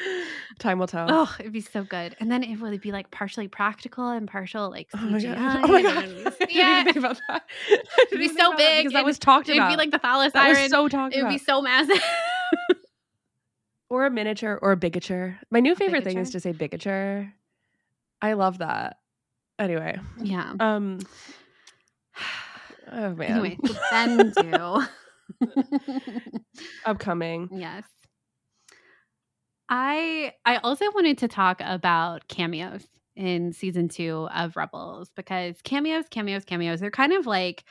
time 0.58 0.78
will 0.78 0.86
tell. 0.86 1.06
oh, 1.10 1.36
it'd 1.38 1.52
be 1.52 1.60
so 1.60 1.82
good. 1.84 2.16
And 2.20 2.30
then 2.30 2.42
it 2.42 2.56
would 2.60 2.80
be 2.80 2.92
like 2.92 3.10
partially 3.10 3.48
practical 3.48 4.08
and 4.08 4.26
partial 4.28 4.70
like 4.70 4.88
Oh 4.94 4.98
my 4.98 5.20
god! 5.20 5.60
Oh 5.64 5.68
my 5.68 5.82
god! 5.82 6.04
then 6.08 6.26
I 6.26 6.28
it'd 6.28 6.38
be- 6.38 6.46
didn't 6.46 6.50
yeah, 6.56 6.84
think 6.84 6.96
about 6.96 7.20
that. 7.28 7.42
It'd 7.68 8.18
be 8.18 8.28
so 8.28 8.34
think 8.34 8.38
about 8.38 8.50
that 8.50 8.56
big 8.58 8.78
because 8.84 8.92
that 8.94 9.04
was 9.04 9.18
talked 9.18 9.48
It'd 9.48 9.60
about. 9.60 9.70
be 9.70 9.76
like 9.76 9.90
the 9.90 9.98
phallus 9.98 10.32
that 10.32 10.44
iron. 10.44 10.62
was 10.62 10.70
so 10.70 10.88
talked 10.88 11.14
It'd 11.14 11.24
about. 11.24 11.32
be 11.32 11.38
so 11.38 11.60
massive. 11.62 12.02
or 13.90 14.06
a 14.06 14.10
miniature 14.10 14.58
or 14.62 14.72
a 14.72 14.76
bigature. 14.76 15.38
My 15.50 15.60
new 15.60 15.74
favorite 15.74 16.04
thing 16.04 16.18
is 16.18 16.30
to 16.30 16.40
say 16.40 16.52
bigature. 16.52 17.32
I 18.22 18.32
love 18.32 18.58
that. 18.58 18.96
Anyway, 19.58 19.98
yeah. 20.22 20.52
um, 20.60 20.98
oh 22.92 23.14
man, 23.14 23.30
Anyway, 23.30 23.58
the 23.62 23.78
Bendu. 23.92 24.88
upcoming. 26.84 27.48
yes. 27.52 27.84
I 29.68 30.32
I 30.44 30.56
also 30.58 30.84
wanted 30.94 31.18
to 31.18 31.28
talk 31.28 31.60
about 31.64 32.28
cameos 32.28 32.86
in 33.16 33.52
season 33.52 33.88
two 33.88 34.28
of 34.34 34.56
Rebels 34.56 35.10
because 35.16 35.60
cameos, 35.62 36.04
cameos, 36.10 36.44
cameos, 36.44 36.80
they're 36.80 36.90
kind 36.90 37.12
of 37.12 37.26
like 37.26 37.64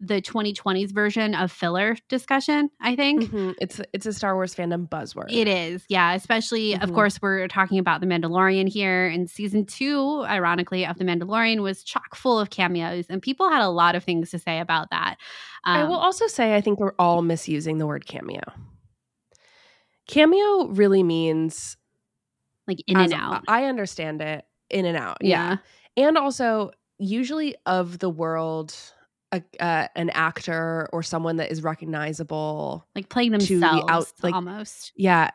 the 0.00 0.20
2020s 0.20 0.92
version 0.92 1.34
of 1.34 1.52
filler 1.52 1.96
discussion, 2.08 2.68
I 2.80 2.96
think. 2.96 3.24
Mhm. 3.24 3.54
It's 3.60 3.80
it's 3.92 4.06
a 4.06 4.12
Star 4.12 4.34
Wars 4.34 4.54
fandom 4.54 4.88
buzzword. 4.88 5.30
It 5.32 5.46
is, 5.48 5.84
yeah. 5.88 6.14
Especially, 6.14 6.74
of 6.74 6.90
Mhm. 6.90 6.94
course, 6.94 7.22
we're 7.22 7.46
talking 7.48 7.78
about 7.78 8.00
The 8.00 8.06
Mandalorian 8.06 8.68
here. 8.68 9.06
And 9.06 9.30
season 9.30 9.64
two, 9.66 10.22
ironically, 10.24 10.84
of 10.84 10.98
The 10.98 11.04
Mandalorian 11.04 11.60
was 11.62 11.82
chock 11.84 12.14
full 12.16 12.38
of 12.40 12.50
cameos, 12.50 13.06
and 13.08 13.22
people 13.22 13.48
had 13.48 13.62
a 13.62 13.68
lot 13.70 13.94
of 13.94 14.02
things 14.04 14.30
to 14.32 14.38
say 14.38 14.58
about 14.58 14.90
that. 14.90 15.16
I 15.64 15.82
Um, 15.84 15.88
will 15.88 15.96
also 15.98 16.26
say 16.26 16.54
I 16.56 16.60
think 16.60 16.80
we're 16.80 16.94
all 16.98 17.22
misusing 17.22 17.78
the 17.78 17.86
word 17.86 18.06
cameo. 18.06 18.40
Cameo 20.06 20.66
really 20.68 21.02
means 21.02 21.76
like 22.66 22.78
in 22.86 22.96
and 22.96 23.12
out. 23.12 23.44
I 23.48 23.64
understand 23.64 24.20
it, 24.22 24.44
in 24.70 24.84
and 24.86 24.96
out. 24.96 25.18
Yeah. 25.20 25.56
and 25.96 26.16
also 26.18 26.70
usually 26.98 27.54
of 27.66 27.98
the 27.98 28.08
world 28.10 28.74
a, 29.32 29.42
uh, 29.60 29.88
an 29.96 30.10
actor 30.10 30.88
or 30.92 31.02
someone 31.02 31.36
that 31.36 31.50
is 31.50 31.62
recognizable 31.62 32.86
like 32.94 33.08
playing 33.08 33.32
the 33.32 33.38
themselves 33.38 33.84
out- 33.90 34.12
like- 34.22 34.32
almost. 34.34 34.92
yeah 34.96 35.30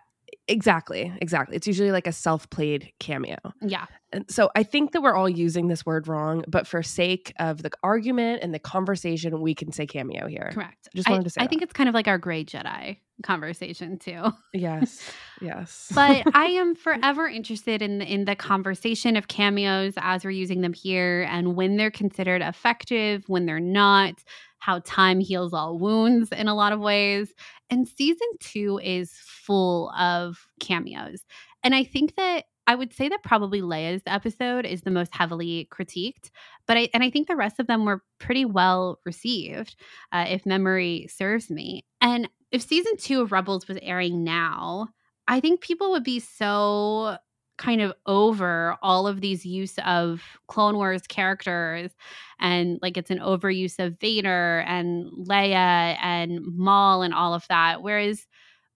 exactly 0.47 1.11
exactly 1.21 1.55
it's 1.57 1.67
usually 1.67 1.91
like 1.91 2.07
a 2.07 2.11
self-played 2.13 2.91
cameo 2.99 3.35
Yeah, 3.61 3.85
and 4.13 4.25
so 4.31 4.49
i 4.55 4.63
think 4.63 4.93
that 4.93 5.01
we're 5.01 5.15
all 5.15 5.27
using 5.29 5.67
this 5.67 5.85
word 5.85 6.07
wrong 6.07 6.43
but 6.47 6.65
for 6.65 6.81
sake 6.81 7.33
of 7.39 7.61
the 7.61 7.71
argument 7.83 8.41
and 8.41 8.53
the 8.53 8.59
conversation 8.59 9.41
we 9.41 9.53
can 9.53 9.71
say 9.73 9.85
cameo 9.85 10.27
here 10.27 10.49
correct. 10.53 10.87
Just 10.95 11.07
I- 11.09 11.11
wanted 11.11 11.25
to 11.25 11.29
say 11.31 11.41
I 11.41 11.43
that. 11.43 11.49
think 11.49 11.61
it's 11.61 11.73
kind 11.73 11.89
of 11.89 11.93
like 11.95 12.07
our 12.07 12.17
gray 12.17 12.45
Jedi 12.45 12.97
conversation 13.23 13.97
too. 13.97 14.23
yes 14.53 15.11
yes 15.41 15.91
but 15.93 16.23
I 16.33 16.45
am 16.51 16.75
forever 16.75 17.27
interested 17.27 17.81
in 17.81 18.01
in 18.01 18.25
the 18.25 18.35
conversation 18.35 19.15
of 19.15 19.27
cameos 19.27 19.93
as 19.97 20.23
we're 20.23 20.31
using 20.31 20.61
them 20.61 20.73
here 20.73 21.27
and 21.29 21.55
when 21.55 21.77
they're 21.77 21.91
considered 21.91 22.41
effective, 22.41 23.23
when 23.27 23.45
they're 23.45 23.59
not, 23.59 24.23
how 24.59 24.79
time 24.79 25.19
heals 25.19 25.53
all 25.53 25.77
wounds 25.77 26.31
in 26.31 26.47
a 26.47 26.55
lot 26.55 26.73
of 26.73 26.79
ways. 26.79 27.33
And 27.69 27.87
season 27.87 28.27
2 28.39 28.79
is 28.83 29.11
full 29.23 29.89
of 29.91 30.47
cameos. 30.59 31.23
And 31.63 31.73
I 31.73 31.83
think 31.83 32.15
that 32.15 32.45
I 32.67 32.75
would 32.75 32.93
say 32.93 33.09
that 33.09 33.23
probably 33.23 33.61
Leia's 33.61 34.03
episode 34.05 34.65
is 34.65 34.83
the 34.83 34.91
most 34.91 35.13
heavily 35.15 35.67
critiqued, 35.71 36.29
but 36.67 36.77
I 36.77 36.89
and 36.93 37.03
I 37.03 37.09
think 37.09 37.27
the 37.27 37.35
rest 37.35 37.59
of 37.59 37.65
them 37.65 37.83
were 37.83 38.03
pretty 38.19 38.45
well 38.45 38.99
received, 39.05 39.75
uh, 40.11 40.25
if 40.29 40.45
memory 40.45 41.07
serves 41.09 41.49
me. 41.49 41.83
And 41.99 42.29
if 42.51 42.61
season 42.61 42.97
two 42.97 43.21
of 43.21 43.31
Rebels 43.31 43.67
was 43.67 43.77
airing 43.81 44.23
now, 44.23 44.89
I 45.27 45.39
think 45.39 45.61
people 45.61 45.91
would 45.91 46.03
be 46.03 46.19
so 46.19 47.17
kind 47.57 47.81
of 47.81 47.93
over 48.05 48.77
all 48.81 49.05
of 49.05 49.21
these 49.21 49.45
use 49.45 49.77
of 49.85 50.23
Clone 50.47 50.75
Wars 50.75 51.01
characters 51.07 51.91
and 52.39 52.79
like 52.81 52.95
it's 52.95 53.11
an 53.11 53.19
overuse 53.19 53.77
of 53.79 53.99
Vader 53.99 54.59
and 54.65 55.11
Leia 55.27 55.97
and 56.01 56.39
Maul 56.55 57.01
and 57.01 57.13
all 57.13 57.33
of 57.33 57.45
that. 57.49 57.83
Whereas 57.83 58.25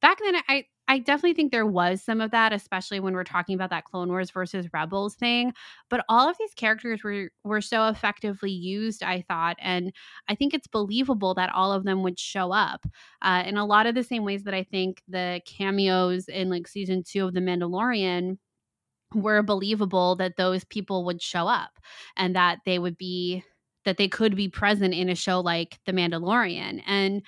back 0.01 0.19
then 0.19 0.35
I 0.49 0.65
I 0.93 0.99
definitely 0.99 1.33
think 1.33 1.51
there 1.51 1.65
was 1.65 2.03
some 2.03 2.21
of 2.21 2.29
that, 2.29 2.53
especially 2.53 2.99
when 2.99 3.15
we're 3.15 3.23
talking 3.23 3.55
about 3.55 3.71
that 3.71 3.85
Clone 3.85 4.09
Wars 4.09 4.29
versus 4.29 4.67
Rebels 4.71 5.15
thing. 5.15 5.51
But 5.89 6.05
all 6.07 6.29
of 6.29 6.37
these 6.37 6.53
characters 6.53 7.03
were 7.03 7.31
were 7.43 7.61
so 7.61 7.87
effectively 7.87 8.51
used, 8.51 9.01
I 9.01 9.21
thought, 9.27 9.57
and 9.59 9.91
I 10.27 10.35
think 10.35 10.53
it's 10.53 10.67
believable 10.67 11.33
that 11.33 11.51
all 11.51 11.73
of 11.73 11.83
them 11.83 12.03
would 12.03 12.19
show 12.19 12.51
up 12.51 12.85
uh, 13.23 13.41
in 13.43 13.57
a 13.57 13.65
lot 13.65 13.87
of 13.87 13.95
the 13.95 14.03
same 14.03 14.23
ways 14.23 14.43
that 14.43 14.53
I 14.53 14.61
think 14.61 15.01
the 15.07 15.41
cameos 15.47 16.27
in 16.27 16.51
like 16.51 16.67
season 16.67 17.01
two 17.01 17.25
of 17.25 17.33
The 17.33 17.39
Mandalorian 17.39 18.37
were 19.15 19.41
believable 19.41 20.15
that 20.17 20.37
those 20.37 20.63
people 20.63 21.05
would 21.05 21.23
show 21.23 21.47
up 21.47 21.71
and 22.17 22.35
that 22.35 22.59
they 22.67 22.77
would 22.77 22.97
be 22.99 23.43
that 23.85 23.97
they 23.97 24.07
could 24.07 24.35
be 24.35 24.47
present 24.47 24.93
in 24.93 25.09
a 25.09 25.15
show 25.15 25.39
like 25.39 25.79
The 25.87 25.91
Mandalorian 25.91 26.83
and 26.85 27.23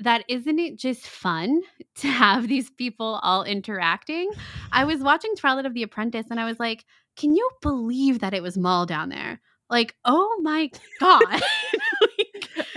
that 0.00 0.24
isn't 0.28 0.58
it 0.58 0.78
just 0.78 1.06
fun 1.06 1.62
to 1.96 2.08
have 2.08 2.48
these 2.48 2.70
people 2.70 3.20
all 3.22 3.44
interacting? 3.44 4.30
I 4.72 4.84
was 4.84 5.00
watching 5.00 5.34
Twilight 5.36 5.66
of 5.66 5.74
the 5.74 5.82
Apprentice 5.82 6.26
and 6.30 6.40
I 6.40 6.44
was 6.44 6.58
like, 6.58 6.84
can 7.16 7.34
you 7.34 7.48
believe 7.60 8.20
that 8.20 8.34
it 8.34 8.42
was 8.42 8.56
Maul 8.56 8.86
down 8.86 9.08
there? 9.08 9.40
Like, 9.68 9.94
oh 10.04 10.40
my 10.42 10.70
god. 10.98 11.22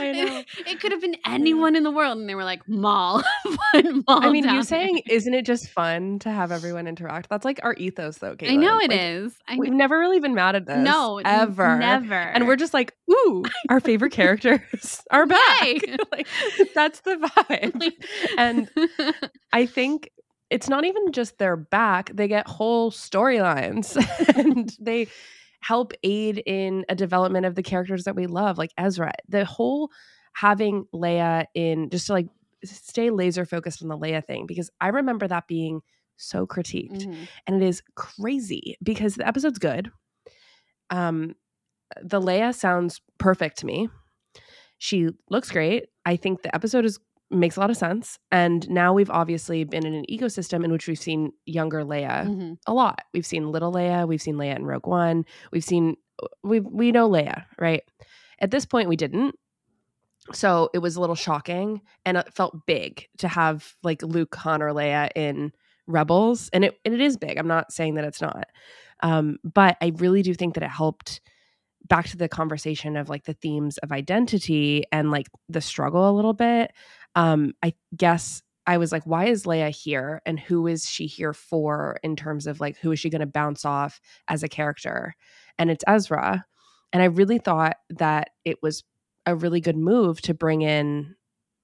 I 0.03 0.11
know. 0.25 0.37
It, 0.39 0.45
it 0.67 0.79
could 0.79 0.91
have 0.91 1.01
been 1.01 1.15
anyone 1.25 1.75
in 1.75 1.83
the 1.83 1.91
world, 1.91 2.17
and 2.17 2.27
they 2.29 2.35
were 2.35 2.43
like 2.43 2.67
Maul. 2.67 3.23
Put 3.73 3.85
Maul 3.85 4.03
I 4.07 4.29
mean, 4.31 4.43
you 4.47 4.63
saying, 4.63 5.01
"Isn't 5.09 5.33
it 5.33 5.45
just 5.45 5.69
fun 5.69 6.19
to 6.19 6.29
have 6.31 6.51
everyone 6.51 6.87
interact? 6.87 7.29
That's 7.29 7.45
like 7.45 7.59
our 7.63 7.73
ethos, 7.75 8.17
though. 8.19 8.35
Caitlin. 8.35 8.51
I 8.51 8.55
know 8.55 8.79
it 8.79 8.89
Like, 8.91 8.99
is. 8.99 9.35
I 9.47 9.55
We've 9.57 9.71
know. 9.71 9.77
never 9.77 9.99
really 9.99 10.19
been 10.19 10.35
mad 10.35 10.55
at 10.55 10.65
this. 10.65 10.77
No, 10.77 11.19
ever. 11.23 11.77
never. 11.77 12.13
And 12.15 12.47
we're 12.47 12.55
just 12.55 12.73
like, 12.73 12.93
ooh, 13.11 13.43
our 13.69 13.79
favorite 13.79 14.11
characters 14.11 15.01
are 15.11 15.25
back. 15.25 15.81
Like, 16.11 16.27
that's 16.75 17.01
the 17.01 17.15
vibe. 17.15 17.93
and 18.37 18.69
I 19.51 19.65
think 19.65 20.09
it's 20.49 20.69
not 20.69 20.85
even 20.85 21.11
just 21.11 21.37
they're 21.39 21.55
back, 21.57 22.11
they 22.13 22.27
get 22.27 22.47
whole 22.47 22.91
storylines 22.91 23.95
and 24.35 24.75
they 24.79 25.07
help 25.63 25.93
aid 26.03 26.43
in 26.45 26.85
a 26.89 26.95
development 26.95 27.45
of 27.45 27.55
the 27.55 27.63
characters 27.63 28.03
that 28.03 28.15
we 28.15 28.27
love, 28.27 28.57
like 28.57 28.71
Ezra. 28.77 29.11
The 29.29 29.45
whole 29.45 29.89
having 30.33 30.85
Leia 30.93 31.45
in 31.55 31.89
just 31.89 32.07
to 32.07 32.13
like 32.13 32.27
stay 32.63 33.09
laser 33.09 33.45
focused 33.45 33.81
on 33.81 33.87
the 33.87 33.97
Leia 33.97 34.25
thing, 34.25 34.45
because 34.45 34.69
I 34.81 34.89
remember 34.89 35.27
that 35.27 35.47
being 35.47 35.81
so 36.17 36.45
critiqued. 36.45 37.05
Mhm. 37.05 37.27
And 37.47 37.61
it 37.61 37.65
is 37.65 37.81
crazy 37.95 38.77
because 38.83 39.15
the 39.15 39.27
episode's 39.27 39.59
good. 39.59 39.91
Um, 40.89 41.35
the 42.01 42.21
Leia 42.21 42.53
sounds 42.53 43.01
perfect 43.17 43.59
to 43.59 43.65
me. 43.65 43.89
She 44.77 45.09
looks 45.29 45.49
great. 45.51 45.87
I 46.05 46.17
think 46.17 46.41
the 46.41 46.53
episode 46.53 46.85
is 46.85 46.99
makes 47.33 47.57
a 47.57 47.59
lot 47.59 47.69
of 47.69 47.77
sense. 47.77 48.19
And 48.31 48.69
now 48.69 48.93
we've 48.93 49.09
obviously 49.09 49.63
been 49.63 49.85
in 49.85 49.93
an 49.93 50.05
ecosystem 50.09 50.63
in 50.63 50.71
which 50.71 50.87
we've 50.87 50.99
seen 50.99 51.31
younger 51.45 51.83
Leia 51.83 52.25
Mhm. 52.27 52.57
a 52.67 52.73
lot. 52.73 53.01
We've 53.13 53.25
seen 53.25 53.51
little 53.51 53.71
Leia, 53.71 54.07
we've 54.07 54.21
seen 54.21 54.35
Leia 54.35 54.55
in 54.55 54.65
Rogue 54.65 54.87
One, 54.87 55.25
we've 55.51 55.63
seen 55.63 55.95
we 56.43 56.59
we 56.59 56.91
know 56.91 57.09
Leia, 57.09 57.45
right? 57.59 57.81
At 58.39 58.51
this 58.51 58.65
point 58.65 58.89
we 58.89 58.95
didn't. 58.95 59.35
So 60.31 60.69
it 60.73 60.79
was 60.79 60.95
a 60.95 61.01
little 61.01 61.15
shocking 61.15 61.81
and 62.05 62.15
it 62.17 62.33
felt 62.33 62.65
big 62.65 63.07
to 63.17 63.27
have 63.27 63.75
like 63.83 64.01
Luke, 64.03 64.35
Han, 64.35 64.61
or 64.61 64.69
Leia 64.71 65.09
in 65.15 65.51
Rebels. 65.87 66.49
And 66.53 66.63
it 66.63 66.79
and 66.85 66.93
it 66.93 67.01
is 67.01 67.17
big. 67.17 67.37
I'm 67.37 67.47
not 67.47 67.73
saying 67.73 67.95
that 67.95 68.05
it's 68.05 68.21
not. 68.21 68.45
Um, 69.01 69.37
but 69.43 69.75
I 69.81 69.91
really 69.97 70.21
do 70.21 70.33
think 70.33 70.53
that 70.53 70.63
it 70.63 70.69
helped 70.69 71.19
back 71.89 72.07
to 72.07 72.15
the 72.15 72.29
conversation 72.29 72.95
of 72.95 73.09
like 73.09 73.25
the 73.25 73.33
themes 73.33 73.77
of 73.79 73.91
identity 73.91 74.85
and 74.93 75.11
like 75.11 75.27
the 75.49 75.59
struggle 75.59 76.09
a 76.09 76.13
little 76.15 76.31
bit. 76.33 76.71
Um, 77.15 77.53
I 77.63 77.73
guess 77.95 78.41
I 78.65 78.77
was 78.77 78.91
like, 78.91 79.03
why 79.03 79.25
is 79.25 79.43
Leia 79.43 79.69
here? 79.69 80.21
And 80.25 80.39
who 80.39 80.67
is 80.67 80.85
she 80.85 81.05
here 81.05 81.33
for 81.33 81.97
in 82.03 82.15
terms 82.15 82.47
of 82.47 82.59
like 82.59 82.77
who 82.77 82.91
is 82.91 82.99
she 82.99 83.09
going 83.09 83.21
to 83.21 83.25
bounce 83.27 83.65
off 83.65 83.99
as 84.27 84.43
a 84.43 84.47
character? 84.47 85.15
And 85.59 85.69
it's 85.69 85.83
Ezra. 85.87 86.45
And 86.91 87.01
I 87.01 87.05
really 87.05 87.39
thought 87.39 87.77
that 87.89 88.29
it 88.45 88.57
was 88.61 88.83
a 89.25 89.35
really 89.35 89.61
good 89.61 89.77
move 89.77 90.21
to 90.21 90.33
bring 90.33 90.61
in 90.61 91.15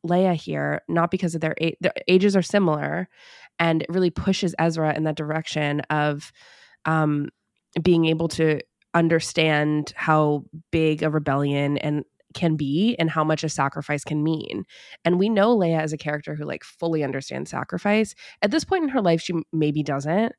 Leia 0.06 0.34
here, 0.34 0.82
not 0.88 1.12
because 1.12 1.36
of 1.36 1.42
their, 1.42 1.56
a- 1.62 1.78
their 1.82 1.94
ages 2.08 2.36
are 2.36 2.42
similar, 2.42 3.08
and 3.60 3.82
it 3.82 3.90
really 3.90 4.10
pushes 4.10 4.56
Ezra 4.58 4.96
in 4.96 5.04
that 5.04 5.18
direction 5.18 5.82
of 5.90 6.32
um, 6.86 7.30
being 7.82 8.06
able 8.06 8.30
to 8.30 8.62
understand 8.94 9.94
how 9.96 10.46
big 10.72 11.04
a 11.04 11.10
rebellion 11.10 11.78
and 11.78 12.06
can 12.34 12.56
be 12.56 12.96
and 13.00 13.10
how 13.10 13.24
much 13.24 13.44
a 13.44 13.50
sacrifice 13.50 14.04
can 14.04 14.24
mean. 14.24 14.64
And 15.04 15.18
we 15.20 15.30
know 15.30 15.58
Leia 15.58 15.80
as 15.80 15.94
a 15.94 15.98
character 15.98 16.36
who 16.36 16.46
like 16.46 16.64
fully 16.64 17.04
understands 17.04 17.50
sacrifice. 17.52 18.14
At 18.42 18.52
this 18.52 18.64
point 18.64 18.84
in 18.84 18.90
her 18.90 19.02
life 19.02 19.22
she 19.22 19.34
maybe 19.52 19.84
doesn't, 19.84 20.34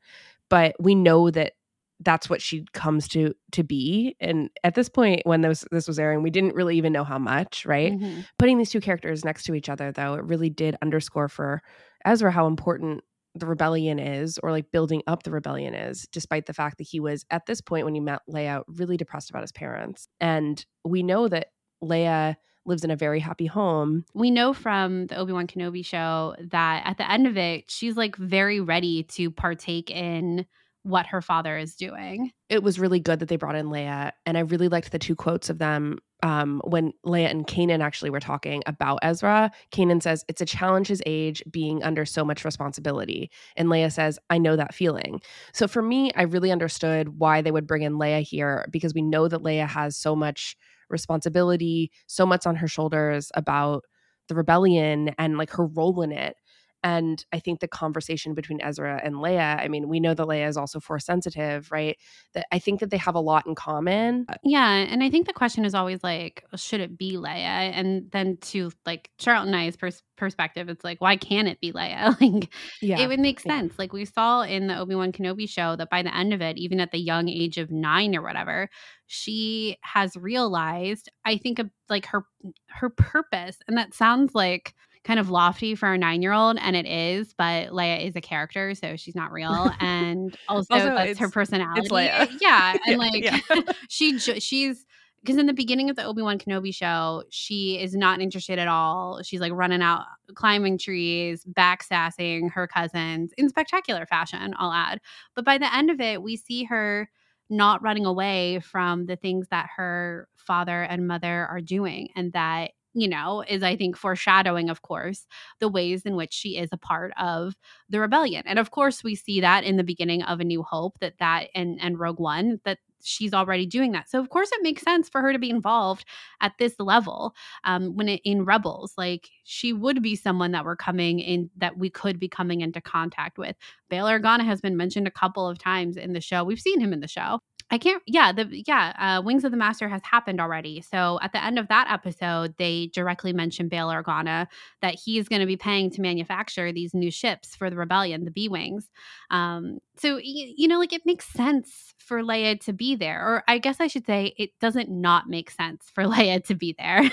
but 0.48 0.74
we 0.78 0.94
know 0.94 1.30
that 1.30 1.54
that's 2.02 2.30
what 2.30 2.40
she 2.40 2.64
comes 2.72 3.06
to 3.08 3.34
to 3.52 3.62
be 3.62 4.16
and 4.20 4.48
at 4.64 4.74
this 4.74 4.88
point 4.88 5.20
when 5.24 5.42
this 5.42 5.66
this 5.70 5.86
was 5.86 5.98
airing 5.98 6.22
we 6.22 6.30
didn't 6.30 6.54
really 6.54 6.78
even 6.78 6.94
know 6.94 7.04
how 7.04 7.18
much 7.18 7.66
right 7.66 7.92
Mhm. 7.92 8.24
putting 8.38 8.56
these 8.56 8.70
two 8.70 8.80
characters 8.80 9.22
next 9.22 9.42
to 9.44 9.54
each 9.54 9.68
other 9.68 9.92
though 9.92 10.14
it 10.14 10.24
really 10.24 10.48
did 10.48 10.76
underscore 10.80 11.28
for 11.28 11.60
ezra 12.06 12.32
how 12.32 12.46
important 12.46 13.04
the 13.34 13.44
rebellion 13.44 13.98
is 13.98 14.38
or 14.42 14.50
like 14.50 14.70
building 14.72 15.02
up 15.06 15.24
the 15.24 15.30
rebellion 15.30 15.74
is 15.74 16.08
despite 16.10 16.46
the 16.46 16.54
fact 16.54 16.78
that 16.78 16.86
he 16.86 17.00
was 17.00 17.26
at 17.30 17.44
this 17.44 17.60
point 17.60 17.84
when 17.84 17.94
he 17.94 18.00
met 18.00 18.22
leia 18.26 18.62
really 18.66 18.96
depressed 18.96 19.28
about 19.28 19.42
his 19.42 19.52
parents 19.52 20.08
and 20.20 20.64
we 20.86 21.02
know 21.02 21.28
that 21.28 21.48
leia 21.82 22.36
lives 22.66 22.84
in 22.84 22.90
a 22.90 22.96
very 22.96 23.20
happy 23.20 23.46
home. 23.46 24.04
We 24.14 24.30
know 24.30 24.52
from 24.52 25.06
the 25.06 25.16
Obi 25.16 25.32
Wan 25.32 25.46
Kenobi 25.46 25.84
show 25.84 26.36
that 26.50 26.82
at 26.84 26.98
the 26.98 27.10
end 27.10 27.26
of 27.26 27.36
it, 27.36 27.70
she's 27.70 27.96
like 27.96 28.16
very 28.16 28.60
ready 28.60 29.02
to 29.04 29.30
partake 29.30 29.90
in 29.90 30.46
what 30.82 31.06
her 31.06 31.20
father 31.20 31.58
is 31.58 31.76
doing. 31.76 32.32
it 32.48 32.62
was 32.62 32.80
really 32.80 33.00
good 33.00 33.20
that 33.20 33.28
they 33.28 33.36
brought 33.36 33.54
in 33.54 33.66
leia 33.66 34.12
and 34.24 34.38
i 34.38 34.40
really 34.40 34.68
liked 34.68 34.90
the 34.92 34.98
two 34.98 35.14
quotes 35.14 35.50
of 35.50 35.58
them 35.58 35.98
um, 36.22 36.60
when 36.64 36.92
leia 37.04 37.30
and 37.30 37.46
kanan 37.46 37.82
actually 37.82 38.10
were 38.10 38.20
talking 38.20 38.62
about 38.66 38.98
ezra. 39.02 39.50
Kanan 39.72 40.02
says 40.02 40.24
it's 40.26 40.40
a 40.40 40.46
challenge 40.46 40.88
his 40.88 41.02
age 41.04 41.42
being 41.50 41.82
under 41.82 42.06
so 42.06 42.24
much 42.24 42.44
responsibility 42.44 43.30
and 43.56 43.68
leia 43.68 43.92
says 43.92 44.18
i 44.30 44.38
know 44.38 44.56
that 44.56 44.74
feeling. 44.74 45.20
So 45.52 45.68
for 45.68 45.82
me 45.82 46.12
i 46.16 46.22
really 46.22 46.50
understood 46.50 47.18
why 47.18 47.42
they 47.42 47.50
would 47.50 47.66
bring 47.66 47.82
in 47.82 47.98
leia 47.98 48.22
here 48.22 48.66
because 48.70 48.94
we 48.94 49.02
know 49.02 49.28
that 49.28 49.42
leia 49.42 49.68
has 49.68 49.98
so 49.98 50.16
much 50.16 50.56
responsibility 50.90 51.90
so 52.06 52.26
much 52.26 52.46
on 52.46 52.56
her 52.56 52.68
shoulders 52.68 53.30
about 53.34 53.84
the 54.28 54.34
rebellion 54.34 55.14
and 55.18 55.38
like 55.38 55.50
her 55.50 55.66
role 55.66 56.02
in 56.02 56.12
it 56.12 56.36
and 56.82 57.24
I 57.32 57.38
think 57.40 57.60
the 57.60 57.68
conversation 57.68 58.34
between 58.34 58.60
Ezra 58.62 59.00
and 59.04 59.16
Leia, 59.16 59.60
I 59.60 59.68
mean, 59.68 59.88
we 59.88 60.00
know 60.00 60.14
that 60.14 60.26
Leia 60.26 60.48
is 60.48 60.56
also 60.56 60.80
force 60.80 61.04
sensitive, 61.04 61.70
right? 61.70 61.96
That 62.34 62.46
I 62.52 62.58
think 62.58 62.80
that 62.80 62.90
they 62.90 62.96
have 62.96 63.14
a 63.14 63.20
lot 63.20 63.46
in 63.46 63.54
common. 63.54 64.26
Uh, 64.28 64.34
yeah, 64.42 64.68
and 64.70 65.02
I 65.02 65.10
think 65.10 65.26
the 65.26 65.32
question 65.32 65.64
is 65.64 65.74
always 65.74 66.02
like, 66.02 66.44
should 66.56 66.80
it 66.80 66.96
be 66.96 67.16
Leia? 67.16 67.72
And 67.74 68.10
then 68.12 68.38
to 68.42 68.70
like 68.86 69.10
Charlotte 69.18 69.46
and 69.48 69.56
I's 69.56 69.76
pers- 69.76 70.02
perspective, 70.16 70.68
it's 70.68 70.84
like, 70.84 71.00
why 71.00 71.16
can't 71.16 71.48
it 71.48 71.60
be 71.60 71.72
Leia? 71.72 72.18
like, 72.20 72.52
Yeah. 72.80 72.98
it 73.00 73.08
would 73.08 73.20
make 73.20 73.44
Yeah. 73.44 73.56
sense. 73.58 73.74
Like 73.78 73.92
we 73.92 74.04
saw 74.04 74.42
in 74.42 74.66
the 74.66 74.78
Obi 74.78 74.94
Wan 74.94 75.12
Kenobi 75.12 75.48
show 75.48 75.76
that 75.76 75.90
by 75.90 76.02
the 76.02 76.14
end 76.16 76.32
of 76.32 76.40
it, 76.40 76.56
even 76.58 76.80
at 76.80 76.92
the 76.92 76.98
young 76.98 77.28
age 77.28 77.58
of 77.58 77.70
nine 77.70 78.16
or 78.16 78.22
whatever, 78.22 78.68
she 79.06 79.76
has 79.82 80.16
realized. 80.16 81.10
I 81.24 81.36
think 81.36 81.60
like 81.88 82.06
her 82.06 82.24
her 82.68 82.88
purpose, 82.90 83.58
and 83.68 83.76
that 83.76 83.92
sounds 83.94 84.34
like 84.34 84.74
kind 85.04 85.18
of 85.18 85.30
lofty 85.30 85.74
for 85.74 85.92
a 85.92 85.98
nine 85.98 86.22
year 86.22 86.32
old, 86.32 86.58
and 86.60 86.76
it 86.76 86.86
is. 86.86 87.32
But 87.36 87.68
Leia 87.70 88.06
is 88.06 88.16
a 88.16 88.20
character, 88.20 88.74
so 88.74 88.96
she's 88.96 89.14
not 89.14 89.32
real, 89.32 89.70
and 89.80 90.36
also, 90.48 90.74
Also, 90.74 90.86
that's 90.86 91.18
her 91.18 91.26
it's- 91.26 91.30
personality. 91.32 91.88
Leia. 91.88 92.28
Yeah, 92.40 92.72
and 92.86 92.92
Yeah, 92.92 92.96
like 92.96 93.24
yeah. 93.24 93.72
she 93.88 94.18
she's 94.18 94.84
because 95.22 95.36
in 95.36 95.44
the 95.46 95.52
beginning 95.52 95.90
of 95.90 95.96
the 95.96 96.04
Obi-Wan 96.04 96.38
Kenobi 96.38 96.74
show, 96.74 97.24
she 97.28 97.78
is 97.78 97.94
not 97.94 98.22
interested 98.22 98.58
at 98.58 98.68
all. 98.68 99.20
She's 99.22 99.40
like 99.40 99.52
running 99.52 99.82
out 99.82 100.04
climbing 100.34 100.78
trees, 100.78 101.44
backsassing 101.44 102.50
her 102.52 102.66
cousins 102.66 103.32
in 103.36 103.48
spectacular 103.50 104.06
fashion, 104.06 104.54
I'll 104.58 104.72
add. 104.72 104.98
But 105.36 105.44
by 105.44 105.58
the 105.58 105.74
end 105.74 105.90
of 105.90 106.00
it, 106.00 106.22
we 106.22 106.36
see 106.36 106.64
her 106.64 107.10
not 107.50 107.82
running 107.82 108.06
away 108.06 108.60
from 108.60 109.04
the 109.06 109.16
things 109.16 109.48
that 109.50 109.68
her 109.76 110.26
father 110.36 110.82
and 110.84 111.06
mother 111.06 111.46
are 111.50 111.60
doing 111.60 112.08
and 112.16 112.32
that 112.32 112.70
you 112.94 113.08
know 113.08 113.44
is 113.48 113.62
i 113.62 113.76
think 113.76 113.96
foreshadowing 113.96 114.68
of 114.68 114.82
course 114.82 115.26
the 115.60 115.68
ways 115.68 116.02
in 116.02 116.16
which 116.16 116.32
she 116.32 116.56
is 116.56 116.68
a 116.72 116.76
part 116.76 117.12
of 117.18 117.54
the 117.88 118.00
rebellion. 118.00 118.42
And 118.46 118.58
of 118.58 118.70
course 118.70 119.04
we 119.04 119.14
see 119.14 119.40
that 119.40 119.64
in 119.64 119.76
the 119.76 119.84
beginning 119.84 120.22
of 120.22 120.40
a 120.40 120.44
new 120.44 120.62
hope 120.62 120.98
that 121.00 121.14
that 121.18 121.48
and 121.54 121.78
and 121.80 121.98
rogue 121.98 122.20
one 122.20 122.60
that 122.64 122.78
she's 123.02 123.32
already 123.32 123.64
doing 123.64 123.92
that. 123.92 124.10
So 124.10 124.20
of 124.20 124.28
course 124.28 124.50
it 124.52 124.62
makes 124.62 124.82
sense 124.82 125.08
for 125.08 125.22
her 125.22 125.32
to 125.32 125.38
be 125.38 125.48
involved 125.48 126.04
at 126.40 126.52
this 126.58 126.74
level 126.78 127.34
um 127.64 127.96
when 127.96 128.08
it 128.08 128.20
in 128.24 128.44
rebels 128.44 128.92
like 128.98 129.30
she 129.44 129.72
would 129.72 130.02
be 130.02 130.16
someone 130.16 130.52
that 130.52 130.64
we're 130.64 130.76
coming 130.76 131.20
in 131.20 131.50
that 131.56 131.78
we 131.78 131.90
could 131.90 132.18
be 132.18 132.28
coming 132.28 132.60
into 132.60 132.80
contact 132.80 133.38
with. 133.38 133.56
Bail 133.88 134.06
organa 134.06 134.44
has 134.44 134.60
been 134.60 134.76
mentioned 134.76 135.06
a 135.06 135.10
couple 135.10 135.48
of 135.48 135.58
times 135.58 135.96
in 135.96 136.12
the 136.12 136.20
show. 136.20 136.44
We've 136.44 136.60
seen 136.60 136.80
him 136.80 136.92
in 136.92 137.00
the 137.00 137.08
show 137.08 137.40
I 137.72 137.78
can't. 137.78 138.02
Yeah, 138.04 138.32
the 138.32 138.48
yeah, 138.66 139.18
uh, 139.20 139.22
Wings 139.22 139.44
of 139.44 139.52
the 139.52 139.56
Master 139.56 139.88
has 139.88 140.02
happened 140.02 140.40
already. 140.40 140.80
So 140.80 141.20
at 141.22 141.32
the 141.32 141.42
end 141.44 141.56
of 141.56 141.68
that 141.68 141.86
episode, 141.88 142.54
they 142.58 142.88
directly 142.92 143.32
mention 143.32 143.68
Bail 143.68 143.88
Organa 143.88 144.48
that 144.82 144.96
he's 144.96 145.28
going 145.28 145.38
to 145.40 145.46
be 145.46 145.56
paying 145.56 145.88
to 145.92 146.00
manufacture 146.00 146.72
these 146.72 146.94
new 146.94 147.12
ships 147.12 147.54
for 147.54 147.70
the 147.70 147.76
rebellion, 147.76 148.24
the 148.24 148.32
B 148.32 148.48
wings. 148.48 148.90
Um, 149.30 149.78
so 149.96 150.14
y- 150.16 150.22
you 150.56 150.66
know, 150.66 150.80
like 150.80 150.92
it 150.92 151.06
makes 151.06 151.26
sense 151.26 151.94
for 151.98 152.22
Leia 152.22 152.58
to 152.64 152.72
be 152.72 152.96
there, 152.96 153.20
or 153.24 153.44
I 153.46 153.58
guess 153.58 153.76
I 153.78 153.86
should 153.86 154.04
say, 154.06 154.34
it 154.36 154.50
doesn't 154.60 154.90
not 154.90 155.28
make 155.28 155.50
sense 155.50 155.84
for 155.94 156.02
Leia 156.06 156.44
to 156.46 156.54
be 156.56 156.74
there. 156.76 157.08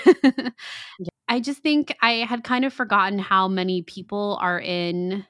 I 1.28 1.40
just 1.40 1.62
think 1.62 1.94
I 2.02 2.12
had 2.26 2.42
kind 2.42 2.64
of 2.64 2.72
forgotten 2.72 3.18
how 3.18 3.48
many 3.48 3.82
people 3.82 4.38
are 4.40 4.58
in 4.58 5.24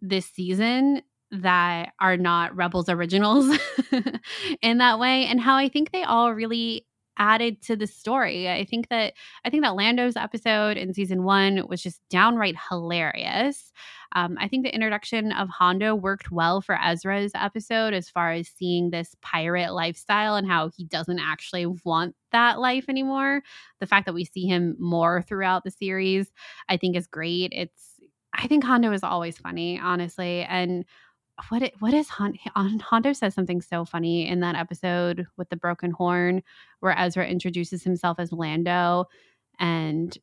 this 0.00 0.26
season 0.26 1.02
that 1.32 1.92
are 1.98 2.16
not 2.16 2.54
Rebels 2.54 2.88
originals 2.88 3.56
in 4.62 4.78
that 4.78 4.98
way, 4.98 5.24
and 5.26 5.40
how 5.40 5.56
I 5.56 5.68
think 5.68 5.90
they 5.90 6.04
all 6.04 6.32
really 6.32 6.86
added 7.18 7.62
to 7.62 7.76
the 7.76 7.86
story. 7.86 8.48
I 8.48 8.64
think 8.64 8.88
that 8.88 9.14
I 9.44 9.50
think 9.50 9.62
that 9.62 9.76
Lando's 9.76 10.16
episode 10.16 10.76
in 10.76 10.94
season 10.94 11.24
one 11.24 11.66
was 11.68 11.82
just 11.82 12.00
downright 12.08 12.56
hilarious. 12.68 13.72
Um, 14.14 14.36
I 14.38 14.48
think 14.48 14.64
the 14.64 14.74
introduction 14.74 15.32
of 15.32 15.48
Hondo 15.48 15.94
worked 15.94 16.30
well 16.30 16.60
for 16.60 16.78
Ezra's 16.82 17.32
episode 17.34 17.94
as 17.94 18.10
far 18.10 18.32
as 18.32 18.48
seeing 18.48 18.90
this 18.90 19.14
pirate 19.22 19.72
lifestyle 19.72 20.34
and 20.34 20.46
how 20.46 20.70
he 20.76 20.84
doesn't 20.84 21.18
actually 21.18 21.66
want 21.84 22.14
that 22.30 22.58
life 22.58 22.86
anymore. 22.88 23.42
The 23.80 23.86
fact 23.86 24.06
that 24.06 24.14
we 24.14 24.24
see 24.24 24.46
him 24.46 24.76
more 24.78 25.22
throughout 25.22 25.64
the 25.64 25.70
series, 25.70 26.30
I 26.68 26.76
think, 26.76 26.96
is 26.96 27.06
great. 27.06 27.52
It's 27.52 27.92
I 28.34 28.46
think 28.46 28.64
Hondo 28.64 28.92
is 28.92 29.02
always 29.02 29.36
funny, 29.38 29.78
honestly, 29.78 30.42
and 30.42 30.84
what 31.48 31.62
it, 31.62 31.74
what 31.80 31.94
is 31.94 32.08
Hondo 32.08 33.12
says 33.12 33.34
something 33.34 33.60
so 33.60 33.84
funny 33.84 34.28
in 34.28 34.40
that 34.40 34.54
episode 34.54 35.26
with 35.36 35.48
the 35.48 35.56
broken 35.56 35.90
horn 35.90 36.42
where 36.80 36.96
Ezra 36.98 37.26
introduces 37.26 37.82
himself 37.82 38.18
as 38.18 38.32
Lando 38.32 39.06
and 39.58 40.16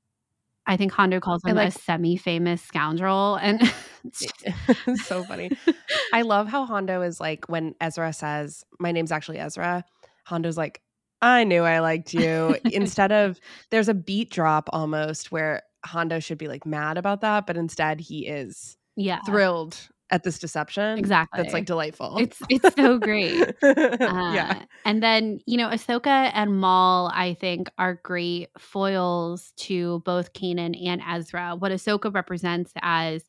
I 0.70 0.78
think 0.78 0.92
Hondo 0.92 1.18
oh, 1.18 1.20
calls 1.20 1.44
him 1.44 1.56
like, 1.56 1.70
a 1.70 1.72
semi-famous 1.72 2.62
scoundrel 2.62 3.38
and 3.38 3.60
so 5.04 5.24
funny. 5.24 5.52
I 6.14 6.22
love 6.22 6.48
how 6.48 6.66
Hondo 6.66 7.02
is 7.02 7.20
like 7.20 7.50
when 7.50 7.74
Ezra 7.82 8.14
says, 8.14 8.64
"My 8.80 8.92
name's 8.92 9.12
actually 9.12 9.40
Ezra." 9.40 9.84
Hondo's 10.28 10.58
like, 10.58 10.82
"I 11.24 11.44
knew 11.44 11.64
I 11.64 11.80
liked 11.80 12.14
you." 12.14 12.56
instead 12.66 13.12
of 13.12 13.40
there's 13.72 13.90
a 13.90 13.96
beat 13.96 14.30
drop 14.30 14.70
almost 14.72 15.32
where 15.32 15.64
Hondo 15.86 16.20
should 16.20 16.38
be 16.38 16.48
like 16.48 16.68
mad 16.68 17.00
about 17.00 17.22
that, 17.22 17.48
but 17.48 17.58
instead 17.58 18.00
he 18.00 18.28
is 18.28 18.78
yeah 18.96 19.20
thrilled 19.26 19.76
at 20.12 20.24
this 20.24 20.40
deception. 20.40 20.98
Exactly. 20.98 21.42
That's 21.42 21.54
like 21.54 21.66
delightful. 21.66 22.18
It's 22.18 22.42
it's 22.50 22.76
so 22.76 22.98
great. 22.98 23.42
uh, 23.64 24.32
yeah. 24.34 24.64
And 24.86 25.04
then, 25.04 25.40
you 25.46 25.58
know, 25.58 25.70
Ahsoka 25.70 26.32
and 26.34 26.60
Maul, 26.60 27.12
I 27.14 27.36
think, 27.36 27.70
are 27.78 28.00
great 28.04 28.50
foils 28.58 29.54
to 29.58 30.02
both 30.06 30.34
Kanan 30.34 30.76
and 30.86 31.02
Ezra. 31.08 31.56
What 31.58 31.72
Ahsoka 31.72 32.14
represents 32.14 32.72
as 32.82 33.24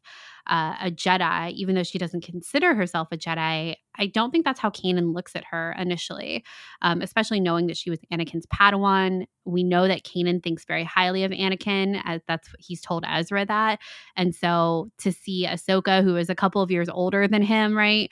uh, 0.47 0.75
a 0.83 0.91
Jedi, 0.91 1.53
even 1.53 1.75
though 1.75 1.83
she 1.83 1.99
doesn't 1.99 2.25
consider 2.25 2.75
herself 2.75 3.09
a 3.13 3.17
Jedi. 3.17 3.75
I 3.97 4.07
don't 4.07 4.31
think 4.31 4.45
that's 4.45 4.61
how 4.61 4.71
Kanan 4.71 5.15
looks 5.15 5.35
at 5.35 5.45
her 5.51 5.75
initially, 5.79 6.45
um, 6.83 7.03
especially 7.03 7.41
knowing 7.41 7.67
that 7.67 7.77
she 7.77 7.91
was 7.91 7.99
Anakin's 8.13 8.47
Padawan. 8.47 9.27
We 9.45 9.65
know 9.65 9.89
that 9.89 10.05
Kanan 10.05 10.43
thinks 10.43 10.65
very 10.65 10.85
highly 10.85 11.25
of 11.25 11.33
Anakin, 11.33 12.01
as 12.05 12.23
that's 12.27 12.49
he's 12.59 12.81
told 12.81 13.05
Ezra 13.07 13.45
that. 13.47 13.81
And 14.17 14.35
so 14.35 14.91
to 14.99 15.13
see 15.13 15.47
Ahsoka, 15.47 16.03
who 16.03 16.17
is 16.17 16.31
a 16.31 16.35
couple 16.35 16.63
of 16.63 16.71
years 16.71 16.89
older 16.89 17.27
than 17.27 17.43
him, 17.43 17.77
right? 17.77 18.11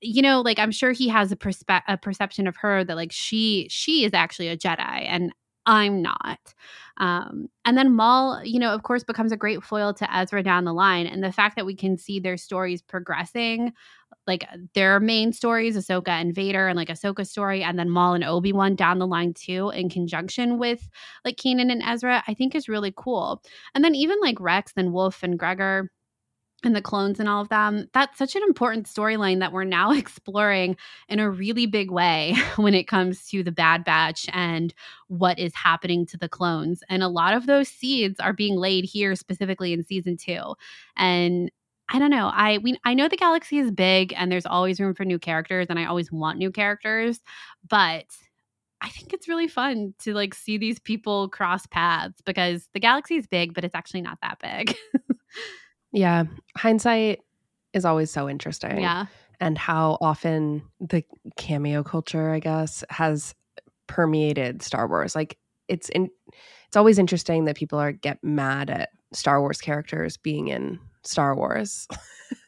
You 0.00 0.22
know, 0.22 0.40
like 0.40 0.58
I'm 0.58 0.72
sure 0.72 0.92
he 0.92 1.08
has 1.08 1.30
a, 1.32 1.36
perspe- 1.36 1.82
a 1.86 1.96
perception 1.96 2.46
of 2.46 2.56
her 2.56 2.84
that 2.84 2.96
like 2.96 3.12
she 3.12 3.68
she 3.70 4.04
is 4.04 4.12
actually 4.12 4.48
a 4.48 4.56
Jedi, 4.56 5.06
and 5.08 5.32
I'm 5.66 6.02
not. 6.02 6.54
Um, 6.98 7.48
and 7.64 7.76
then 7.78 7.94
Maul, 7.94 8.42
you 8.44 8.58
know, 8.58 8.74
of 8.74 8.82
course, 8.82 9.04
becomes 9.04 9.32
a 9.32 9.36
great 9.36 9.62
foil 9.62 9.94
to 9.94 10.16
Ezra 10.16 10.42
down 10.42 10.64
the 10.64 10.74
line. 10.74 11.06
And 11.06 11.22
the 11.22 11.32
fact 11.32 11.56
that 11.56 11.66
we 11.66 11.74
can 11.74 11.96
see 11.96 12.20
their 12.20 12.36
stories 12.36 12.82
progressing, 12.82 13.72
like 14.26 14.44
their 14.74 15.00
main 15.00 15.32
stories, 15.32 15.76
Ahsoka 15.76 16.08
and 16.08 16.34
Vader, 16.34 16.68
and 16.68 16.76
like 16.76 16.88
Ahsoka's 16.88 17.30
story, 17.30 17.62
and 17.62 17.78
then 17.78 17.90
Maul 17.90 18.14
and 18.14 18.24
Obi 18.24 18.52
Wan 18.52 18.74
down 18.74 18.98
the 18.98 19.06
line 19.06 19.34
too, 19.34 19.70
in 19.70 19.88
conjunction 19.88 20.58
with 20.58 20.88
like 21.24 21.36
Kanan 21.36 21.70
and 21.72 21.82
Ezra, 21.82 22.22
I 22.26 22.34
think 22.34 22.54
is 22.54 22.68
really 22.68 22.92
cool. 22.96 23.42
And 23.74 23.84
then 23.84 23.94
even 23.94 24.18
like 24.20 24.40
Rex 24.40 24.72
and 24.76 24.92
Wolf 24.92 25.22
and 25.22 25.38
Gregor 25.38 25.90
and 26.64 26.74
the 26.76 26.82
clones 26.82 27.20
and 27.20 27.28
all 27.28 27.42
of 27.42 27.48
them. 27.48 27.88
That's 27.92 28.18
such 28.18 28.36
an 28.36 28.42
important 28.42 28.86
storyline 28.86 29.40
that 29.40 29.52
we're 29.52 29.64
now 29.64 29.92
exploring 29.96 30.76
in 31.08 31.18
a 31.18 31.30
really 31.30 31.66
big 31.66 31.90
way 31.90 32.36
when 32.56 32.74
it 32.74 32.88
comes 32.88 33.26
to 33.28 33.42
the 33.42 33.52
Bad 33.52 33.84
Batch 33.84 34.26
and 34.32 34.74
what 35.08 35.38
is 35.38 35.54
happening 35.54 36.06
to 36.06 36.16
the 36.16 36.28
clones. 36.28 36.82
And 36.88 37.02
a 37.02 37.08
lot 37.08 37.34
of 37.34 37.46
those 37.46 37.68
seeds 37.68 38.20
are 38.20 38.32
being 38.32 38.56
laid 38.56 38.84
here 38.84 39.14
specifically 39.14 39.72
in 39.72 39.84
season 39.84 40.16
2. 40.16 40.54
And 40.96 41.50
I 41.88 41.98
don't 41.98 42.10
know. 42.10 42.30
I 42.32 42.58
we 42.58 42.78
I 42.84 42.94
know 42.94 43.08
the 43.08 43.16
galaxy 43.16 43.58
is 43.58 43.70
big 43.70 44.14
and 44.16 44.32
there's 44.32 44.46
always 44.46 44.80
room 44.80 44.94
for 44.94 45.04
new 45.04 45.18
characters 45.18 45.66
and 45.68 45.78
I 45.78 45.84
always 45.84 46.10
want 46.10 46.38
new 46.38 46.50
characters, 46.50 47.20
but 47.68 48.06
I 48.80 48.88
think 48.88 49.12
it's 49.12 49.28
really 49.28 49.46
fun 49.46 49.94
to 50.00 50.12
like 50.14 50.34
see 50.34 50.58
these 50.58 50.80
people 50.80 51.28
cross 51.28 51.66
paths 51.66 52.20
because 52.24 52.68
the 52.72 52.80
galaxy 52.80 53.16
is 53.16 53.26
big, 53.26 53.54
but 53.54 53.64
it's 53.64 53.74
actually 53.74 54.02
not 54.02 54.18
that 54.22 54.38
big. 54.40 54.76
Yeah. 55.92 56.24
Hindsight 56.56 57.20
is 57.72 57.84
always 57.84 58.10
so 58.10 58.28
interesting. 58.28 58.80
Yeah. 58.80 59.06
And 59.40 59.58
how 59.58 59.98
often 60.00 60.62
the 60.80 61.04
cameo 61.36 61.82
culture, 61.82 62.30
I 62.30 62.38
guess, 62.38 62.84
has 62.90 63.34
permeated 63.86 64.62
Star 64.62 64.88
Wars. 64.88 65.14
Like 65.14 65.38
it's 65.68 65.88
in 65.90 66.08
it's 66.66 66.76
always 66.76 66.98
interesting 66.98 67.44
that 67.44 67.56
people 67.56 67.78
are 67.78 67.92
get 67.92 68.18
mad 68.22 68.70
at 68.70 68.90
Star 69.12 69.40
Wars 69.40 69.60
characters 69.60 70.16
being 70.16 70.48
in 70.48 70.78
Star 71.04 71.34
Wars. 71.34 71.86
so, 71.90 71.98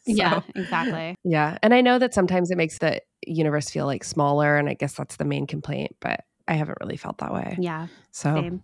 yeah, 0.06 0.40
exactly. 0.54 1.16
Yeah. 1.24 1.58
And 1.62 1.74
I 1.74 1.80
know 1.80 1.98
that 1.98 2.14
sometimes 2.14 2.50
it 2.50 2.56
makes 2.56 2.78
the 2.78 3.00
universe 3.26 3.68
feel 3.68 3.86
like 3.86 4.04
smaller 4.04 4.56
and 4.56 4.68
I 4.68 4.74
guess 4.74 4.94
that's 4.94 5.16
the 5.16 5.24
main 5.24 5.46
complaint, 5.46 5.96
but 6.00 6.20
I 6.48 6.54
haven't 6.54 6.78
really 6.80 6.96
felt 6.96 7.18
that 7.18 7.32
way. 7.34 7.56
Yeah. 7.58 7.88
So 8.12 8.34
same. 8.34 8.62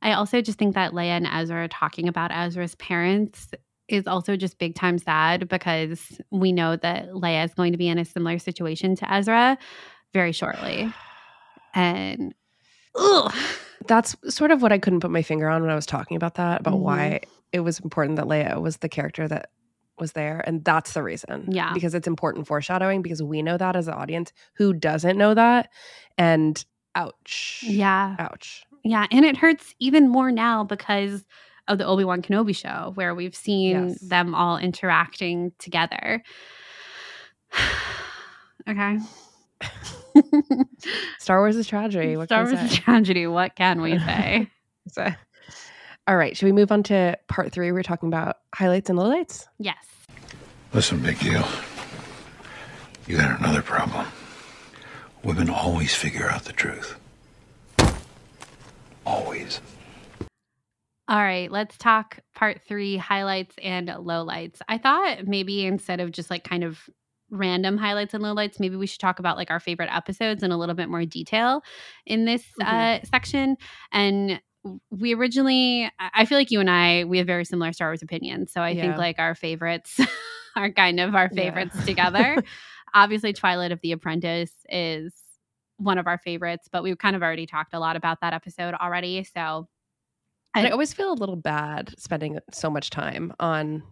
I 0.00 0.12
also 0.12 0.40
just 0.40 0.58
think 0.58 0.74
that 0.74 0.92
Leia 0.92 1.16
and 1.16 1.26
Ezra 1.26 1.64
are 1.64 1.68
talking 1.68 2.08
about 2.08 2.30
Ezra's 2.30 2.76
parents 2.76 3.48
is 3.88 4.06
also 4.06 4.36
just 4.36 4.58
big 4.58 4.74
time 4.74 4.98
sad 4.98 5.48
because 5.48 6.20
we 6.30 6.52
know 6.52 6.76
that 6.76 7.08
Leia 7.10 7.44
is 7.44 7.54
going 7.54 7.72
to 7.72 7.78
be 7.78 7.88
in 7.88 7.98
a 7.98 8.04
similar 8.04 8.38
situation 8.38 8.94
to 8.96 9.12
Ezra 9.12 9.58
very 10.12 10.32
shortly. 10.32 10.92
And 11.74 12.34
ugh. 12.94 13.34
that's 13.86 14.16
sort 14.28 14.50
of 14.50 14.62
what 14.62 14.72
I 14.72 14.78
couldn't 14.78 15.00
put 15.00 15.10
my 15.10 15.22
finger 15.22 15.48
on 15.48 15.62
when 15.62 15.70
I 15.70 15.74
was 15.74 15.86
talking 15.86 16.16
about 16.16 16.34
that, 16.34 16.60
about 16.60 16.74
mm-hmm. 16.74 16.82
why 16.82 17.20
it 17.52 17.60
was 17.60 17.80
important 17.80 18.16
that 18.16 18.26
Leia 18.26 18.60
was 18.60 18.78
the 18.78 18.88
character 18.88 19.26
that 19.28 19.50
was 19.98 20.12
there. 20.12 20.42
And 20.46 20.64
that's 20.64 20.92
the 20.92 21.02
reason. 21.02 21.46
Yeah. 21.48 21.72
Because 21.72 21.94
it's 21.94 22.06
important 22.06 22.46
foreshadowing 22.46 23.02
because 23.02 23.22
we 23.22 23.42
know 23.42 23.56
that 23.56 23.76
as 23.76 23.88
an 23.88 23.94
audience. 23.94 24.32
Who 24.54 24.72
doesn't 24.72 25.18
know 25.18 25.34
that? 25.34 25.70
And 26.16 26.62
ouch. 26.94 27.64
Yeah. 27.66 28.16
Ouch. 28.18 28.64
Yeah. 28.84 29.06
And 29.10 29.24
it 29.24 29.36
hurts 29.36 29.74
even 29.80 30.08
more 30.08 30.30
now 30.30 30.64
because 30.64 31.24
of 31.68 31.78
the 31.78 31.86
Obi 31.86 32.04
Wan 32.04 32.22
Kenobi 32.22 32.56
show, 32.56 32.92
where 32.94 33.14
we've 33.14 33.34
seen 33.34 33.88
yes. 33.88 34.00
them 34.00 34.34
all 34.34 34.58
interacting 34.58 35.52
together. 35.58 36.22
okay. 38.68 38.98
Star 41.18 41.38
Wars 41.40 41.56
is 41.56 41.66
tragedy. 41.66 42.16
What 42.16 42.28
Star 42.28 42.44
Wars 42.44 42.60
is 42.60 42.74
tragedy. 42.76 43.26
What 43.26 43.54
can 43.54 43.80
we 43.80 43.98
say? 43.98 44.50
so, 44.88 45.06
all 46.06 46.16
right. 46.16 46.36
Should 46.36 46.46
we 46.46 46.52
move 46.52 46.72
on 46.72 46.82
to 46.84 47.18
part 47.28 47.52
three? 47.52 47.70
We're 47.70 47.82
talking 47.82 48.08
about 48.08 48.38
highlights 48.54 48.90
and 48.90 48.98
lowlights. 48.98 49.46
Yes. 49.58 49.76
Listen, 50.72 51.00
big 51.00 51.18
deal. 51.20 51.46
You 53.06 53.16
got 53.16 53.38
another 53.38 53.62
problem. 53.62 54.06
Women 55.22 55.50
always 55.50 55.94
figure 55.94 56.28
out 56.28 56.44
the 56.44 56.52
truth. 56.52 56.96
Always. 59.04 59.60
All 61.08 61.16
right, 61.16 61.50
let's 61.50 61.78
talk 61.78 62.18
part 62.34 62.60
three 62.68 62.98
highlights 62.98 63.54
and 63.62 63.88
lowlights. 63.88 64.60
I 64.68 64.76
thought 64.76 65.26
maybe 65.26 65.64
instead 65.64 66.00
of 66.00 66.12
just 66.12 66.30
like 66.30 66.44
kind 66.44 66.62
of 66.62 66.88
random 67.30 67.78
highlights 67.78 68.12
and 68.12 68.22
lowlights, 68.22 68.60
maybe 68.60 68.76
we 68.76 68.86
should 68.86 69.00
talk 69.00 69.18
about 69.18 69.38
like 69.38 69.50
our 69.50 69.58
favorite 69.58 69.88
episodes 69.90 70.42
in 70.42 70.52
a 70.52 70.58
little 70.58 70.74
bit 70.74 70.90
more 70.90 71.06
detail 71.06 71.62
in 72.04 72.26
this 72.26 72.42
mm-hmm. 72.60 72.74
uh, 72.74 72.98
section. 73.04 73.56
And 73.90 74.42
we 74.90 75.14
originally, 75.14 75.90
I 75.98 76.26
feel 76.26 76.36
like 76.36 76.50
you 76.50 76.60
and 76.60 76.68
I, 76.68 77.04
we 77.04 77.16
have 77.18 77.26
very 77.26 77.46
similar 77.46 77.72
Star 77.72 77.88
Wars 77.88 78.02
opinions. 78.02 78.52
So 78.52 78.60
I 78.60 78.70
yeah. 78.70 78.82
think 78.82 78.98
like 78.98 79.18
our 79.18 79.34
favorites 79.34 79.98
are 80.56 80.70
kind 80.70 81.00
of 81.00 81.14
our 81.14 81.30
favorites 81.30 81.74
yeah. 81.78 81.84
together. 81.84 82.36
Obviously, 82.94 83.32
Twilight 83.32 83.72
of 83.72 83.80
the 83.80 83.92
Apprentice 83.92 84.52
is 84.68 85.14
one 85.78 85.96
of 85.96 86.06
our 86.06 86.18
favorites, 86.18 86.68
but 86.70 86.82
we've 86.82 86.98
kind 86.98 87.16
of 87.16 87.22
already 87.22 87.46
talked 87.46 87.72
a 87.72 87.78
lot 87.78 87.96
about 87.96 88.20
that 88.20 88.34
episode 88.34 88.74
already. 88.74 89.24
So 89.24 89.68
and 90.58 90.66
I 90.68 90.70
always 90.70 90.92
feel 90.92 91.12
a 91.12 91.14
little 91.14 91.36
bad 91.36 91.94
spending 91.98 92.38
so 92.52 92.70
much 92.70 92.90
time 92.90 93.32
on 93.40 93.82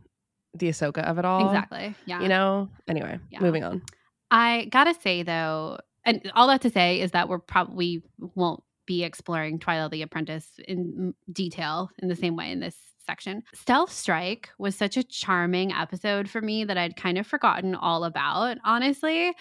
the 0.54 0.68
Ahsoka 0.68 1.02
of 1.04 1.18
it 1.18 1.24
all. 1.24 1.46
Exactly. 1.46 1.94
Yeah. 2.06 2.20
You 2.20 2.28
know? 2.28 2.68
Anyway, 2.88 3.18
yeah. 3.30 3.40
moving 3.40 3.64
on. 3.64 3.82
I 4.30 4.68
gotta 4.70 4.94
say 4.94 5.22
though, 5.22 5.78
and 6.04 6.30
all 6.34 6.46
that 6.48 6.62
to 6.62 6.70
say 6.70 7.00
is 7.00 7.12
that 7.12 7.28
we're 7.28 7.38
probably 7.38 8.02
won't 8.34 8.62
be 8.86 9.02
exploring 9.04 9.58
Twilight 9.58 9.90
the 9.90 10.02
Apprentice 10.02 10.48
in 10.66 11.14
detail 11.32 11.90
in 11.98 12.08
the 12.08 12.16
same 12.16 12.36
way 12.36 12.50
in 12.50 12.60
this 12.60 12.76
section. 13.04 13.42
Stealth 13.54 13.92
Strike 13.92 14.50
was 14.58 14.74
such 14.74 14.96
a 14.96 15.04
charming 15.04 15.72
episode 15.72 16.28
for 16.28 16.40
me 16.40 16.64
that 16.64 16.78
I'd 16.78 16.96
kind 16.96 17.18
of 17.18 17.26
forgotten 17.26 17.74
all 17.74 18.04
about, 18.04 18.58
honestly. 18.64 19.32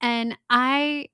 And 0.00 0.36
I 0.48 1.08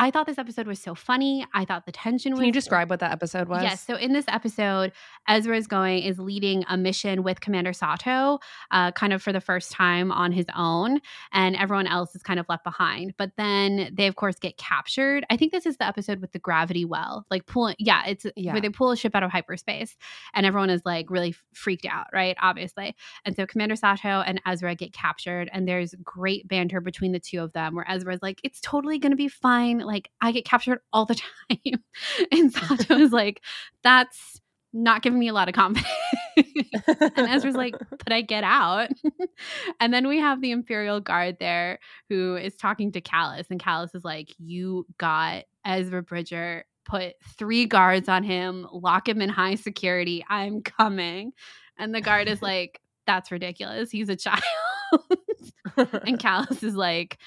I 0.00 0.10
thought 0.10 0.24
this 0.26 0.38
episode 0.38 0.66
was 0.66 0.78
so 0.80 0.94
funny. 0.94 1.46
I 1.52 1.66
thought 1.66 1.84
the 1.84 1.92
tension 1.92 2.32
was. 2.32 2.38
Can 2.38 2.46
you 2.46 2.52
describe 2.52 2.88
what 2.88 3.00
that 3.00 3.12
episode 3.12 3.48
was? 3.48 3.62
Yes. 3.62 3.84
So 3.86 3.96
in 3.96 4.14
this 4.14 4.24
episode, 4.28 4.92
Ezra 5.28 5.54
is 5.54 5.66
going 5.66 6.02
is 6.02 6.18
leading 6.18 6.64
a 6.70 6.78
mission 6.78 7.22
with 7.22 7.42
Commander 7.42 7.74
Sato, 7.74 8.38
uh, 8.70 8.92
kind 8.92 9.12
of 9.12 9.22
for 9.22 9.30
the 9.30 9.42
first 9.42 9.70
time 9.72 10.10
on 10.10 10.32
his 10.32 10.46
own, 10.56 11.00
and 11.34 11.54
everyone 11.54 11.86
else 11.86 12.14
is 12.14 12.22
kind 12.22 12.40
of 12.40 12.46
left 12.48 12.64
behind. 12.64 13.12
But 13.18 13.32
then 13.36 13.90
they 13.92 14.06
of 14.06 14.16
course 14.16 14.36
get 14.36 14.56
captured. 14.56 15.26
I 15.28 15.36
think 15.36 15.52
this 15.52 15.66
is 15.66 15.76
the 15.76 15.86
episode 15.86 16.20
with 16.22 16.32
the 16.32 16.38
gravity 16.38 16.86
well, 16.86 17.26
like 17.30 17.44
pulling. 17.44 17.76
Yeah, 17.78 18.02
it's 18.06 18.24
Yeah. 18.36 18.52
where 18.52 18.62
they 18.62 18.70
pull 18.70 18.92
a 18.92 18.96
ship 18.96 19.14
out 19.14 19.22
of 19.22 19.30
hyperspace, 19.30 19.98
and 20.32 20.46
everyone 20.46 20.70
is 20.70 20.80
like 20.86 21.10
really 21.10 21.34
freaked 21.52 21.84
out, 21.84 22.06
right? 22.10 22.38
Obviously, 22.40 22.96
and 23.26 23.36
so 23.36 23.44
Commander 23.44 23.76
Sato 23.76 24.22
and 24.22 24.40
Ezra 24.46 24.74
get 24.74 24.94
captured, 24.94 25.50
and 25.52 25.68
there's 25.68 25.94
great 26.02 26.48
banter 26.48 26.80
between 26.80 27.12
the 27.12 27.20
two 27.20 27.40
of 27.42 27.52
them, 27.52 27.74
where 27.74 27.84
Ezra's 27.86 28.22
like, 28.22 28.40
"It's 28.42 28.62
totally 28.62 28.98
gonna 28.98 29.14
be 29.14 29.28
fine. 29.28 29.89
Like 29.90 30.10
I 30.20 30.32
get 30.32 30.44
captured 30.44 30.80
all 30.92 31.04
the 31.04 31.14
time," 31.50 31.82
and 32.30 32.52
Sato 32.52 32.96
is 32.96 33.12
like, 33.12 33.42
"That's." 33.82 34.40
Not 34.72 35.02
giving 35.02 35.18
me 35.18 35.26
a 35.26 35.32
lot 35.32 35.48
of 35.48 35.54
confidence. 35.56 35.92
and 36.36 37.28
Ezra's 37.28 37.56
like, 37.56 37.74
but 37.90 38.12
I 38.12 38.20
get 38.20 38.44
out. 38.44 38.90
and 39.80 39.92
then 39.92 40.06
we 40.06 40.18
have 40.18 40.40
the 40.40 40.52
Imperial 40.52 41.00
Guard 41.00 41.38
there 41.40 41.80
who 42.08 42.36
is 42.36 42.54
talking 42.54 42.92
to 42.92 43.00
Kallus, 43.00 43.50
and 43.50 43.60
Kallus 43.60 43.96
is 43.96 44.04
like, 44.04 44.28
You 44.38 44.86
got 44.96 45.42
Ezra 45.66 46.04
Bridger, 46.04 46.64
put 46.84 47.14
three 47.36 47.66
guards 47.66 48.08
on 48.08 48.22
him, 48.22 48.64
lock 48.72 49.08
him 49.08 49.20
in 49.20 49.28
high 49.28 49.56
security. 49.56 50.24
I'm 50.28 50.62
coming. 50.62 51.32
And 51.76 51.92
the 51.92 52.00
guard 52.00 52.28
is 52.28 52.40
like, 52.40 52.80
That's 53.08 53.32
ridiculous. 53.32 53.90
He's 53.90 54.08
a 54.08 54.14
child. 54.14 54.42
and 55.76 56.18
Kallus 56.20 56.62
is 56.62 56.76
like, 56.76 57.18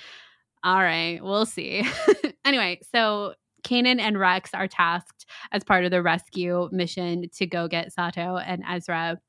All 0.64 0.82
right, 0.82 1.20
we'll 1.22 1.46
see. 1.46 1.86
anyway, 2.46 2.80
so 2.94 3.34
Kanan 3.64 4.00
and 4.00 4.20
Rex 4.20 4.54
are 4.54 4.68
tasked 4.68 5.26
as 5.52 5.64
part 5.64 5.86
of 5.86 5.92
the 5.92 6.02
rescue 6.02 6.70
mission 6.72 7.30
to 7.36 7.46
go 7.46 7.68
get 7.68 7.92
Sato 7.92 8.38
and 8.38 8.64
Ezra. 8.70 9.20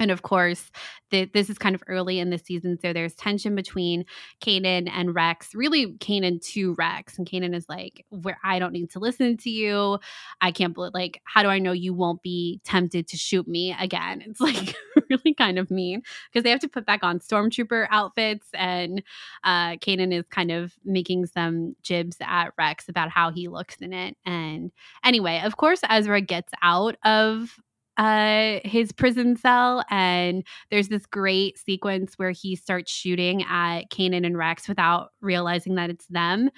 And 0.00 0.10
of 0.10 0.22
course, 0.22 0.70
th- 1.10 1.32
this 1.32 1.50
is 1.50 1.58
kind 1.58 1.74
of 1.74 1.82
early 1.86 2.18
in 2.18 2.30
the 2.30 2.38
season, 2.38 2.78
so 2.80 2.92
there's 2.92 3.14
tension 3.14 3.54
between 3.54 4.06
Kanan 4.42 4.90
and 4.90 5.14
Rex. 5.14 5.54
Really, 5.54 5.92
Kanan 5.98 6.42
to 6.52 6.74
Rex, 6.74 7.18
and 7.18 7.28
Kanan 7.28 7.54
is 7.54 7.68
like, 7.68 8.04
"Where 8.08 8.38
I 8.42 8.58
don't 8.58 8.72
need 8.72 8.90
to 8.92 8.98
listen 8.98 9.36
to 9.38 9.50
you. 9.50 9.98
I 10.40 10.52
can't 10.52 10.74
believe. 10.74 10.94
Like, 10.94 11.20
how 11.24 11.42
do 11.42 11.48
I 11.48 11.58
know 11.58 11.72
you 11.72 11.92
won't 11.92 12.22
be 12.22 12.60
tempted 12.64 13.06
to 13.08 13.16
shoot 13.16 13.46
me 13.46 13.76
again?" 13.78 14.22
It's 14.26 14.40
like 14.40 14.74
really 15.10 15.34
kind 15.34 15.58
of 15.58 15.70
mean 15.70 16.02
because 16.32 16.44
they 16.44 16.50
have 16.50 16.60
to 16.60 16.68
put 16.68 16.86
back 16.86 17.04
on 17.04 17.18
stormtrooper 17.18 17.86
outfits, 17.90 18.48
and 18.54 19.02
uh, 19.44 19.76
Kanan 19.76 20.12
is 20.12 20.26
kind 20.30 20.50
of 20.50 20.72
making 20.84 21.26
some 21.26 21.76
jibs 21.82 22.16
at 22.22 22.52
Rex 22.56 22.88
about 22.88 23.10
how 23.10 23.30
he 23.30 23.48
looks 23.48 23.76
in 23.76 23.92
it. 23.92 24.16
And 24.24 24.72
anyway, 25.04 25.42
of 25.44 25.58
course, 25.58 25.80
Ezra 25.88 26.22
gets 26.22 26.52
out 26.62 26.96
of 27.04 27.60
uh 28.00 28.60
his 28.64 28.92
prison 28.92 29.36
cell 29.36 29.84
and 29.90 30.46
there's 30.70 30.88
this 30.88 31.04
great 31.04 31.58
sequence 31.58 32.14
where 32.14 32.30
he 32.30 32.56
starts 32.56 32.90
shooting 32.90 33.42
at 33.42 33.90
Kanan 33.90 34.24
and 34.24 34.38
Rex 34.38 34.66
without 34.66 35.10
realizing 35.20 35.74
that 35.74 35.90
it's 35.90 36.06
them 36.06 36.48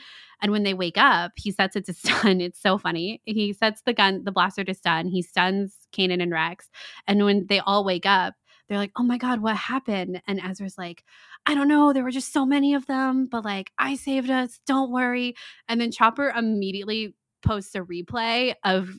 and 0.41 0.53
when 0.53 0.63
they 0.63 0.73
wake 0.73 0.97
up 0.97 1.33
he 1.37 1.51
sets 1.51 1.75
it 1.75 1.85
to 1.87 1.93
stun. 1.95 2.41
It's 2.41 2.63
so 2.63 2.79
funny. 2.79 3.21
He 3.25 3.53
sets 3.53 3.83
the 3.85 3.93
gun 3.93 4.23
the 4.23 4.31
blaster 4.31 4.63
to 4.63 4.73
stun. 4.73 5.09
He 5.09 5.21
stuns 5.21 5.77
Kanan 5.93 6.23
and 6.23 6.31
Rex 6.31 6.71
and 7.09 7.25
when 7.25 7.47
they 7.49 7.59
all 7.59 7.85
wake 7.85 8.07
up 8.07 8.35
they're 8.69 8.79
like 8.79 8.93
oh 8.95 9.03
my 9.03 9.19
god 9.19 9.43
what 9.43 9.57
happened? 9.57 10.23
And 10.29 10.41
Ezra's 10.41 10.79
like 10.79 11.03
I 11.45 11.57
don't 11.57 11.67
know. 11.67 11.93
There 11.93 12.05
were 12.05 12.13
just 12.13 12.33
so 12.33 12.47
many 12.47 12.75
of 12.75 12.87
them 12.87 13.27
but 13.29 13.45
like 13.45 13.73
I 13.79 13.97
saved 13.97 14.31
us. 14.31 14.61
Don't 14.65 14.93
worry. 14.93 15.35
And 15.67 15.81
then 15.81 15.91
Chopper 15.91 16.29
immediately 16.29 17.17
posts 17.45 17.75
a 17.75 17.81
replay 17.81 18.55
of 18.63 18.97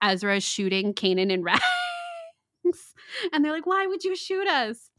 Ezra 0.00 0.40
shooting 0.40 0.94
Kanan 0.94 1.32
and 1.32 1.44
Rex. 1.44 1.60
and 3.32 3.44
they're 3.44 3.52
like, 3.52 3.66
why 3.66 3.86
would 3.86 4.04
you 4.04 4.16
shoot 4.16 4.46
us? 4.46 4.90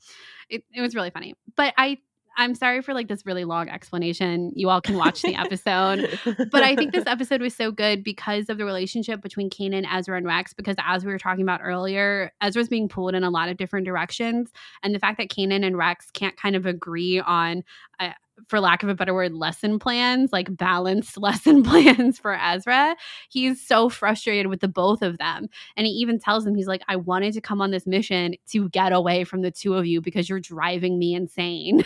It, 0.50 0.64
it 0.74 0.82
was 0.82 0.96
really 0.96 1.12
funny. 1.12 1.36
But 1.56 1.74
I 1.78 2.00
I'm 2.38 2.56
sorry 2.56 2.82
for 2.82 2.94
like 2.94 3.08
this 3.08 3.26
really 3.26 3.44
long 3.44 3.70
explanation. 3.70 4.52
You 4.56 4.70
all 4.70 4.82
can 4.82 4.96
watch 4.96 5.22
the 5.22 5.36
episode. 5.36 6.20
But 6.52 6.64
I 6.64 6.76
think 6.76 6.94
this 6.94 7.06
episode 7.08 7.42
was 7.42 7.56
so 7.56 7.72
good 7.72 8.04
because 8.04 8.50
of 8.50 8.58
the 8.58 8.66
relationship 8.66 9.22
between 9.22 9.50
Kanan, 9.50 9.86
Ezra, 9.92 10.18
and 10.18 10.26
Rex. 10.26 10.54
Because 10.54 10.76
as 10.84 11.04
we 11.06 11.12
were 11.12 11.20
talking 11.20 11.44
about 11.44 11.60
earlier, 11.64 12.32
Ezra's 12.42 12.70
being 12.70 12.88
pulled 12.88 13.16
in 13.16 13.24
a 13.24 13.30
lot 13.30 13.50
of 13.50 13.58
different 13.58 13.86
directions. 13.86 14.52
And 14.82 14.96
the 14.96 15.00
fact 15.00 15.18
that 15.18 15.30
Kanan 15.30 15.66
and 15.66 15.78
Rex 15.78 16.10
can't 16.12 16.38
kind 16.38 16.56
of 16.56 16.66
agree 16.66 17.20
on, 17.20 17.64
uh, 18.00 18.12
for 18.48 18.60
lack 18.60 18.84
of 18.84 18.90
a 18.90 18.96
better 18.96 19.14
word, 19.14 19.34
lesson 19.34 19.80
plans, 19.80 20.32
like 20.32 20.56
balanced 20.56 21.18
lesson 21.22 21.64
plans 21.64 22.20
for 22.20 22.36
Ezra, 22.36 22.96
he's 23.30 23.66
so 23.66 23.90
frustrated 23.90 24.48
with 24.48 24.62
the 24.62 24.68
both 24.68 25.02
of 25.02 25.18
them. 25.18 25.48
And 25.76 25.86
he 25.86 25.94
even 25.94 26.20
tells 26.20 26.46
him, 26.46 26.56
he's 26.56 26.68
like, 26.68 26.84
I 26.88 26.96
wanted 26.96 27.34
to 27.34 27.42
come 27.42 27.62
on 27.62 27.72
this 27.72 27.86
mission 27.86 28.36
to 28.50 28.70
get 28.70 28.92
away 28.92 29.24
from 29.24 29.42
the 29.42 29.52
two 29.52 29.76
of 29.76 29.86
you 29.86 30.02
because 30.02 30.30
you're 30.30 30.40
driving 30.40 30.98
me 31.00 31.14
insane. 31.14 31.84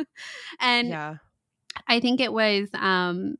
and 0.60 0.88
yeah. 0.88 1.16
I 1.88 2.00
think 2.00 2.20
it 2.20 2.32
was 2.32 2.68
um 2.74 3.36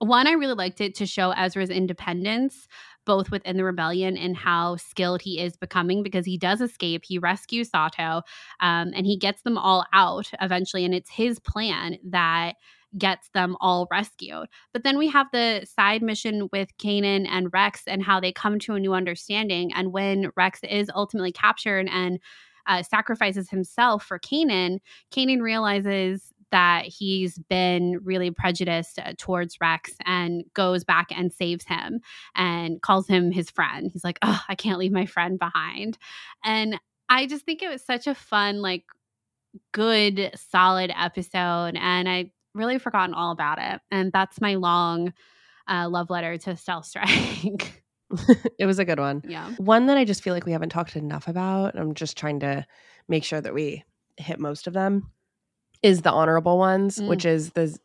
one 0.00 0.26
I 0.28 0.32
really 0.32 0.54
liked 0.54 0.80
it 0.80 0.94
to 0.96 1.06
show 1.06 1.32
Ezra's 1.32 1.70
independence 1.70 2.68
both 3.08 3.30
within 3.30 3.56
the 3.56 3.64
rebellion 3.64 4.18
and 4.18 4.36
how 4.36 4.76
skilled 4.76 5.22
he 5.22 5.40
is 5.40 5.56
becoming 5.56 6.02
because 6.02 6.26
he 6.26 6.36
does 6.36 6.60
escape. 6.60 7.02
He 7.06 7.18
rescues 7.18 7.70
Sato 7.70 8.20
um, 8.60 8.92
and 8.94 9.06
he 9.06 9.16
gets 9.16 9.40
them 9.42 9.56
all 9.56 9.86
out 9.94 10.30
eventually. 10.42 10.84
And 10.84 10.94
it's 10.94 11.08
his 11.08 11.40
plan 11.40 11.96
that 12.04 12.56
gets 12.98 13.30
them 13.30 13.56
all 13.60 13.88
rescued. 13.90 14.46
But 14.74 14.84
then 14.84 14.98
we 14.98 15.08
have 15.08 15.26
the 15.32 15.64
side 15.64 16.02
mission 16.02 16.50
with 16.52 16.76
Kanan 16.76 17.26
and 17.26 17.50
Rex 17.50 17.82
and 17.86 18.02
how 18.02 18.20
they 18.20 18.30
come 18.30 18.58
to 18.60 18.74
a 18.74 18.80
new 18.80 18.92
understanding. 18.92 19.72
And 19.72 19.90
when 19.90 20.30
Rex 20.36 20.60
is 20.68 20.90
ultimately 20.94 21.32
captured 21.32 21.88
and 21.90 22.20
uh, 22.66 22.82
sacrifices 22.82 23.48
himself 23.48 24.04
for 24.04 24.18
Kanan, 24.18 24.80
Kanan 25.10 25.40
realizes 25.40 26.34
that 26.50 26.84
he's 26.86 27.38
been 27.38 28.00
really 28.02 28.30
prejudiced 28.30 28.98
uh, 28.98 29.12
towards 29.18 29.60
Rex 29.60 29.92
and 30.04 30.44
goes 30.54 30.84
back 30.84 31.08
and 31.10 31.32
saves 31.32 31.64
him 31.64 32.00
and 32.34 32.80
calls 32.82 33.06
him 33.06 33.30
his 33.30 33.50
friend. 33.50 33.90
He's 33.92 34.04
like, 34.04 34.18
oh, 34.22 34.40
I 34.48 34.54
can't 34.54 34.78
leave 34.78 34.92
my 34.92 35.06
friend 35.06 35.38
behind. 35.38 35.98
And 36.44 36.80
I 37.08 37.26
just 37.26 37.44
think 37.44 37.62
it 37.62 37.70
was 37.70 37.84
such 37.84 38.06
a 38.06 38.14
fun, 38.14 38.60
like, 38.62 38.84
good, 39.72 40.30
solid 40.34 40.92
episode. 40.96 41.76
And 41.76 42.08
I 42.08 42.32
really 42.54 42.78
forgotten 42.78 43.14
all 43.14 43.32
about 43.32 43.58
it. 43.58 43.80
And 43.90 44.12
that's 44.12 44.40
my 44.40 44.54
long 44.56 45.12
uh, 45.68 45.88
love 45.88 46.10
letter 46.10 46.36
to 46.38 46.56
Stealth 46.56 46.86
Strike. 46.86 47.82
it 48.58 48.66
was 48.66 48.78
a 48.78 48.84
good 48.84 48.98
one. 48.98 49.22
yeah. 49.26 49.50
One 49.58 49.86
that 49.86 49.98
I 49.98 50.04
just 50.04 50.22
feel 50.22 50.32
like 50.32 50.46
we 50.46 50.52
haven't 50.52 50.70
talked 50.70 50.96
enough 50.96 51.28
about. 51.28 51.78
I'm 51.78 51.94
just 51.94 52.16
trying 52.16 52.40
to 52.40 52.66
make 53.06 53.24
sure 53.24 53.40
that 53.40 53.52
we 53.52 53.84
hit 54.16 54.40
most 54.40 54.66
of 54.66 54.72
them. 54.72 55.10
Is 55.82 56.02
the 56.02 56.10
honorable 56.12 56.58
ones, 56.58 56.98
Mm. 56.98 57.08
which 57.08 57.24
is 57.24 57.50
the 57.50 57.76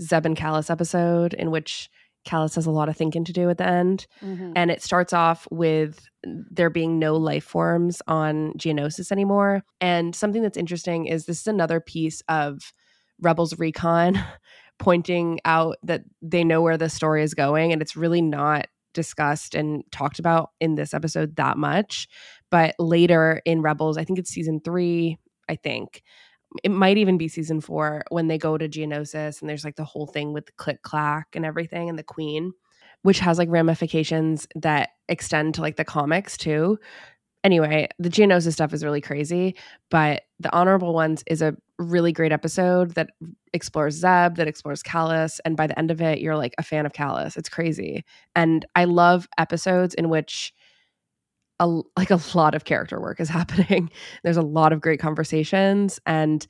Zeb 0.00 0.26
and 0.26 0.36
Kallus 0.36 0.70
episode, 0.70 1.34
in 1.34 1.50
which 1.50 1.88
Kallus 2.26 2.54
has 2.54 2.66
a 2.66 2.70
lot 2.70 2.88
of 2.88 2.96
thinking 2.96 3.24
to 3.24 3.32
do 3.32 3.50
at 3.50 3.58
the 3.58 3.66
end. 3.66 4.06
Mhm. 4.22 4.52
And 4.54 4.70
it 4.70 4.80
starts 4.82 5.12
off 5.12 5.48
with 5.50 6.06
there 6.24 6.70
being 6.70 6.98
no 6.98 7.16
life 7.16 7.44
forms 7.44 8.00
on 8.06 8.52
Geonosis 8.52 9.10
anymore. 9.10 9.62
And 9.80 10.14
something 10.14 10.40
that's 10.42 10.56
interesting 10.56 11.06
is 11.06 11.26
this 11.26 11.40
is 11.40 11.46
another 11.48 11.80
piece 11.80 12.22
of 12.28 12.72
Rebels 13.20 13.58
Recon 13.58 14.18
pointing 14.78 15.40
out 15.44 15.76
that 15.82 16.02
they 16.20 16.44
know 16.44 16.62
where 16.62 16.76
the 16.78 16.88
story 16.88 17.22
is 17.22 17.34
going. 17.34 17.72
And 17.72 17.82
it's 17.82 17.96
really 17.96 18.22
not 18.22 18.66
discussed 18.94 19.54
and 19.54 19.82
talked 19.90 20.18
about 20.18 20.50
in 20.60 20.74
this 20.76 20.94
episode 20.94 21.34
that 21.36 21.56
much. 21.56 22.06
But 22.50 22.74
later 22.78 23.40
in 23.44 23.62
Rebels, 23.62 23.96
I 23.96 24.04
think 24.04 24.18
it's 24.18 24.30
season 24.30 24.60
three, 24.60 25.18
I 25.48 25.56
think. 25.56 26.02
It 26.62 26.70
might 26.70 26.98
even 26.98 27.18
be 27.18 27.28
season 27.28 27.60
four 27.60 28.04
when 28.10 28.28
they 28.28 28.38
go 28.38 28.58
to 28.58 28.68
Geonosis 28.68 29.40
and 29.40 29.48
there's 29.48 29.64
like 29.64 29.76
the 29.76 29.84
whole 29.84 30.06
thing 30.06 30.32
with 30.32 30.54
click 30.56 30.82
clack 30.82 31.28
and 31.34 31.46
everything 31.46 31.88
and 31.88 31.98
the 31.98 32.02
queen 32.02 32.52
which 33.02 33.18
has 33.18 33.38
like 33.38 33.48
ramifications 33.50 34.46
that 34.54 34.90
extend 35.08 35.54
to 35.54 35.60
like 35.60 35.76
the 35.76 35.84
comics 35.84 36.36
too. 36.36 36.78
Anyway, 37.44 37.88
the 37.98 38.08
Geonosis 38.08 38.52
stuff 38.52 38.72
is 38.72 38.84
really 38.84 39.00
crazy, 39.00 39.56
but 39.90 40.22
the 40.38 40.52
Honorable 40.54 40.94
Ones 40.94 41.24
is 41.26 41.42
a 41.42 41.56
really 41.78 42.12
great 42.12 42.30
episode 42.30 42.94
that 42.94 43.10
explores 43.52 43.96
Zeb, 43.96 44.36
that 44.36 44.46
explores 44.46 44.82
Kallus, 44.82 45.40
and 45.44 45.56
by 45.56 45.66
the 45.66 45.76
end 45.76 45.90
of 45.90 46.00
it, 46.00 46.20
you're 46.20 46.36
like 46.36 46.54
a 46.58 46.62
fan 46.62 46.86
of 46.86 46.92
Kallus. 46.92 47.36
It's 47.36 47.48
crazy, 47.48 48.04
and 48.36 48.64
I 48.76 48.84
love 48.84 49.26
episodes 49.38 49.94
in 49.94 50.08
which 50.08 50.54
a 51.62 51.66
like 51.96 52.10
a 52.10 52.20
lot 52.34 52.54
of 52.54 52.64
character 52.64 53.00
work 53.00 53.20
is 53.20 53.28
happening. 53.40 53.90
There's 54.24 54.36
a 54.36 54.42
lot 54.42 54.72
of 54.72 54.80
great 54.80 55.00
conversations, 55.00 56.00
and 56.04 56.46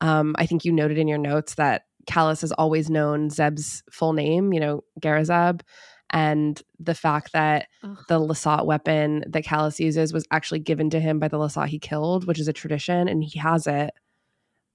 um, 0.00 0.34
I 0.38 0.46
think 0.46 0.64
you 0.64 0.72
noted 0.72 0.98
in 0.98 1.08
your 1.08 1.18
notes 1.18 1.54
that 1.54 1.82
Kallus 2.06 2.42
has 2.42 2.52
always 2.52 2.90
known 2.90 3.30
Zeb's 3.30 3.82
full 3.90 4.12
name, 4.12 4.52
you 4.52 4.60
know, 4.60 4.84
Garazeb, 5.00 5.62
and 6.10 6.60
the 6.78 6.94
fact 6.94 7.32
that 7.32 7.68
Ugh. 7.82 7.96
the 8.08 8.18
Lasat 8.20 8.66
weapon 8.66 9.24
that 9.28 9.44
Kallus 9.44 9.78
uses 9.78 10.12
was 10.12 10.26
actually 10.30 10.60
given 10.60 10.90
to 10.90 11.00
him 11.00 11.18
by 11.18 11.28
the 11.28 11.38
Lasat 11.38 11.68
he 11.68 11.78
killed, 11.78 12.26
which 12.26 12.40
is 12.40 12.48
a 12.48 12.52
tradition, 12.52 13.08
and 13.08 13.24
he 13.24 13.38
has 13.38 13.66
it. 13.66 13.92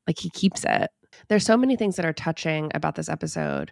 Like 0.07 0.17
he 0.19 0.29
keeps 0.31 0.63
it. 0.67 0.89
There's 1.27 1.45
so 1.45 1.57
many 1.57 1.75
things 1.75 1.97
that 1.97 2.05
are 2.05 2.13
touching 2.13 2.71
about 2.73 2.95
this 2.95 3.09
episode. 3.09 3.71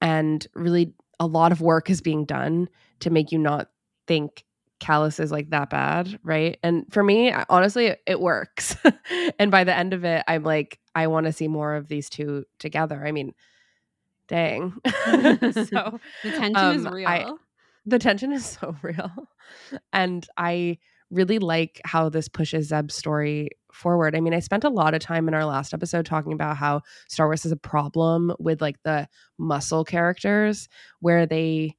and 0.00 0.46
really 0.54 0.92
a 1.20 1.26
lot 1.26 1.52
of 1.52 1.60
work 1.60 1.88
is 1.88 2.00
being 2.02 2.24
done 2.24 2.68
to 2.98 3.08
make 3.08 3.30
you 3.30 3.38
not 3.38 3.68
think 4.08 4.44
kallus 4.84 5.18
is 5.18 5.32
like 5.32 5.50
that 5.50 5.70
bad 5.70 6.18
right? 6.22 6.58
And 6.62 6.84
for 6.92 7.02
me 7.02 7.32
honestly 7.48 7.86
it, 7.86 8.00
it 8.06 8.20
works. 8.20 8.76
And 9.38 9.50
by 9.50 9.64
the 9.64 9.74
end 9.74 9.94
of 9.94 10.04
it 10.04 10.22
i'm 10.28 10.42
like 10.44 10.78
i 10.94 11.06
want 11.06 11.26
to 11.26 11.32
see 11.32 11.48
more 11.48 11.74
of 11.74 11.88
these 11.88 12.08
two 12.10 12.44
together. 12.58 13.02
I 13.04 13.12
mean 13.12 13.32
dang. 14.28 14.74
So 14.84 15.98
the 16.22 16.30
tension 16.32 16.76
is 16.76 16.86
um, 16.86 16.92
real. 16.94 17.08
I- 17.08 17.32
the 17.86 17.98
tension 17.98 18.32
is 18.32 18.46
so 18.46 18.74
real. 18.82 19.10
And 19.92 20.26
i 20.36 20.78
really 21.10 21.38
like 21.38 21.80
how 21.84 22.08
this 22.08 22.28
pushes 22.28 22.68
zeb's 22.68 22.94
story 22.94 23.50
forward. 23.72 24.16
I 24.16 24.20
mean 24.20 24.34
i 24.34 24.40
spent 24.40 24.64
a 24.64 24.68
lot 24.70 24.94
of 24.94 25.00
time 25.00 25.28
in 25.28 25.34
our 25.34 25.44
last 25.44 25.74
episode 25.74 26.06
talking 26.06 26.32
about 26.32 26.56
how 26.56 26.82
star 27.08 27.26
wars 27.26 27.44
is 27.44 27.52
a 27.52 27.56
problem 27.56 28.32
with 28.38 28.60
like 28.60 28.82
the 28.84 29.08
muscle 29.38 29.84
characters 29.84 30.68
where 31.00 31.26
they 31.26 31.76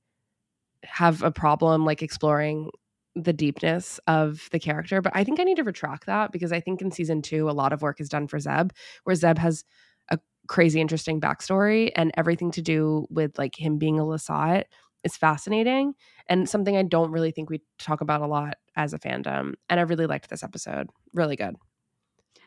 have 0.83 1.23
a 1.23 1.31
problem 1.31 1.83
like 1.85 2.03
exploring 2.03 2.69
the 3.15 3.33
deepness 3.33 3.99
of 4.07 4.47
the 4.51 4.59
character 4.59 5.01
but 5.01 5.11
i 5.15 5.23
think 5.23 5.39
i 5.39 5.43
need 5.43 5.55
to 5.57 5.63
retract 5.63 6.05
that 6.05 6.31
because 6.31 6.51
i 6.51 6.59
think 6.59 6.81
in 6.81 6.91
season 6.91 7.21
two 7.21 7.49
a 7.49 7.51
lot 7.53 7.71
of 7.73 7.81
work 7.81 7.99
is 8.01 8.09
done 8.09 8.27
for 8.27 8.39
zeb 8.39 8.71
where 9.05 9.15
zeb 9.15 9.37
has 9.37 9.63
a 10.09 10.19
crazy 10.47 10.81
interesting 10.81 11.19
backstory 11.21 11.91
and 11.95 12.11
everything 12.17 12.51
to 12.51 12.61
do 12.61 13.07
with 13.09 13.37
like 13.37 13.55
him 13.57 13.77
being 13.77 13.99
a 13.99 14.03
lasat 14.03 14.63
is 15.03 15.15
fascinating 15.15 15.93
and 16.27 16.49
something 16.49 16.75
I 16.75 16.81
don't 16.81 17.11
really 17.11 17.29
think 17.31 17.49
we 17.49 17.61
talk 17.77 18.01
about 18.01 18.21
a 18.21 18.25
lot 18.27 18.55
as 18.75 18.91
a 18.91 18.97
fandom. 18.97 19.53
And 19.69 19.79
I 19.79 19.83
really 19.83 20.07
liked 20.07 20.31
this 20.31 20.41
episode. 20.41 20.89
Really 21.13 21.35
good. 21.35 21.55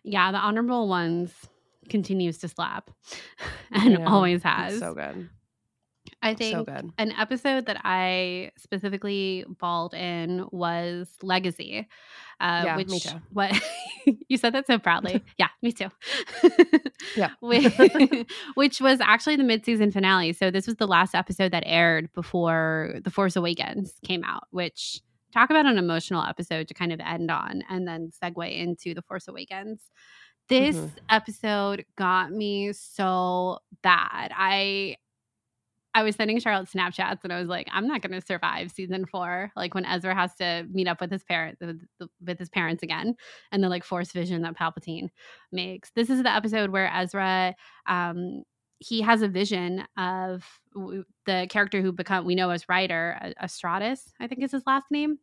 yeah, 0.03 0.33
the 0.33 0.39
honorable 0.39 0.89
ones 0.89 1.33
continues 1.89 2.39
to 2.39 2.49
slap 2.49 2.91
and 3.71 3.93
Yeah, 3.93 4.07
always 4.09 4.43
has. 4.43 4.79
so 4.79 4.93
good. 4.95 5.29
I 6.23 6.35
think 6.35 6.69
So 6.69 6.91
an 6.99 7.13
episode 7.13 7.67
that 7.67 7.81
I 7.85 8.51
specifically 8.59 9.45
balled 9.61 9.95
in 9.95 10.47
was 10.51 11.09
Legacy. 11.23 11.87
Uh, 12.41 12.63
Yeah, 12.65 12.77
which 12.77 12.89
me 12.89 13.01
too. 13.01 13.21
what 13.33 13.53
you 14.29 14.37
said 14.37 14.53
that 14.55 14.67
so 14.67 14.79
proudly. 14.79 15.23
yeah, 15.39 15.49
me 15.63 15.73
too. 15.73 15.89
Yeah. 17.17 17.31
which, 17.41 17.73
which 18.55 18.81
was 18.81 19.01
actually 19.01 19.37
the 19.37 19.45
mid-season 19.45 19.91
finale. 19.93 20.33
So 20.33 20.51
this 20.51 20.67
was 20.67 20.77
the 20.77 20.87
last 20.87 21.15
episode 21.15 21.53
that 21.53 21.63
aired 21.67 22.13
before 22.13 22.95
The 23.03 23.11
Force 23.11 23.37
Awakens 23.37 23.95
came 24.05 24.25
out, 24.25 24.45
which 24.51 25.01
talk 25.33 25.51
about 25.51 25.67
an 25.67 25.79
emotional 25.79 26.25
episode 26.25 26.69
to 26.69 26.75
kind 26.75 26.93
of 26.93 27.01
end 27.01 27.31
on 27.31 27.63
and 27.69 27.87
then 27.87 28.11
segue 28.23 28.57
into 28.57 28.95
The 28.95 29.03
Force 29.03 29.29
Awakens. 29.29 29.81
This 30.49 30.77
Mhm. 30.77 30.91
episode 31.11 31.85
got 31.97 32.33
me 32.33 32.73
so 32.73 33.59
bad. 33.83 34.33
I 34.35 34.97
I 35.95 36.03
was 36.03 36.17
sending 36.17 36.39
Charlotte 36.39 36.69
Snapchats 36.69 37.25
and 37.25 37.33
I 37.33 37.41
was 37.41 37.49
like, 37.49 37.67
I'm 37.73 37.87
not 37.87 38.03
going 38.03 38.19
to 38.19 38.25
survive 38.25 38.71
season 38.71 39.07
four. 39.07 39.51
Like 39.57 39.75
when 39.75 39.85
Ezra 39.85 40.15
has 40.15 40.35
to 40.37 40.67
meet 40.71 40.87
up 40.87 41.01
with 41.01 41.11
his 41.11 41.25
parents, 41.25 41.61
with, 41.61 42.39
his 42.39 42.49
parents 42.51 42.83
again, 42.83 43.15
and 43.51 43.65
the 43.65 43.69
like 43.69 43.85
force 43.85 44.13
vision 44.13 44.43
that 44.43 44.57
Palpatine 44.57 45.09
makes. 45.51 45.91
This 45.97 46.11
is 46.11 46.23
the 46.23 46.33
episode 46.33 46.71
where 46.71 46.93
Ezra, 46.95 47.55
um, 47.87 48.43
he 48.81 49.01
has 49.01 49.23
a 49.23 49.29
vision 49.29 49.83
of 49.97 50.45
the 51.27 51.47
character 51.51 51.83
who 51.83 51.91
become 51.91 52.25
we 52.25 52.37
know 52.37 52.51
as 52.51 52.69
Ryder, 52.69 53.35
Astratus, 53.43 54.13
I 54.21 54.29
think 54.29 54.43
is 54.43 54.53
his 54.53 54.63
last 54.67 54.87
name, 54.91 55.19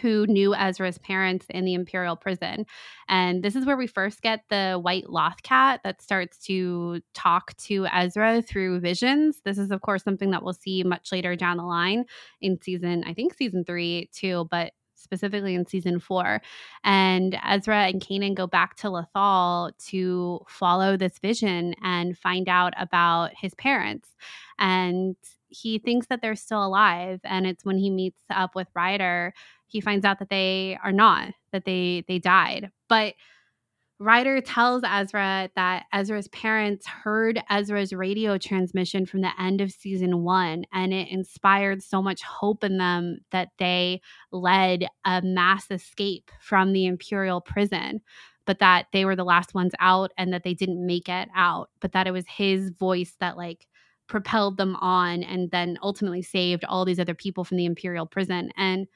who 0.00 0.26
knew 0.26 0.54
Ezra's 0.54 0.98
parents 0.98 1.46
in 1.50 1.64
the 1.64 1.74
Imperial 1.74 2.16
prison. 2.16 2.66
And 3.08 3.42
this 3.42 3.56
is 3.56 3.66
where 3.66 3.76
we 3.76 3.86
first 3.86 4.22
get 4.22 4.44
the 4.48 4.78
white 4.80 5.10
loth 5.10 5.42
cat 5.42 5.80
that 5.84 6.02
starts 6.02 6.38
to 6.46 7.00
talk 7.14 7.56
to 7.58 7.86
Ezra 7.86 8.42
through 8.42 8.80
visions. 8.80 9.40
This 9.44 9.58
is, 9.58 9.70
of 9.70 9.80
course, 9.80 10.02
something 10.02 10.30
that 10.30 10.42
we'll 10.42 10.52
see 10.52 10.82
much 10.84 11.12
later 11.12 11.36
down 11.36 11.56
the 11.56 11.64
line 11.64 12.04
in 12.40 12.60
season, 12.60 13.04
I 13.06 13.14
think 13.14 13.34
season 13.34 13.64
three 13.64 14.10
too, 14.12 14.46
but 14.50 14.72
specifically 14.94 15.54
in 15.54 15.66
season 15.66 16.00
four. 16.00 16.40
And 16.84 17.38
Ezra 17.46 17.86
and 17.86 18.00
Kanan 18.00 18.34
go 18.34 18.46
back 18.46 18.76
to 18.76 18.88
Lothal 18.88 19.70
to 19.88 20.40
follow 20.48 20.96
this 20.96 21.18
vision 21.18 21.74
and 21.82 22.18
find 22.18 22.48
out 22.48 22.74
about 22.76 23.30
his 23.40 23.54
parents. 23.54 24.14
And 24.58 25.16
he 25.48 25.78
thinks 25.78 26.06
that 26.08 26.20
they're 26.22 26.36
still 26.36 26.64
alive. 26.64 27.20
And 27.24 27.46
it's 27.46 27.64
when 27.64 27.78
he 27.78 27.90
meets 27.90 28.20
up 28.30 28.54
with 28.54 28.68
Ryder 28.74 29.34
he 29.70 29.82
finds 29.82 30.04
out 30.06 30.18
that 30.18 30.30
they 30.30 30.78
are 30.82 30.92
not 30.92 31.34
that 31.52 31.66
they 31.66 32.02
they 32.08 32.18
died 32.18 32.70
but 32.88 33.14
Ryder 34.00 34.40
tells 34.40 34.84
Ezra 34.84 35.50
that 35.56 35.86
Ezra's 35.92 36.28
parents 36.28 36.86
heard 36.86 37.42
Ezra's 37.50 37.92
radio 37.92 38.38
transmission 38.38 39.06
from 39.06 39.22
the 39.22 39.32
end 39.40 39.60
of 39.60 39.72
season 39.72 40.22
one, 40.22 40.64
and 40.72 40.92
it 40.94 41.08
inspired 41.08 41.82
so 41.82 42.00
much 42.00 42.22
hope 42.22 42.62
in 42.62 42.78
them 42.78 43.18
that 43.32 43.48
they 43.58 44.00
led 44.30 44.86
a 45.04 45.20
mass 45.22 45.68
escape 45.72 46.30
from 46.40 46.72
the 46.72 46.86
Imperial 46.86 47.40
prison, 47.40 48.00
but 48.46 48.60
that 48.60 48.86
they 48.92 49.04
were 49.04 49.16
the 49.16 49.24
last 49.24 49.52
ones 49.52 49.72
out 49.80 50.12
and 50.16 50.32
that 50.32 50.44
they 50.44 50.54
didn't 50.54 50.86
make 50.86 51.08
it 51.08 51.28
out, 51.34 51.68
but 51.80 51.90
that 51.90 52.06
it 52.06 52.12
was 52.12 52.24
his 52.28 52.70
voice 52.70 53.16
that, 53.18 53.36
like, 53.36 53.66
propelled 54.08 54.56
them 54.56 54.74
on 54.76 55.22
and 55.22 55.50
then 55.50 55.78
ultimately 55.82 56.22
saved 56.22 56.64
all 56.64 56.84
these 56.84 56.98
other 56.98 57.14
people 57.14 57.44
from 57.44 57.56
the 57.58 57.66
Imperial 57.66 58.06
prison. 58.06 58.50
And 58.56 58.86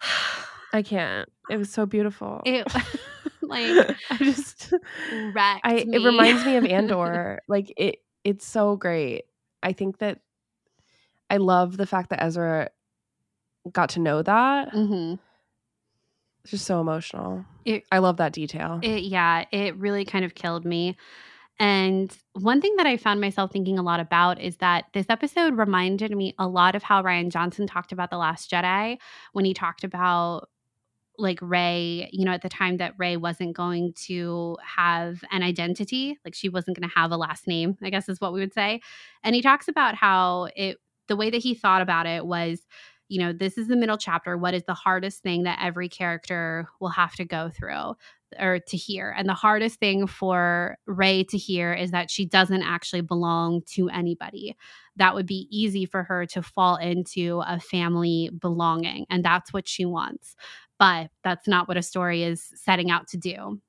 I 0.72 0.82
can't. 0.82 1.28
It 1.48 1.56
was 1.56 1.70
so 1.72 1.86
beautiful. 1.86 2.42
it, 2.44 2.66
like, 3.42 3.96
I 4.10 4.16
just 4.18 4.72
wrecked 5.34 5.60
I 5.64 5.84
me. 5.84 5.96
it 5.96 6.04
reminds 6.04 6.44
me 6.44 6.56
of 6.56 6.64
Andor. 6.66 7.40
like 7.48 7.72
it 7.76 7.96
it's 8.24 8.46
so 8.46 8.76
great. 8.76 9.24
I 9.62 9.72
think 9.72 9.98
that 9.98 10.20
I 11.28 11.38
love 11.38 11.76
the 11.76 11.86
fact 11.86 12.10
that 12.10 12.22
Ezra 12.22 12.70
got 13.72 13.90
to 13.90 14.00
know 14.00 14.22
that. 14.22 14.72
Mhm. 14.72 15.18
It's 16.44 16.52
just 16.52 16.64
so 16.66 16.80
emotional. 16.80 17.44
It- 17.64 17.84
I 17.92 17.98
love 17.98 18.16
that 18.18 18.32
detail. 18.32 18.80
It, 18.82 19.02
yeah, 19.02 19.44
it 19.52 19.76
really 19.76 20.04
kind 20.04 20.24
of 20.24 20.34
killed 20.34 20.64
me. 20.64 20.96
And 21.60 22.16
one 22.34 22.62
thing 22.62 22.76
that 22.76 22.86
I 22.86 22.96
found 22.96 23.20
myself 23.20 23.52
thinking 23.52 23.78
a 23.78 23.82
lot 23.82 24.00
about 24.00 24.40
is 24.40 24.56
that 24.58 24.86
this 24.94 25.06
episode 25.10 25.58
reminded 25.58 26.10
me 26.16 26.34
a 26.38 26.48
lot 26.48 26.74
of 26.74 26.82
how 26.82 27.02
Rian 27.02 27.30
Johnson 27.30 27.66
talked 27.66 27.92
about 27.92 28.10
The 28.10 28.18
Last 28.18 28.50
Jedi 28.50 28.98
when 29.34 29.44
he 29.44 29.54
talked 29.54 29.84
about 29.84 30.48
like 31.18 31.38
Rey, 31.42 32.10
you 32.12 32.24
know, 32.24 32.32
at 32.32 32.42
the 32.42 32.48
time 32.48 32.78
that 32.78 32.94
Rey 32.98 33.16
wasn't 33.16 33.56
going 33.56 33.92
to 34.06 34.56
have 34.64 35.24
an 35.32 35.42
identity, 35.42 36.18
like 36.24 36.34
she 36.34 36.48
wasn't 36.48 36.76
going 36.78 36.88
to 36.88 36.94
have 36.96 37.12
a 37.12 37.18
last 37.18 37.46
name, 37.46 37.76
I 37.82 37.90
guess 37.90 38.08
is 38.08 38.20
what 38.20 38.32
we 38.32 38.40
would 38.40 38.54
say. 38.54 38.80
And 39.24 39.34
he 39.34 39.42
talks 39.42 39.68
about 39.68 39.96
how 39.96 40.48
it, 40.56 40.78
the 41.08 41.16
way 41.16 41.30
that 41.30 41.42
he 41.42 41.54
thought 41.54 41.82
about 41.82 42.06
it 42.06 42.26
was, 42.26 42.66
you 43.08 43.20
know, 43.20 43.32
this 43.32 43.58
is 43.58 43.68
the 43.68 43.76
middle 43.76 43.98
chapter. 43.98 44.38
What 44.38 44.54
is 44.54 44.64
the 44.64 44.74
hardest 44.74 45.22
thing 45.22 45.44
that 45.44 45.58
every 45.62 45.88
character 45.88 46.68
will 46.80 46.90
have 46.90 47.14
to 47.16 47.24
go 47.24 47.50
through? 47.50 47.94
Or 48.38 48.60
to 48.60 48.76
hear. 48.76 49.14
And 49.16 49.28
the 49.28 49.34
hardest 49.34 49.80
thing 49.80 50.06
for 50.06 50.76
Rey 50.86 51.24
to 51.24 51.36
hear 51.36 51.72
is 51.72 51.90
that 51.90 52.10
she 52.10 52.26
doesn't 52.26 52.62
actually 52.62 53.00
belong 53.00 53.62
to 53.74 53.88
anybody. 53.88 54.56
That 54.96 55.14
would 55.14 55.26
be 55.26 55.48
easy 55.50 55.84
for 55.84 56.04
her 56.04 56.26
to 56.26 56.42
fall 56.42 56.76
into 56.76 57.42
a 57.46 57.58
family 57.58 58.30
belonging. 58.38 59.06
And 59.10 59.24
that's 59.24 59.52
what 59.52 59.66
she 59.66 59.84
wants. 59.84 60.36
But 60.78 61.10
that's 61.24 61.48
not 61.48 61.68
what 61.68 61.76
a 61.76 61.82
story 61.82 62.22
is 62.22 62.52
setting 62.54 62.90
out 62.90 63.08
to 63.08 63.16
do. 63.16 63.60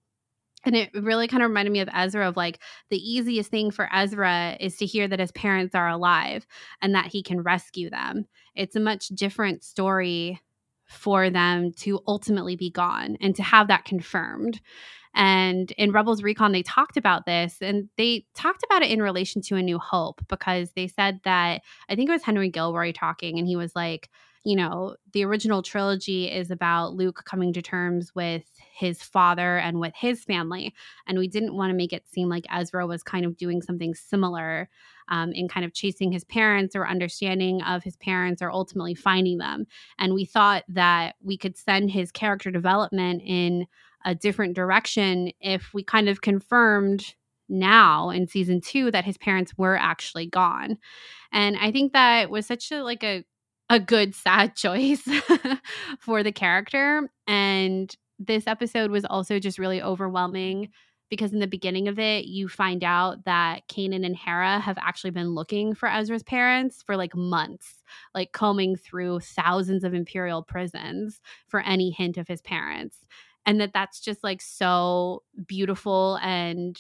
And 0.64 0.76
it 0.76 0.92
really 0.94 1.28
kind 1.28 1.42
of 1.42 1.50
reminded 1.50 1.72
me 1.72 1.80
of 1.80 1.90
Ezra 1.94 2.28
of 2.28 2.38
like 2.38 2.62
the 2.90 2.98
easiest 2.98 3.50
thing 3.50 3.72
for 3.72 3.90
Ezra 3.92 4.58
is 4.60 4.78
to 4.78 4.86
hear 4.86 5.08
that 5.08 5.20
his 5.20 5.32
parents 5.32 5.74
are 5.74 5.90
alive 5.90 6.46
and 6.82 6.94
that 6.94 7.08
he 7.08 7.24
can 7.24 7.42
rescue 7.42 7.90
them. 7.90 8.28
It's 8.56 8.76
a 8.76 8.80
much 8.80 9.08
different 9.08 9.64
story 9.64 10.40
for 10.92 11.30
them 11.30 11.72
to 11.78 12.02
ultimately 12.08 12.56
be 12.56 12.70
gone 12.70 13.18
and 13.22 13.36
to 13.36 13.44
have 13.44 13.68
that 13.70 13.86
confirmed. 13.86 14.60
And 15.14 15.72
in 15.72 15.92
Rebels 15.92 16.24
Recon, 16.24 16.52
they 16.52 16.64
talked 16.64 16.96
about 16.98 17.26
this 17.26 17.58
and 17.62 17.90
they 17.98 18.26
talked 18.36 18.64
about 18.64 18.82
it 18.82 18.92
in 18.92 19.02
relation 19.02 19.42
to 19.44 19.56
A 19.56 19.62
New 19.62 19.80
Hope 19.80 20.22
because 20.30 20.72
they 20.76 20.88
said 20.88 21.20
that 21.24 21.62
I 21.90 21.96
think 21.96 22.10
it 22.10 22.14
was 22.14 22.24
Henry 22.24 22.50
Gilroy 22.50 22.94
talking, 22.94 23.38
and 23.38 23.48
he 23.48 23.56
was 23.56 23.76
like, 23.76 24.10
you 24.44 24.56
know, 24.56 24.96
the 25.14 25.24
original 25.24 25.62
trilogy 25.62 26.26
is 26.26 26.50
about 26.50 26.96
Luke 26.96 27.22
coming 27.26 27.54
to 27.54 27.62
terms 27.62 28.14
with 28.16 28.44
his 28.74 29.04
father 29.04 29.58
and 29.58 29.80
with 29.80 29.94
his 29.96 30.24
family. 30.24 30.74
And 31.08 31.20
we 31.20 31.28
didn't 31.28 31.56
want 31.56 31.70
to 31.70 31.78
make 31.78 31.94
it 31.94 32.08
seem 32.08 32.28
like 32.28 32.46
Ezra 32.52 32.88
was 32.88 33.04
kind 33.04 33.24
of 33.24 33.38
doing 33.38 33.62
something 33.62 33.94
similar 33.94 34.68
um, 35.10 35.32
in 35.34 35.48
kind 35.48 35.64
of 35.64 35.74
chasing 35.74 36.12
his 36.12 36.24
parents 36.24 36.76
or 36.76 36.88
understanding 36.88 37.62
of 37.62 37.84
his 37.84 37.98
parents 37.98 38.42
or 38.42 38.52
ultimately 38.52 38.96
finding 38.96 39.38
them. 39.38 39.66
And 40.00 40.14
we 40.14 40.26
thought 40.26 40.64
that 40.70 41.16
we 41.22 41.38
could 41.38 41.56
send 41.56 41.92
his 41.92 42.12
character 42.12 42.50
development 42.50 43.22
in 43.24 43.68
a 44.06 44.16
different 44.16 44.56
direction 44.56 45.32
if 45.40 45.72
we 45.74 45.84
kind 45.84 46.10
of 46.10 46.22
confirmed 46.22 47.14
now 47.48 48.10
in 48.10 48.28
season 48.28 48.62
two 48.62 48.90
that 48.90 49.06
his 49.06 49.18
parents 49.18 49.54
were 49.58 49.78
actually 49.78 50.26
gone. 50.26 50.78
And 51.32 51.58
I 51.58 51.72
think 51.72 51.94
that 51.94 52.30
was 52.32 52.48
such 52.48 52.72
a 52.72 52.82
like 52.82 53.04
a 53.04 53.24
a 53.72 53.80
good 53.80 54.14
sad 54.14 54.56
choice 54.56 55.02
for 56.00 56.24
the 56.24 56.32
character. 56.32 57.10
And 57.26 57.96
this 58.20 58.46
episode 58.46 58.92
was 58.92 59.06
also 59.06 59.40
just 59.40 59.58
really 59.58 59.82
overwhelming 59.82 60.70
because 61.10 61.34
in 61.34 61.40
the 61.40 61.48
beginning 61.48 61.88
of 61.88 62.00
it, 62.00 62.26
you 62.26 62.48
find 62.48 62.84
out 62.84 63.26
that 63.26 63.68
Kanan 63.68 64.06
and 64.06 64.16
Hera 64.16 64.60
have 64.60 64.78
actually 64.78 65.12
been 65.12 65.36
looking 65.36 65.74
for 65.74 65.90
Ezra's 65.90 66.24
parents 66.24 66.84
for 66.84 66.96
like 66.96 67.16
months, 67.16 67.84
like 68.16 68.32
combing 68.32 68.76
through 68.76 69.20
thousands 69.20 69.84
of 69.84 69.94
Imperial 69.94 70.42
prisons 70.44 71.20
for 71.48 71.60
any 71.62 71.92
hint 71.92 72.18
of 72.18 72.28
his 72.28 72.42
parents. 72.42 72.98
And 73.46 73.60
that 73.60 73.74
that's 73.74 74.00
just 74.00 74.24
like 74.24 74.42
so 74.42 75.24
beautiful 75.48 76.18
and 76.22 76.80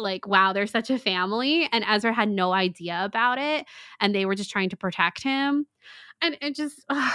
like 0.00 0.26
wow 0.26 0.52
they're 0.52 0.66
such 0.66 0.90
a 0.90 0.98
family 0.98 1.68
and 1.72 1.84
ezra 1.88 2.12
had 2.12 2.28
no 2.28 2.52
idea 2.52 3.04
about 3.04 3.38
it 3.38 3.66
and 4.00 4.14
they 4.14 4.24
were 4.26 4.34
just 4.34 4.50
trying 4.50 4.68
to 4.70 4.76
protect 4.76 5.22
him 5.22 5.66
and 6.22 6.36
it 6.40 6.54
just 6.54 6.84
ugh, 6.88 7.12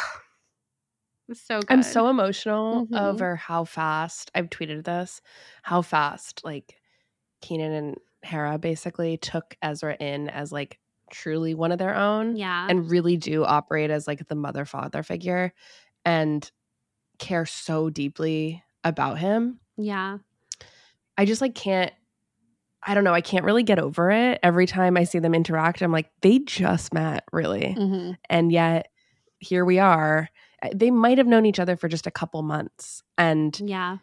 so 1.33 1.59
good. 1.59 1.71
I'm 1.71 1.81
so 1.83 2.07
emotional 2.09 2.87
Mhm. 2.91 2.95
over 2.97 3.35
how 3.35 3.63
fast 3.65 4.29
I've 4.35 4.49
tweeted 4.49 4.83
this, 4.83 5.21
how 5.63 5.81
fast 5.81 6.43
like 6.43 6.79
Kanan 7.43 7.77
and 7.77 7.97
Hera 8.23 8.57
basically 8.57 9.17
took 9.17 9.55
Ezra 9.61 9.95
in 9.99 10.29
as 10.29 10.51
like 10.51 10.79
truly 11.11 11.53
one 11.53 11.71
of 11.71 11.77
their 11.79 11.95
own 11.95 12.35
yeah 12.35 12.67
and 12.69 12.89
really 12.89 13.17
do 13.17 13.43
operate 13.45 13.91
as 13.91 14.07
like 14.07 14.27
the 14.27 14.35
mother 14.35 14.65
father 14.65 15.03
figure 15.03 15.53
and 16.03 16.49
care 17.19 17.45
so 17.45 17.89
deeply 17.89 18.63
about 18.83 19.19
him. 19.19 19.59
yeah 19.77 20.17
I 21.17 21.25
just 21.25 21.41
like 21.41 21.55
can't 21.55 21.93
I 22.87 22.93
don't 22.93 23.03
know, 23.03 23.13
I 23.13 23.21
can't 23.21 23.45
really 23.45 23.63
get 23.63 23.79
over 23.79 24.11
it. 24.11 24.39
Every 24.43 24.67
time 24.67 24.95
I 24.95 25.03
see 25.05 25.19
them 25.19 25.33
interact, 25.33 25.81
I'm 25.81 25.91
like 25.91 26.09
they 26.21 26.39
just 26.39 26.93
met, 26.93 27.23
really. 27.31 27.73
hmm 27.73 28.11
and 28.29 28.51
yet 28.51 28.87
here 29.39 29.65
we 29.65 29.79
are. 29.79 30.29
Uh, 30.63 30.69
they 30.73 30.91
might 30.91 31.17
have 31.17 31.27
known 31.27 31.45
each 31.45 31.59
other 31.59 31.75
for 31.75 31.87
just 31.87 32.07
a 32.07 32.11
couple 32.11 32.41
months 32.43 33.03
and 33.17 33.59
yeah. 33.59 33.97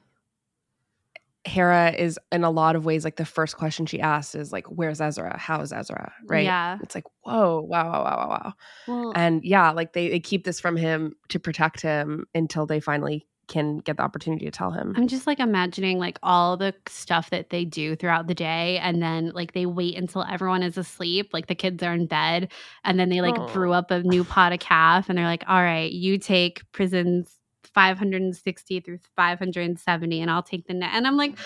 Hera 1.44 1.90
is 1.90 2.20
in 2.30 2.44
a 2.44 2.50
lot 2.50 2.76
of 2.76 2.84
ways 2.84 3.02
like 3.04 3.16
the 3.16 3.24
first 3.24 3.56
question 3.56 3.84
she 3.84 4.00
asks 4.00 4.36
is 4.36 4.52
like 4.52 4.66
where's 4.66 5.00
ezra? 5.00 5.36
How's 5.38 5.72
ezra? 5.72 6.12
Right? 6.26 6.44
Yeah. 6.44 6.78
It's 6.82 6.94
like 6.94 7.04
whoa 7.22 7.60
wow 7.60 7.90
wow 7.90 8.04
wow 8.04 8.16
wow 8.16 8.28
wow. 8.28 8.52
Well 8.86 9.12
and 9.16 9.42
yeah 9.44 9.72
like 9.72 9.92
they, 9.92 10.09
they 10.09 10.20
keep 10.20 10.44
this 10.44 10.60
from 10.60 10.76
him 10.76 11.16
to 11.30 11.40
protect 11.40 11.80
him 11.80 12.26
until 12.34 12.66
they 12.66 12.78
finally 12.78 13.26
can 13.48 13.78
get 13.78 13.97
the 13.97 14.02
opportunity 14.02 14.44
to 14.44 14.51
tell 14.51 14.70
him 14.70 14.94
I'm 14.97 15.09
just 15.09 15.27
like 15.27 15.40
imagining 15.40 15.98
like 15.98 16.19
all 16.23 16.56
the 16.56 16.74
stuff 16.89 17.31
that 17.31 17.51
they 17.51 17.64
do 17.64 17.97
throughout 17.97 18.27
the 18.27 18.35
day 18.35 18.78
and 18.78 19.02
then 19.02 19.31
like 19.35 19.52
they 19.52 19.66
wait 19.66 19.97
until 19.97 20.24
everyone 20.24 20.62
is 20.62 20.78
asleep, 20.78 21.31
like 21.32 21.47
the 21.47 21.55
kids 21.55 21.82
are 21.82 21.93
in 21.93 22.06
bed, 22.06 22.51
and 22.85 22.98
then 22.98 23.09
they 23.09 23.20
like 23.20 23.52
brew 23.52 23.73
up 23.73 23.90
a 23.90 24.02
new 24.02 24.24
pot 24.24 24.52
of 24.52 24.60
caf 24.60 25.09
and 25.09 25.19
they're 25.19 25.27
like, 25.27 25.44
All 25.48 25.62
right, 25.62 25.90
you 25.90 26.19
take 26.19 26.62
prisons 26.73 27.39
560 27.74 28.81
through 28.81 28.98
570 29.16 30.20
and 30.20 30.31
I'll 30.31 30.43
take 30.43 30.66
the 30.66 30.74
net. 30.74 30.90
And 30.93 31.06
I'm 31.06 31.16
like 31.16 31.36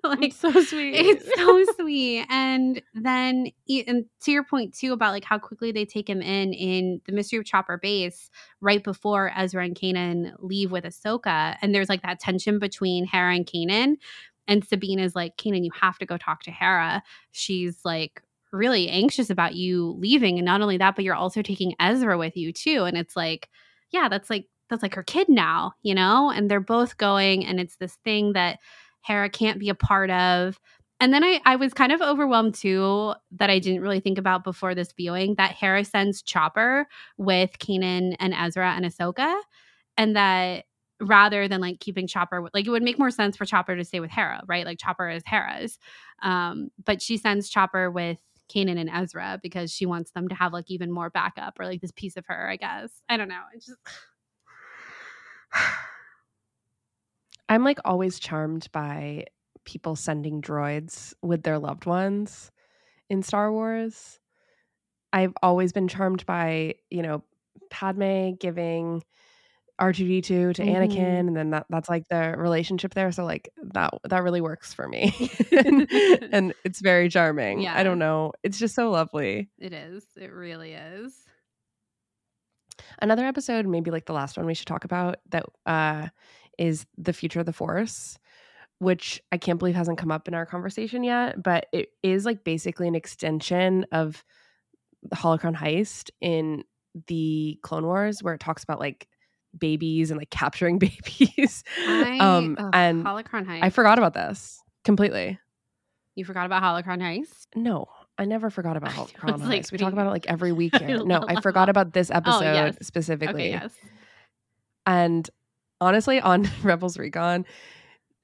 like 0.04 0.22
it's 0.22 0.36
so 0.36 0.50
sweet 0.50 0.94
it's 0.94 1.30
so 1.36 1.64
sweet. 1.78 2.26
And 2.30 2.80
then, 2.94 3.48
and 3.86 4.04
to 4.22 4.30
your 4.30 4.44
point 4.44 4.74
too 4.74 4.92
about 4.92 5.12
like 5.12 5.24
how 5.24 5.38
quickly 5.38 5.72
they 5.72 5.84
take 5.84 6.08
him 6.08 6.22
in 6.22 6.52
in 6.52 7.00
the 7.06 7.12
Mystery 7.12 7.38
of 7.38 7.44
Chopper 7.44 7.76
Base, 7.76 8.30
right 8.60 8.82
before 8.82 9.32
Ezra 9.36 9.64
and 9.64 9.74
Kanan 9.74 10.32
leave 10.38 10.70
with 10.70 10.84
Ahsoka, 10.84 11.56
and 11.60 11.74
there's 11.74 11.88
like 11.88 12.02
that 12.02 12.20
tension 12.20 12.58
between 12.58 13.04
Hera 13.04 13.34
and 13.34 13.46
Kanan, 13.46 13.96
and 14.48 14.64
Sabine 14.66 14.98
is 14.98 15.14
like, 15.14 15.36
Kanan, 15.36 15.64
you 15.64 15.70
have 15.78 15.98
to 15.98 16.06
go 16.06 16.16
talk 16.16 16.42
to 16.44 16.50
Hera. 16.50 17.02
She's 17.32 17.84
like 17.84 18.22
really 18.52 18.88
anxious 18.88 19.30
about 19.30 19.54
you 19.54 19.96
leaving, 19.98 20.38
and 20.38 20.46
not 20.46 20.62
only 20.62 20.78
that, 20.78 20.96
but 20.96 21.04
you're 21.04 21.14
also 21.14 21.42
taking 21.42 21.74
Ezra 21.78 22.16
with 22.16 22.36
you 22.36 22.52
too. 22.52 22.84
And 22.84 22.96
it's 22.96 23.16
like, 23.16 23.48
yeah, 23.90 24.08
that's 24.08 24.30
like 24.30 24.46
that's 24.68 24.82
like 24.82 24.94
her 24.94 25.02
kid 25.02 25.28
now, 25.28 25.72
you 25.82 25.94
know. 25.94 26.30
And 26.30 26.50
they're 26.50 26.60
both 26.60 26.96
going, 26.96 27.44
and 27.44 27.60
it's 27.60 27.76
this 27.76 27.96
thing 28.04 28.32
that 28.32 28.58
Hera 29.02 29.28
can't 29.28 29.58
be 29.58 29.68
a 29.68 29.74
part 29.74 30.10
of. 30.10 30.58
And 31.00 31.14
then 31.14 31.24
I, 31.24 31.40
I 31.46 31.56
was 31.56 31.72
kind 31.72 31.92
of 31.92 32.02
overwhelmed 32.02 32.54
too 32.54 33.14
that 33.32 33.48
I 33.48 33.58
didn't 33.58 33.80
really 33.80 34.00
think 34.00 34.18
about 34.18 34.44
before 34.44 34.74
this 34.74 34.92
viewing 34.92 35.34
that 35.36 35.52
Hera 35.52 35.84
sends 35.84 36.22
Chopper 36.22 36.86
with 37.16 37.58
Kanan 37.58 38.16
and 38.20 38.34
Ezra 38.34 38.72
and 38.72 38.84
Ahsoka, 38.84 39.40
and 39.96 40.14
that 40.14 40.66
rather 41.00 41.48
than 41.48 41.62
like 41.62 41.80
keeping 41.80 42.06
Chopper, 42.06 42.46
like 42.52 42.66
it 42.66 42.70
would 42.70 42.82
make 42.82 42.98
more 42.98 43.10
sense 43.10 43.34
for 43.34 43.46
Chopper 43.46 43.74
to 43.76 43.84
stay 43.84 44.00
with 44.00 44.10
Hera, 44.10 44.42
right? 44.46 44.66
Like 44.66 44.78
Chopper 44.78 45.08
is 45.08 45.22
Hera's, 45.24 45.78
um, 46.22 46.68
but 46.84 47.00
she 47.00 47.16
sends 47.16 47.48
Chopper 47.48 47.90
with 47.90 48.18
Kanan 48.50 48.78
and 48.78 48.90
Ezra 48.90 49.40
because 49.42 49.72
she 49.72 49.86
wants 49.86 50.10
them 50.10 50.28
to 50.28 50.34
have 50.34 50.52
like 50.52 50.70
even 50.70 50.92
more 50.92 51.08
backup 51.08 51.58
or 51.58 51.64
like 51.64 51.80
this 51.80 51.92
piece 51.92 52.18
of 52.18 52.26
her, 52.26 52.50
I 52.50 52.56
guess. 52.56 52.90
I 53.08 53.16
don't 53.16 53.28
know. 53.28 53.40
It's 53.54 53.64
just 53.64 53.78
I'm 57.50 57.64
like 57.64 57.78
always 57.84 58.18
charmed 58.18 58.68
by 58.72 59.24
people 59.64 59.96
sending 59.96 60.40
droids 60.40 61.12
with 61.22 61.42
their 61.42 61.58
loved 61.58 61.84
ones 61.84 62.50
in 63.10 63.22
Star 63.22 63.52
Wars. 63.52 64.18
I've 65.12 65.34
always 65.42 65.72
been 65.72 65.88
charmed 65.88 66.24
by, 66.24 66.76
you 66.90 67.02
know, 67.02 67.24
Padme 67.70 68.32
giving 68.40 69.02
R2D2 69.80 70.22
to 70.54 70.62
Mhm. 70.62 70.76
Anakin 70.76 71.20
and 71.28 71.36
then 71.36 71.50
that 71.50 71.66
that's 71.70 71.88
like 71.88 72.06
the 72.08 72.34
relationship 72.36 72.92
there 72.94 73.10
so 73.12 73.24
like 73.24 73.48
that 73.72 73.90
that 74.08 74.22
really 74.22 74.40
works 74.42 74.72
for 74.74 74.86
me. 74.86 75.12
and 76.32 76.54
it's 76.64 76.80
very 76.80 77.08
charming. 77.08 77.60
Yeah. 77.60 77.76
I 77.76 77.82
don't 77.82 77.98
know. 77.98 78.32
It's 78.42 78.58
just 78.58 78.74
so 78.74 78.90
lovely. 78.90 79.48
it 79.58 79.72
is. 79.72 80.04
It 80.16 80.32
really 80.32 80.74
is. 80.74 81.24
Another 83.02 83.24
episode, 83.24 83.66
maybe 83.66 83.90
like 83.90 84.06
the 84.06 84.12
last 84.12 84.36
one 84.36 84.46
we 84.46 84.54
should 84.54 84.66
talk 84.66 84.84
about 84.84 85.16
that 85.30 85.44
uh 85.66 86.08
is 86.60 86.86
the 86.98 87.12
future 87.12 87.40
of 87.40 87.46
the 87.46 87.52
force, 87.52 88.18
which 88.78 89.20
I 89.32 89.38
can't 89.38 89.58
believe 89.58 89.74
hasn't 89.74 89.98
come 89.98 90.12
up 90.12 90.28
in 90.28 90.34
our 90.34 90.46
conversation 90.46 91.02
yet, 91.02 91.42
but 91.42 91.66
it 91.72 91.88
is 92.02 92.24
like 92.24 92.44
basically 92.44 92.86
an 92.86 92.94
extension 92.94 93.86
of 93.90 94.22
the 95.02 95.16
holocron 95.16 95.56
heist 95.56 96.10
in 96.20 96.62
the 97.06 97.58
Clone 97.62 97.86
Wars 97.86 98.22
where 98.22 98.34
it 98.34 98.40
talks 98.40 98.62
about 98.62 98.78
like 98.78 99.08
babies 99.58 100.10
and 100.10 100.18
like 100.18 100.30
capturing 100.30 100.78
babies. 100.78 101.64
I, 101.78 102.18
um 102.18 102.56
and 102.72 103.04
Holocron 103.04 103.46
Heist. 103.46 103.64
I 103.64 103.70
forgot 103.70 103.98
about 103.98 104.14
this 104.14 104.62
completely. 104.84 105.38
You 106.14 106.24
forgot 106.24 106.44
about 106.44 106.62
Holocron 106.62 107.00
Heist? 107.00 107.46
No, 107.54 107.86
I 108.18 108.26
never 108.26 108.50
forgot 108.50 108.76
about 108.76 108.90
Holocron 108.90 109.38
like, 109.40 109.62
heist. 109.62 109.72
we 109.72 109.78
talk 109.78 109.94
about 109.94 110.06
it 110.06 110.10
like 110.10 110.26
every 110.26 110.52
week 110.60 110.76
here. 110.76 111.02
No, 111.04 111.24
I 111.26 111.40
forgot 111.40 111.70
about 111.70 111.94
this 111.94 112.10
episode 112.10 112.42
yes. 112.42 112.76
specifically. 112.82 113.48
Okay, 113.48 113.50
yes. 113.50 113.72
And 114.86 115.28
honestly, 115.80 116.20
on 116.20 116.48
Rebels 116.62 116.98
Recon, 116.98 117.44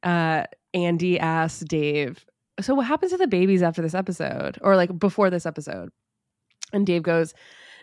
uh, 0.02 0.44
Andy 0.74 1.18
asked 1.18 1.66
Dave, 1.66 2.24
So 2.60 2.74
what 2.74 2.86
happens 2.86 3.12
to 3.12 3.18
the 3.18 3.26
babies 3.26 3.62
after 3.62 3.82
this 3.82 3.94
episode? 3.94 4.58
Or 4.62 4.76
like 4.76 4.96
before 4.98 5.30
this 5.30 5.46
episode? 5.46 5.90
And 6.72 6.86
Dave 6.86 7.02
goes, 7.02 7.34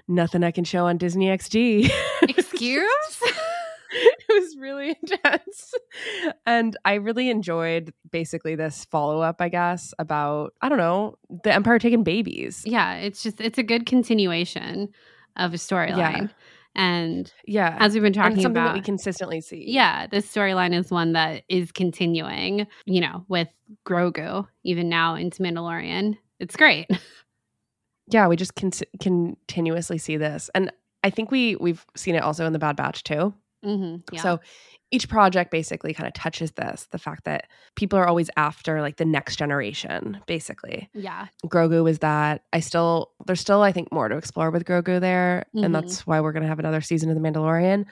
Nothing 0.07 0.43
I 0.43 0.51
can 0.51 0.65
show 0.65 0.85
on 0.87 0.97
Disney 0.97 1.27
XD. 1.27 1.89
Excuse? 2.23 3.21
it 3.93 4.25
was 4.29 4.57
really 4.57 4.89
intense. 5.01 5.73
And 6.45 6.75
I 6.83 6.95
really 6.95 7.29
enjoyed 7.29 7.93
basically 8.11 8.55
this 8.55 8.85
follow 8.85 9.21
up, 9.21 9.37
I 9.39 9.49
guess, 9.49 9.93
about, 9.99 10.53
I 10.61 10.67
don't 10.69 10.77
know, 10.77 11.15
the 11.43 11.53
Empire 11.53 11.79
taking 11.79 12.03
babies. 12.03 12.63
yeah, 12.65 12.95
it's 12.95 13.23
just 13.23 13.39
it's 13.39 13.57
a 13.57 13.63
good 13.63 13.85
continuation 13.85 14.89
of 15.37 15.53
a 15.53 15.57
storyline. 15.57 16.29
And 16.75 17.31
Yeah. 17.45 17.77
as 17.79 17.93
we've 17.93 18.01
been 18.01 18.07
and 18.07 18.15
talking 18.15 18.35
something 18.41 18.51
about 18.51 18.69
that 18.69 18.73
we 18.75 18.81
consistently 18.81 19.41
see. 19.41 19.65
Yeah, 19.67 20.07
this 20.07 20.25
storyline 20.27 20.73
is 20.73 20.89
one 20.89 21.13
that 21.13 21.43
is 21.49 21.71
continuing, 21.71 22.65
you 22.85 23.01
know, 23.01 23.25
with 23.27 23.47
Grogu 23.85 24.47
even 24.63 24.89
now 24.89 25.15
into 25.15 25.43
Mandalorian. 25.43 26.17
It's 26.39 26.55
great. 26.55 26.87
yeah 28.07 28.27
we 28.27 28.35
just 28.35 28.55
con- 28.55 28.71
continuously 28.99 29.97
see 29.97 30.17
this 30.17 30.49
and 30.53 30.69
i 31.05 31.09
think 31.09 31.31
we 31.31 31.55
we've 31.55 31.85
seen 31.95 32.15
it 32.15 32.21
also 32.21 32.45
in 32.45 32.51
the 32.51 32.59
bad 32.59 32.75
batch 32.75 33.01
too 33.03 33.33
hmm 33.63 33.95
yeah. 34.11 34.21
so 34.21 34.39
each 34.93 35.09
project 35.09 35.49
basically 35.49 35.93
kind 35.93 36.07
of 36.07 36.13
touches 36.13 36.51
this 36.51 36.87
the 36.91 36.99
fact 36.99 37.23
that 37.25 37.47
people 37.75 37.97
are 37.97 38.07
always 38.07 38.29
after 38.37 38.79
like 38.79 38.97
the 38.97 39.05
next 39.05 39.35
generation 39.37 40.19
basically 40.27 40.87
yeah. 40.93 41.27
grogu 41.47 41.89
is 41.89 41.99
that 41.99 42.43
i 42.53 42.59
still 42.59 43.11
there's 43.25 43.41
still 43.41 43.61
i 43.63 43.71
think 43.71 43.91
more 43.91 44.07
to 44.07 44.15
explore 44.15 44.51
with 44.51 44.65
grogu 44.65 45.01
there 45.01 45.45
Mhm. 45.55 45.65
and 45.65 45.75
that's 45.75 46.05
why 46.07 46.21
we're 46.21 46.31
going 46.31 46.43
to 46.43 46.49
have 46.49 46.59
another 46.59 46.81
season 46.81 47.09
of 47.09 47.15
the 47.15 47.21
mandalorian 47.21 47.85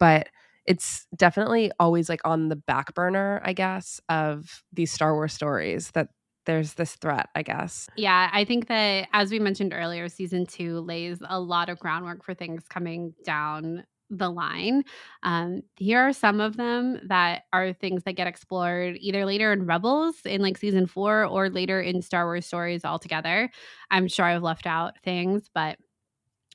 but 0.00 0.28
it's 0.66 1.06
definitely 1.16 1.70
always 1.80 2.08
like 2.08 2.20
on 2.24 2.48
the 2.48 2.56
back 2.56 2.92
burner 2.94 3.40
i 3.44 3.52
guess 3.52 4.00
of 4.08 4.62
these 4.72 4.90
star 4.92 5.14
wars 5.14 5.32
stories 5.32 5.90
that 5.92 6.08
there's 6.46 6.74
this 6.74 6.94
threat 6.96 7.28
i 7.36 7.42
guess 7.42 7.88
Yeah, 7.96 8.30
I 8.32 8.44
think 8.46 8.68
that 8.68 9.08
as 9.12 9.30
we 9.30 9.38
mentioned 9.38 9.72
earlier, 9.74 10.08
season 10.08 10.46
two 10.46 10.80
lays 10.80 11.18
a 11.28 11.38
lot 11.38 11.68
of 11.68 11.78
groundwork 11.78 12.24
for 12.24 12.32
things 12.32 12.62
coming 12.68 13.12
down 13.22 13.84
the 14.10 14.30
line. 14.30 14.84
Um, 15.22 15.62
here 15.76 16.00
are 16.00 16.12
some 16.12 16.40
of 16.40 16.56
them 16.56 17.00
that 17.08 17.42
are 17.52 17.72
things 17.72 18.04
that 18.04 18.14
get 18.14 18.26
explored 18.26 18.96
either 19.00 19.24
later 19.26 19.52
in 19.52 19.66
Rebels 19.66 20.16
in 20.24 20.40
like 20.40 20.56
season 20.56 20.86
four 20.86 21.24
or 21.24 21.50
later 21.50 21.80
in 21.80 22.02
Star 22.02 22.26
Wars 22.26 22.46
stories 22.46 22.84
altogether. 22.84 23.50
I'm 23.90 24.08
sure 24.08 24.24
I've 24.24 24.42
left 24.42 24.66
out 24.66 24.98
things, 25.02 25.50
but 25.52 25.78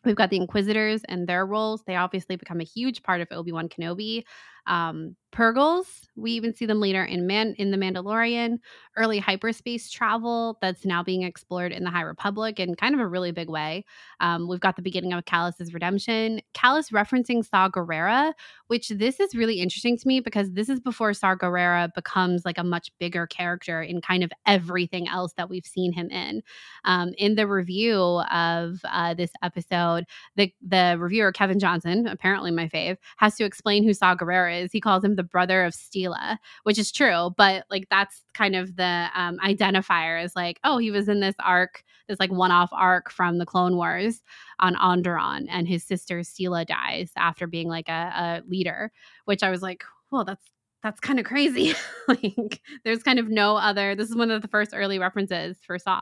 we've 0.05 0.15
got 0.15 0.29
the 0.29 0.37
Inquisitors 0.37 1.03
and 1.05 1.27
their 1.27 1.45
roles. 1.45 1.83
They 1.83 1.95
obviously 1.95 2.35
become 2.35 2.59
a 2.59 2.65
huge 2.65 3.03
part 3.03 3.21
of 3.21 3.27
Obi 3.31 3.51
Wan 3.51 3.69
Kenobi. 3.69 4.23
Um, 4.67 5.15
Purrgils, 5.33 6.07
we 6.15 6.31
even 6.31 6.53
see 6.53 6.65
them 6.65 6.79
later 6.79 7.03
in 7.03 7.25
Man 7.25 7.55
in 7.57 7.71
the 7.71 7.77
Mandalorian, 7.77 8.59
early 8.97 9.17
hyperspace 9.17 9.89
travel 9.89 10.59
that's 10.61 10.85
now 10.85 11.03
being 11.03 11.23
explored 11.23 11.71
in 11.71 11.83
the 11.83 11.89
High 11.89 12.01
Republic 12.01 12.59
in 12.59 12.75
kind 12.75 12.93
of 12.93 13.01
a 13.01 13.07
really 13.07 13.31
big 13.31 13.49
way. 13.49 13.83
Um, 14.19 14.47
we've 14.47 14.59
got 14.59 14.75
the 14.75 14.83
beginning 14.83 15.11
of 15.11 15.25
Kallus's 15.25 15.73
redemption. 15.73 16.39
Callus 16.53 16.91
referencing 16.91 17.43
Saw 17.43 17.67
Gerrera, 17.67 18.33
which 18.67 18.89
this 18.89 19.19
is 19.19 19.33
really 19.33 19.59
interesting 19.59 19.97
to 19.97 20.07
me 20.07 20.19
because 20.19 20.51
this 20.51 20.69
is 20.69 20.79
before 20.79 21.13
Saw 21.15 21.35
Gerrera 21.35 21.91
becomes 21.95 22.45
like 22.45 22.59
a 22.59 22.63
much 22.63 22.91
bigger 22.99 23.25
character 23.25 23.81
in 23.81 24.01
kind 24.01 24.23
of 24.23 24.31
everything 24.45 25.07
else 25.07 25.33
that 25.33 25.49
we've 25.49 25.65
seen 25.65 25.91
him 25.91 26.09
in. 26.11 26.43
Um, 26.85 27.13
in 27.17 27.35
the 27.35 27.47
review 27.47 28.21
of 28.31 28.81
uh, 28.85 29.15
this 29.15 29.31
episode, 29.41 30.05
the 30.35 30.53
the 30.61 30.95
reviewer 30.99 31.31
Kevin 31.31 31.57
Johnson, 31.57 32.05
apparently 32.05 32.51
my 32.51 32.67
fave, 32.67 32.97
has 33.17 33.35
to 33.37 33.45
explain 33.45 33.83
who 33.83 33.93
Saw 33.93 34.15
Gerrera 34.15 34.63
is. 34.63 34.71
He 34.71 34.79
calls 34.79 35.03
him 35.03 35.15
the 35.15 35.22
brother 35.23 35.63
of 35.63 35.73
Steela, 35.73 36.37
which 36.63 36.77
is 36.77 36.91
true, 36.91 37.31
but 37.37 37.65
like 37.69 37.87
that's 37.89 38.23
kind 38.33 38.55
of 38.55 38.75
the 38.75 39.09
um, 39.15 39.37
identifier 39.39 40.23
is 40.23 40.35
like, 40.35 40.59
oh, 40.63 40.77
he 40.77 40.91
was 40.91 41.07
in 41.09 41.19
this 41.19 41.35
arc, 41.39 41.83
this 42.07 42.19
like 42.19 42.31
one 42.31 42.51
off 42.51 42.69
arc 42.71 43.11
from 43.11 43.37
the 43.37 43.45
Clone 43.45 43.75
Wars 43.75 44.21
on 44.59 44.75
Onderon, 44.75 45.45
and 45.49 45.67
his 45.67 45.83
sister 45.83 46.19
Steela 46.19 46.65
dies 46.65 47.11
after 47.17 47.47
being 47.47 47.67
like 47.67 47.89
a, 47.89 47.91
a 47.91 48.43
leader, 48.47 48.91
which 49.25 49.43
I 49.43 49.49
was 49.49 49.61
like, 49.61 49.83
well, 50.11 50.25
that's 50.25 50.49
that's 50.83 50.99
kind 50.99 51.17
of 51.17 51.25
crazy. 51.25 51.73
like, 52.07 52.61
there's 52.83 53.03
kind 53.03 53.17
of 53.17 53.29
no 53.29 53.55
other. 53.55 53.95
This 53.95 54.09
is 54.09 54.15
one 54.15 54.29
of 54.29 54.41
the 54.41 54.49
first 54.49 54.71
early 54.73 54.99
references 54.99 55.57
for 55.65 55.79
Saw. 55.79 56.01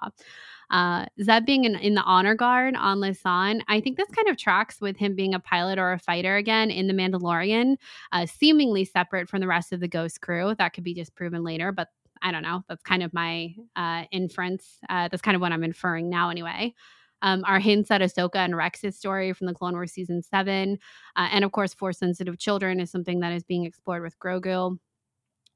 Uh, 0.71 1.05
Zeb 1.21 1.45
being 1.45 1.65
in, 1.65 1.75
in, 1.75 1.95
the 1.95 2.01
honor 2.03 2.33
guard 2.33 2.75
on 2.77 2.99
Lasan, 2.99 3.61
I 3.67 3.81
think 3.81 3.97
this 3.97 4.09
kind 4.09 4.29
of 4.29 4.37
tracks 4.37 4.79
with 4.79 4.95
him 4.95 5.15
being 5.15 5.33
a 5.33 5.39
pilot 5.39 5.77
or 5.77 5.91
a 5.91 5.99
fighter 5.99 6.37
again 6.37 6.71
in 6.71 6.87
The 6.87 6.93
Mandalorian, 6.93 7.75
uh, 8.13 8.25
seemingly 8.25 8.85
separate 8.85 9.27
from 9.27 9.41
the 9.41 9.47
rest 9.47 9.73
of 9.73 9.81
the 9.81 9.89
Ghost 9.89 10.21
crew. 10.21 10.55
That 10.57 10.73
could 10.73 10.85
be 10.85 10.93
just 10.93 11.13
proven 11.13 11.43
later, 11.43 11.73
but 11.73 11.89
I 12.21 12.31
don't 12.31 12.43
know. 12.43 12.63
That's 12.69 12.83
kind 12.83 13.03
of 13.03 13.13
my 13.13 13.53
uh, 13.75 14.05
inference. 14.11 14.79
Uh, 14.89 15.09
that's 15.09 15.21
kind 15.21 15.35
of 15.35 15.41
what 15.41 15.51
I'm 15.51 15.63
inferring 15.63 16.09
now, 16.09 16.29
anyway. 16.29 16.73
Um, 17.21 17.43
our 17.45 17.59
hints 17.59 17.91
at 17.91 18.01
Ahsoka 18.01 18.37
and 18.37 18.55
Rex's 18.55 18.97
story 18.97 19.33
from 19.33 19.47
the 19.47 19.53
Clone 19.53 19.73
Wars 19.73 19.91
season 19.91 20.23
seven, 20.23 20.79
uh, 21.15 21.27
and 21.31 21.43
of 21.43 21.51
course, 21.51 21.73
force 21.73 21.99
sensitive 21.99 22.39
children 22.39 22.79
is 22.79 22.89
something 22.89 23.19
that 23.19 23.33
is 23.33 23.43
being 23.43 23.65
explored 23.65 24.01
with 24.01 24.17
Grogu. 24.19 24.77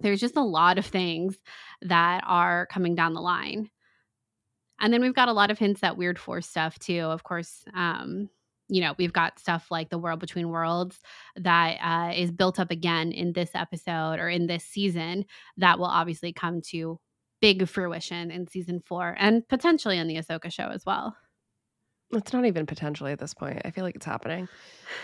There's 0.01 0.19
just 0.19 0.35
a 0.35 0.43
lot 0.43 0.77
of 0.77 0.85
things 0.85 1.37
that 1.81 2.23
are 2.27 2.67
coming 2.67 2.95
down 2.95 3.13
the 3.13 3.21
line. 3.21 3.69
And 4.79 4.93
then 4.93 5.01
we've 5.01 5.15
got 5.15 5.29
a 5.29 5.33
lot 5.33 5.51
of 5.51 5.59
hints 5.59 5.83
at 5.83 5.97
weird 5.97 6.19
force 6.19 6.47
stuff 6.47 6.77
too. 6.79 6.99
Of 6.99 7.23
course, 7.23 7.63
um, 7.73 8.29
you 8.67 8.81
know, 8.81 8.93
we've 8.97 9.13
got 9.13 9.39
stuff 9.39 9.67
like 9.69 9.89
the 9.89 9.97
world 9.97 10.19
between 10.19 10.49
worlds 10.49 10.99
that 11.35 11.77
uh, 11.81 12.13
is 12.13 12.31
built 12.31 12.59
up 12.59 12.71
again 12.71 13.11
in 13.11 13.33
this 13.33 13.51
episode 13.53 14.19
or 14.19 14.27
in 14.27 14.47
this 14.47 14.63
season 14.63 15.25
that 15.57 15.77
will 15.77 15.85
obviously 15.85 16.33
come 16.33 16.61
to 16.61 16.99
big 17.41 17.67
fruition 17.67 18.31
in 18.31 18.47
season 18.47 18.81
four 18.83 19.15
and 19.19 19.47
potentially 19.47 19.97
in 19.97 20.07
the 20.07 20.15
Ahsoka 20.15 20.51
show 20.51 20.69
as 20.69 20.85
well. 20.85 21.15
It's 22.11 22.33
not 22.33 22.45
even 22.45 22.65
potentially 22.65 23.11
at 23.11 23.19
this 23.19 23.33
point. 23.33 23.61
I 23.65 23.71
feel 23.71 23.83
like 23.83 23.95
it's 23.95 24.05
happening. 24.05 24.47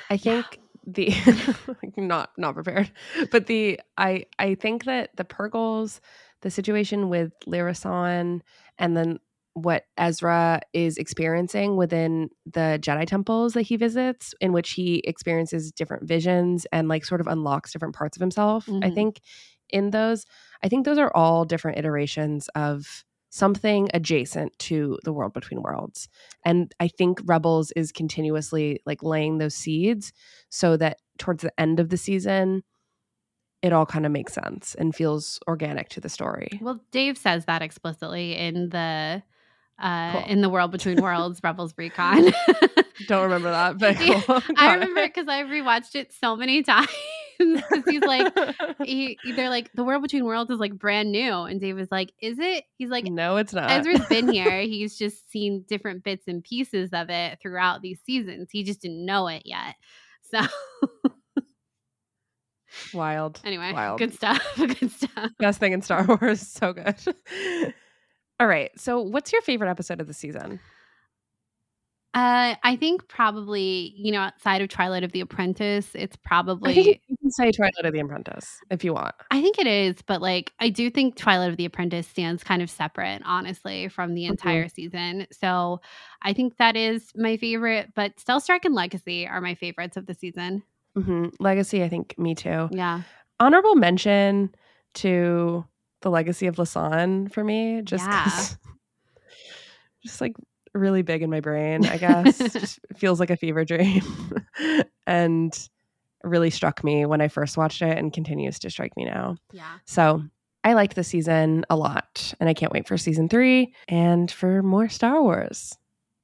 I 0.09 0.17
think 0.17 0.45
yeah. 0.85 0.93
the 0.93 1.55
not 1.97 2.31
not 2.37 2.53
prepared, 2.53 2.91
but 3.31 3.47
the 3.47 3.79
I 3.97 4.25
I 4.39 4.55
think 4.55 4.85
that 4.85 5.15
the 5.17 5.25
Purrgils, 5.25 5.99
the 6.41 6.51
situation 6.51 7.09
with 7.09 7.31
Lira 7.45 7.75
San, 7.75 8.43
and 8.77 8.95
then 8.95 9.19
what 9.53 9.83
Ezra 9.97 10.61
is 10.73 10.97
experiencing 10.97 11.75
within 11.75 12.29
the 12.45 12.79
Jedi 12.81 13.05
temples 13.05 13.53
that 13.53 13.63
he 13.63 13.75
visits, 13.75 14.33
in 14.39 14.53
which 14.53 14.71
he 14.71 14.99
experiences 15.05 15.71
different 15.71 16.07
visions 16.07 16.65
and 16.71 16.87
like 16.87 17.03
sort 17.05 17.21
of 17.21 17.27
unlocks 17.27 17.71
different 17.73 17.95
parts 17.95 18.15
of 18.15 18.21
himself. 18.21 18.65
Mm-hmm. 18.65 18.83
I 18.83 18.91
think 18.91 19.19
in 19.69 19.89
those, 19.89 20.25
I 20.63 20.69
think 20.69 20.85
those 20.85 20.97
are 20.97 21.11
all 21.15 21.45
different 21.45 21.77
iterations 21.77 22.49
of 22.55 23.03
something 23.29 23.89
adjacent 23.93 24.57
to 24.59 24.99
the 25.03 25.13
world 25.13 25.33
between 25.33 25.61
worlds. 25.61 26.09
And 26.45 26.73
I 26.79 26.89
think 26.89 27.21
Rebels 27.25 27.71
is 27.75 27.91
continuously 27.91 28.81
like 28.85 29.03
laying 29.03 29.37
those 29.37 29.55
seeds 29.55 30.11
so 30.49 30.75
that 30.77 30.97
towards 31.17 31.43
the 31.43 31.59
end 31.59 31.79
of 31.79 31.89
the 31.89 31.97
season, 31.97 32.63
it 33.61 33.71
all 33.71 33.85
kind 33.85 34.05
of 34.05 34.11
makes 34.11 34.33
sense 34.33 34.75
and 34.75 34.93
feels 34.93 35.39
organic 35.47 35.87
to 35.89 36.01
the 36.01 36.09
story. 36.09 36.59
Well, 36.61 36.81
Dave 36.91 37.17
says 37.17 37.45
that 37.45 37.61
explicitly 37.61 38.35
in 38.35 38.69
the 38.69 39.23
uh, 39.79 40.13
cool. 40.13 40.23
in 40.27 40.41
the 40.41 40.49
world 40.49 40.71
between 40.71 41.01
worlds, 41.01 41.41
Rebels 41.43 41.73
Recon. 41.77 42.31
Don't 43.07 43.23
remember 43.23 43.51
that, 43.51 43.77
but 43.77 43.95
cool. 44.27 44.41
I 44.57 44.73
remember 44.73 45.01
it 45.01 45.13
because 45.13 45.27
I 45.27 45.43
rewatched 45.43 45.95
it 45.95 46.13
so 46.13 46.35
many 46.35 46.63
times. 46.63 46.89
Because 47.39 47.83
he's 47.89 48.03
like, 48.03 48.31
he 48.83 49.17
they're 49.35 49.49
like 49.49 49.71
the 49.73 49.83
world 49.83 50.03
between 50.03 50.25
worlds 50.25 50.51
is 50.51 50.59
like 50.59 50.77
brand 50.77 51.11
new, 51.11 51.33
and 51.41 51.59
Dave 51.59 51.75
was 51.75 51.87
like, 51.89 52.13
"Is 52.21 52.37
it?" 52.37 52.65
He's 52.77 52.91
like, 52.91 53.05
"No, 53.05 53.37
it's 53.37 53.51
not." 53.51 53.71
Ezra's 53.71 54.05
been 54.05 54.31
here. 54.31 54.61
He's 54.61 54.95
just 54.95 55.31
seen 55.31 55.65
different 55.67 56.03
bits 56.03 56.27
and 56.27 56.43
pieces 56.43 56.91
of 56.93 57.09
it 57.09 57.39
throughout 57.41 57.81
these 57.81 57.99
seasons. 58.05 58.49
He 58.51 58.63
just 58.63 58.79
didn't 58.79 59.03
know 59.03 59.27
it 59.27 59.41
yet. 59.43 59.73
So. 60.31 60.41
Wild. 62.93 63.41
Anyway, 63.43 63.71
Wild. 63.73 63.97
good 63.97 64.13
stuff. 64.13 64.41
Good 64.55 64.91
stuff. 64.91 65.31
Best 65.39 65.59
thing 65.59 65.73
in 65.73 65.81
Star 65.81 66.05
Wars. 66.05 66.41
So 66.41 66.73
good. 66.73 66.95
All 68.41 68.47
right. 68.47 68.71
So, 68.75 68.99
what's 68.99 69.31
your 69.31 69.43
favorite 69.43 69.69
episode 69.69 70.01
of 70.01 70.07
the 70.07 70.15
season? 70.15 70.59
Uh, 72.15 72.55
I 72.63 72.75
think 72.75 73.07
probably 73.07 73.93
you 73.95 74.11
know 74.11 74.21
outside 74.21 74.63
of 74.63 74.69
Twilight 74.69 75.03
of 75.03 75.11
the 75.11 75.21
Apprentice, 75.21 75.91
it's 75.93 76.15
probably. 76.15 76.73
You 76.81 77.15
can 77.21 77.29
say 77.29 77.51
Twilight 77.51 77.85
of 77.85 77.93
the 77.93 77.99
Apprentice 77.99 78.57
if 78.71 78.83
you 78.83 78.95
want. 78.95 79.13
I 79.29 79.43
think 79.43 79.59
it 79.59 79.67
is, 79.67 80.01
but 80.01 80.23
like 80.23 80.53
I 80.59 80.69
do 80.69 80.89
think 80.89 81.17
Twilight 81.17 81.51
of 81.51 81.57
the 81.57 81.65
Apprentice 81.65 82.07
stands 82.07 82.43
kind 82.43 82.63
of 82.63 82.69
separate, 82.71 83.21
honestly, 83.25 83.89
from 83.89 84.15
the 84.15 84.25
entire 84.25 84.65
mm-hmm. 84.65 84.69
season. 84.73 85.27
So 85.31 85.79
I 86.23 86.33
think 86.33 86.57
that 86.57 86.75
is 86.75 87.11
my 87.15 87.37
favorite. 87.37 87.91
But 87.93 88.19
Stealth 88.19 88.41
Strike 88.41 88.65
and 88.65 88.73
Legacy 88.73 89.27
are 89.27 89.39
my 89.39 89.53
favorites 89.53 89.97
of 89.97 90.07
the 90.07 90.15
season. 90.15 90.63
Mm-hmm. 90.97 91.27
Legacy, 91.39 91.83
I 91.83 91.89
think 91.89 92.17
me 92.17 92.33
too. 92.33 92.69
Yeah. 92.71 93.03
Honorable 93.39 93.75
mention 93.75 94.55
to 94.95 95.63
the 96.01 96.11
legacy 96.11 96.47
of 96.47 96.55
Lhusan 96.57 97.31
for 97.31 97.43
me. 97.43 97.81
Just 97.83 98.05
yeah. 98.05 98.29
just 100.03 100.21
like 100.21 100.35
really 100.73 101.01
big 101.01 101.21
in 101.21 101.29
my 101.29 101.39
brain, 101.39 101.85
I 101.85 101.97
guess. 101.97 102.37
just 102.53 102.79
feels 102.97 103.19
like 103.19 103.29
a 103.29 103.37
fever 103.37 103.65
dream. 103.65 104.03
and 105.07 105.69
really 106.23 106.49
struck 106.49 106.83
me 106.83 107.05
when 107.05 107.21
I 107.21 107.27
first 107.27 107.57
watched 107.57 107.81
it 107.81 107.97
and 107.97 108.13
continues 108.13 108.59
to 108.59 108.69
strike 108.69 108.95
me 108.95 109.05
now. 109.05 109.37
Yeah. 109.51 109.79
So 109.85 110.23
I 110.63 110.73
liked 110.73 110.95
the 110.95 111.03
season 111.03 111.65
a 111.69 111.75
lot 111.75 112.33
and 112.39 112.47
I 112.47 112.53
can't 112.53 112.71
wait 112.71 112.87
for 112.87 112.97
season 112.97 113.27
three 113.27 113.73
and 113.87 114.29
for 114.29 114.61
more 114.61 114.89
Star 114.89 115.21
Wars. 115.21 115.77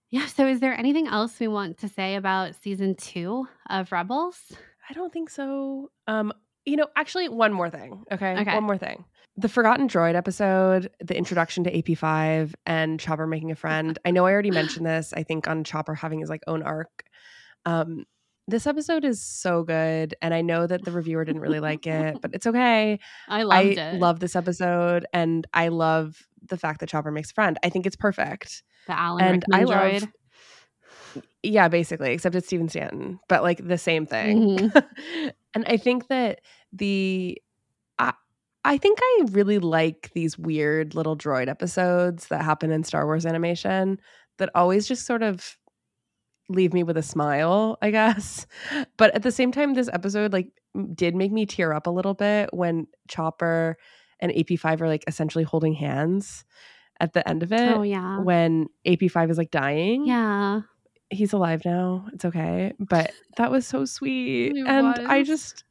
Yeah. 0.09 0.27
So 0.27 0.47
is 0.47 0.59
there 0.59 0.77
anything 0.77 1.07
else 1.07 1.39
we 1.39 1.47
want 1.47 1.79
to 1.79 1.89
say 1.89 2.15
about 2.15 2.55
season 2.61 2.95
two 2.95 3.47
of 3.69 3.91
Rebels? 3.91 4.39
I 4.89 4.93
don't 4.93 5.11
think 5.11 5.29
so. 5.29 5.91
Um, 6.07 6.31
you 6.67 6.75
know, 6.75 6.87
actually, 6.95 7.29
one 7.29 7.53
more 7.53 7.69
thing. 7.69 8.03
Okay. 8.11 8.37
Okay. 8.37 8.53
One 8.53 8.63
more 8.63 8.77
thing 8.77 9.05
the 9.37 9.47
Forgotten 9.47 9.87
Droid 9.87 10.15
episode, 10.15 10.89
the 10.99 11.15
introduction 11.15 11.63
to 11.63 11.71
AP5 11.71 12.55
and 12.65 12.99
Chopper 12.99 13.27
making 13.27 13.51
a 13.51 13.55
friend. 13.63 13.97
I 14.03 14.11
know 14.11 14.25
I 14.25 14.31
already 14.31 14.51
mentioned 14.51 14.85
this, 14.85 15.13
I 15.13 15.23
think 15.23 15.47
on 15.47 15.63
Chopper 15.63 15.93
having 15.93 16.19
his 16.19 16.29
like 16.29 16.41
own 16.47 16.63
arc. 16.63 17.03
Um, 17.65 18.05
this 18.47 18.65
episode 18.65 19.05
is 19.05 19.21
so 19.21 19.63
good 19.63 20.15
and 20.21 20.33
I 20.33 20.41
know 20.41 20.65
that 20.65 20.85
the 20.85 20.91
reviewer 20.91 21.23
didn't 21.25 21.41
really 21.41 21.59
like 21.59 21.85
it, 21.87 22.19
but 22.21 22.31
it's 22.33 22.47
okay. 22.47 22.99
I 23.27 23.43
loved 23.43 23.77
I 23.77 23.91
it. 23.91 23.99
love 23.99 24.19
this 24.19 24.35
episode 24.35 25.05
and 25.13 25.45
I 25.53 25.67
love 25.67 26.17
the 26.47 26.57
fact 26.57 26.79
that 26.79 26.89
Chopper 26.89 27.11
makes 27.11 27.31
a 27.31 27.33
friend. 27.33 27.59
I 27.63 27.69
think 27.69 27.85
it's 27.85 27.95
perfect. 27.95 28.63
The 28.87 28.97
Alan 28.97 29.23
and 29.23 29.35
Rickman 29.35 29.59
I 29.59 29.63
droid. 29.63 30.01
love 30.01 31.23
Yeah, 31.43 31.67
basically, 31.67 32.13
except 32.13 32.35
it's 32.35 32.47
Stephen 32.47 32.69
Stanton, 32.69 33.19
but 33.29 33.43
like 33.43 33.67
the 33.67 33.77
same 33.77 34.07
thing. 34.07 34.57
Mm-hmm. 34.57 35.27
and 35.53 35.65
I 35.67 35.77
think 35.77 36.07
that 36.07 36.39
the 36.73 37.41
I 37.99 38.13
I 38.63 38.77
think 38.77 38.99
I 39.01 39.25
really 39.31 39.59
like 39.59 40.11
these 40.13 40.37
weird 40.37 40.95
little 40.95 41.17
droid 41.17 41.47
episodes 41.47 42.27
that 42.27 42.43
happen 42.43 42.71
in 42.71 42.83
Star 42.83 43.05
Wars 43.05 43.25
animation 43.25 43.99
that 44.37 44.49
always 44.55 44.87
just 44.87 45.05
sort 45.05 45.23
of 45.23 45.57
leave 46.49 46.73
me 46.73 46.83
with 46.83 46.97
a 46.97 47.03
smile, 47.03 47.77
I 47.81 47.91
guess. 47.91 48.45
But 48.97 49.13
at 49.15 49.23
the 49.23 49.31
same 49.31 49.51
time, 49.51 49.73
this 49.73 49.89
episode 49.91 50.33
like 50.33 50.51
did 50.93 51.15
make 51.15 51.31
me 51.31 51.45
tear 51.45 51.73
up 51.73 51.87
a 51.87 51.91
little 51.91 52.13
bit 52.13 52.49
when 52.53 52.87
Chopper 53.07 53.77
and 54.19 54.31
AP5 54.31 54.81
are 54.81 54.87
like 54.87 55.03
essentially 55.07 55.43
holding 55.43 55.73
hands 55.73 56.45
at 56.99 57.13
the 57.13 57.27
end 57.27 57.43
of 57.43 57.51
it. 57.51 57.71
Oh 57.71 57.83
yeah. 57.83 58.19
When 58.19 58.67
AP5 58.85 59.31
is 59.31 59.37
like 59.37 59.51
dying. 59.51 60.05
Yeah. 60.05 60.61
He's 61.09 61.33
alive 61.33 61.61
now. 61.63 62.07
It's 62.13 62.25
okay. 62.25 62.73
But 62.79 63.11
that 63.37 63.51
was 63.51 63.65
so 63.65 63.85
sweet. 63.85 64.57
It 64.57 64.67
and 64.67 64.87
was. 64.87 65.05
I 65.07 65.23
just 65.23 65.63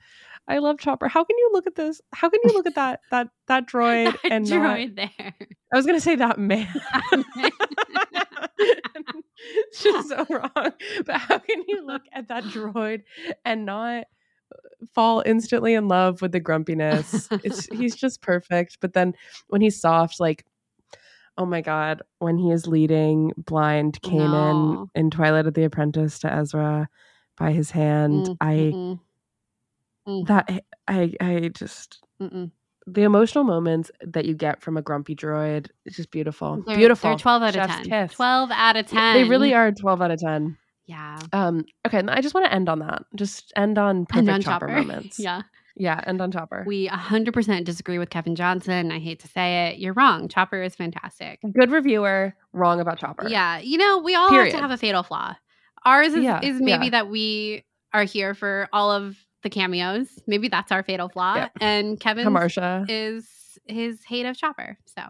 I 0.48 0.59
love 0.59 0.78
Chopper. 0.78 1.09
How 1.09 1.24
can 1.24 1.36
you 1.36 1.51
look 1.52 1.66
at 1.66 1.74
this? 1.74 2.01
How 2.12 2.31
can 2.31 2.40
you 2.44 2.52
look 2.55 2.66
at 2.66 2.74
that 2.77 3.01
that 3.10 3.28
that 3.48 3.68
droid 3.70 4.12
that 4.23 4.32
and 4.32 4.47
droid 4.47 4.97
not, 4.97 5.10
there? 5.18 5.35
I 5.73 5.77
was 5.77 5.86
gonna 5.86 6.01
say 6.01 6.16
that 6.16 6.39
man. 6.39 6.68
it's 8.59 9.82
just 9.82 10.09
so 10.09 10.24
wrong. 10.31 10.73
But 11.05 11.16
how 11.16 11.39
can 11.39 11.62
you 11.68 11.85
look 11.86 12.02
at 12.12 12.28
that 12.28 12.44
droid 12.44 13.02
and 13.44 13.66
not 13.66 14.05
fall 14.94 15.23
instantly 15.27 15.74
in 15.74 15.89
love 15.89 16.23
with 16.23 16.32
the 16.32 16.40
grumpiness. 16.40 17.28
It's 17.31 17.66
he's 17.66 17.94
just 17.94 18.23
perfect. 18.23 18.78
But 18.81 18.93
then 18.93 19.14
when 19.48 19.60
he's 19.60 19.81
soft, 19.81 20.20
like 20.20 20.44
oh 21.39 21.47
my 21.47 21.60
god, 21.60 22.02
when 22.18 22.39
he 22.39 22.51
is 22.51 22.66
leading 22.66 23.32
blind 23.36 24.01
Kanan 24.01 24.31
No. 24.31 24.90
in 24.94 25.10
Twilight 25.10 25.47
of 25.47 25.55
the 25.55 25.64
Apprentice 25.64 26.18
to 26.20 26.32
Ezra 26.32 26.89
by 27.36 27.52
his 27.52 27.70
hand, 27.70 28.28
Mm, 28.28 28.36
I 28.40 28.55
mm-mm, 28.55 29.01
Mm. 30.07 30.27
that 30.28 30.65
I 30.89 31.12
I 31.20 31.51
just 31.55 31.99
mm-mm. 32.23 32.51
the 32.87 33.03
emotional 33.03 33.45
moments 33.45 33.91
that 34.03 34.24
you 34.24 34.35
get 34.35 34.62
from 34.62 34.77
a 34.77 34.83
grumpy 34.83 35.15
droid 35.16 35.69
is 35.85 35.97
just 35.97 36.11
beautiful. 36.11 36.62
They're- 36.66 36.77
beautiful. 36.77 37.11
They're 37.11 37.19
12 37.19 37.43
out 37.43 37.49
of 37.49 37.55
Chef's 37.55 37.77
10. 37.77 37.85
kiss. 38.09 38.12
12 38.16 38.51
out 38.53 38.77
of 38.77 38.87
10. 38.87 39.15
They 39.15 39.24
really 39.28 39.53
are 39.55 39.73
12 39.73 40.01
out 40.03 40.11
of 40.12 40.20
10. 40.20 40.57
Yeah. 40.87 41.19
Um, 41.33 41.65
okay, 41.85 41.99
and 41.99 42.09
I 42.11 42.20
just 42.20 42.33
want 42.35 42.47
to 42.47 42.53
end 42.53 42.69
on 42.69 42.78
that. 42.78 43.03
Just 43.16 43.53
end 43.57 43.77
on 43.78 44.07
perfect 44.07 44.19
And 44.20 44.31
on 44.31 44.41
chopper, 44.43 44.69
Chopper. 44.69 44.81
moments. 44.87 45.19
yeah. 45.19 45.43
Yeah, 45.78 46.01
end 46.07 46.23
on 46.23 46.31
chopper. 46.31 46.62
We 46.66 46.89
100% 46.89 47.65
disagree 47.65 47.99
with 47.99 48.09
Kevin 48.09 48.35
Johnson. 48.37 48.91
I 48.93 48.99
hate 48.99 49.19
to 49.20 49.28
say 49.28 49.66
it. 49.69 49.78
You're 49.78 49.93
wrong. 49.93 50.27
Chopper 50.28 50.62
is 50.62 50.74
fantastic. 50.74 51.41
Good 51.53 51.70
reviewer, 51.70 52.35
wrong 52.55 52.81
about 52.81 52.99
chopper. 52.99 53.28
Yeah. 53.28 53.59
You 53.59 53.77
know, 53.78 53.99
we 53.99 54.15
all 54.15 54.33
have 54.33 54.51
to 54.53 54.59
have 54.59 54.70
a 54.70 54.78
fatal 54.78 55.03
flaw. 55.03 55.35
Ours 55.85 56.15
is, 56.15 56.23
Yeah, 56.24 56.41
is 56.43 56.61
maybe 56.62 56.87
yeah. 56.87 56.91
that 56.93 57.09
we 57.11 57.65
are 57.93 58.05
here 58.05 58.33
for 58.35 58.69
all 58.73 58.91
of 58.91 59.16
the 59.43 59.51
cameos. 59.51 60.09
Maybe 60.27 60.49
that's 60.49 60.73
our 60.73 60.83
fatal 60.83 61.09
flaw. 61.09 61.37
Yep. 61.37 61.53
And 61.61 62.01
Kevin 62.01 62.27
Kamarsha. 62.27 62.87
is 62.89 63.29
his 63.67 64.03
hate 64.05 64.27
of 64.27 64.37
Chopper. 64.37 64.79
So. 64.87 65.03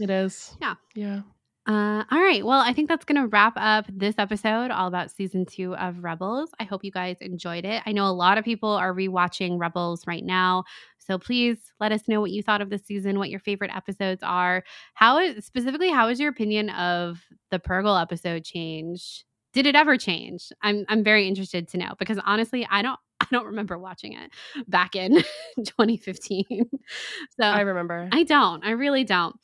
It 0.00 0.10
is. 0.10 0.56
Yeah. 0.60 0.74
Yeah. 0.94 1.22
Uh, 1.64 2.02
all 2.10 2.20
right. 2.20 2.44
Well, 2.44 2.60
I 2.60 2.72
think 2.72 2.88
that's 2.88 3.04
going 3.04 3.20
to 3.20 3.28
wrap 3.28 3.52
up 3.56 3.84
this 3.88 4.16
episode 4.18 4.72
all 4.72 4.88
about 4.88 5.12
season 5.12 5.46
two 5.46 5.76
of 5.76 6.02
Rebels. 6.02 6.50
I 6.58 6.64
hope 6.64 6.82
you 6.82 6.90
guys 6.90 7.18
enjoyed 7.20 7.64
it. 7.64 7.82
I 7.86 7.92
know 7.92 8.06
a 8.06 8.10
lot 8.10 8.36
of 8.36 8.44
people 8.44 8.70
are 8.70 8.92
rewatching 8.92 9.60
Rebels 9.60 10.04
right 10.06 10.24
now. 10.24 10.64
So 10.98 11.18
please 11.18 11.58
let 11.78 11.92
us 11.92 12.08
know 12.08 12.20
what 12.20 12.32
you 12.32 12.42
thought 12.42 12.62
of 12.62 12.70
the 12.70 12.78
season, 12.78 13.18
what 13.18 13.30
your 13.30 13.38
favorite 13.38 13.70
episodes 13.74 14.22
are. 14.24 14.64
How 14.94 15.18
is 15.18 15.44
specifically, 15.44 15.90
how 15.90 16.08
is 16.08 16.18
your 16.18 16.30
opinion 16.30 16.70
of 16.70 17.20
the 17.50 17.60
Purrgil 17.60 18.00
episode 18.00 18.44
change? 18.44 19.24
Did 19.52 19.66
it 19.66 19.74
ever 19.74 19.96
change? 19.96 20.50
I'm 20.62 20.84
I'm 20.88 21.04
very 21.04 21.28
interested 21.28 21.68
to 21.68 21.78
know 21.78 21.92
because 21.98 22.18
honestly, 22.24 22.66
I 22.70 22.82
don't 22.82 22.98
I 23.20 23.26
don't 23.30 23.46
remember 23.46 23.78
watching 23.78 24.14
it 24.14 24.30
back 24.66 24.96
in 24.96 25.14
2015. 25.56 26.70
So 27.38 27.44
I 27.44 27.60
remember. 27.60 28.08
I 28.12 28.24
don't. 28.24 28.64
I 28.64 28.70
really 28.70 29.04
don't. 29.04 29.36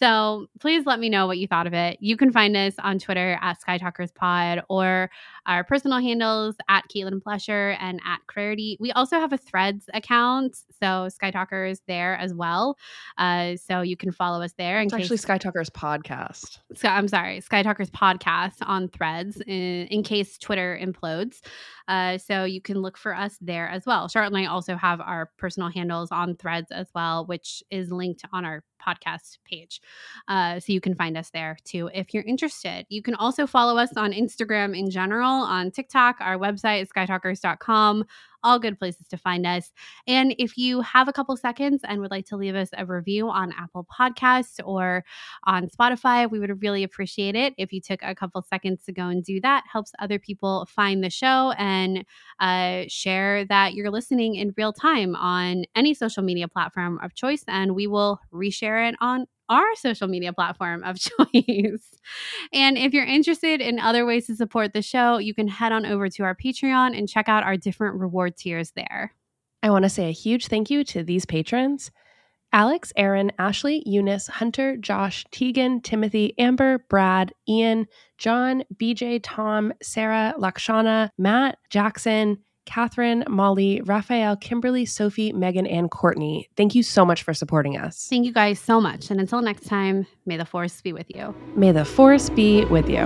So 0.00 0.46
please 0.60 0.86
let 0.86 0.98
me 0.98 1.08
know 1.08 1.26
what 1.26 1.38
you 1.38 1.46
thought 1.46 1.66
of 1.66 1.74
it. 1.74 1.98
You 2.00 2.16
can 2.16 2.32
find 2.32 2.56
us 2.56 2.74
on 2.78 2.98
Twitter 2.98 3.38
at 3.40 3.58
Skytalkers 3.60 4.14
Pod 4.14 4.62
or 4.68 5.10
our 5.46 5.64
personal 5.64 6.00
handles 6.00 6.56
at 6.68 6.84
Caitlin 6.94 7.22
Plesher 7.22 7.76
and 7.80 8.00
at 8.04 8.20
Crerrity. 8.26 8.76
We 8.80 8.92
also 8.92 9.18
have 9.18 9.32
a 9.32 9.38
Threads 9.38 9.86
account, 9.92 10.56
so 10.80 11.08
Skytalkers 11.08 11.80
there 11.86 12.16
as 12.16 12.34
well. 12.34 12.76
Uh, 13.18 13.56
so 13.56 13.82
you 13.82 13.96
can 13.96 14.12
follow 14.12 14.42
us 14.42 14.52
there. 14.56 14.80
In 14.80 14.86
it's 14.86 14.94
actually 14.94 15.16
case, 15.16 15.22
Sky 15.22 15.38
Talker's 15.38 15.70
podcast. 15.70 16.58
so, 16.74 16.88
I'm 16.88 17.08
sorry, 17.08 17.40
Skytalkers 17.40 17.90
podcast 17.90 18.56
on 18.62 18.88
Threads 18.88 19.40
in, 19.46 19.86
in 19.88 20.02
case 20.02 20.38
Twitter 20.38 20.78
implodes. 20.80 21.40
Uh, 21.88 22.16
so 22.18 22.44
you 22.44 22.60
can 22.60 22.80
look 22.80 22.96
for 22.96 23.14
us 23.14 23.36
there 23.40 23.68
as 23.68 23.84
well. 23.86 24.08
Charlotte 24.08 24.34
and 24.34 24.46
I 24.46 24.46
also 24.46 24.76
have 24.76 25.00
our 25.00 25.30
personal 25.36 25.68
handles 25.68 26.10
on 26.10 26.36
Threads 26.36 26.70
as 26.70 26.88
well, 26.94 27.26
which 27.26 27.62
is 27.70 27.90
linked 27.90 28.22
on 28.32 28.44
our 28.44 28.62
podcast 28.84 29.38
page. 29.44 29.80
Uh, 30.28 30.60
so 30.60 30.72
you 30.72 30.80
can 30.80 30.94
find 30.94 31.16
us 31.16 31.30
there 31.30 31.56
too 31.64 31.90
if 31.94 32.12
you're 32.12 32.24
interested. 32.24 32.86
You 32.88 33.02
can 33.02 33.14
also 33.14 33.46
follow 33.46 33.78
us 33.78 33.96
on 33.96 34.12
Instagram 34.12 34.78
in 34.78 34.90
general, 34.90 35.33
on 35.42 35.70
TikTok. 35.70 36.16
Our 36.20 36.36
website 36.36 36.82
is 36.82 36.88
skytalkers.com. 36.90 38.04
All 38.42 38.58
good 38.58 38.78
places 38.78 39.08
to 39.08 39.16
find 39.16 39.46
us. 39.46 39.72
And 40.06 40.34
if 40.38 40.58
you 40.58 40.82
have 40.82 41.08
a 41.08 41.14
couple 41.14 41.34
seconds 41.36 41.80
and 41.82 42.00
would 42.02 42.10
like 42.10 42.26
to 42.26 42.36
leave 42.36 42.54
us 42.54 42.68
a 42.76 42.84
review 42.84 43.30
on 43.30 43.54
Apple 43.58 43.86
Podcasts 43.86 44.60
or 44.62 45.02
on 45.44 45.68
Spotify, 45.68 46.30
we 46.30 46.38
would 46.38 46.62
really 46.62 46.82
appreciate 46.82 47.34
it 47.36 47.54
if 47.56 47.72
you 47.72 47.80
took 47.80 48.00
a 48.02 48.14
couple 48.14 48.42
seconds 48.42 48.84
to 48.84 48.92
go 48.92 49.06
and 49.06 49.24
do 49.24 49.40
that. 49.40 49.64
Helps 49.72 49.92
other 49.98 50.18
people 50.18 50.66
find 50.66 51.02
the 51.02 51.08
show 51.08 51.54
and 51.56 52.04
uh, 52.38 52.82
share 52.88 53.46
that 53.46 53.72
you're 53.72 53.90
listening 53.90 54.34
in 54.34 54.52
real 54.58 54.74
time 54.74 55.16
on 55.16 55.64
any 55.74 55.94
social 55.94 56.22
media 56.22 56.46
platform 56.46 57.00
of 57.02 57.14
choice, 57.14 57.44
and 57.48 57.74
we 57.74 57.86
will 57.86 58.20
reshare 58.30 58.86
it 58.86 58.94
on 59.00 59.26
our 59.48 59.74
social 59.76 60.08
media 60.08 60.32
platform 60.32 60.82
of 60.84 60.98
choice. 60.98 61.90
And 62.52 62.78
if 62.78 62.92
you're 62.92 63.04
interested 63.04 63.60
in 63.60 63.78
other 63.78 64.06
ways 64.06 64.26
to 64.26 64.36
support 64.36 64.72
the 64.72 64.82
show, 64.82 65.18
you 65.18 65.34
can 65.34 65.48
head 65.48 65.72
on 65.72 65.86
over 65.86 66.08
to 66.08 66.22
our 66.24 66.34
Patreon 66.34 66.96
and 66.96 67.08
check 67.08 67.28
out 67.28 67.44
our 67.44 67.56
different 67.56 68.00
reward 68.00 68.36
tiers 68.36 68.72
there. 68.72 69.14
I 69.62 69.70
want 69.70 69.84
to 69.84 69.88
say 69.88 70.08
a 70.08 70.12
huge 70.12 70.48
thank 70.48 70.70
you 70.70 70.84
to 70.84 71.02
these 71.02 71.24
patrons 71.24 71.90
Alex, 72.52 72.92
Aaron, 72.96 73.32
Ashley, 73.36 73.82
Eunice, 73.84 74.28
Hunter, 74.28 74.76
Josh, 74.76 75.24
Tegan, 75.32 75.80
Timothy, 75.80 76.38
Amber, 76.38 76.84
Brad, 76.88 77.32
Ian, 77.48 77.88
John, 78.16 78.62
BJ, 78.76 79.18
Tom, 79.20 79.72
Sarah, 79.82 80.34
Lakshana, 80.38 81.10
Matt, 81.18 81.58
Jackson, 81.68 82.38
Catherine, 82.64 83.24
Molly, 83.28 83.80
Raphael, 83.84 84.36
Kimberly, 84.36 84.84
Sophie, 84.84 85.32
Megan, 85.32 85.66
and 85.66 85.90
Courtney. 85.90 86.48
Thank 86.56 86.74
you 86.74 86.82
so 86.82 87.04
much 87.04 87.22
for 87.22 87.34
supporting 87.34 87.76
us. 87.76 88.06
Thank 88.08 88.26
you 88.26 88.32
guys 88.32 88.58
so 88.58 88.80
much. 88.80 89.10
And 89.10 89.20
until 89.20 89.42
next 89.42 89.66
time, 89.66 90.06
may 90.26 90.36
the 90.36 90.46
force 90.46 90.80
be 90.80 90.92
with 90.92 91.06
you. 91.14 91.34
May 91.56 91.72
the 91.72 91.84
force 91.84 92.30
be 92.30 92.64
with 92.66 92.88
you. 92.88 93.04